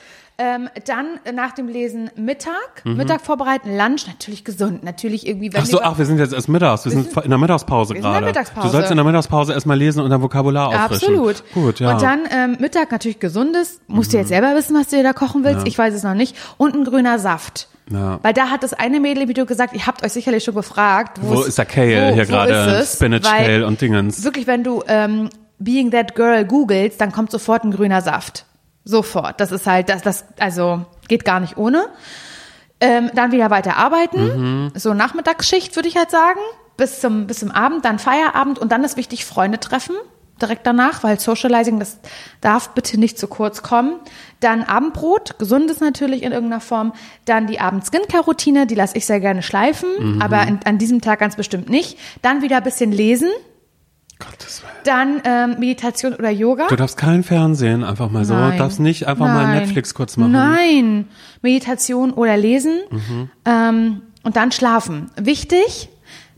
Ähm, 0.41 0.69
dann 0.87 1.19
nach 1.35 1.51
dem 1.53 1.67
Lesen 1.67 2.11
Mittag, 2.15 2.85
Mhm. 2.85 2.97
Mittag 2.97 3.23
vorbereiten, 3.23 3.77
Lunch, 3.77 4.07
natürlich 4.07 4.45
gesund, 4.45 4.85
natürlich 4.85 5.27
irgendwie. 5.27 5.53
Wenn 5.53 5.63
Ach 5.63 5.67
so, 5.67 5.79
wir- 5.79 5.85
ach, 5.85 5.99
wir 5.99 6.05
sind 6.07 6.19
jetzt 6.19 6.33
erst 6.33 6.49
mittags. 6.49 6.85
Wir 6.85 6.93
sind 6.93 7.17
in 7.17 7.29
der 7.31 7.39
Mittagspause 7.39 7.95
wir 7.95 8.01
sind 8.03 8.07
in 8.07 8.13
der 8.13 8.21
gerade. 8.21 8.27
Mittagspause. 8.27 8.67
Du 8.69 8.73
sollst 8.73 8.91
in 8.93 8.97
der 8.99 9.05
Mittagspause 9.05 9.53
erstmal 9.53 9.77
lesen 9.77 10.01
und 10.01 10.11
dein 10.11 10.23
Vokabular 10.23 10.69
auffrischen. 10.69 11.09
Absolut. 11.09 11.43
Gut, 11.55 11.81
ja. 11.81 11.89
Mhm. 11.89 11.95
Und 11.97 12.03
dann 12.03 12.21
ähm, 12.31 12.57
Mittag 12.61 12.93
natürlich 12.93 13.19
gesundes. 13.19 13.81
Musst 13.89 14.13
du 14.13 14.17
jetzt 14.19 14.29
selber 14.29 14.55
wissen, 14.55 14.77
was 14.79 14.87
du 14.87 14.97
dir 14.97 15.03
da 15.03 15.13
kochen 15.13 15.43
willst. 15.43 15.67
Ich 15.67 15.77
weiß 15.77 15.93
es 15.93 16.05
noch 16.05 16.15
nicht. 16.15 16.37
Und 16.57 16.77
ein 16.77 16.85
grüner 16.85 17.19
Saft. 17.19 17.67
Ja. 17.91 18.21
Weil 18.23 18.33
da 18.33 18.51
hat 18.51 18.63
das 18.63 18.75
eine 18.75 19.01
Mädel 19.01 19.25
im 19.25 19.29
Video 19.29 19.45
gesagt, 19.45 19.75
ihr 19.75 19.87
habt 19.89 20.05
euch 20.05 20.13
sicherlich 20.13 20.45
schon 20.45 20.55
gefragt, 20.55 21.19
Wo 21.21 21.43
ist 21.43 21.59
der 21.59 21.65
Kale 21.67 22.11
wo- 22.11 22.15
hier 22.15 22.27
gerade? 22.27 22.85
Spinach 22.87 23.25
Weil 23.25 23.45
Kale 23.47 23.67
und 23.67 23.81
Dingens. 23.81 24.23
Wirklich, 24.23 24.47
wenn 24.47 24.63
du 24.63 24.85
ähm, 24.87 25.31
Being 25.59 25.91
That 25.91 26.15
Girl 26.15 26.45
googelst, 26.45 27.01
dann 27.01 27.11
kommt 27.11 27.33
sofort 27.33 27.65
ein 27.65 27.73
grüner 27.73 28.03
Saft. 28.03 28.45
Sofort. 28.89 29.39
Das 29.39 29.53
ist 29.53 29.67
halt, 29.67 29.91
das, 29.91 30.01
das, 30.01 30.25
also 30.41 30.87
geht 31.09 31.27
gar 31.27 31.41
nicht 31.41 31.59
ohne. 31.59 31.89
Ähm, 32.81 33.11
dann 33.15 33.33
wieder 33.33 33.51
weiter 33.51 33.77
arbeiten. 33.77 34.73
So 34.75 34.95
Nachmittagsschicht, 34.95 35.77
würde 35.77 35.91
ich 35.91 35.97
halt 35.99 36.11
sagen. 36.11 36.41
Bis 36.79 37.01
zum, 37.01 37.27
bis 37.27 37.41
zum 37.41 37.51
Abend, 37.51 37.85
dann 37.85 37.99
Feierabend 37.99 38.59
und 38.59 38.73
dann 38.73 38.83
ist 38.85 38.97
wichtig, 38.97 39.27
Freunde 39.27 39.61
treffen. 39.61 39.95
Direkt 40.41 40.67
danach, 40.67 41.03
weil 41.03 41.21
Socializing, 41.21 41.79
das 41.79 41.99
darf 42.41 42.71
bitte 42.71 42.99
nicht 42.99 43.19
zu 43.19 43.27
kurz 43.27 43.63
kommen. 43.63 43.97
Dann 44.41 44.63
Abendbrot, 44.63 45.39
gesundes 45.39 45.81
natürlich 45.81 46.23
in 46.23 46.33
irgendeiner 46.33 46.63
Form. 46.63 46.95
Dann 47.27 47.47
die 47.47 47.61
Abend-Skincare-Routine, 47.61 48.67
die 48.67 48.75
lasse 48.75 48.97
ich 48.97 49.05
sehr 49.05 49.21
gerne 49.21 49.43
schleifen, 49.43 50.23
aber 50.23 50.47
in, 50.47 50.61
an 50.65 50.79
diesem 50.79 51.03
Tag 51.03 51.19
ganz 51.19 51.37
bestimmt 51.37 51.69
nicht. 51.69 51.99
Dann 52.23 52.41
wieder 52.41 52.57
ein 52.57 52.63
bisschen 52.63 52.93
lesen. 52.93 53.29
Gottes 54.19 54.63
Willen. 54.63 54.73
Dann 54.85 55.21
ähm, 55.25 55.61
Meditation 55.61 56.15
oder 56.15 56.31
Yoga. 56.31 56.67
Du 56.69 56.77
darfst 56.77 56.97
kein 56.97 57.23
Fernsehen, 57.23 57.85
einfach 57.85 58.11
mal 58.11 58.25
so. 58.25 58.35
Nein. 58.35 58.59
Darfst 58.59 58.81
nicht 58.81 59.07
einfach 59.07 59.27
mal 59.27 59.47
Nein. 59.47 59.61
Netflix 59.61 59.95
kurz 59.95 60.17
machen. 60.17 60.33
Nein, 60.33 61.09
Meditation 61.43 62.13
oder 62.13 62.37
Lesen 62.37 62.81
Mhm. 62.91 63.31
ähm, 63.45 64.03
und 64.25 64.37
dann 64.37 64.51
schlafen. 64.53 65.11
Wichtig, 65.17 65.89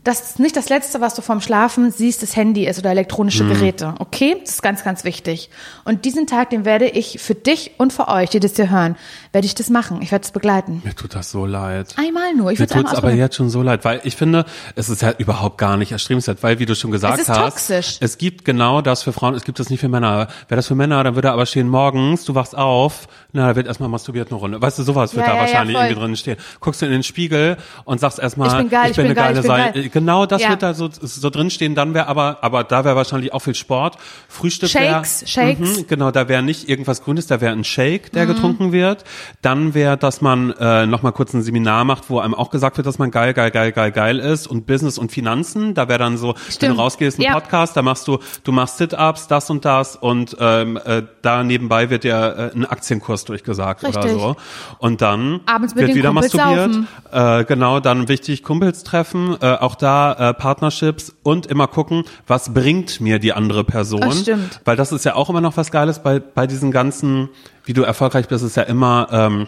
dass 0.03 0.39
nicht 0.39 0.57
das 0.57 0.69
Letzte, 0.69 0.99
was 0.99 1.13
du 1.13 1.21
vorm 1.21 1.41
Schlafen 1.41 1.91
siehst, 1.91 2.23
das 2.23 2.35
Handy 2.35 2.65
ist 2.65 2.79
oder 2.79 2.89
elektronische 2.89 3.43
Mhm. 3.43 3.49
Geräte. 3.49 3.93
Okay, 3.99 4.35
das 4.41 4.55
ist 4.55 4.61
ganz, 4.63 4.83
ganz 4.83 5.03
wichtig. 5.03 5.49
Und 5.85 6.05
diesen 6.05 6.25
Tag, 6.25 6.49
den 6.49 6.65
werde 6.65 6.87
ich 6.87 7.19
für 7.21 7.35
dich 7.35 7.71
und 7.77 7.93
für 7.93 8.07
euch, 8.07 8.31
die 8.31 8.39
das 8.39 8.55
hier 8.55 8.71
hören, 8.71 8.95
werde 9.31 9.45
ich 9.45 9.53
das 9.53 9.69
machen. 9.69 10.01
Ich 10.01 10.11
werde 10.11 10.23
es 10.25 10.31
begleiten. 10.31 10.81
Mir 10.83 10.95
tut 10.95 11.13
das 11.13 11.29
so 11.29 11.45
leid. 11.45 11.93
Einmal 11.97 12.33
nur. 12.33 12.51
Ich 12.51 12.57
Mir 12.59 12.67
würde 12.69 12.83
es 12.87 12.95
aber 12.95 13.13
jetzt 13.13 13.35
schon 13.35 13.49
so 13.51 13.61
leid, 13.61 13.85
weil 13.85 14.01
ich 14.03 14.15
finde, 14.15 14.45
es 14.75 14.89
ist 14.89 15.03
ja 15.03 15.11
überhaupt 15.17 15.57
gar 15.59 15.77
nicht 15.77 15.91
erstrebenswert, 15.91 16.41
weil 16.41 16.57
wie 16.57 16.65
du 16.65 16.73
schon 16.75 16.89
gesagt 16.91 17.19
ist 17.19 17.29
hast, 17.29 17.37
toxisch. 17.67 17.97
es 17.99 18.17
gibt 18.17 18.43
genau 18.43 18.81
das 18.81 19.03
für 19.03 19.13
Frauen, 19.13 19.35
es 19.35 19.43
gibt 19.43 19.59
das 19.59 19.69
nicht 19.69 19.81
für 19.81 19.89
Männer. 19.89 20.27
Wäre 20.47 20.55
das 20.57 20.67
für 20.67 20.75
Männer, 20.75 21.03
dann 21.03 21.13
würde 21.13 21.31
aber 21.31 21.45
stehen 21.45 21.69
morgens, 21.69 22.25
du 22.25 22.33
wachst 22.33 22.57
auf, 22.57 23.07
na, 23.33 23.47
da 23.49 23.55
wird 23.55 23.67
erstmal 23.67 23.87
masturbiert 23.89 24.29
eine 24.31 24.39
Runde. 24.39 24.61
Weißt 24.61 24.79
du, 24.79 24.83
sowas 24.83 25.15
wird 25.15 25.27
Ja, 25.27 25.33
da 25.33 25.37
ja, 25.37 25.45
ja, 25.45 25.47
wahrscheinlich 25.47 25.75
voll. 25.77 25.85
irgendwie 25.85 26.01
drin 26.01 26.15
stehen. 26.15 26.37
Guckst 26.59 26.81
du 26.81 26.85
in 26.87 26.91
den 26.91 27.03
Spiegel 27.03 27.57
und 27.85 27.99
sagst 27.99 28.17
erstmal, 28.19 28.47
Ich 28.49 28.57
bin 28.57 28.69
geil, 28.69 28.89
ich 28.89 28.95
bin 28.97 29.05
eine 29.05 29.13
geil, 29.15 29.23
geile 29.25 29.37
ich 29.39 29.41
bin 29.43 29.51
Sei- 29.51 29.71
geil. 29.71 29.90
Genau 29.91 30.25
das 30.25 30.41
Ja. 30.41 30.49
wird 30.49 30.63
da 30.63 30.73
so, 30.73 30.89
so 30.91 31.29
drin 31.29 31.49
stehen, 31.49 31.75
dann 31.75 31.93
wäre 31.93 32.07
aber, 32.07 32.39
aber 32.41 32.63
da 32.63 32.83
wäre 32.85 32.95
wahrscheinlich 32.95 33.33
auch 33.33 33.39
viel 33.39 33.55
Sport. 33.55 33.97
Frühstück 34.27 34.73
wär- 34.73 35.03
Shakes, 35.03 35.23
Shakes. 35.29 35.77
Mhm, 35.79 35.87
genau, 35.87 36.11
da 36.11 36.27
wäre 36.27 36.41
nicht 36.43 36.69
irgendwas 36.69 37.03
Grünes, 37.03 37.27
da 37.27 37.41
wäre 37.41 37.51
ein 37.53 37.63
Shake, 37.63 38.07
Mhm. 38.07 38.11
der 38.13 38.25
getrunken 38.25 38.71
wird. 38.71 39.03
Dann 39.41 39.73
wäre, 39.73 39.97
dass 39.97 40.21
man 40.21 40.51
äh, 40.51 40.85
nochmal 40.85 41.11
kurz 41.11 41.33
ein 41.33 41.41
Seminar 41.41 41.83
macht, 41.85 42.09
wo 42.09 42.19
einem 42.19 42.33
auch 42.33 42.49
gesagt 42.49 42.77
wird, 42.77 42.87
dass 42.87 42.99
man 42.99 43.11
geil, 43.11 43.33
geil, 43.33 43.51
geil, 43.51 43.71
geil, 43.71 43.91
geil 43.91 44.19
ist 44.19 44.47
und 44.47 44.65
Business 44.65 44.97
und 44.97 45.11
Finanzen. 45.11 45.73
Da 45.73 45.87
wäre 45.87 45.99
dann 45.99 46.17
so, 46.17 46.35
wenn 46.35 46.51
Stimmt. 46.51 46.77
du 46.77 46.81
rausgehst, 46.81 47.19
ein 47.19 47.23
Ja. 47.23 47.33
Podcast, 47.33 47.75
da 47.77 47.81
machst 47.81 48.07
du, 48.07 48.19
du 48.43 48.51
machst 48.51 48.77
Sit-Ups, 48.77 49.27
das 49.27 49.49
und 49.49 49.65
das 49.65 49.95
und 49.95 50.35
ähm, 50.39 50.77
äh, 50.83 51.03
da 51.21 51.43
nebenbei 51.43 51.89
wird 51.89 52.03
dir 52.03 52.51
äh, 52.53 52.57
ein 52.57 52.65
Aktienkurs 52.65 53.25
durchgesagt 53.25 53.83
oder 53.83 54.03
Richtig. 54.03 54.19
so. 54.21 54.35
Und 54.79 55.01
dann 55.01 55.41
Abends 55.45 55.75
wird 55.75 55.93
wieder 55.95 56.09
Kumpels 56.11 56.33
masturbiert. 56.33 56.85
Äh, 57.11 57.43
genau, 57.45 57.79
dann 57.79 58.07
wichtig, 58.07 58.43
Kumpels 58.43 58.83
treffen, 58.83 59.35
äh, 59.41 59.53
auch 59.55 59.75
da 59.81 60.13
äh, 60.13 60.33
Partnerships 60.33 61.15
und 61.23 61.45
immer 61.45 61.67
gucken, 61.67 62.03
was 62.27 62.53
bringt 62.53 63.01
mir 63.01 63.19
die 63.19 63.33
andere 63.33 63.63
Person. 63.63 64.01
Das 64.01 64.21
stimmt. 64.21 64.61
Weil 64.65 64.75
das 64.75 64.91
ist 64.91 65.05
ja 65.05 65.15
auch 65.15 65.29
immer 65.29 65.41
noch 65.41 65.57
was 65.57 65.71
Geiles 65.71 65.99
bei, 66.03 66.19
bei 66.19 66.47
diesen 66.47 66.71
ganzen, 66.71 67.29
wie 67.65 67.73
du 67.73 67.83
erfolgreich 67.83 68.27
bist, 68.27 68.43
ist 68.43 68.57
ja 68.57 68.63
immer 68.63 69.07
ähm, 69.11 69.47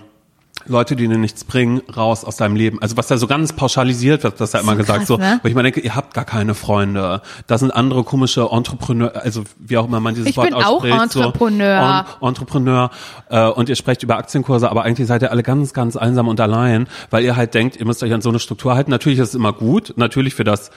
Leute, 0.66 0.96
die 0.96 1.08
dir 1.08 1.18
nichts 1.18 1.44
bringen, 1.44 1.82
raus 1.96 2.24
aus 2.24 2.38
deinem 2.38 2.56
Leben. 2.56 2.82
Also 2.82 2.96
was 2.96 3.08
da 3.08 3.18
so 3.18 3.28
ganz 3.28 3.52
pauschalisiert 3.54 4.24
wird, 4.24 4.40
das 4.40 4.50
ist 4.50 4.54
ja 4.54 4.62
immer 4.62 4.74
So 4.74 4.78
gesagt, 4.78 5.00
krass, 5.00 5.08
so, 5.08 5.18
ne? 5.18 5.40
wo 5.42 5.48
ich 5.48 5.56
mir 5.56 5.64
denke, 5.64 5.82
ihr 5.82 5.96
habt 5.96 6.14
gar 6.14 6.24
keine 6.26 6.54
Freunde. 6.56 7.22
Das 7.48 7.60
sind 7.60 7.72
andere 7.72 8.04
komische 8.04 8.48
Entrepreneur, 8.50 9.12
also 9.16 9.44
wie 9.60 9.78
auch 9.78 9.86
immer 9.86 10.00
man 10.00 10.14
dieses 10.16 10.30
Ich 10.30 10.38
Wort 10.38 10.48
bin 10.48 10.56
auch 10.56 10.76
ausspricht. 10.76 11.02
Entrepreneur. 11.02 12.06
So, 12.08 12.26
En 12.26 12.30
Entrepreneur. 12.30 12.92
Äh, 13.30 13.48
und 13.48 13.68
ihr 13.68 13.76
sprecht 13.76 14.04
über 14.04 14.18
Aktienkurse, 14.18 14.70
aber 14.70 14.84
eigentlich 14.84 15.08
seid 15.08 15.22
ihr 15.22 15.32
alle 15.32 15.44
ganz, 15.44 15.74
ganz 15.74 15.98
einsam 15.98 16.28
und 16.30 16.40
allein, 16.40 16.88
weil 17.10 17.26
ihr 17.26 17.36
halt 17.36 17.54
denkt, 17.56 17.76
ihr 17.76 17.86
müsst 17.86 18.02
euch 18.04 18.14
an 18.14 18.22
so 18.22 18.30
eine 18.30 18.40
Struktur 18.40 18.76
halten. 18.76 18.92
Natürlich 18.92 19.20
ist 19.20 19.30
es 19.30 19.36
immer 19.36 19.52
gut, 19.54 19.94
natürlich 19.98 20.34
für 20.34 20.46
das 20.46 20.72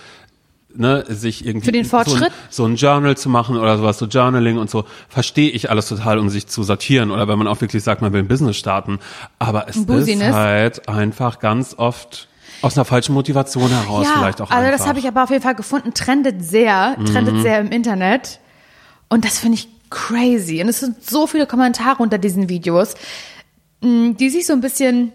ne, 0.78 1.04
sich 1.08 1.44
irgendwie 1.46 1.66
Für 1.66 1.72
den 1.72 1.84
so 1.84 1.96
ein, 1.96 2.04
Fortschritt? 2.04 2.32
so 2.50 2.64
ein 2.64 2.76
Journal 2.76 3.16
zu 3.16 3.28
machen 3.28 3.56
oder 3.56 3.78
sowas, 3.78 3.98
so 3.98 4.06
Journaling 4.06 4.58
und 4.58 4.70
so, 4.70 4.84
verstehe 5.08 5.50
ich 5.50 5.70
alles 5.70 5.88
total, 5.88 6.18
um 6.18 6.28
sich 6.28 6.46
zu 6.46 6.62
sortieren 6.62 7.10
oder 7.10 7.28
wenn 7.28 7.38
man 7.38 7.48
auch 7.48 7.60
wirklich 7.60 7.82
sagt, 7.82 8.02
man 8.02 8.12
will 8.12 8.20
ein 8.20 8.28
Business 8.28 8.56
starten. 8.56 8.98
Aber 9.38 9.68
es 9.68 9.76
ist 9.76 9.86
Business. 9.86 10.34
halt 10.34 10.88
einfach 10.88 11.38
ganz 11.38 11.74
oft 11.76 12.28
aus 12.62 12.76
einer 12.76 12.84
falschen 12.84 13.12
Motivation 13.14 13.68
heraus 13.70 14.06
vielleicht 14.12 14.40
auch 14.40 14.50
also 14.50 14.54
einfach. 14.58 14.68
Mhm. 14.68 14.78
das 14.78 14.86
habe 14.86 14.98
ich 14.98 15.06
aber 15.06 15.24
auf 15.24 15.30
jeden 15.30 15.42
Fall 15.42 15.54
gefunden. 15.54 15.92
Trendet 15.94 16.44
sehr, 16.44 16.96
trendet 17.12 17.42
sehr 17.42 17.60
im 17.60 17.70
Internet. 17.70 18.40
Und 19.08 19.24
das 19.24 19.38
finde 19.38 19.56
ich 19.56 19.68
crazy. 19.90 20.60
Und 20.62 20.68
es 20.68 20.80
sind 20.80 21.04
so 21.04 21.26
viele 21.26 21.46
Kommentare 21.46 22.02
unter 22.02 22.18
diesen 22.18 22.48
Videos, 22.48 22.94
mh, 23.82 24.14
die 24.14 24.30
sich 24.30 24.46
so 24.46 24.52
ein 24.52 24.60
bisschen 24.60 25.12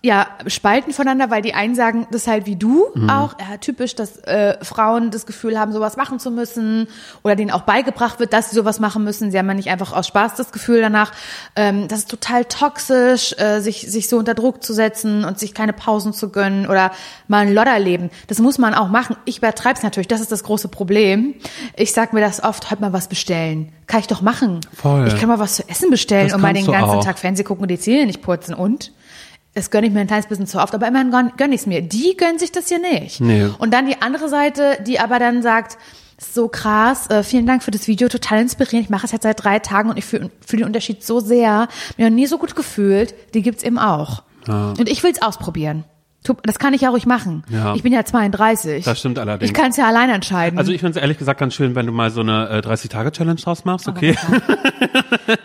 ja, 0.00 0.26
spalten 0.46 0.92
voneinander, 0.94 1.30
weil 1.30 1.42
die 1.42 1.52
einen 1.52 1.74
sagen, 1.74 2.06
das 2.10 2.22
ist 2.22 2.28
halt 2.28 2.46
wie 2.46 2.56
du 2.56 2.86
Mhm. 2.94 3.10
auch, 3.10 3.34
ja, 3.38 3.58
typisch, 3.58 3.94
dass 3.94 4.16
äh, 4.18 4.56
Frauen 4.64 5.10
das 5.10 5.26
Gefühl 5.26 5.58
haben, 5.58 5.72
sowas 5.72 5.96
machen 5.98 6.18
zu 6.18 6.30
müssen 6.30 6.88
oder 7.22 7.36
denen 7.36 7.50
auch 7.50 7.62
beigebracht 7.62 8.18
wird, 8.18 8.32
dass 8.32 8.48
sie 8.50 8.56
sowas 8.56 8.80
machen 8.80 9.04
müssen. 9.04 9.30
Sie 9.30 9.38
haben 9.38 9.46
ja 9.48 9.52
nicht 9.54 9.68
einfach 9.68 9.92
aus 9.92 10.06
Spaß 10.06 10.36
das 10.36 10.52
Gefühl 10.52 10.80
danach. 10.80 11.12
Ähm, 11.54 11.86
das 11.88 12.00
ist 12.00 12.10
total 12.10 12.46
toxisch, 12.46 13.34
äh, 13.38 13.60
sich, 13.60 13.82
sich 13.90 14.08
so 14.08 14.16
unter 14.16 14.34
Druck 14.34 14.62
zu 14.62 14.72
setzen 14.72 15.24
und 15.24 15.38
sich 15.38 15.52
keine 15.52 15.74
Pausen 15.74 16.14
zu 16.14 16.30
gönnen 16.30 16.66
oder 16.66 16.90
mal 17.28 17.46
ein 17.46 17.52
Lodderleben. 17.54 18.10
Das 18.28 18.38
muss 18.38 18.56
man 18.58 18.72
auch 18.74 18.88
machen. 18.88 19.16
Ich 19.26 19.38
übertreibe 19.38 19.76
es 19.76 19.82
natürlich, 19.82 20.08
das 20.08 20.20
ist 20.22 20.32
das 20.32 20.44
große 20.44 20.68
Problem. 20.68 21.34
Ich 21.76 21.92
sag 21.92 22.14
mir 22.14 22.20
das 22.20 22.42
oft, 22.42 22.70
heute 22.70 22.80
mal 22.80 22.92
was 22.94 23.08
bestellen. 23.08 23.70
Kann 23.86 24.00
ich 24.00 24.06
doch 24.06 24.22
machen. 24.22 24.60
Voll. 24.74 25.08
Ich 25.08 25.18
kann 25.18 25.28
mal 25.28 25.38
was 25.38 25.56
zu 25.56 25.68
essen 25.68 25.90
bestellen 25.90 26.28
Das 26.28 26.34
und 26.34 26.40
mal 26.40 26.54
den 26.54 26.64
ganzen 26.66 26.90
auch. 26.98 27.04
Tag 27.04 27.18
Fernsehen 27.18 27.44
gucken 27.46 27.62
und 27.62 27.68
die 27.70 27.78
Zähne 27.78 28.06
nicht 28.06 28.22
putzen. 28.22 28.54
Und? 28.54 28.92
Das 29.54 29.70
gönne 29.70 29.86
ich 29.86 29.92
mir 29.92 30.00
ein 30.00 30.06
kleines 30.06 30.26
bisschen 30.26 30.46
zu 30.46 30.60
oft, 30.60 30.74
aber 30.74 30.88
immerhin 30.88 31.10
gönn, 31.10 31.32
gönn 31.36 31.52
ich 31.52 31.60
es 31.60 31.66
mir. 31.66 31.80
Die 31.80 32.16
gönnen 32.16 32.38
sich 32.38 32.50
das 32.50 32.68
hier 32.68 32.80
nicht. 32.80 33.20
Nee. 33.20 33.48
Und 33.58 33.72
dann 33.72 33.86
die 33.86 34.02
andere 34.02 34.28
Seite, 34.28 34.78
die 34.84 34.98
aber 34.98 35.18
dann 35.18 35.42
sagt, 35.42 35.78
so 36.18 36.48
krass, 36.48 37.08
äh, 37.10 37.22
vielen 37.22 37.46
Dank 37.46 37.62
für 37.62 37.70
das 37.70 37.86
Video, 37.86 38.08
total 38.08 38.40
inspirierend. 38.40 38.86
Ich 38.86 38.90
mache 38.90 39.06
es 39.06 39.12
jetzt 39.12 39.22
seit 39.22 39.42
drei 39.42 39.58
Tagen 39.58 39.90
und 39.90 39.96
ich 39.96 40.04
fühle 40.04 40.30
fühl 40.44 40.58
den 40.58 40.66
Unterschied 40.66 41.04
so 41.04 41.20
sehr. 41.20 41.68
Mir 41.96 42.10
noch 42.10 42.14
nie 42.14 42.26
so 42.26 42.38
gut 42.38 42.56
gefühlt. 42.56 43.14
Die 43.34 43.42
gibt's 43.42 43.62
eben 43.62 43.78
auch. 43.78 44.22
Und 44.46 44.88
ich 44.88 45.02
will's 45.02 45.22
ausprobieren. 45.22 45.84
Das 46.42 46.58
kann 46.58 46.72
ich 46.72 46.80
ja 46.80 46.88
ruhig 46.88 47.04
machen. 47.04 47.42
Ja. 47.50 47.74
Ich 47.74 47.82
bin 47.82 47.92
ja 47.92 48.04
32. 48.04 48.84
Das 48.84 48.98
stimmt 48.98 49.18
allerdings. 49.18 49.50
Ich 49.50 49.54
kann 49.54 49.70
es 49.70 49.76
ja 49.76 49.86
allein 49.86 50.08
entscheiden. 50.08 50.58
also 50.58 50.72
ich 50.72 50.80
finde 50.80 50.98
es 50.98 51.02
ehrlich 51.02 51.18
gesagt 51.18 51.38
ganz 51.38 51.54
schön, 51.54 51.74
wenn 51.74 51.84
du 51.84 51.92
mal 51.92 52.10
so 52.10 52.20
eine 52.22 52.48
äh, 52.48 52.58
30-Tage-Challenge 52.60 53.40
draus 53.40 53.64
machst, 53.66 53.88
okay? 53.88 54.16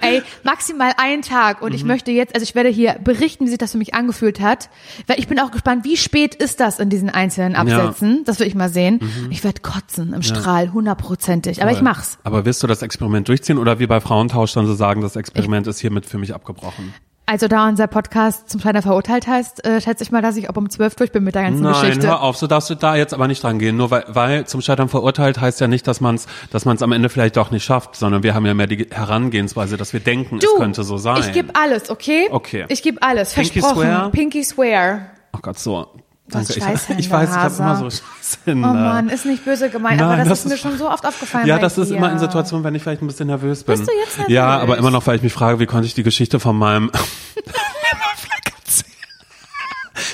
Ey, 0.01 0.21
maximal 0.43 0.93
einen 0.97 1.21
Tag. 1.21 1.61
Und 1.61 1.73
ich 1.73 1.83
möchte 1.83 2.11
jetzt, 2.11 2.33
also 2.33 2.43
ich 2.43 2.55
werde 2.55 2.69
hier 2.69 2.95
berichten, 3.03 3.45
wie 3.45 3.49
sich 3.49 3.57
das 3.57 3.73
für 3.73 3.77
mich 3.77 3.93
angefühlt 3.93 4.39
hat. 4.39 4.69
Weil 5.07 5.19
ich 5.19 5.27
bin 5.27 5.39
auch 5.39 5.51
gespannt, 5.51 5.83
wie 5.83 5.97
spät 5.97 6.35
ist 6.35 6.59
das 6.59 6.79
in 6.79 6.89
diesen 6.89 7.09
einzelnen 7.09 7.55
Absätzen? 7.55 8.23
Das 8.25 8.39
will 8.39 8.47
ich 8.47 8.55
mal 8.55 8.69
sehen. 8.69 8.99
Ich 9.29 9.43
werde 9.43 9.61
kotzen 9.61 10.13
im 10.13 10.21
Strahl, 10.21 10.71
hundertprozentig. 10.71 11.61
Aber 11.61 11.71
ich 11.71 11.81
mach's. 11.81 12.17
Aber 12.23 12.45
wirst 12.45 12.63
du 12.63 12.67
das 12.67 12.81
Experiment 12.81 13.27
durchziehen 13.27 13.57
oder 13.57 13.79
wie 13.79 13.87
bei 13.87 13.99
Frauentausch 13.99 14.53
dann 14.53 14.65
so 14.65 14.73
sagen, 14.73 15.01
das 15.01 15.15
Experiment 15.15 15.67
ist 15.67 15.79
hiermit 15.79 16.05
für 16.05 16.17
mich 16.17 16.33
abgebrochen? 16.33 16.93
Also 17.29 17.47
da 17.47 17.67
unser 17.67 17.85
Podcast 17.85 18.49
zum 18.49 18.59
Scheiner 18.59 18.81
verurteilt 18.81 19.27
heißt, 19.27 19.63
äh, 19.63 19.79
schätze 19.81 20.03
ich 20.03 20.09
mal, 20.09 20.23
dass 20.23 20.35
ich 20.35 20.49
ob 20.49 20.57
um 20.57 20.67
zwölf 20.67 20.95
durch 20.95 21.11
bin 21.11 21.23
mit 21.23 21.35
der 21.35 21.43
ganzen 21.43 21.61
Nein, 21.61 21.73
Geschichte. 21.79 22.07
hör 22.07 22.23
auf, 22.23 22.37
so 22.37 22.47
darfst 22.47 22.71
du 22.71 22.75
da 22.75 22.95
jetzt 22.95 23.13
aber 23.13 23.27
nicht 23.27 23.43
dran 23.43 23.59
gehen. 23.59 23.77
Nur 23.77 23.91
weil, 23.91 24.03
weil 24.07 24.47
zum 24.47 24.61
Scheitern 24.61 24.89
verurteilt 24.89 25.39
heißt 25.39 25.61
ja 25.61 25.67
nicht, 25.67 25.85
dass 25.85 26.01
man 26.01 26.15
es 26.15 26.25
dass 26.49 26.65
man's 26.65 26.81
am 26.81 26.91
Ende 26.91 27.07
vielleicht 27.07 27.37
doch 27.37 27.51
nicht 27.51 27.63
schafft, 27.63 27.95
sondern 27.95 28.23
wir 28.23 28.33
haben 28.33 28.47
ja 28.47 28.55
mehr 28.55 28.65
die 28.65 28.87
Herangehensweise, 28.89 29.77
dass 29.77 29.93
wir 29.93 29.99
denken, 29.99 30.39
Du, 30.39 30.47
es 30.47 30.59
könnte 30.59 30.81
so 30.81 30.97
sein. 30.97 31.19
Ich 31.19 31.31
gebe 31.31 31.53
alles, 31.53 31.91
okay? 31.91 32.29
Okay. 32.31 32.65
Ich 32.67 32.81
gebe 32.81 32.99
alles, 33.03 33.35
Pinky 33.35 33.59
versprochen. 33.61 33.83
swear? 33.83 34.09
Pinky 34.09 34.43
swear. 34.43 35.01
Oh 35.31 35.39
Gott, 35.39 35.59
so. 35.59 35.85
Danke. 36.29 36.53
Ich, 36.53 36.57
ich 36.97 37.11
weiß, 37.11 37.29
ich 37.29 37.35
habe 37.35 37.55
immer 37.55 37.75
so 37.75 37.89
Schweißhände. 37.89 38.67
Oh 38.67 38.73
Mann, 38.73 39.09
ist 39.09 39.25
nicht 39.25 39.43
böse 39.45 39.69
gemeint, 39.69 40.01
aber 40.01 40.17
das, 40.17 40.27
das 40.27 40.39
ist 40.45 40.51
mir 40.51 40.57
schon 40.57 40.77
so 40.77 40.89
oft 40.89 41.05
aufgefallen. 41.05 41.47
Ja, 41.47 41.57
das 41.57 41.77
ist 41.77 41.91
immer 41.91 42.11
in 42.11 42.19
Situationen, 42.19 42.63
wenn 42.63 42.75
ich 42.75 42.83
vielleicht 42.83 43.01
ein 43.01 43.07
bisschen 43.07 43.27
nervös 43.27 43.63
bin. 43.63 43.77
Bist 43.77 43.89
du 43.89 43.95
jetzt 43.95 44.17
nervös? 44.17 44.33
Ja, 44.33 44.59
aber 44.59 44.77
immer 44.77 44.91
noch, 44.91 45.05
weil 45.07 45.15
ich 45.15 45.23
mich 45.23 45.33
frage, 45.33 45.59
wie 45.59 45.65
konnte 45.65 45.87
ich 45.87 45.93
die 45.93 46.03
Geschichte 46.03 46.39
von 46.39 46.57
meinem? 46.57 46.91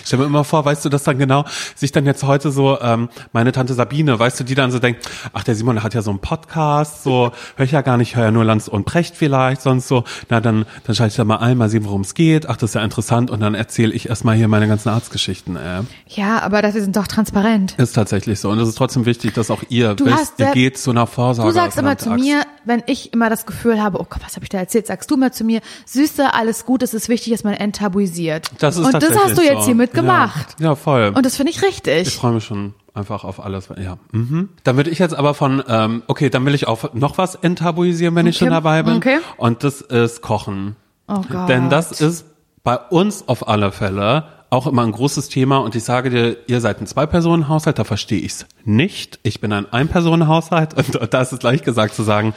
Stell 0.05 0.19
mir 0.19 0.25
immer 0.25 0.43
vor, 0.43 0.63
weißt 0.63 0.85
du, 0.85 0.89
dass 0.89 1.03
dann 1.03 1.17
genau 1.17 1.45
sich 1.75 1.91
dann 1.91 2.05
jetzt 2.05 2.23
heute 2.23 2.51
so 2.51 2.79
ähm, 2.79 3.09
meine 3.33 3.51
Tante 3.51 3.73
Sabine, 3.73 4.17
weißt 4.17 4.39
du, 4.39 4.43
die 4.43 4.55
dann 4.55 4.71
so 4.71 4.79
denkt, 4.79 5.09
ach, 5.33 5.43
der 5.43 5.55
Simon 5.55 5.83
hat 5.83 5.93
ja 5.93 6.01
so 6.01 6.11
einen 6.11 6.19
Podcast, 6.19 7.03
so 7.03 7.31
höre 7.55 7.65
ich 7.65 7.71
ja 7.71 7.81
gar 7.81 7.97
nicht, 7.97 8.15
höre 8.15 8.25
ja 8.25 8.31
nur 8.31 8.43
Lanz 8.43 8.67
und 8.67 8.85
Precht 8.85 9.15
vielleicht, 9.15 9.61
sonst 9.61 9.87
so, 9.87 10.03
na 10.29 10.39
dann, 10.39 10.65
dann 10.85 10.95
schalte 10.95 11.11
ich 11.11 11.17
da 11.17 11.23
mal 11.23 11.37
ein, 11.37 11.57
mal 11.57 11.69
sehen, 11.69 11.85
worum 11.85 12.01
es 12.01 12.13
geht, 12.13 12.47
ach, 12.47 12.57
das 12.57 12.71
ist 12.71 12.73
ja 12.75 12.83
interessant 12.83 13.31
und 13.31 13.39
dann 13.39 13.55
erzähle 13.55 13.93
ich 13.93 14.09
erstmal 14.09 14.35
hier 14.35 14.47
meine 14.47 14.67
ganzen 14.67 14.89
Arztgeschichten. 14.89 15.55
Äh. 15.55 15.81
Ja, 16.07 16.41
aber 16.41 16.61
das, 16.61 16.75
sind 16.75 16.95
doch 16.95 17.07
transparent. 17.07 17.75
Ist 17.77 17.93
tatsächlich 17.93 18.39
so 18.39 18.49
und 18.49 18.59
es 18.59 18.69
ist 18.69 18.75
trotzdem 18.75 19.05
wichtig, 19.05 19.33
dass 19.33 19.49
auch 19.49 19.63
ihr 19.69 19.95
Du 19.95 20.05
wisst, 20.05 20.39
ihr 20.39 20.51
geht 20.51 20.77
zu 20.77 20.91
einer 20.91 21.07
Vorsorge. 21.07 21.51
Du 21.51 21.55
sagst 21.55 21.77
immer 21.77 21.97
zu 21.97 22.11
mir, 22.11 22.43
wenn 22.65 22.83
ich 22.85 23.13
immer 23.13 23.29
das 23.29 23.45
Gefühl 23.45 23.81
habe, 23.81 23.99
oh 23.99 24.05
Gott, 24.09 24.21
was 24.23 24.35
habe 24.35 24.43
ich 24.43 24.49
da 24.49 24.57
erzählt, 24.57 24.87
sagst 24.87 25.09
du 25.09 25.15
immer 25.15 25.31
zu 25.31 25.43
mir, 25.43 25.61
Süße, 25.85 26.33
alles 26.33 26.65
gut, 26.65 26.83
es 26.83 26.93
ist 26.93 27.09
wichtig, 27.09 27.33
dass 27.33 27.43
man 27.43 27.53
enttabuisiert. 27.53 28.49
Das 28.59 28.77
ist 28.77 28.85
Und 28.85 28.93
das 28.93 29.17
hast 29.17 29.37
du 29.37 29.41
jetzt 29.41 29.61
so. 29.61 29.65
hiermit 29.65 29.93
gemacht. 29.95 30.55
Ja, 30.59 30.67
ja 30.69 30.75
voll. 30.75 31.11
Und 31.15 31.25
das 31.25 31.37
finde 31.37 31.51
ich 31.51 31.61
richtig. 31.61 32.07
ich 32.07 32.15
freue 32.15 32.33
mich 32.33 32.43
schon 32.45 32.73
einfach 32.93 33.23
auf 33.23 33.43
alles. 33.43 33.69
Ja. 33.77 33.97
Mhm. 34.11 34.49
Dann 34.63 34.77
würde 34.77 34.89
ich 34.89 34.99
jetzt 34.99 35.15
aber 35.15 35.33
von, 35.33 35.63
ähm, 35.67 36.03
okay, 36.07 36.29
dann 36.29 36.45
will 36.45 36.55
ich 36.55 36.67
auch 36.67 36.93
noch 36.93 37.17
was 37.17 37.35
enttabuisieren, 37.35 38.15
wenn 38.15 38.27
ich 38.27 38.35
Okay. 38.37 38.45
schon 38.45 38.51
dabei 38.53 38.83
bin. 38.83 38.95
Okay. 38.97 39.19
Und 39.37 39.63
das 39.63 39.81
ist 39.81 40.21
Kochen. 40.21 40.75
Oh 41.07 41.21
Gott. 41.29 41.49
Denn 41.49 41.69
das 41.69 41.99
ist 41.99 42.25
bei 42.63 42.77
uns 42.77 43.27
auf 43.27 43.47
alle 43.47 43.71
Fälle 43.71 44.25
auch 44.49 44.67
immer 44.67 44.83
ein 44.83 44.91
großes 44.91 45.27
Thema 45.27 45.57
und 45.57 45.75
ich 45.75 45.83
sage 45.83 46.09
dir, 46.09 46.37
ihr 46.47 46.61
seid 46.61 46.79
ein 46.79 46.87
Zwei-Personen-Haushalt, 46.87 47.77
da 47.77 47.83
verstehe 47.83 48.19
ich's 48.19 48.45
nicht. 48.63 49.19
Ich 49.23 49.41
bin 49.41 49.51
ein 49.51 49.71
Ein-Personen-Haushalt 49.71 50.73
und 50.95 51.13
da 51.13 51.21
ist 51.21 51.33
es 51.33 51.41
leicht 51.41 51.65
gesagt 51.65 51.93
zu 51.93 52.03
sagen, 52.03 52.33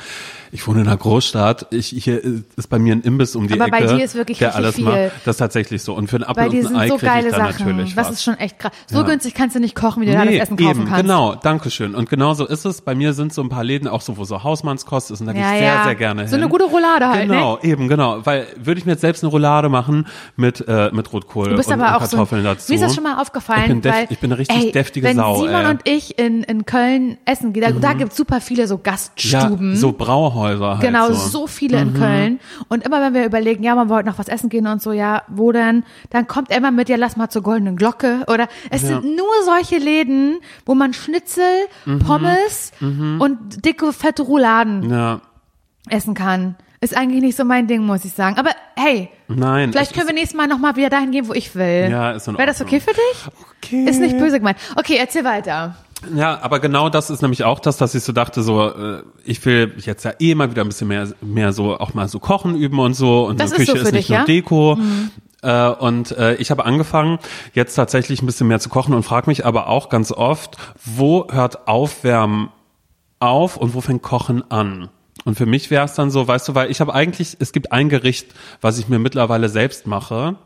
Ich 0.51 0.66
wohne 0.66 0.80
in 0.80 0.86
einer 0.86 0.96
Großstadt. 0.96 1.66
Ich, 1.70 1.88
hier 1.88 2.22
ist 2.57 2.68
bei 2.70 2.78
mir 2.78 2.94
ein 2.94 3.03
Imbiss 3.03 3.36
um 3.36 3.46
die 3.49 3.55
Aber 3.55 3.66
Ecke. 3.66 3.86
bei 3.86 3.96
dir 3.96 4.05
ist 4.05 4.14
wirklich 4.14 4.38
der 4.38 4.49
richtig 4.49 4.64
alles 4.64 4.74
viel. 4.76 4.84
macht. 4.84 4.96
Das 5.24 5.34
ist 5.36 5.38
tatsächlich 5.38 5.82
so. 5.82 5.94
Und 5.94 6.09
für 6.09 6.16
einen 6.16 6.24
Apfel 6.24 6.49
und 6.49 6.55
ein 6.57 6.62
sind 6.62 6.76
Ei 6.76 6.88
so 6.88 6.96
kriege 6.96 7.07
ich 7.07 7.12
geile 7.12 7.30
dann 7.30 7.53
Sachen. 7.53 7.66
natürlich 7.66 7.94
Das 7.94 8.07
was. 8.07 8.14
ist 8.14 8.22
schon 8.24 8.34
echt 8.38 8.59
krass. 8.59 8.72
So 8.86 8.99
Ja. 8.99 9.03
günstig 9.05 9.34
kannst 9.34 9.57
du 9.57 9.61
nicht 9.61 9.74
kochen, 9.74 10.03
wie 10.03 10.07
du 10.07 10.12
da 10.12 10.24
das 10.24 10.34
Essen 10.34 10.57
kaufen 10.57 10.70
eben, 10.70 10.84
kannst. 10.86 11.03
genau, 11.03 11.34
Dankeschön. 11.34 11.94
Und 11.94 12.09
genau 12.11 12.34
so 12.34 12.46
ist 12.46 12.64
es. 12.64 12.80
Bei 12.80 12.94
mir 12.94 13.12
sind 13.12 13.32
so 13.34 13.42
ein 13.42 13.49
paar 13.49 13.64
Läden 13.64 13.88
auch 13.88 14.01
so, 14.01 14.16
wo 14.16 14.24
so 14.24 14.42
Hausmannskost 14.42 15.11
ist 15.11 15.20
und 15.20 15.26
da 15.26 15.32
gehe 15.32 15.42
Ja, 15.42 15.53
ich 15.53 15.59
sehr, 15.59 15.66
ja. 15.74 15.84
sehr 15.84 15.94
gerne 15.94 16.22
hin. 16.22 16.30
So 16.30 16.36
eine 16.36 16.49
gute 16.49 16.64
Roulade 16.64 17.09
halt, 17.09 17.28
ne? 17.28 17.34
Genau, 17.34 17.59
eben, 17.62 17.88
genau. 17.88 18.24
Weil 18.24 18.46
würde 18.57 18.78
ich 18.78 18.86
mir 18.86 18.92
jetzt 18.92 19.01
selbst 19.03 19.22
eine 19.22 19.30
Roulade 19.30 19.68
machen 19.68 20.07
mit, 20.36 20.64
äh, 20.66 20.90
mit 20.92 21.12
Rotkohl 21.12 21.51
Du 21.51 21.57
bist 21.57 21.68
und, 21.68 21.80
aber 21.80 21.96
auch 21.96 22.03
so, 22.07 22.16
Kartoffeln 22.16 22.44
dazu. 22.44 22.70
mir 22.72 22.76
ist 22.76 22.82
das 22.84 22.94
schon 22.94 23.05
mal 23.05 23.20
aufgefallen, 23.20 23.62
Ich 23.62 23.68
bin 23.68 23.80
def- 23.82 23.92
weil, 23.94 24.07
ich 24.11 24.18
bin 24.18 24.32
eine 24.32 24.38
richtig 24.38 24.57
ey, 24.66 24.72
deftige 24.72 25.07
wenn 25.07 25.16
Sau, 25.16 25.36
Simon 25.42 25.55
ey. 25.55 25.62
Mhm. 25.64 25.70
und 25.70 25.80
ich 25.84 26.18
in, 26.18 26.42
in 26.44 26.64
Köln 26.66 27.18
essen 27.24 27.53
gehen, 27.53 27.62
da, 27.62 27.70
da 27.72 27.92
gibt's 27.92 28.16
super 28.16 28.40
viele 28.40 28.66
so 28.66 28.78
Gaststuben. 28.78 29.70
Ja, 29.72 29.76
so 29.76 29.92
Brauhäuser 30.39 30.68
halt 30.70 30.80
Genau, 30.80 31.09
so. 31.12 31.28
so, 31.28 31.47
viele 31.47 31.84
Mhm. 31.84 31.89
in 31.95 32.01
Köln. 32.01 32.41
Und 32.68 32.84
immer 32.86 33.01
wenn 33.01 33.14
wir 33.14 33.24
überlegen, 33.24 33.62
ja, 33.62 33.74
man 33.74 33.89
wollte 33.89 34.09
noch 34.09 34.18
was 34.18 34.28
essen 34.28 34.49
gehen 34.49 34.66
und 34.66 34.80
so, 34.82 34.93
ja, 34.93 35.22
wo 35.28 35.53
denn? 35.53 35.84
Dann 36.11 36.26
kommt 36.26 36.51
er 36.51 36.59
immer 36.59 36.70
mit, 36.70 36.89
ja, 36.89 36.97
lass 36.97 37.16
mal 37.16 37.28
zur 37.28 37.43
Goldenen 37.43 37.76
Glocke. 37.76 38.24
Oder 38.28 38.49
es 38.70 38.82
Ja. 38.82 38.89
sind 38.89 39.16
nur 39.16 39.26
solche 39.45 39.78
Läden, 39.78 40.39
wo 40.66 40.74
man 40.74 40.93
Schnitzel, 40.93 41.45
Mhm. 41.84 41.99
Pommes 42.01 42.72
und 42.80 43.64
dicke, 43.64 43.93
fette 43.93 44.22
Rouladen 44.22 44.91
Ja, 44.91 45.20
essen 45.89 46.14
kann. 46.14 46.57
Ist 46.80 46.97
eigentlich 46.97 47.22
nicht 47.22 47.36
so 47.36 47.45
mein 47.45 47.66
Ding, 47.66 47.84
muss 47.84 48.05
ich 48.05 48.12
sagen. 48.12 48.36
Aber 48.39 48.51
hey, 48.76 49.09
nein. 49.26 49.72
vielleicht 49.72 49.95
können 49.95 50.07
wir 50.07 50.14
nächstes 50.14 50.36
Mal 50.36 50.47
nochmal 50.47 50.76
wieder 50.76 50.91
dahin 50.91 51.11
gehen, 51.11 51.26
wo 51.26 51.32
ich 51.32 51.57
will. 51.57 51.89
Ja, 51.91 52.12
ist 52.12 52.28
in 52.28 52.39
Wäre 52.39 52.47
das 52.47 52.61
okay 52.61 52.78
für 52.78 52.93
dich? 52.93 53.26
Okay. 53.57 53.84
Ist 53.84 54.01
nicht 54.01 54.16
böse 54.16 54.39
gemeint. 54.39 54.59
Okay, 54.76 54.97
erzähl 54.97 55.24
weiter. 55.24 55.74
Ja, 56.14 56.40
aber 56.42 56.61
genau 56.61 56.88
das 56.88 57.11
ist 57.11 57.22
nämlich 57.22 57.44
auch 57.44 57.59
das, 57.61 57.76
dass 57.76 57.94
ich 57.94 58.05
so 58.05 58.12
dachte, 58.12 58.42
so 58.42 58.68
äh, 58.68 59.03
ich 59.24 59.44
will 59.44 59.74
jetzt 59.78 60.05
ja 60.05 60.12
eh 60.20 60.34
mal 60.34 60.51
wieder 60.51 60.62
ein 60.62 60.68
bisschen 60.68 60.88
mehr, 60.88 61.09
mehr 61.20 61.53
so 61.53 61.78
auch 61.78 61.94
mal 61.94 62.09
so 62.09 62.20
kochen 62.20 62.55
üben 62.57 62.78
und 62.78 62.94
so 62.94 63.26
und 63.26 63.40
Das 63.40 63.51
so 63.51 63.57
ist 63.57 63.66
so 63.66 63.72
Küche 63.72 63.82
für 63.84 63.88
ist 63.88 63.94
nicht 63.94 64.05
dich, 64.05 64.11
nur 64.11 64.18
ja? 64.20 64.24
Deko. 64.24 64.78
Äh, 65.42 65.68
und 65.70 66.12
äh, 66.12 66.34
ich 66.36 66.51
habe 66.51 66.64
angefangen, 66.64 67.18
jetzt 67.55 67.74
tatsächlich 67.74 68.22
ein 68.22 68.26
bisschen 68.26 68.46
mehr 68.49 68.61
zu 68.61 68.68
kochen 68.68 68.94
und 68.94 69.03
frage 69.03 69.28
mich 69.28 69.44
aber 69.44 69.68
auch 69.68 69.88
ganz 69.88 70.12
oft, 70.12 70.57
wo 70.84 71.26
hört 71.30 71.66
Aufwärmen 71.68 72.49
auf 73.20 73.57
und 73.57 73.74
wo 73.74 73.80
fängt 73.80 74.03
Kochen 74.03 74.49
an? 74.51 74.88
Und 75.24 75.36
für 75.36 75.46
mich 75.46 75.70
wäre 75.70 75.84
es 75.84 75.94
dann 75.94 76.11
so, 76.11 76.26
weißt 76.28 76.49
du, 76.49 76.55
weil 76.55 76.70
ich 76.70 76.80
habe 76.80 76.94
eigentlich, 76.94 77.36
es 77.40 77.53
gibt 77.53 77.72
ein 77.72 77.88
Gericht, 77.88 78.28
was 78.61 78.78
ich 78.78 78.88
mir 78.88 78.99
mittlerweile 79.01 79.49
selbst 79.49 79.86
mache, 79.86 80.36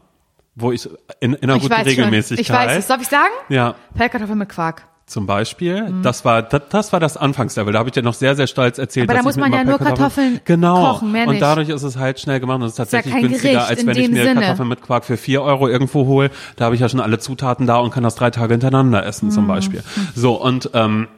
wo 0.55 0.73
ich 0.73 0.89
in, 1.21 1.35
in 1.35 1.45
einer 1.45 1.57
Ich 1.57 1.63
guten 1.63 1.75
weiß 1.75 1.87
Regelmäßigkeit. 1.87 2.47
schon. 2.47 2.57
Ich 2.57 2.61
weiß 2.71 2.79
es. 2.79 2.87
Darf 2.87 3.01
ich 3.03 3.09
sagen? 3.09 3.33
Ja, 3.49 3.75
Pellkartoffeln 3.95 4.39
mit 4.39 4.49
Quark. 4.49 4.87
Zum 5.07 5.27
Beispiel. 5.27 5.93
Das 6.03 6.25
war 6.25 6.43
das, 6.43 6.63
das 6.71 6.93
war 6.93 7.01
das 7.01 7.17
Anfangslevel. 7.17 7.73
Da 7.73 7.79
habe 7.81 7.89
ich 7.89 7.93
dir 7.93 8.03
noch 8.03 8.15
sehr 8.15 8.35
sehr 8.37 8.47
stolz 8.47 8.79
erzählt. 8.79 9.11
Aber 9.11 9.19
da 9.19 9.23
muss 9.25 9.37
man 9.37 9.53
ja 9.53 9.65
nur 9.65 9.75
Pellkartoffeln- 9.77 9.87
Kartoffeln 9.97 10.41
genau. 10.45 10.93
kochen, 10.93 11.13
mehr 11.13 11.25
Und 11.27 11.33
nicht. 11.35 11.43
dadurch 11.43 11.69
ist 11.69 11.83
es 11.83 11.97
halt 11.97 12.19
schnell 12.21 12.41
gemacht 12.41 12.57
und 12.57 12.63
es 12.63 12.73
ist 12.73 12.79
ja 12.79 12.85
tatsächlich 12.85 13.13
kein 13.15 13.23
günstiger, 13.23 13.53
Gericht 13.55 13.69
als 13.71 13.87
wenn 13.87 13.97
ich 13.99 14.11
mir 14.11 14.23
Sinne. 14.25 14.41
Kartoffeln 14.41 14.69
mit 14.69 14.83
Quark 14.83 15.05
für 15.05 15.17
vier 15.17 15.43
Euro 15.43 15.69
irgendwo 15.69 16.07
hole. 16.07 16.31
Da 16.57 16.65
habe 16.67 16.75
ich 16.75 16.81
ja 16.81 16.89
schon 16.89 17.01
alle 17.01 17.19
Zutaten 17.19 17.67
da 17.67 17.77
und 17.79 17.93
kann 17.93 18.03
das 18.05 18.15
drei 18.15 18.31
Tage 18.31 18.55
hintereinander 18.55 19.05
essen 19.05 19.27
Mhm. 19.27 19.33
zum 19.33 19.47
Beispiel. 19.47 19.83
So 20.15 20.41
und 20.41 20.71
ähm, 20.75 21.09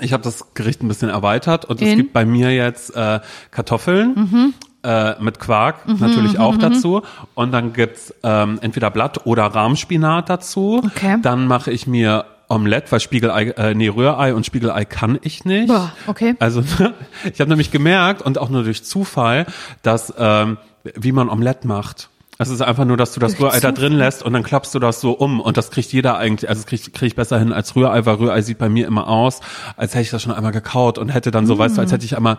ich 0.00 0.12
habe 0.12 0.22
das 0.22 0.54
Gericht 0.54 0.82
ein 0.82 0.88
bisschen 0.88 1.08
erweitert 1.08 1.64
und 1.64 1.80
es 1.82 1.88
In? 1.88 1.96
gibt 1.96 2.12
bei 2.12 2.24
mir 2.24 2.54
jetzt 2.54 2.94
äh, 2.96 3.20
Kartoffeln. 3.50 4.14
Mhm. 4.14 4.54
Äh, 4.82 5.20
mit 5.20 5.40
Quark 5.40 5.88
natürlich 5.88 6.38
auch 6.38 6.56
dazu. 6.58 7.02
Und 7.34 7.50
dann 7.50 7.72
gibt's 7.72 8.14
ähm, 8.22 8.58
entweder 8.62 8.88
Blatt- 8.90 9.26
oder 9.26 9.46
Rahmspinat 9.46 10.30
dazu. 10.30 10.80
Okay. 10.84 11.16
Dann 11.22 11.48
mache 11.48 11.72
ich 11.72 11.88
mir 11.88 12.24
Omelette, 12.48 12.92
weil 12.92 13.00
Spiegelei, 13.00 13.48
äh, 13.50 13.74
nee, 13.74 13.88
Rührei 13.88 14.34
und 14.34 14.46
Spiegelei 14.46 14.84
kann 14.84 15.18
ich 15.22 15.44
nicht. 15.44 15.68
Boah, 15.68 15.92
okay. 16.06 16.34
Also 16.38 16.62
ich 17.32 17.40
habe 17.40 17.50
nämlich 17.50 17.70
gemerkt 17.70 18.22
und 18.22 18.38
auch 18.38 18.48
nur 18.48 18.64
durch 18.64 18.84
Zufall, 18.84 19.46
dass 19.82 20.14
ähm, 20.18 20.58
wie 20.94 21.12
man 21.12 21.28
Omelette 21.28 21.66
macht. 21.66 22.08
Es 22.38 22.50
ist 22.50 22.60
einfach 22.60 22.84
nur, 22.84 22.98
dass 22.98 23.14
du 23.14 23.20
das 23.20 23.40
Rührei 23.40 23.60
da 23.60 23.72
drin 23.72 23.94
lässt 23.94 24.22
und 24.22 24.34
dann 24.34 24.42
klappst 24.42 24.74
du 24.74 24.78
das 24.78 25.00
so 25.00 25.12
um 25.12 25.40
und 25.40 25.56
das 25.56 25.70
kriegt 25.70 25.90
jeder 25.92 26.18
eigentlich, 26.18 26.50
also 26.50 26.60
das 26.60 26.66
kriege 26.66 26.90
krieg 26.90 27.06
ich 27.08 27.16
besser 27.16 27.38
hin 27.38 27.50
als 27.50 27.74
Rührei, 27.74 28.04
weil 28.04 28.16
Rührei 28.16 28.42
sieht 28.42 28.58
bei 28.58 28.68
mir 28.68 28.86
immer 28.86 29.08
aus, 29.08 29.40
als 29.78 29.94
hätte 29.94 30.02
ich 30.02 30.10
das 30.10 30.22
schon 30.22 30.32
einmal 30.32 30.52
gekaut 30.52 30.98
und 30.98 31.08
hätte 31.08 31.30
dann 31.30 31.46
so, 31.46 31.56
weißt 31.56 31.78
du, 31.78 31.80
als 31.80 31.92
hätte 31.92 32.04
ich 32.04 32.14
einmal 32.14 32.38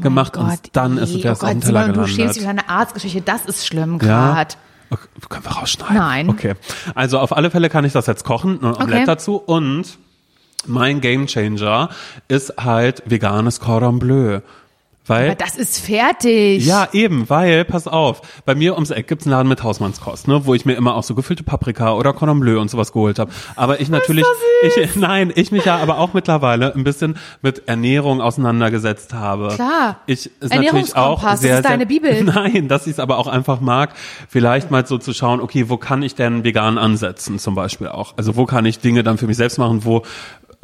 gemacht 0.00 0.36
und 0.36 0.58
dann 0.72 0.98
ist 0.98 1.14
es 1.14 1.24
oh 1.24 1.30
auf 1.30 1.38
dem 1.38 1.60
Gott, 1.60 1.64
Simon, 1.64 1.92
du 1.92 2.06
schämst 2.08 2.36
dich 2.36 2.48
eine 2.48 2.68
Arztgeschichte. 2.68 3.20
Das 3.20 3.46
ist 3.46 3.66
schlimm 3.66 4.00
Ja. 4.02 4.46
Okay, 4.90 5.08
können 5.28 5.44
wir 5.44 5.52
rausschneiden? 5.52 5.96
Nein. 5.96 6.28
Okay. 6.28 6.54
Also 6.94 7.18
auf 7.18 7.36
alle 7.36 7.50
Fälle 7.50 7.68
kann 7.68 7.84
ich 7.84 7.92
das 7.92 8.06
jetzt 8.06 8.24
kochen, 8.24 8.58
ein 8.62 8.74
Omelette 8.74 8.82
Okay. 8.94 9.04
dazu 9.06 9.36
und 9.36 9.98
mein 10.66 11.00
Gamechanger 11.00 11.90
ist 12.28 12.54
halt 12.58 13.02
veganes 13.06 13.60
Cordon 13.60 13.98
Bleu. 13.98 14.40
Weil 15.06 15.26
Aber 15.26 15.34
das 15.34 15.56
ist 15.56 15.78
fertig. 15.78 16.64
ja, 16.64 16.88
eben, 16.92 17.28
weil, 17.28 17.66
pass 17.66 17.86
auf, 17.86 18.22
bei 18.46 18.54
mir 18.54 18.74
ums 18.74 18.90
Eck 18.90 19.06
gibt's 19.06 19.26
einen 19.26 19.32
Laden 19.32 19.48
mit 19.48 19.62
Hausmannskost, 19.62 20.28
ne, 20.28 20.46
wo 20.46 20.54
ich 20.54 20.64
mir 20.64 20.74
immer 20.74 20.94
auch 20.94 21.02
so 21.02 21.14
gefüllte 21.14 21.42
Paprika 21.42 21.92
oder 21.92 22.14
Cordon 22.14 22.40
Bleu 22.40 22.58
und 22.58 22.70
sowas 22.70 22.92
geholt 22.92 23.18
habe. 23.18 23.30
Aber 23.54 23.80
ich 23.80 23.90
natürlich, 23.90 24.24
ich, 24.62 24.94
nein, 24.96 25.30
ich 25.34 25.52
mich 25.52 25.66
ja 25.66 25.76
aber 25.76 25.98
auch 25.98 26.14
mittlerweile 26.14 26.74
ein 26.74 26.84
bisschen 26.84 27.18
mit 27.42 27.68
Ernährung 27.68 28.22
auseinandergesetzt 28.22 29.12
habe. 29.12 29.48
Klar. 29.48 30.00
Ich 30.06 30.30
ist 30.40 30.54
natürlich 30.54 30.96
auch 30.96 31.22
das 31.22 31.40
sehr, 31.40 31.58
ist 31.58 31.64
deine 31.64 31.80
sehr, 31.80 31.86
Bibel. 31.86 32.24
Nein, 32.24 32.68
dass 32.68 32.86
ich 32.86 32.92
es 32.92 32.98
aber 32.98 33.18
auch 33.18 33.26
einfach 33.26 33.60
mag, 33.60 33.90
vielleicht 34.28 34.70
mal 34.70 34.86
so 34.86 34.96
zu 34.96 35.12
schauen, 35.12 35.40
okay, 35.40 35.68
wo 35.68 35.76
kann 35.76 36.02
ich 36.02 36.14
denn 36.14 36.44
vegan 36.44 36.78
ansetzen 36.78 37.38
zum 37.38 37.54
Beispiel 37.54 37.88
auch? 37.88 38.14
Also 38.16 38.36
wo 38.36 38.46
kann 38.46 38.64
ich 38.64 38.78
Dinge 38.78 39.02
dann 39.02 39.18
für 39.18 39.26
mich 39.26 39.36
selbst 39.36 39.58
machen, 39.58 39.84
wo 39.84 40.02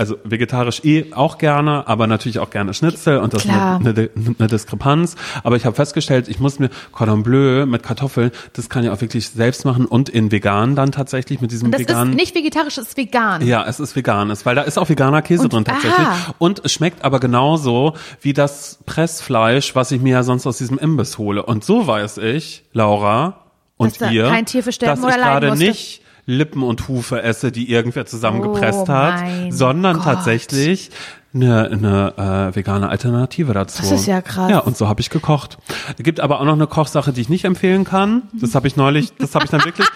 also 0.00 0.16
vegetarisch 0.24 0.82
eh 0.84 1.12
auch 1.12 1.36
gerne, 1.36 1.86
aber 1.86 2.06
natürlich 2.06 2.38
auch 2.38 2.48
gerne 2.48 2.72
Schnitzel 2.72 3.18
und 3.18 3.34
das 3.34 3.44
ist 3.44 3.50
eine, 3.50 3.78
eine, 3.90 4.10
eine 4.38 4.48
Diskrepanz. 4.48 5.14
Aber 5.44 5.56
ich 5.56 5.66
habe 5.66 5.76
festgestellt, 5.76 6.26
ich 6.28 6.40
muss 6.40 6.58
mir 6.58 6.70
Cordon 6.90 7.22
Bleu 7.22 7.66
mit 7.66 7.82
Kartoffeln, 7.82 8.30
das 8.54 8.70
kann 8.70 8.82
ich 8.82 8.88
auch 8.88 9.00
wirklich 9.02 9.28
selbst 9.28 9.66
machen 9.66 9.84
und 9.84 10.08
in 10.08 10.32
vegan 10.32 10.74
dann 10.74 10.90
tatsächlich 10.90 11.42
mit 11.42 11.50
diesem 11.52 11.66
Und 11.66 11.72
das 11.72 11.82
veganen. 11.82 12.14
ist 12.14 12.16
nicht 12.16 12.34
vegetarisch, 12.34 12.76
das 12.76 12.88
ist 12.88 12.96
vegan. 12.96 13.46
Ja, 13.46 13.66
es 13.68 13.78
ist 13.78 13.94
vegan, 13.94 14.30
ist, 14.30 14.46
weil 14.46 14.54
da 14.54 14.62
ist 14.62 14.78
auch 14.78 14.88
veganer 14.88 15.20
Käse 15.20 15.42
Und- 15.44 15.52
drin 15.52 15.64
tatsächlich. 15.66 15.98
aha. 16.06 16.34
Und 16.38 16.62
es 16.64 16.72
schmeckt 16.72 17.04
aber 17.04 17.20
genauso 17.20 17.92
wie 18.22 18.32
das 18.32 18.78
Pressfleisch, 18.86 19.74
was 19.74 19.92
ich 19.92 20.00
mir 20.00 20.12
ja 20.12 20.22
sonst 20.22 20.46
aus 20.46 20.56
diesem 20.56 20.78
Imbiss 20.78 21.18
hole. 21.18 21.42
Und 21.42 21.62
so 21.62 21.86
weiß 21.86 22.18
ich, 22.18 22.64
Laura 22.72 23.44
und 23.76 23.92
Dass 23.92 23.98
da 23.98 24.10
ihr, 24.10 24.28
kein 24.28 24.46
Tier 24.46 24.62
für 24.62 24.72
sterben 24.72 25.02
dass 25.02 25.14
ich 25.14 25.20
gerade 25.20 25.56
nicht 25.56 26.02
Lippen 26.30 26.62
und 26.62 26.88
Hufe 26.88 27.22
esse, 27.22 27.52
die 27.52 27.70
irgendwer 27.70 28.06
zusammengepresst 28.06 28.88
Oh 28.88 28.88
hat, 28.88 29.22
sondern 29.50 29.96
Gott. 29.96 30.04
tatsächlich 30.04 30.90
eine, 31.32 31.70
eine 31.70 32.50
äh, 32.52 32.56
vegane 32.56 32.88
Alternative 32.88 33.52
dazu. 33.52 33.82
Das 33.82 33.92
ist 33.92 34.06
ja 34.06 34.20
krass. 34.20 34.50
Ja, 34.50 34.58
und 34.58 34.76
so 34.76 34.88
habe 34.88 35.00
ich 35.00 35.10
gekocht. 35.10 35.58
Es 35.96 36.02
gibt 36.02 36.18
aber 36.20 36.40
auch 36.40 36.44
noch 36.44 36.54
eine 36.54 36.66
Kochsache, 36.66 37.12
die 37.12 37.20
ich 37.20 37.28
nicht 37.28 37.44
empfehlen 37.44 37.84
kann. 37.84 38.22
Das 38.32 38.54
habe 38.54 38.66
ich 38.66 38.76
neulich, 38.76 39.12
das 39.16 39.34
habe 39.34 39.44
ich 39.44 39.50
dann 39.50 39.64
wirklich, 39.64 39.86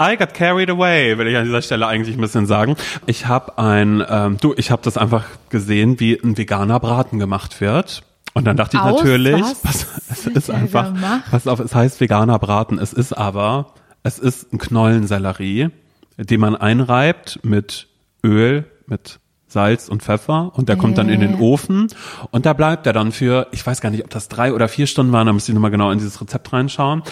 I 0.00 0.16
got 0.16 0.34
carried 0.34 0.70
away, 0.70 1.18
will 1.18 1.26
ich 1.26 1.36
an 1.36 1.44
dieser 1.44 1.62
Stelle 1.62 1.86
eigentlich 1.86 2.16
ein 2.16 2.20
bisschen 2.20 2.46
sagen. 2.46 2.76
Ich 3.06 3.26
habe 3.26 3.58
ein, 3.58 4.04
ähm, 4.08 4.36
du, 4.40 4.54
ich 4.56 4.70
habe 4.70 4.82
das 4.84 4.96
einfach 4.96 5.24
gesehen, 5.48 5.98
wie 5.98 6.14
ein 6.22 6.36
veganer 6.38 6.78
Braten 6.78 7.18
gemacht 7.18 7.60
wird. 7.60 8.02
Und 8.34 8.44
dann 8.46 8.56
dachte 8.56 8.76
ich 8.76 8.82
Aus 8.82 9.00
natürlich, 9.00 9.42
was 9.62 9.86
es 10.10 10.26
ist 10.26 10.50
einfach, 10.50 10.92
pass 11.30 11.46
auf, 11.46 11.60
es 11.60 11.74
heißt 11.74 12.00
veganer 12.00 12.38
Braten. 12.38 12.78
Es 12.78 12.92
ist 12.92 13.12
aber, 13.12 13.74
es 14.02 14.18
ist 14.18 14.52
ein 14.52 14.58
Knollensellerie, 14.58 15.70
den 16.16 16.40
man 16.40 16.56
einreibt 16.56 17.40
mit 17.42 17.88
Öl, 18.22 18.64
mit 18.86 19.20
Salz 19.54 19.88
und 19.88 20.02
Pfeffer 20.02 20.50
und 20.54 20.68
der 20.68 20.76
kommt 20.76 20.98
dann 20.98 21.08
in 21.08 21.20
den 21.20 21.34
Äh. 21.34 21.40
Ofen 21.40 21.86
und 22.32 22.44
da 22.44 22.52
bleibt 22.52 22.86
er 22.86 22.92
dann 22.92 23.12
für, 23.12 23.46
ich 23.52 23.64
weiß 23.64 23.80
gar 23.80 23.90
nicht, 23.90 24.02
ob 24.02 24.10
das 24.10 24.28
drei 24.28 24.52
oder 24.52 24.68
vier 24.68 24.86
Stunden 24.86 25.12
waren, 25.12 25.28
da 25.28 25.32
müsste 25.32 25.52
ich 25.52 25.54
nochmal 25.54 25.70
genau 25.70 25.92
in 25.92 25.98
dieses 25.98 26.20
Rezept 26.20 26.52
reinschauen. 26.52 27.02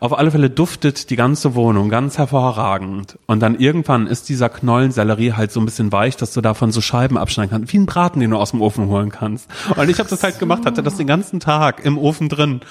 Auf 0.00 0.18
alle 0.18 0.30
Fälle 0.30 0.48
duftet 0.48 1.10
die 1.10 1.16
ganze 1.16 1.54
Wohnung 1.54 1.90
ganz 1.90 2.16
hervorragend 2.16 3.18
und 3.26 3.40
dann 3.40 3.54
irgendwann 3.54 4.06
ist 4.06 4.30
dieser 4.30 4.48
Knollensellerie 4.48 5.34
halt 5.34 5.52
so 5.52 5.60
ein 5.60 5.66
bisschen 5.66 5.92
weich, 5.92 6.16
dass 6.16 6.32
du 6.32 6.40
davon 6.40 6.72
so 6.72 6.80
Scheiben 6.80 7.18
abschneiden 7.18 7.50
kannst, 7.50 7.72
wie 7.72 7.78
ein 7.78 7.86
Braten, 7.86 8.20
den 8.20 8.30
du 8.30 8.38
aus 8.38 8.52
dem 8.52 8.62
Ofen 8.62 8.86
holen 8.86 9.10
kannst. 9.10 9.50
Und 9.76 9.90
ich 9.90 9.98
habe 9.98 10.08
das 10.08 10.22
halt 10.22 10.38
gemacht, 10.38 10.64
hatte 10.64 10.82
das 10.82 10.96
den 10.96 11.06
ganzen 11.06 11.38
Tag 11.38 11.84
im 11.84 11.98
Ofen 11.98 12.30
drin. 12.30 12.62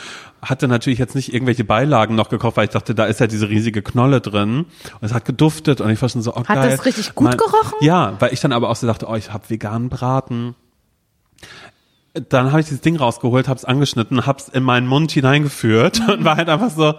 Hatte 0.42 0.68
natürlich 0.68 1.00
jetzt 1.00 1.16
nicht 1.16 1.34
irgendwelche 1.34 1.64
Beilagen 1.64 2.16
noch 2.16 2.30
gekocht, 2.30 2.58
weil 2.58 2.66
ich 2.66 2.72
dachte, 2.72 2.96
da 2.96 3.06
ist 3.06 3.20
ja 3.20 3.28
diese 3.28 3.50
riesige 3.50 3.82
Knolle 3.82 4.22
drin. 4.22 4.60
Und 4.60 4.68
es 5.02 5.14
hat 5.14 5.26
geduftet 5.26 5.82
und 5.82 5.90
ich 5.90 6.02
war 6.02 6.10
schon 6.10 6.22
so, 6.22 6.34
oh, 6.34 6.38
Hat 6.38 6.48
geil. 6.48 6.70
das 6.70 6.86
richtig 6.86 7.14
gut 7.16 7.38
gerochen? 7.38 7.78
Ja, 7.82 8.14
weil 8.20 8.34
ich 8.34 8.40
dann 8.40 8.54
aber 8.54 8.70
auch 8.70 8.76
so 8.76 8.88
dachte, 8.88 9.08
oh, 9.08 9.16
ich 9.16 9.34
habe 9.34 9.50
veganen 9.50 9.90
Braten. 9.90 10.56
Dann 12.30 12.52
habe 12.52 12.62
ich 12.62 12.68
dieses 12.68 12.82
Ding 12.82 12.96
rausgeholt, 12.96 13.48
habe 13.48 13.58
es 13.58 13.66
angeschnitten, 13.66 14.26
habe 14.26 14.40
es 14.40 14.50
in 14.50 14.64
meinen 14.64 14.88
Mund 14.88 15.12
hineingeführt 15.12 16.02
und 16.10 16.24
war 16.24 16.38
halt 16.38 16.50
einfach 16.50 16.72
so, 16.72 16.94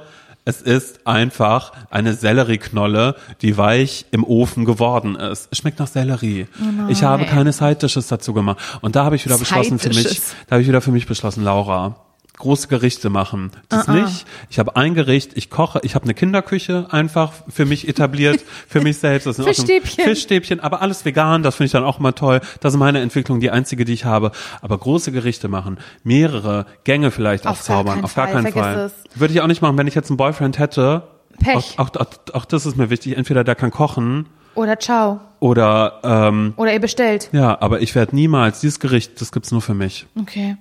es 0.45 0.63
ist 0.63 1.07
einfach 1.07 1.73
eine 1.91 2.15
Sellerieknolle, 2.15 3.15
die 3.43 3.57
weich 3.57 4.07
im 4.11 4.25
Ofen 4.25 4.65
geworden 4.65 5.15
ist. 5.15 5.49
Es 5.51 5.59
schmeckt 5.59 5.79
nach 5.79 5.87
Sellerie. 5.87 6.47
ich 6.89 7.03
habe 7.03 7.27
keine 7.27 7.53
Side-Dishes 7.53 8.09
dazu 8.09 8.33
gemacht. 8.33 8.59
Und 8.81 8.97
da 8.97 9.05
habe 9.05 9.17
ich 9.17 9.25
wieder 9.25 9.39
beschlossen 9.39 9.79
für 9.79 9.91
mich, 9.91 10.21
da 10.47 10.53
habe 10.53 10.63
ich 10.63 10.69
wieder 10.69 10.81
für 10.81 10.93
mich 10.93 11.07
beschlossen, 11.07 11.45
Laura, 11.45 11.97
große 12.41 12.67
Gerichte 12.69 13.09
machen. 13.11 13.53
Das 13.69 13.87
Uh-uh. 13.87 13.95
nicht. 13.95 14.27
Ich 14.49 14.59
habe 14.59 14.75
ein 14.77 14.95
Gericht, 14.95 15.37
ich 15.37 15.49
koche, 15.51 15.81
ich 15.85 15.95
habe 15.95 16.05
eine 16.05 16.15
Kinderküche 16.15 16.89
einfach 16.91 17.33
für 17.49 17.65
mich 17.65 17.89
etabliert, 17.89 18.41
für 18.69 18.81
mich 18.81 18.99
selbst. 18.99 19.27
Das 19.27 19.39
Ordnung. 19.39 19.55
Fischstäbchen. 19.55 20.05
Fischstäbchen, 20.05 20.61
aber 20.61 20.83
alles 20.83 21.05
vegan, 21.05 21.43
das 21.43 21.55
finde 21.57 21.67
ich 21.67 21.73
dann 21.73 21.85
auch 21.85 21.99
mal 22.01 22.13
toll. 22.13 22.41
Das 22.61 22.75
ist 22.75 22.79
meine 22.79 23.01
Entwicklung, 23.01 23.39
die 23.41 23.51
einzige, 23.51 23.85
die 23.85 23.93
ich 23.93 24.05
habe. 24.05 24.33
Aber 24.63 24.77
große 24.77 25.13
Gerichte 25.13 25.49
machen, 25.49 25.79
mehrere 26.03 26.67
Gänge 26.85 27.11
vielleicht 27.11 27.47
Auf 27.47 27.59
aufzaubern, 27.59 28.03
auf 28.03 28.15
gar 28.15 28.27
Fall, 28.27 28.43
keinen 28.43 28.53
vergiss 28.53 28.63
Fall. 28.63 28.91
Würde 29.15 29.35
ich 29.35 29.41
auch 29.41 29.47
nicht 29.47 29.63
machen, 29.63 29.79
wenn 29.79 29.87
ich 29.87 29.95
jetzt 29.95 30.11
einen 30.11 30.17
Boyfriend 30.17 30.59
hätte. 30.59 31.05
Pech. 31.39 31.79
Auch, 31.79 31.91
auch, 31.95 31.97
auch, 31.97 32.35
auch 32.35 32.45
das 32.45 32.67
ist 32.67 32.77
mir 32.77 32.91
wichtig. 32.91 33.17
Entweder 33.17 33.45
der 33.45 33.55
kann 33.55 33.71
kochen 33.71 34.27
Oder 34.55 34.79
ciao. 34.79 35.21
oder 35.39 36.01
ähm, 36.03 36.53
Oder 36.57 36.73
ihr 36.73 36.81
bestellt. 36.81 37.29
ja, 37.33 37.61
aber 37.61 37.81
ich 37.81 37.95
werde 37.95 38.15
niemals 38.17 38.61
dieses 38.61 38.81
Gericht, 38.81 39.21
das 39.21 39.33
gibt's 39.33 39.51
nur 39.53 39.63
für 39.63 39.75
mich. 39.75 40.07
Okay. 40.19 40.57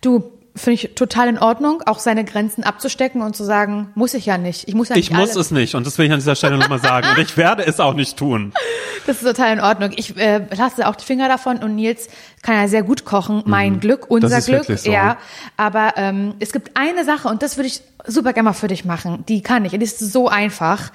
Du, 0.00 0.32
finde 0.56 0.74
ich 0.74 0.94
total 0.94 1.28
in 1.28 1.38
Ordnung, 1.38 1.82
auch 1.86 1.98
seine 1.98 2.24
Grenzen 2.24 2.62
abzustecken 2.62 3.22
und 3.22 3.34
zu 3.34 3.42
sagen, 3.42 3.90
muss 3.96 4.14
ich 4.14 4.26
ja 4.26 4.38
nicht. 4.38 4.68
Ich 4.68 4.74
muss 4.74 4.88
ja 4.88 4.96
Ich 4.96 5.10
nicht 5.10 5.18
muss 5.18 5.30
alle. 5.32 5.40
es 5.40 5.50
nicht 5.50 5.74
und 5.74 5.84
das 5.86 5.98
will 5.98 6.06
ich 6.06 6.12
an 6.12 6.18
dieser 6.20 6.36
Stelle 6.36 6.56
nochmal 6.58 6.78
sagen 6.80 7.08
und 7.10 7.18
ich 7.18 7.36
werde 7.36 7.66
es 7.66 7.80
auch 7.80 7.94
nicht 7.94 8.16
tun. 8.16 8.52
Das 9.06 9.18
ist 9.20 9.24
total 9.24 9.52
in 9.52 9.60
Ordnung. 9.60 9.90
Ich 9.96 10.16
äh, 10.16 10.46
lasse 10.56 10.88
auch 10.88 10.96
die 10.96 11.04
Finger 11.04 11.28
davon 11.28 11.58
und 11.58 11.74
Nils 11.74 12.08
kann 12.40 12.54
ja 12.54 12.68
sehr 12.68 12.82
gut 12.82 13.04
kochen. 13.04 13.42
Mein 13.44 13.78
Glück, 13.78 14.06
unser 14.10 14.38
Mhm. 14.38 14.44
Glück. 14.64 14.78
so. 14.78 14.90
Ja. 14.90 15.18
Aber 15.58 15.92
ähm, 15.96 16.32
es 16.40 16.52
gibt 16.54 16.70
eine 16.74 17.04
Sache 17.04 17.28
und 17.28 17.42
das 17.42 17.58
würde 17.58 17.66
ich 17.66 17.82
super 18.06 18.32
gerne 18.32 18.48
mal 18.48 18.52
für 18.54 18.68
dich 18.68 18.86
machen. 18.86 19.22
Die 19.28 19.42
kann 19.42 19.66
ich. 19.66 19.74
Und 19.74 19.80
die 19.80 19.84
ist 19.84 19.98
so 19.98 20.28
einfach. 20.30 20.90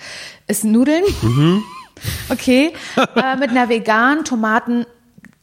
Ist 0.48 0.64
Nudeln. 0.64 1.04
Mhm. 1.22 1.64
Okay. 2.30 2.72
äh, 2.98 3.36
mit 3.36 3.50
einer 3.52 3.70
veganen 3.70 4.24
Tomaten. 4.26 4.86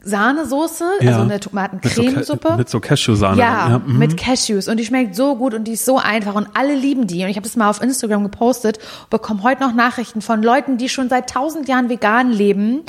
Sahnesoße, 0.07 0.85
Ja. 1.01 1.09
also 1.09 1.21
eine 1.23 1.35
Mit 1.35 1.43
so, 1.45 1.51
Tomatencremesuppe. 1.51 2.57
Mit 2.57 2.69
so 2.69 2.81
Cashew-Sahne. 2.81 3.41
Ja, 3.41 3.81
mhm. 3.85 3.99
mit 3.99 4.17
Cashews. 4.17 4.69
Und 4.69 4.79
die 4.79 4.85
schmeckt 4.85 5.17
so 5.17 5.37
gut 5.37 5.55
und 5.55 5.65
die 5.65 5.73
ist 5.73 5.85
so 5.85 5.99
einfach 5.99 6.35
und 6.35 6.49
alle 6.55 6.75
lieben 6.75 7.07
die. 7.07 7.23
Und 7.25 7.29
ich 7.29 7.37
habe 7.37 7.47
das 7.47 7.57
mal 7.57 7.69
auf 7.69 7.83
Instagram 7.83 8.23
gepostet, 8.23 8.79
bekomme 9.11 9.43
heute 9.43 9.63
noch 9.63 9.75
Nachrichten 9.75 10.23
von 10.23 10.43
Leuten, 10.43 10.79
die 10.79 10.89
schon 10.89 11.09
seit 11.09 11.29
tausend 11.31 11.69
Jahren 11.69 11.89
vegan 11.89 12.31
leben 12.31 12.83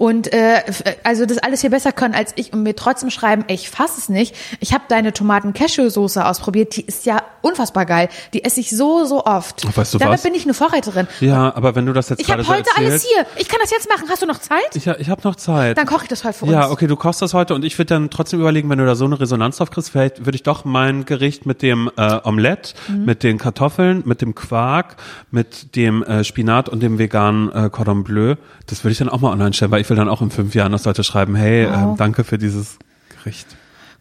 und 0.00 0.32
äh, 0.32 0.64
f- 0.64 0.82
also 1.04 1.26
das 1.26 1.36
alles 1.36 1.60
hier 1.60 1.68
besser 1.68 1.92
können 1.92 2.14
als 2.14 2.32
ich 2.36 2.54
und 2.54 2.62
mir 2.62 2.74
trotzdem 2.74 3.10
schreiben, 3.10 3.44
ey, 3.48 3.54
ich 3.54 3.68
fass 3.68 3.98
es 3.98 4.08
nicht. 4.08 4.34
Ich 4.60 4.72
habe 4.72 4.84
deine 4.88 5.12
Tomaten-Cashew-Soße 5.12 6.24
ausprobiert, 6.24 6.74
die 6.76 6.82
ist 6.86 7.04
ja 7.04 7.22
unfassbar 7.42 7.84
geil. 7.84 8.08
Die 8.32 8.42
esse 8.44 8.60
ich 8.60 8.70
so, 8.70 9.04
so 9.04 9.24
oft. 9.26 9.62
Ach, 9.68 9.76
weißt 9.76 9.92
du 9.94 9.98
Damit 9.98 10.14
was? 10.14 10.22
bin 10.22 10.34
ich 10.34 10.44
eine 10.44 10.54
Vorreiterin. 10.54 11.06
Ja, 11.20 11.54
aber 11.54 11.74
wenn 11.74 11.84
du 11.84 11.92
das 11.92 12.08
jetzt 12.08 12.20
Ich 12.20 12.30
habe 12.30 12.46
heute 12.48 12.64
so 12.64 12.76
alles 12.76 12.92
erzählst, 13.04 13.06
hier. 13.14 13.26
Ich 13.36 13.48
kann 13.48 13.58
das 13.60 13.70
jetzt 13.70 13.88
machen. 13.90 14.08
Hast 14.08 14.22
du 14.22 14.26
noch 14.26 14.38
Zeit? 14.38 14.74
Ich, 14.74 14.86
ich 14.86 15.10
habe 15.10 15.20
noch 15.24 15.36
Zeit. 15.36 15.76
Dann 15.76 15.86
koche 15.86 16.04
ich 16.04 16.08
das 16.08 16.24
heute 16.24 16.34
für 16.38 16.44
uns. 16.46 16.52
ja, 16.54 16.70
okay, 16.70 16.86
du 16.86 16.96
kochst 16.96 17.20
das 17.20 17.34
heute 17.34 17.54
und 17.54 17.64
ich 17.64 17.76
würde 17.78 17.94
dann 17.94 18.08
trotzdem 18.08 18.40
überlegen, 18.40 18.70
wenn 18.70 18.78
du 18.78 18.86
da 18.86 18.94
so 18.94 19.04
eine 19.04 19.20
Resonanz 19.20 19.58
drauf 19.58 19.70
kriegst, 19.70 19.90
vielleicht 19.90 20.24
würde 20.24 20.36
ich 20.36 20.42
doch 20.42 20.64
mein 20.64 21.04
Gericht 21.04 21.44
mit 21.44 21.60
dem 21.62 21.90
äh, 21.96 22.18
Omelette, 22.24 22.74
Mhm. 22.88 23.04
mit 23.04 23.22
den 23.22 23.36
Kartoffeln, 23.38 24.02
mit 24.06 24.22
dem 24.22 24.34
Quark, 24.34 24.96
mit 25.30 25.76
dem 25.76 26.02
äh, 26.02 26.24
Spinat 26.24 26.68
und 26.68 26.80
dem 26.82 26.98
veganen 26.98 27.52
äh, 27.52 27.68
Cordon 27.70 28.04
Bleu, 28.04 28.36
das 28.66 28.84
würde 28.84 28.92
ich 28.92 28.98
dann 28.98 29.08
auch 29.08 29.20
mal 29.20 29.32
online 29.32 29.52
stellen, 29.52 29.70
weil 29.70 29.80
ich 29.80 29.86
will 29.90 29.96
dann 29.96 30.08
auch 30.08 30.22
in 30.22 30.30
fünf 30.30 30.54
Jahren, 30.54 30.72
dass 30.72 30.84
Leute 30.84 31.04
schreiben, 31.04 31.34
hey, 31.34 31.66
Wow. 31.68 31.74
ähm, 31.76 31.96
danke 31.96 32.24
für 32.24 32.38
dieses 32.38 32.78
Gericht. 33.18 33.46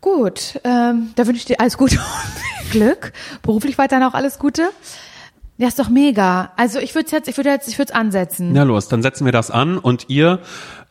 Gut, 0.01 0.59
ähm, 0.63 1.09
da 1.15 1.27
wünsche 1.27 1.39
ich 1.39 1.45
dir 1.45 1.59
alles 1.59 1.77
Gute 1.77 1.95
und 2.63 2.71
Glück. 2.71 3.11
Beruflich 3.41 3.77
weiterhin 3.77 4.05
auch 4.05 4.13
alles 4.13 4.39
Gute. 4.39 4.69
Ja, 5.57 5.67
ist 5.67 5.77
doch 5.77 5.89
mega. 5.89 6.53
Also 6.55 6.79
ich 6.79 6.95
würde 6.95 7.09
jetzt, 7.11 7.27
ich 7.27 7.35
würde 7.35 7.49
jetzt, 7.49 7.67
ich 7.67 7.77
würde 7.77 7.91
es 7.91 7.95
ansetzen. 7.99 8.55
Ja, 8.55 8.63
los, 8.63 8.87
dann 8.87 9.01
setzen 9.01 9.25
wir 9.25 9.33
das 9.33 9.51
an 9.51 9.77
und 9.77 10.05
ihr 10.07 10.39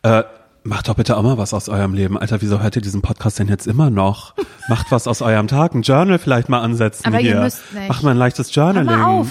äh, 0.03 0.25
macht 0.65 0.89
doch 0.89 0.95
bitte 0.95 1.17
auch 1.17 1.23
mal 1.23 1.39
was 1.39 1.55
aus 1.55 1.69
eurem 1.69 1.95
Leben. 1.95 2.19
Alter, 2.19 2.41
wieso 2.43 2.61
hört 2.61 2.77
ihr 2.77 2.83
diesen 2.83 3.01
Podcast 3.03 3.39
denn 3.39 3.49
jetzt 3.49 3.67
immer 3.67 3.91
noch? 3.91 4.35
macht 4.69 4.91
was 4.93 5.07
aus 5.07 5.23
eurem 5.23 5.49
Tag, 5.49 5.75
ein 5.75 5.83
Journal 5.83 6.19
vielleicht 6.19 6.49
mal 6.51 6.61
ansetzen 6.61 7.07
Aber 7.07 7.21
ihr 7.21 7.33
hier. 7.33 7.41
müsst 7.41 7.61
nicht. 7.73 7.89
Macht 7.89 8.03
mal 8.03 8.11
ein 8.11 8.17
leichtes 8.19 8.55
Hör 8.55 8.65
Journaling. 8.73 8.87
mal 9.01 9.05
auf. 9.21 9.29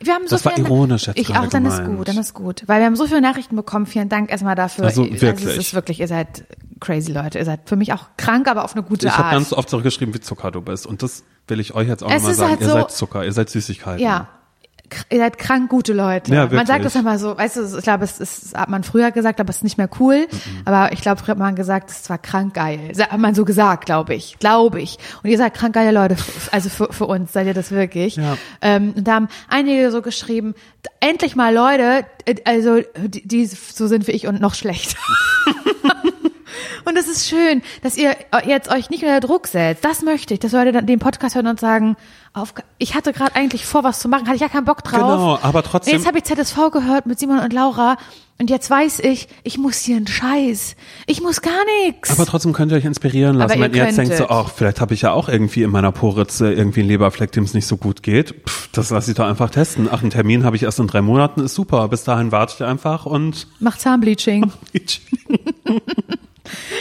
Wir 0.00 0.14
haben 0.14 0.24
so 0.28 0.36
Das 0.36 0.44
war 0.44 0.56
ironisch 0.56 1.06
jetzt 1.08 1.18
Ich 1.18 1.36
auch, 1.36 1.46
dann 1.48 1.66
ist 1.66 1.78
gemeint. 1.78 1.96
gut, 1.98 2.08
dann 2.08 2.18
ist 2.18 2.32
gut. 2.34 2.62
Weil 2.66 2.78
wir 2.80 2.86
haben 2.86 2.94
so 2.96 3.06
viele 3.06 3.20
Nachrichten 3.20 3.56
bekommen. 3.56 3.86
Vielen 3.86 4.08
Dank 4.08 4.30
erstmal 4.30 4.54
dafür. 4.54 4.84
Also 4.84 5.04
es 5.04 5.20
wirklich. 5.20 5.56
ist 5.56 5.74
wirklich, 5.74 5.98
ihr 5.98 6.06
seid 6.08 6.44
crazy 6.80 7.10
Leute. 7.12 7.38
Ihr 7.38 7.44
seid 7.44 7.60
für 7.68 7.74
mich 7.74 7.92
auch 7.92 8.04
krank, 8.16 8.46
aber 8.46 8.64
auf 8.64 8.74
eine 8.74 8.84
gute 8.84 9.08
Ich 9.08 9.12
habe 9.12 9.24
Art. 9.24 9.32
ganz 9.32 9.52
oft 9.52 9.68
zurückgeschrieben, 9.68 10.14
wie 10.14 10.20
Zucker 10.20 10.52
du 10.52 10.60
bist. 10.62 10.86
Und 10.86 11.02
das 11.02 11.24
will 11.48 11.58
ich 11.58 11.74
euch 11.74 11.88
jetzt 11.88 12.04
auch 12.04 12.08
Es 12.10 12.16
nochmal 12.18 12.30
ist 12.32 12.38
sagen. 12.38 12.50
halt 12.52 12.60
ihr 12.60 12.66
so- 12.68 12.72
seid 12.74 12.90
Zucker, 12.92 13.24
ihr 13.24 13.32
seid 13.32 13.50
Süßigkeiten. 13.50 14.00
Ja. 14.04 14.28
Ihr 15.10 15.18
seid 15.18 15.38
krank 15.38 15.70
gute 15.70 15.92
Leute. 15.92 16.34
Ja, 16.34 16.46
man 16.46 16.66
sagt 16.66 16.84
das 16.84 16.94
mal 17.02 17.18
so, 17.18 17.36
weißt 17.36 17.56
du, 17.56 17.78
ich 17.78 17.82
glaube, 17.82 18.04
es 18.04 18.18
ist, 18.18 18.56
hat 18.56 18.68
man 18.68 18.84
früher 18.84 19.10
gesagt, 19.10 19.40
aber 19.40 19.50
es 19.50 19.56
ist 19.56 19.64
nicht 19.64 19.78
mehr 19.78 19.88
cool. 20.00 20.26
Mhm. 20.30 20.62
Aber 20.64 20.92
ich 20.92 21.00
glaube, 21.00 21.20
früher 21.20 21.32
hat 21.32 21.38
man 21.38 21.54
gesagt, 21.54 21.90
es 21.90 22.08
war 22.10 22.18
krank 22.18 22.54
geil. 22.54 22.92
Hat 22.98 23.18
man 23.18 23.34
so 23.34 23.44
gesagt, 23.44 23.86
glaube 23.86 24.14
ich. 24.14 24.38
Glaube 24.38 24.80
ich. 24.80 24.98
Und 25.22 25.30
ihr 25.30 25.38
seid 25.38 25.54
krank 25.54 25.74
geile 25.74 25.92
Leute. 25.92 26.16
Also 26.52 26.68
für, 26.68 26.92
für 26.92 27.06
uns 27.06 27.32
seid 27.32 27.46
ihr 27.46 27.54
das 27.54 27.70
wirklich. 27.70 28.16
Ja. 28.16 28.36
Ähm, 28.60 28.94
und 28.96 29.06
da 29.06 29.14
haben 29.14 29.28
einige 29.48 29.90
so 29.90 30.02
geschrieben, 30.02 30.54
endlich 31.00 31.36
mal 31.36 31.54
Leute, 31.54 32.06
äh, 32.24 32.36
also, 32.44 32.80
die, 32.96 33.26
die 33.26 33.46
so 33.46 33.86
sind 33.86 34.06
wie 34.06 34.12
ich 34.12 34.26
und 34.26 34.40
noch 34.40 34.54
schlechter. 34.54 34.98
Und 36.84 36.96
es 36.96 37.06
ist 37.06 37.28
schön, 37.28 37.62
dass 37.82 37.98
ihr 37.98 38.16
jetzt 38.46 38.70
euch 38.70 38.88
nicht 38.88 39.02
unter 39.02 39.20
Druck 39.20 39.46
setzt. 39.46 39.84
Das 39.84 40.02
möchte 40.02 40.32
ich, 40.32 40.40
dass 40.40 40.52
Leute 40.52 40.72
dann 40.72 40.86
den 40.86 40.98
Podcast 40.98 41.34
hören 41.34 41.46
und 41.46 41.60
sagen, 41.60 41.96
auf, 42.38 42.54
ich 42.78 42.94
hatte 42.94 43.12
gerade 43.12 43.34
eigentlich 43.36 43.66
vor, 43.66 43.84
was 43.84 43.98
zu 44.00 44.08
machen, 44.08 44.26
hatte 44.26 44.36
ich 44.36 44.42
ja 44.42 44.48
keinen 44.48 44.64
Bock 44.64 44.82
drauf. 44.84 45.00
Genau, 45.00 45.38
aber 45.42 45.62
trotzdem- 45.62 45.94
Jetzt 45.94 46.06
habe 46.06 46.18
ich 46.18 46.24
ZSV 46.24 46.70
gehört 46.72 47.06
mit 47.06 47.18
Simon 47.18 47.38
und 47.40 47.52
Laura 47.52 47.96
und 48.40 48.50
jetzt 48.50 48.70
weiß 48.70 49.00
ich, 49.00 49.26
ich 49.42 49.58
muss 49.58 49.78
hier 49.78 49.96
einen 49.96 50.06
Scheiß. 50.06 50.76
Ich 51.06 51.20
muss 51.20 51.40
gar 51.42 51.64
nichts. 51.84 52.10
Aber 52.10 52.24
trotzdem 52.24 52.52
könnt 52.52 52.70
ihr 52.70 52.76
euch 52.78 52.84
inspirieren 52.84 53.34
lassen, 53.36 53.52
Aber 53.52 53.60
wenn 53.62 53.74
ihr 53.74 53.84
jetzt 53.84 53.98
denkt 53.98 54.16
so, 54.16 54.28
ach, 54.28 54.50
vielleicht 54.54 54.80
habe 54.80 54.94
ich 54.94 55.02
ja 55.02 55.10
auch 55.12 55.28
irgendwie 55.28 55.64
in 55.64 55.70
meiner 55.70 55.90
Poritze 55.90 56.52
irgendwie 56.52 56.80
einen 56.80 56.88
Leberfleck, 56.90 57.32
dem 57.32 57.42
es 57.42 57.52
nicht 57.54 57.66
so 57.66 57.76
gut 57.76 58.04
geht. 58.04 58.36
Pff, 58.48 58.68
das 58.72 58.90
lasse 58.90 59.10
ich 59.10 59.16
doch 59.16 59.26
einfach 59.26 59.50
testen. 59.50 59.88
Ach, 59.90 60.02
einen 60.02 60.10
Termin 60.10 60.44
habe 60.44 60.54
ich 60.54 60.62
erst 60.62 60.78
in 60.78 60.86
drei 60.86 61.02
Monaten, 61.02 61.40
ist 61.40 61.54
super. 61.56 61.88
Bis 61.88 62.04
dahin 62.04 62.30
warte 62.30 62.54
ich 62.56 62.64
einfach 62.64 63.06
und 63.06 63.48
Macht 63.58 63.80
Zahnbleaching. 63.80 64.52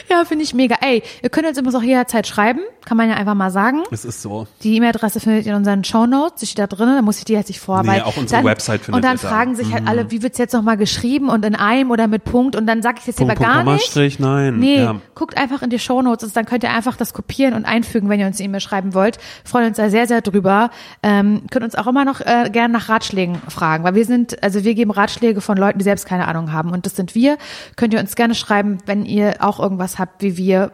ja, 0.09 0.23
finde 0.25 0.43
ich 0.43 0.53
mega. 0.53 0.75
Ey, 0.81 1.03
ihr 1.21 1.29
könnt 1.29 1.47
uns 1.47 1.57
immer 1.57 1.73
auch 1.75 1.81
jederzeit 1.83 2.27
schreiben. 2.27 2.59
Kann 2.85 2.95
man 2.97 3.09
ja 3.09 3.15
einfach 3.15 3.33
mal 3.35 3.51
sagen. 3.51 3.83
es 3.91 4.05
ist 4.05 4.21
so. 4.21 4.47
Die 4.63 4.75
E-Mail-Adresse 4.77 5.19
findet 5.19 5.45
ihr 5.45 5.51
in 5.51 5.57
unseren 5.57 5.83
Shownotes. 5.83 6.39
Die 6.39 6.45
steht 6.45 6.59
da 6.59 6.67
drin. 6.67 6.87
Da 6.95 7.01
muss 7.01 7.17
ich 7.17 7.25
die 7.25 7.33
jetzt 7.33 7.49
nicht 7.49 7.59
vorarbeiten. 7.59 8.03
Nee, 8.05 8.09
auch 8.09 8.15
unsere 8.17 8.43
Website 8.45 8.81
findet 8.81 8.95
Und 8.95 9.03
dann 9.03 9.17
ihr 9.17 9.21
da. 9.21 9.27
fragen 9.27 9.55
sich 9.55 9.73
halt 9.73 9.87
alle, 9.87 10.09
wie 10.11 10.23
wird's 10.23 10.37
jetzt 10.37 10.53
nochmal 10.53 10.77
geschrieben 10.77 11.27
und 11.29 11.43
in 11.43 11.55
einem 11.55 11.91
oder 11.91 12.07
mit 12.07 12.23
Punkt. 12.23 12.55
Und 12.55 12.65
dann 12.67 12.81
sage 12.81 12.99
ich 13.01 13.07
jetzt 13.07 13.17
Punkt, 13.17 13.33
lieber 13.33 13.43
Punkt, 13.43 13.53
gar 13.55 13.63
Komma, 13.63 13.73
nicht. 13.75 13.85
Strich, 13.87 14.19
nein. 14.19 14.57
Nee, 14.59 14.77
Ja. 14.77 14.95
guckt 15.15 15.37
einfach 15.37 15.61
in 15.61 15.69
die 15.69 15.79
Shownotes. 15.79 16.31
Dann 16.31 16.45
könnt 16.45 16.63
ihr 16.63 16.71
einfach 16.71 16.95
das 16.95 17.13
kopieren 17.13 17.53
und 17.53 17.65
einfügen, 17.65 18.07
wenn 18.09 18.19
ihr 18.21 18.27
uns 18.27 18.37
eine 18.39 18.45
E-Mail 18.45 18.61
schreiben 18.61 18.93
wollt. 18.93 19.17
Freuen 19.43 19.67
uns 19.67 19.77
da 19.77 19.89
sehr, 19.89 20.07
sehr 20.07 20.21
drüber. 20.21 20.69
Ähm, 21.03 21.41
könnt 21.51 21.65
uns 21.65 21.75
auch 21.75 21.87
immer 21.87 22.05
noch 22.05 22.21
äh, 22.21 22.49
gerne 22.51 22.73
nach 22.73 22.87
Ratschlägen 22.87 23.41
fragen, 23.49 23.83
weil 23.83 23.95
wir 23.95 24.05
sind, 24.05 24.41
also 24.41 24.63
wir 24.63 24.73
geben 24.73 24.91
Ratschläge 24.91 25.41
von 25.41 25.57
Leuten, 25.57 25.79
die 25.79 25.83
selbst 25.83 26.05
keine 26.05 26.27
Ahnung 26.29 26.53
haben. 26.53 26.71
Und 26.71 26.85
das 26.85 26.95
sind 26.95 27.13
wir. 27.15 27.37
Könnt 27.75 27.93
ihr 27.93 27.99
uns 27.99 28.15
gerne 28.15 28.35
schreiben, 28.35 28.77
wenn 28.85 29.03
ihr 29.05 29.35
auch 29.39 29.59
irgendwas 29.59 29.96
habt, 29.99 30.21
wie 30.21 30.37
wir 30.37 30.71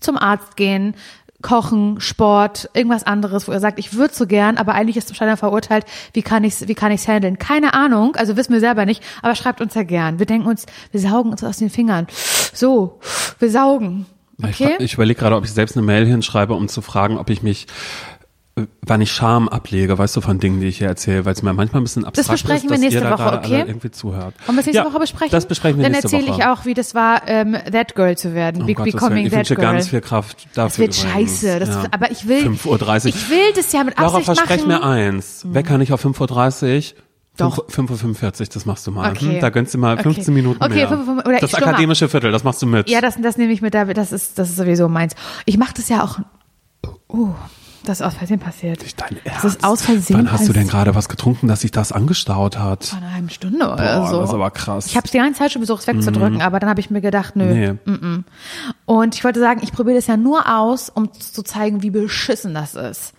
zum 0.00 0.16
Arzt 0.16 0.56
gehen, 0.56 0.94
Kochen, 1.44 2.00
Sport, 2.00 2.70
irgendwas 2.72 3.04
anderes, 3.04 3.46
wo 3.46 3.52
ihr 3.52 3.60
sagt, 3.60 3.78
ich 3.78 3.92
würde 3.92 4.14
so 4.14 4.26
gern, 4.26 4.56
aber 4.56 4.74
eigentlich 4.74 4.96
ist 4.96 5.08
zum 5.08 5.14
Scheitern 5.14 5.36
verurteilt, 5.36 5.84
wie 6.14 6.22
kann 6.22 6.42
ich's, 6.42 6.66
wie 6.68 6.74
kann 6.74 6.90
ich's 6.90 7.06
handeln? 7.06 7.38
Keine 7.38 7.74
Ahnung, 7.74 8.16
also 8.16 8.38
wissen 8.38 8.54
wir 8.54 8.60
selber 8.60 8.86
nicht, 8.86 9.02
aber 9.20 9.34
schreibt 9.34 9.60
uns 9.60 9.74
ja 9.74 9.82
gern. 9.82 10.18
Wir 10.18 10.24
denken 10.24 10.48
uns, 10.48 10.64
wir 10.90 11.00
saugen 11.00 11.30
uns 11.30 11.44
aus 11.44 11.58
den 11.58 11.68
Fingern. 11.68 12.06
So, 12.54 12.98
wir 13.38 13.50
saugen. 13.50 14.06
Okay? 14.42 14.76
Ich, 14.78 14.84
ich 14.84 14.94
überlege 14.94 15.20
gerade, 15.20 15.36
ob 15.36 15.44
ich 15.44 15.52
selbst 15.52 15.76
eine 15.76 15.84
Mail 15.84 16.06
hinschreibe, 16.06 16.54
um 16.54 16.68
zu 16.68 16.80
fragen, 16.80 17.18
ob 17.18 17.28
ich 17.28 17.42
mich, 17.42 17.66
wann 18.82 19.00
ich 19.00 19.10
Scham 19.10 19.48
ablege, 19.48 19.98
weißt 19.98 20.14
du, 20.14 20.20
von 20.20 20.38
Dingen, 20.38 20.60
die 20.60 20.68
ich 20.68 20.78
hier 20.78 20.86
erzähle, 20.86 21.24
weil 21.24 21.32
es 21.32 21.42
mir 21.42 21.52
manchmal 21.52 21.80
ein 21.80 21.84
bisschen 21.84 22.04
abstrakt 22.04 22.30
besprechen 22.30 22.66
ist, 22.68 22.70
wir 22.70 22.78
nächste 22.78 22.98
ihr 23.00 23.04
da 23.04 23.10
Woche, 23.10 23.22
gerade 23.24 23.38
okay? 23.38 23.64
irgendwie 23.66 23.90
zuhört. 23.90 24.34
Wollen 24.46 24.56
wir 24.56 24.60
es 24.60 24.66
nächste 24.66 24.84
ja, 24.84 24.84
Woche 24.84 24.98
besprechen? 25.00 25.32
Das 25.32 25.46
besprechen 25.46 25.78
wir 25.78 25.82
Dann 25.82 25.92
nächste 25.92 26.14
erzähle 26.16 26.30
Woche. 26.32 26.40
ich 26.40 26.46
auch, 26.46 26.64
wie 26.64 26.74
das 26.74 26.94
war, 26.94 27.22
ähm, 27.26 27.56
That 27.72 27.96
Girl 27.96 28.16
zu 28.16 28.32
werden. 28.32 28.60
Um 28.60 28.66
Be 28.68 28.74
Gottes 28.74 28.92
becoming. 28.92 29.24
Ich 29.26 29.30
That 29.32 29.38
wünsche 29.40 29.54
Girl. 29.56 29.72
ganz 29.72 29.88
viel 29.88 30.00
Kraft 30.00 30.46
dafür. 30.54 30.86
das 30.86 31.02
wird 31.02 31.10
übrigens. 31.14 31.40
scheiße. 31.40 31.58
Das, 31.58 31.68
Ja. 31.70 31.84
Aber 31.90 32.10
ich 32.12 32.28
will, 32.28 32.46
5.30 32.46 32.66
Uhr. 32.66 33.06
ich 33.06 33.30
will 33.30 33.52
das 33.56 33.72
ja 33.72 33.82
mit 33.82 33.98
Laura, 33.98 34.18
Absicht 34.18 34.26
versprech 34.26 34.66
machen. 34.66 34.68
mir 34.68 34.82
eins. 34.84 35.44
Wecker 35.48 35.76
nicht 35.78 35.92
auf 35.92 36.04
5.30 36.04 36.92
Uhr. 36.94 36.98
Doch. 37.36 37.66
5.45 37.68 38.40
Uhr, 38.42 38.46
das 38.54 38.64
machst 38.66 38.86
du 38.86 38.92
mal. 38.92 39.10
Okay. 39.10 39.32
Hm, 39.34 39.40
Da 39.40 39.48
gönnst 39.50 39.74
du 39.74 39.78
mal 39.78 39.94
Okay. 39.94 40.04
15 40.04 40.32
Minuten 40.32 40.62
Okay, 40.62 40.74
mehr. 40.74 40.88
5, 40.88 41.04
5, 41.04 41.26
oder 41.26 41.38
das 41.40 41.50
ich 41.50 41.56
akademische 41.58 42.08
Viertel, 42.08 42.30
das 42.30 42.44
machst 42.44 42.62
du 42.62 42.66
mit. 42.66 42.88
Ja, 42.88 43.00
das, 43.00 43.16
das 43.20 43.36
nehme 43.36 43.52
ich 43.52 43.60
mit, 43.60 43.74
da- 43.74 43.86
das 43.86 44.12
ist, 44.12 44.38
das 44.38 44.50
ist 44.50 44.56
sowieso 44.56 44.88
meins. 44.88 45.16
Ich 45.44 45.58
mache 45.58 45.74
das 45.74 45.88
ja 45.88 46.04
auch, 46.04 46.20
uh, 47.12 47.30
das 47.84 48.00
ist 48.00 48.06
aus 48.06 48.14
Versehen 48.14 48.40
passiert. 48.40 48.82
Nicht 48.82 49.00
dein 49.00 49.16
Das 49.24 49.32
Ernst. 49.32 49.44
ist 49.44 49.64
aus 49.64 49.82
Versehen 49.82 50.16
Wann 50.18 50.32
hast 50.32 50.48
du 50.48 50.52
denn 50.52 50.62
passiert. 50.64 50.70
gerade 50.72 50.94
was 50.94 51.08
getrunken, 51.08 51.48
dass 51.48 51.60
sich 51.60 51.70
das 51.70 51.92
angestaut 51.92 52.58
hat? 52.58 52.84
Vor 52.84 52.98
einer 52.98 53.12
halben 53.14 53.30
Stunde 53.30 53.66
oder 53.66 54.00
Boah, 54.00 54.06
so. 54.08 54.20
das 54.20 54.28
ist 54.30 54.34
aber 54.34 54.50
krass. 54.50 54.86
Ich 54.86 54.96
habe 54.96 55.08
die 55.08 55.16
ganze 55.18 55.38
Zeit 55.38 55.52
schon 55.52 55.60
versucht, 55.60 55.82
es 55.82 55.86
wegzudrücken, 55.86 56.42
aber 56.42 56.60
dann 56.60 56.68
habe 56.70 56.80
ich 56.80 56.90
mir 56.90 57.00
gedacht, 57.00 57.36
nö. 57.36 57.44
Nee. 57.86 58.22
Und 58.86 59.14
ich 59.14 59.24
wollte 59.24 59.40
sagen, 59.40 59.60
ich 59.62 59.72
probiere 59.72 59.96
das 59.96 60.06
ja 60.06 60.16
nur 60.16 60.52
aus, 60.52 60.90
um 60.90 61.12
zu 61.12 61.42
zeigen, 61.42 61.82
wie 61.82 61.90
beschissen 61.90 62.54
das 62.54 62.74
ist. 62.74 63.12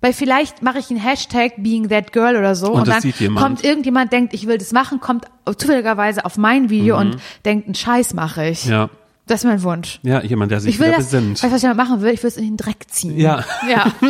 Weil 0.00 0.12
vielleicht 0.12 0.62
mache 0.62 0.78
ich 0.78 0.90
einen 0.90 1.00
Hashtag 1.00 1.52
Being 1.56 1.88
That 1.88 2.12
Girl 2.12 2.36
oder 2.36 2.54
so 2.54 2.72
Und 2.72 2.80
und, 2.80 2.88
das 2.88 3.02
dann 3.18 3.34
kommt 3.36 3.64
irgendjemand, 3.64 4.12
denkt, 4.12 4.34
ich 4.34 4.46
will 4.46 4.58
das 4.58 4.72
machen, 4.72 5.00
kommt 5.00 5.24
zufälligerweise 5.56 6.26
auf 6.26 6.36
mein 6.36 6.68
Video 6.68 6.98
und 6.98 7.16
denkt, 7.46 7.66
einen 7.66 7.74
Scheiß 7.74 8.12
mache 8.12 8.46
ich. 8.48 8.66
Mhm. 8.66 8.70
Ja. 8.72 8.90
Das 9.26 9.40
ist 9.40 9.44
mein 9.44 9.62
Wunsch. 9.62 10.00
Ja, 10.02 10.22
jemand, 10.22 10.50
der 10.52 10.60
sich 10.60 10.74
Ich 10.74 10.78
will 10.80 10.88
wieder 10.88 10.98
das, 10.98 11.06
besinnt. 11.06 11.42
weißt 11.42 11.44
du, 11.44 11.50
was 11.54 11.62
ich 11.62 11.68
mal 11.68 11.74
machen 11.74 12.02
will? 12.02 12.12
Ich 12.12 12.22
will 12.22 12.28
es 12.28 12.36
in 12.36 12.44
den 12.44 12.56
Dreck 12.58 12.84
ziehen. 12.90 13.18
Ja. 13.18 13.44
Ja. 13.68 13.90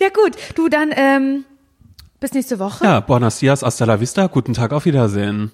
ja 0.00 0.08
gut, 0.08 0.36
du 0.54 0.68
dann 0.68 0.90
ähm, 0.96 1.44
bis 2.18 2.32
nächste 2.32 2.58
Woche. 2.58 2.84
Ja, 2.84 3.00
buenos 3.00 3.38
dias, 3.38 3.62
hasta 3.62 3.84
la 3.84 4.00
vista, 4.00 4.26
guten 4.26 4.54
Tag, 4.54 4.72
auf 4.72 4.84
Wiedersehen. 4.86 5.52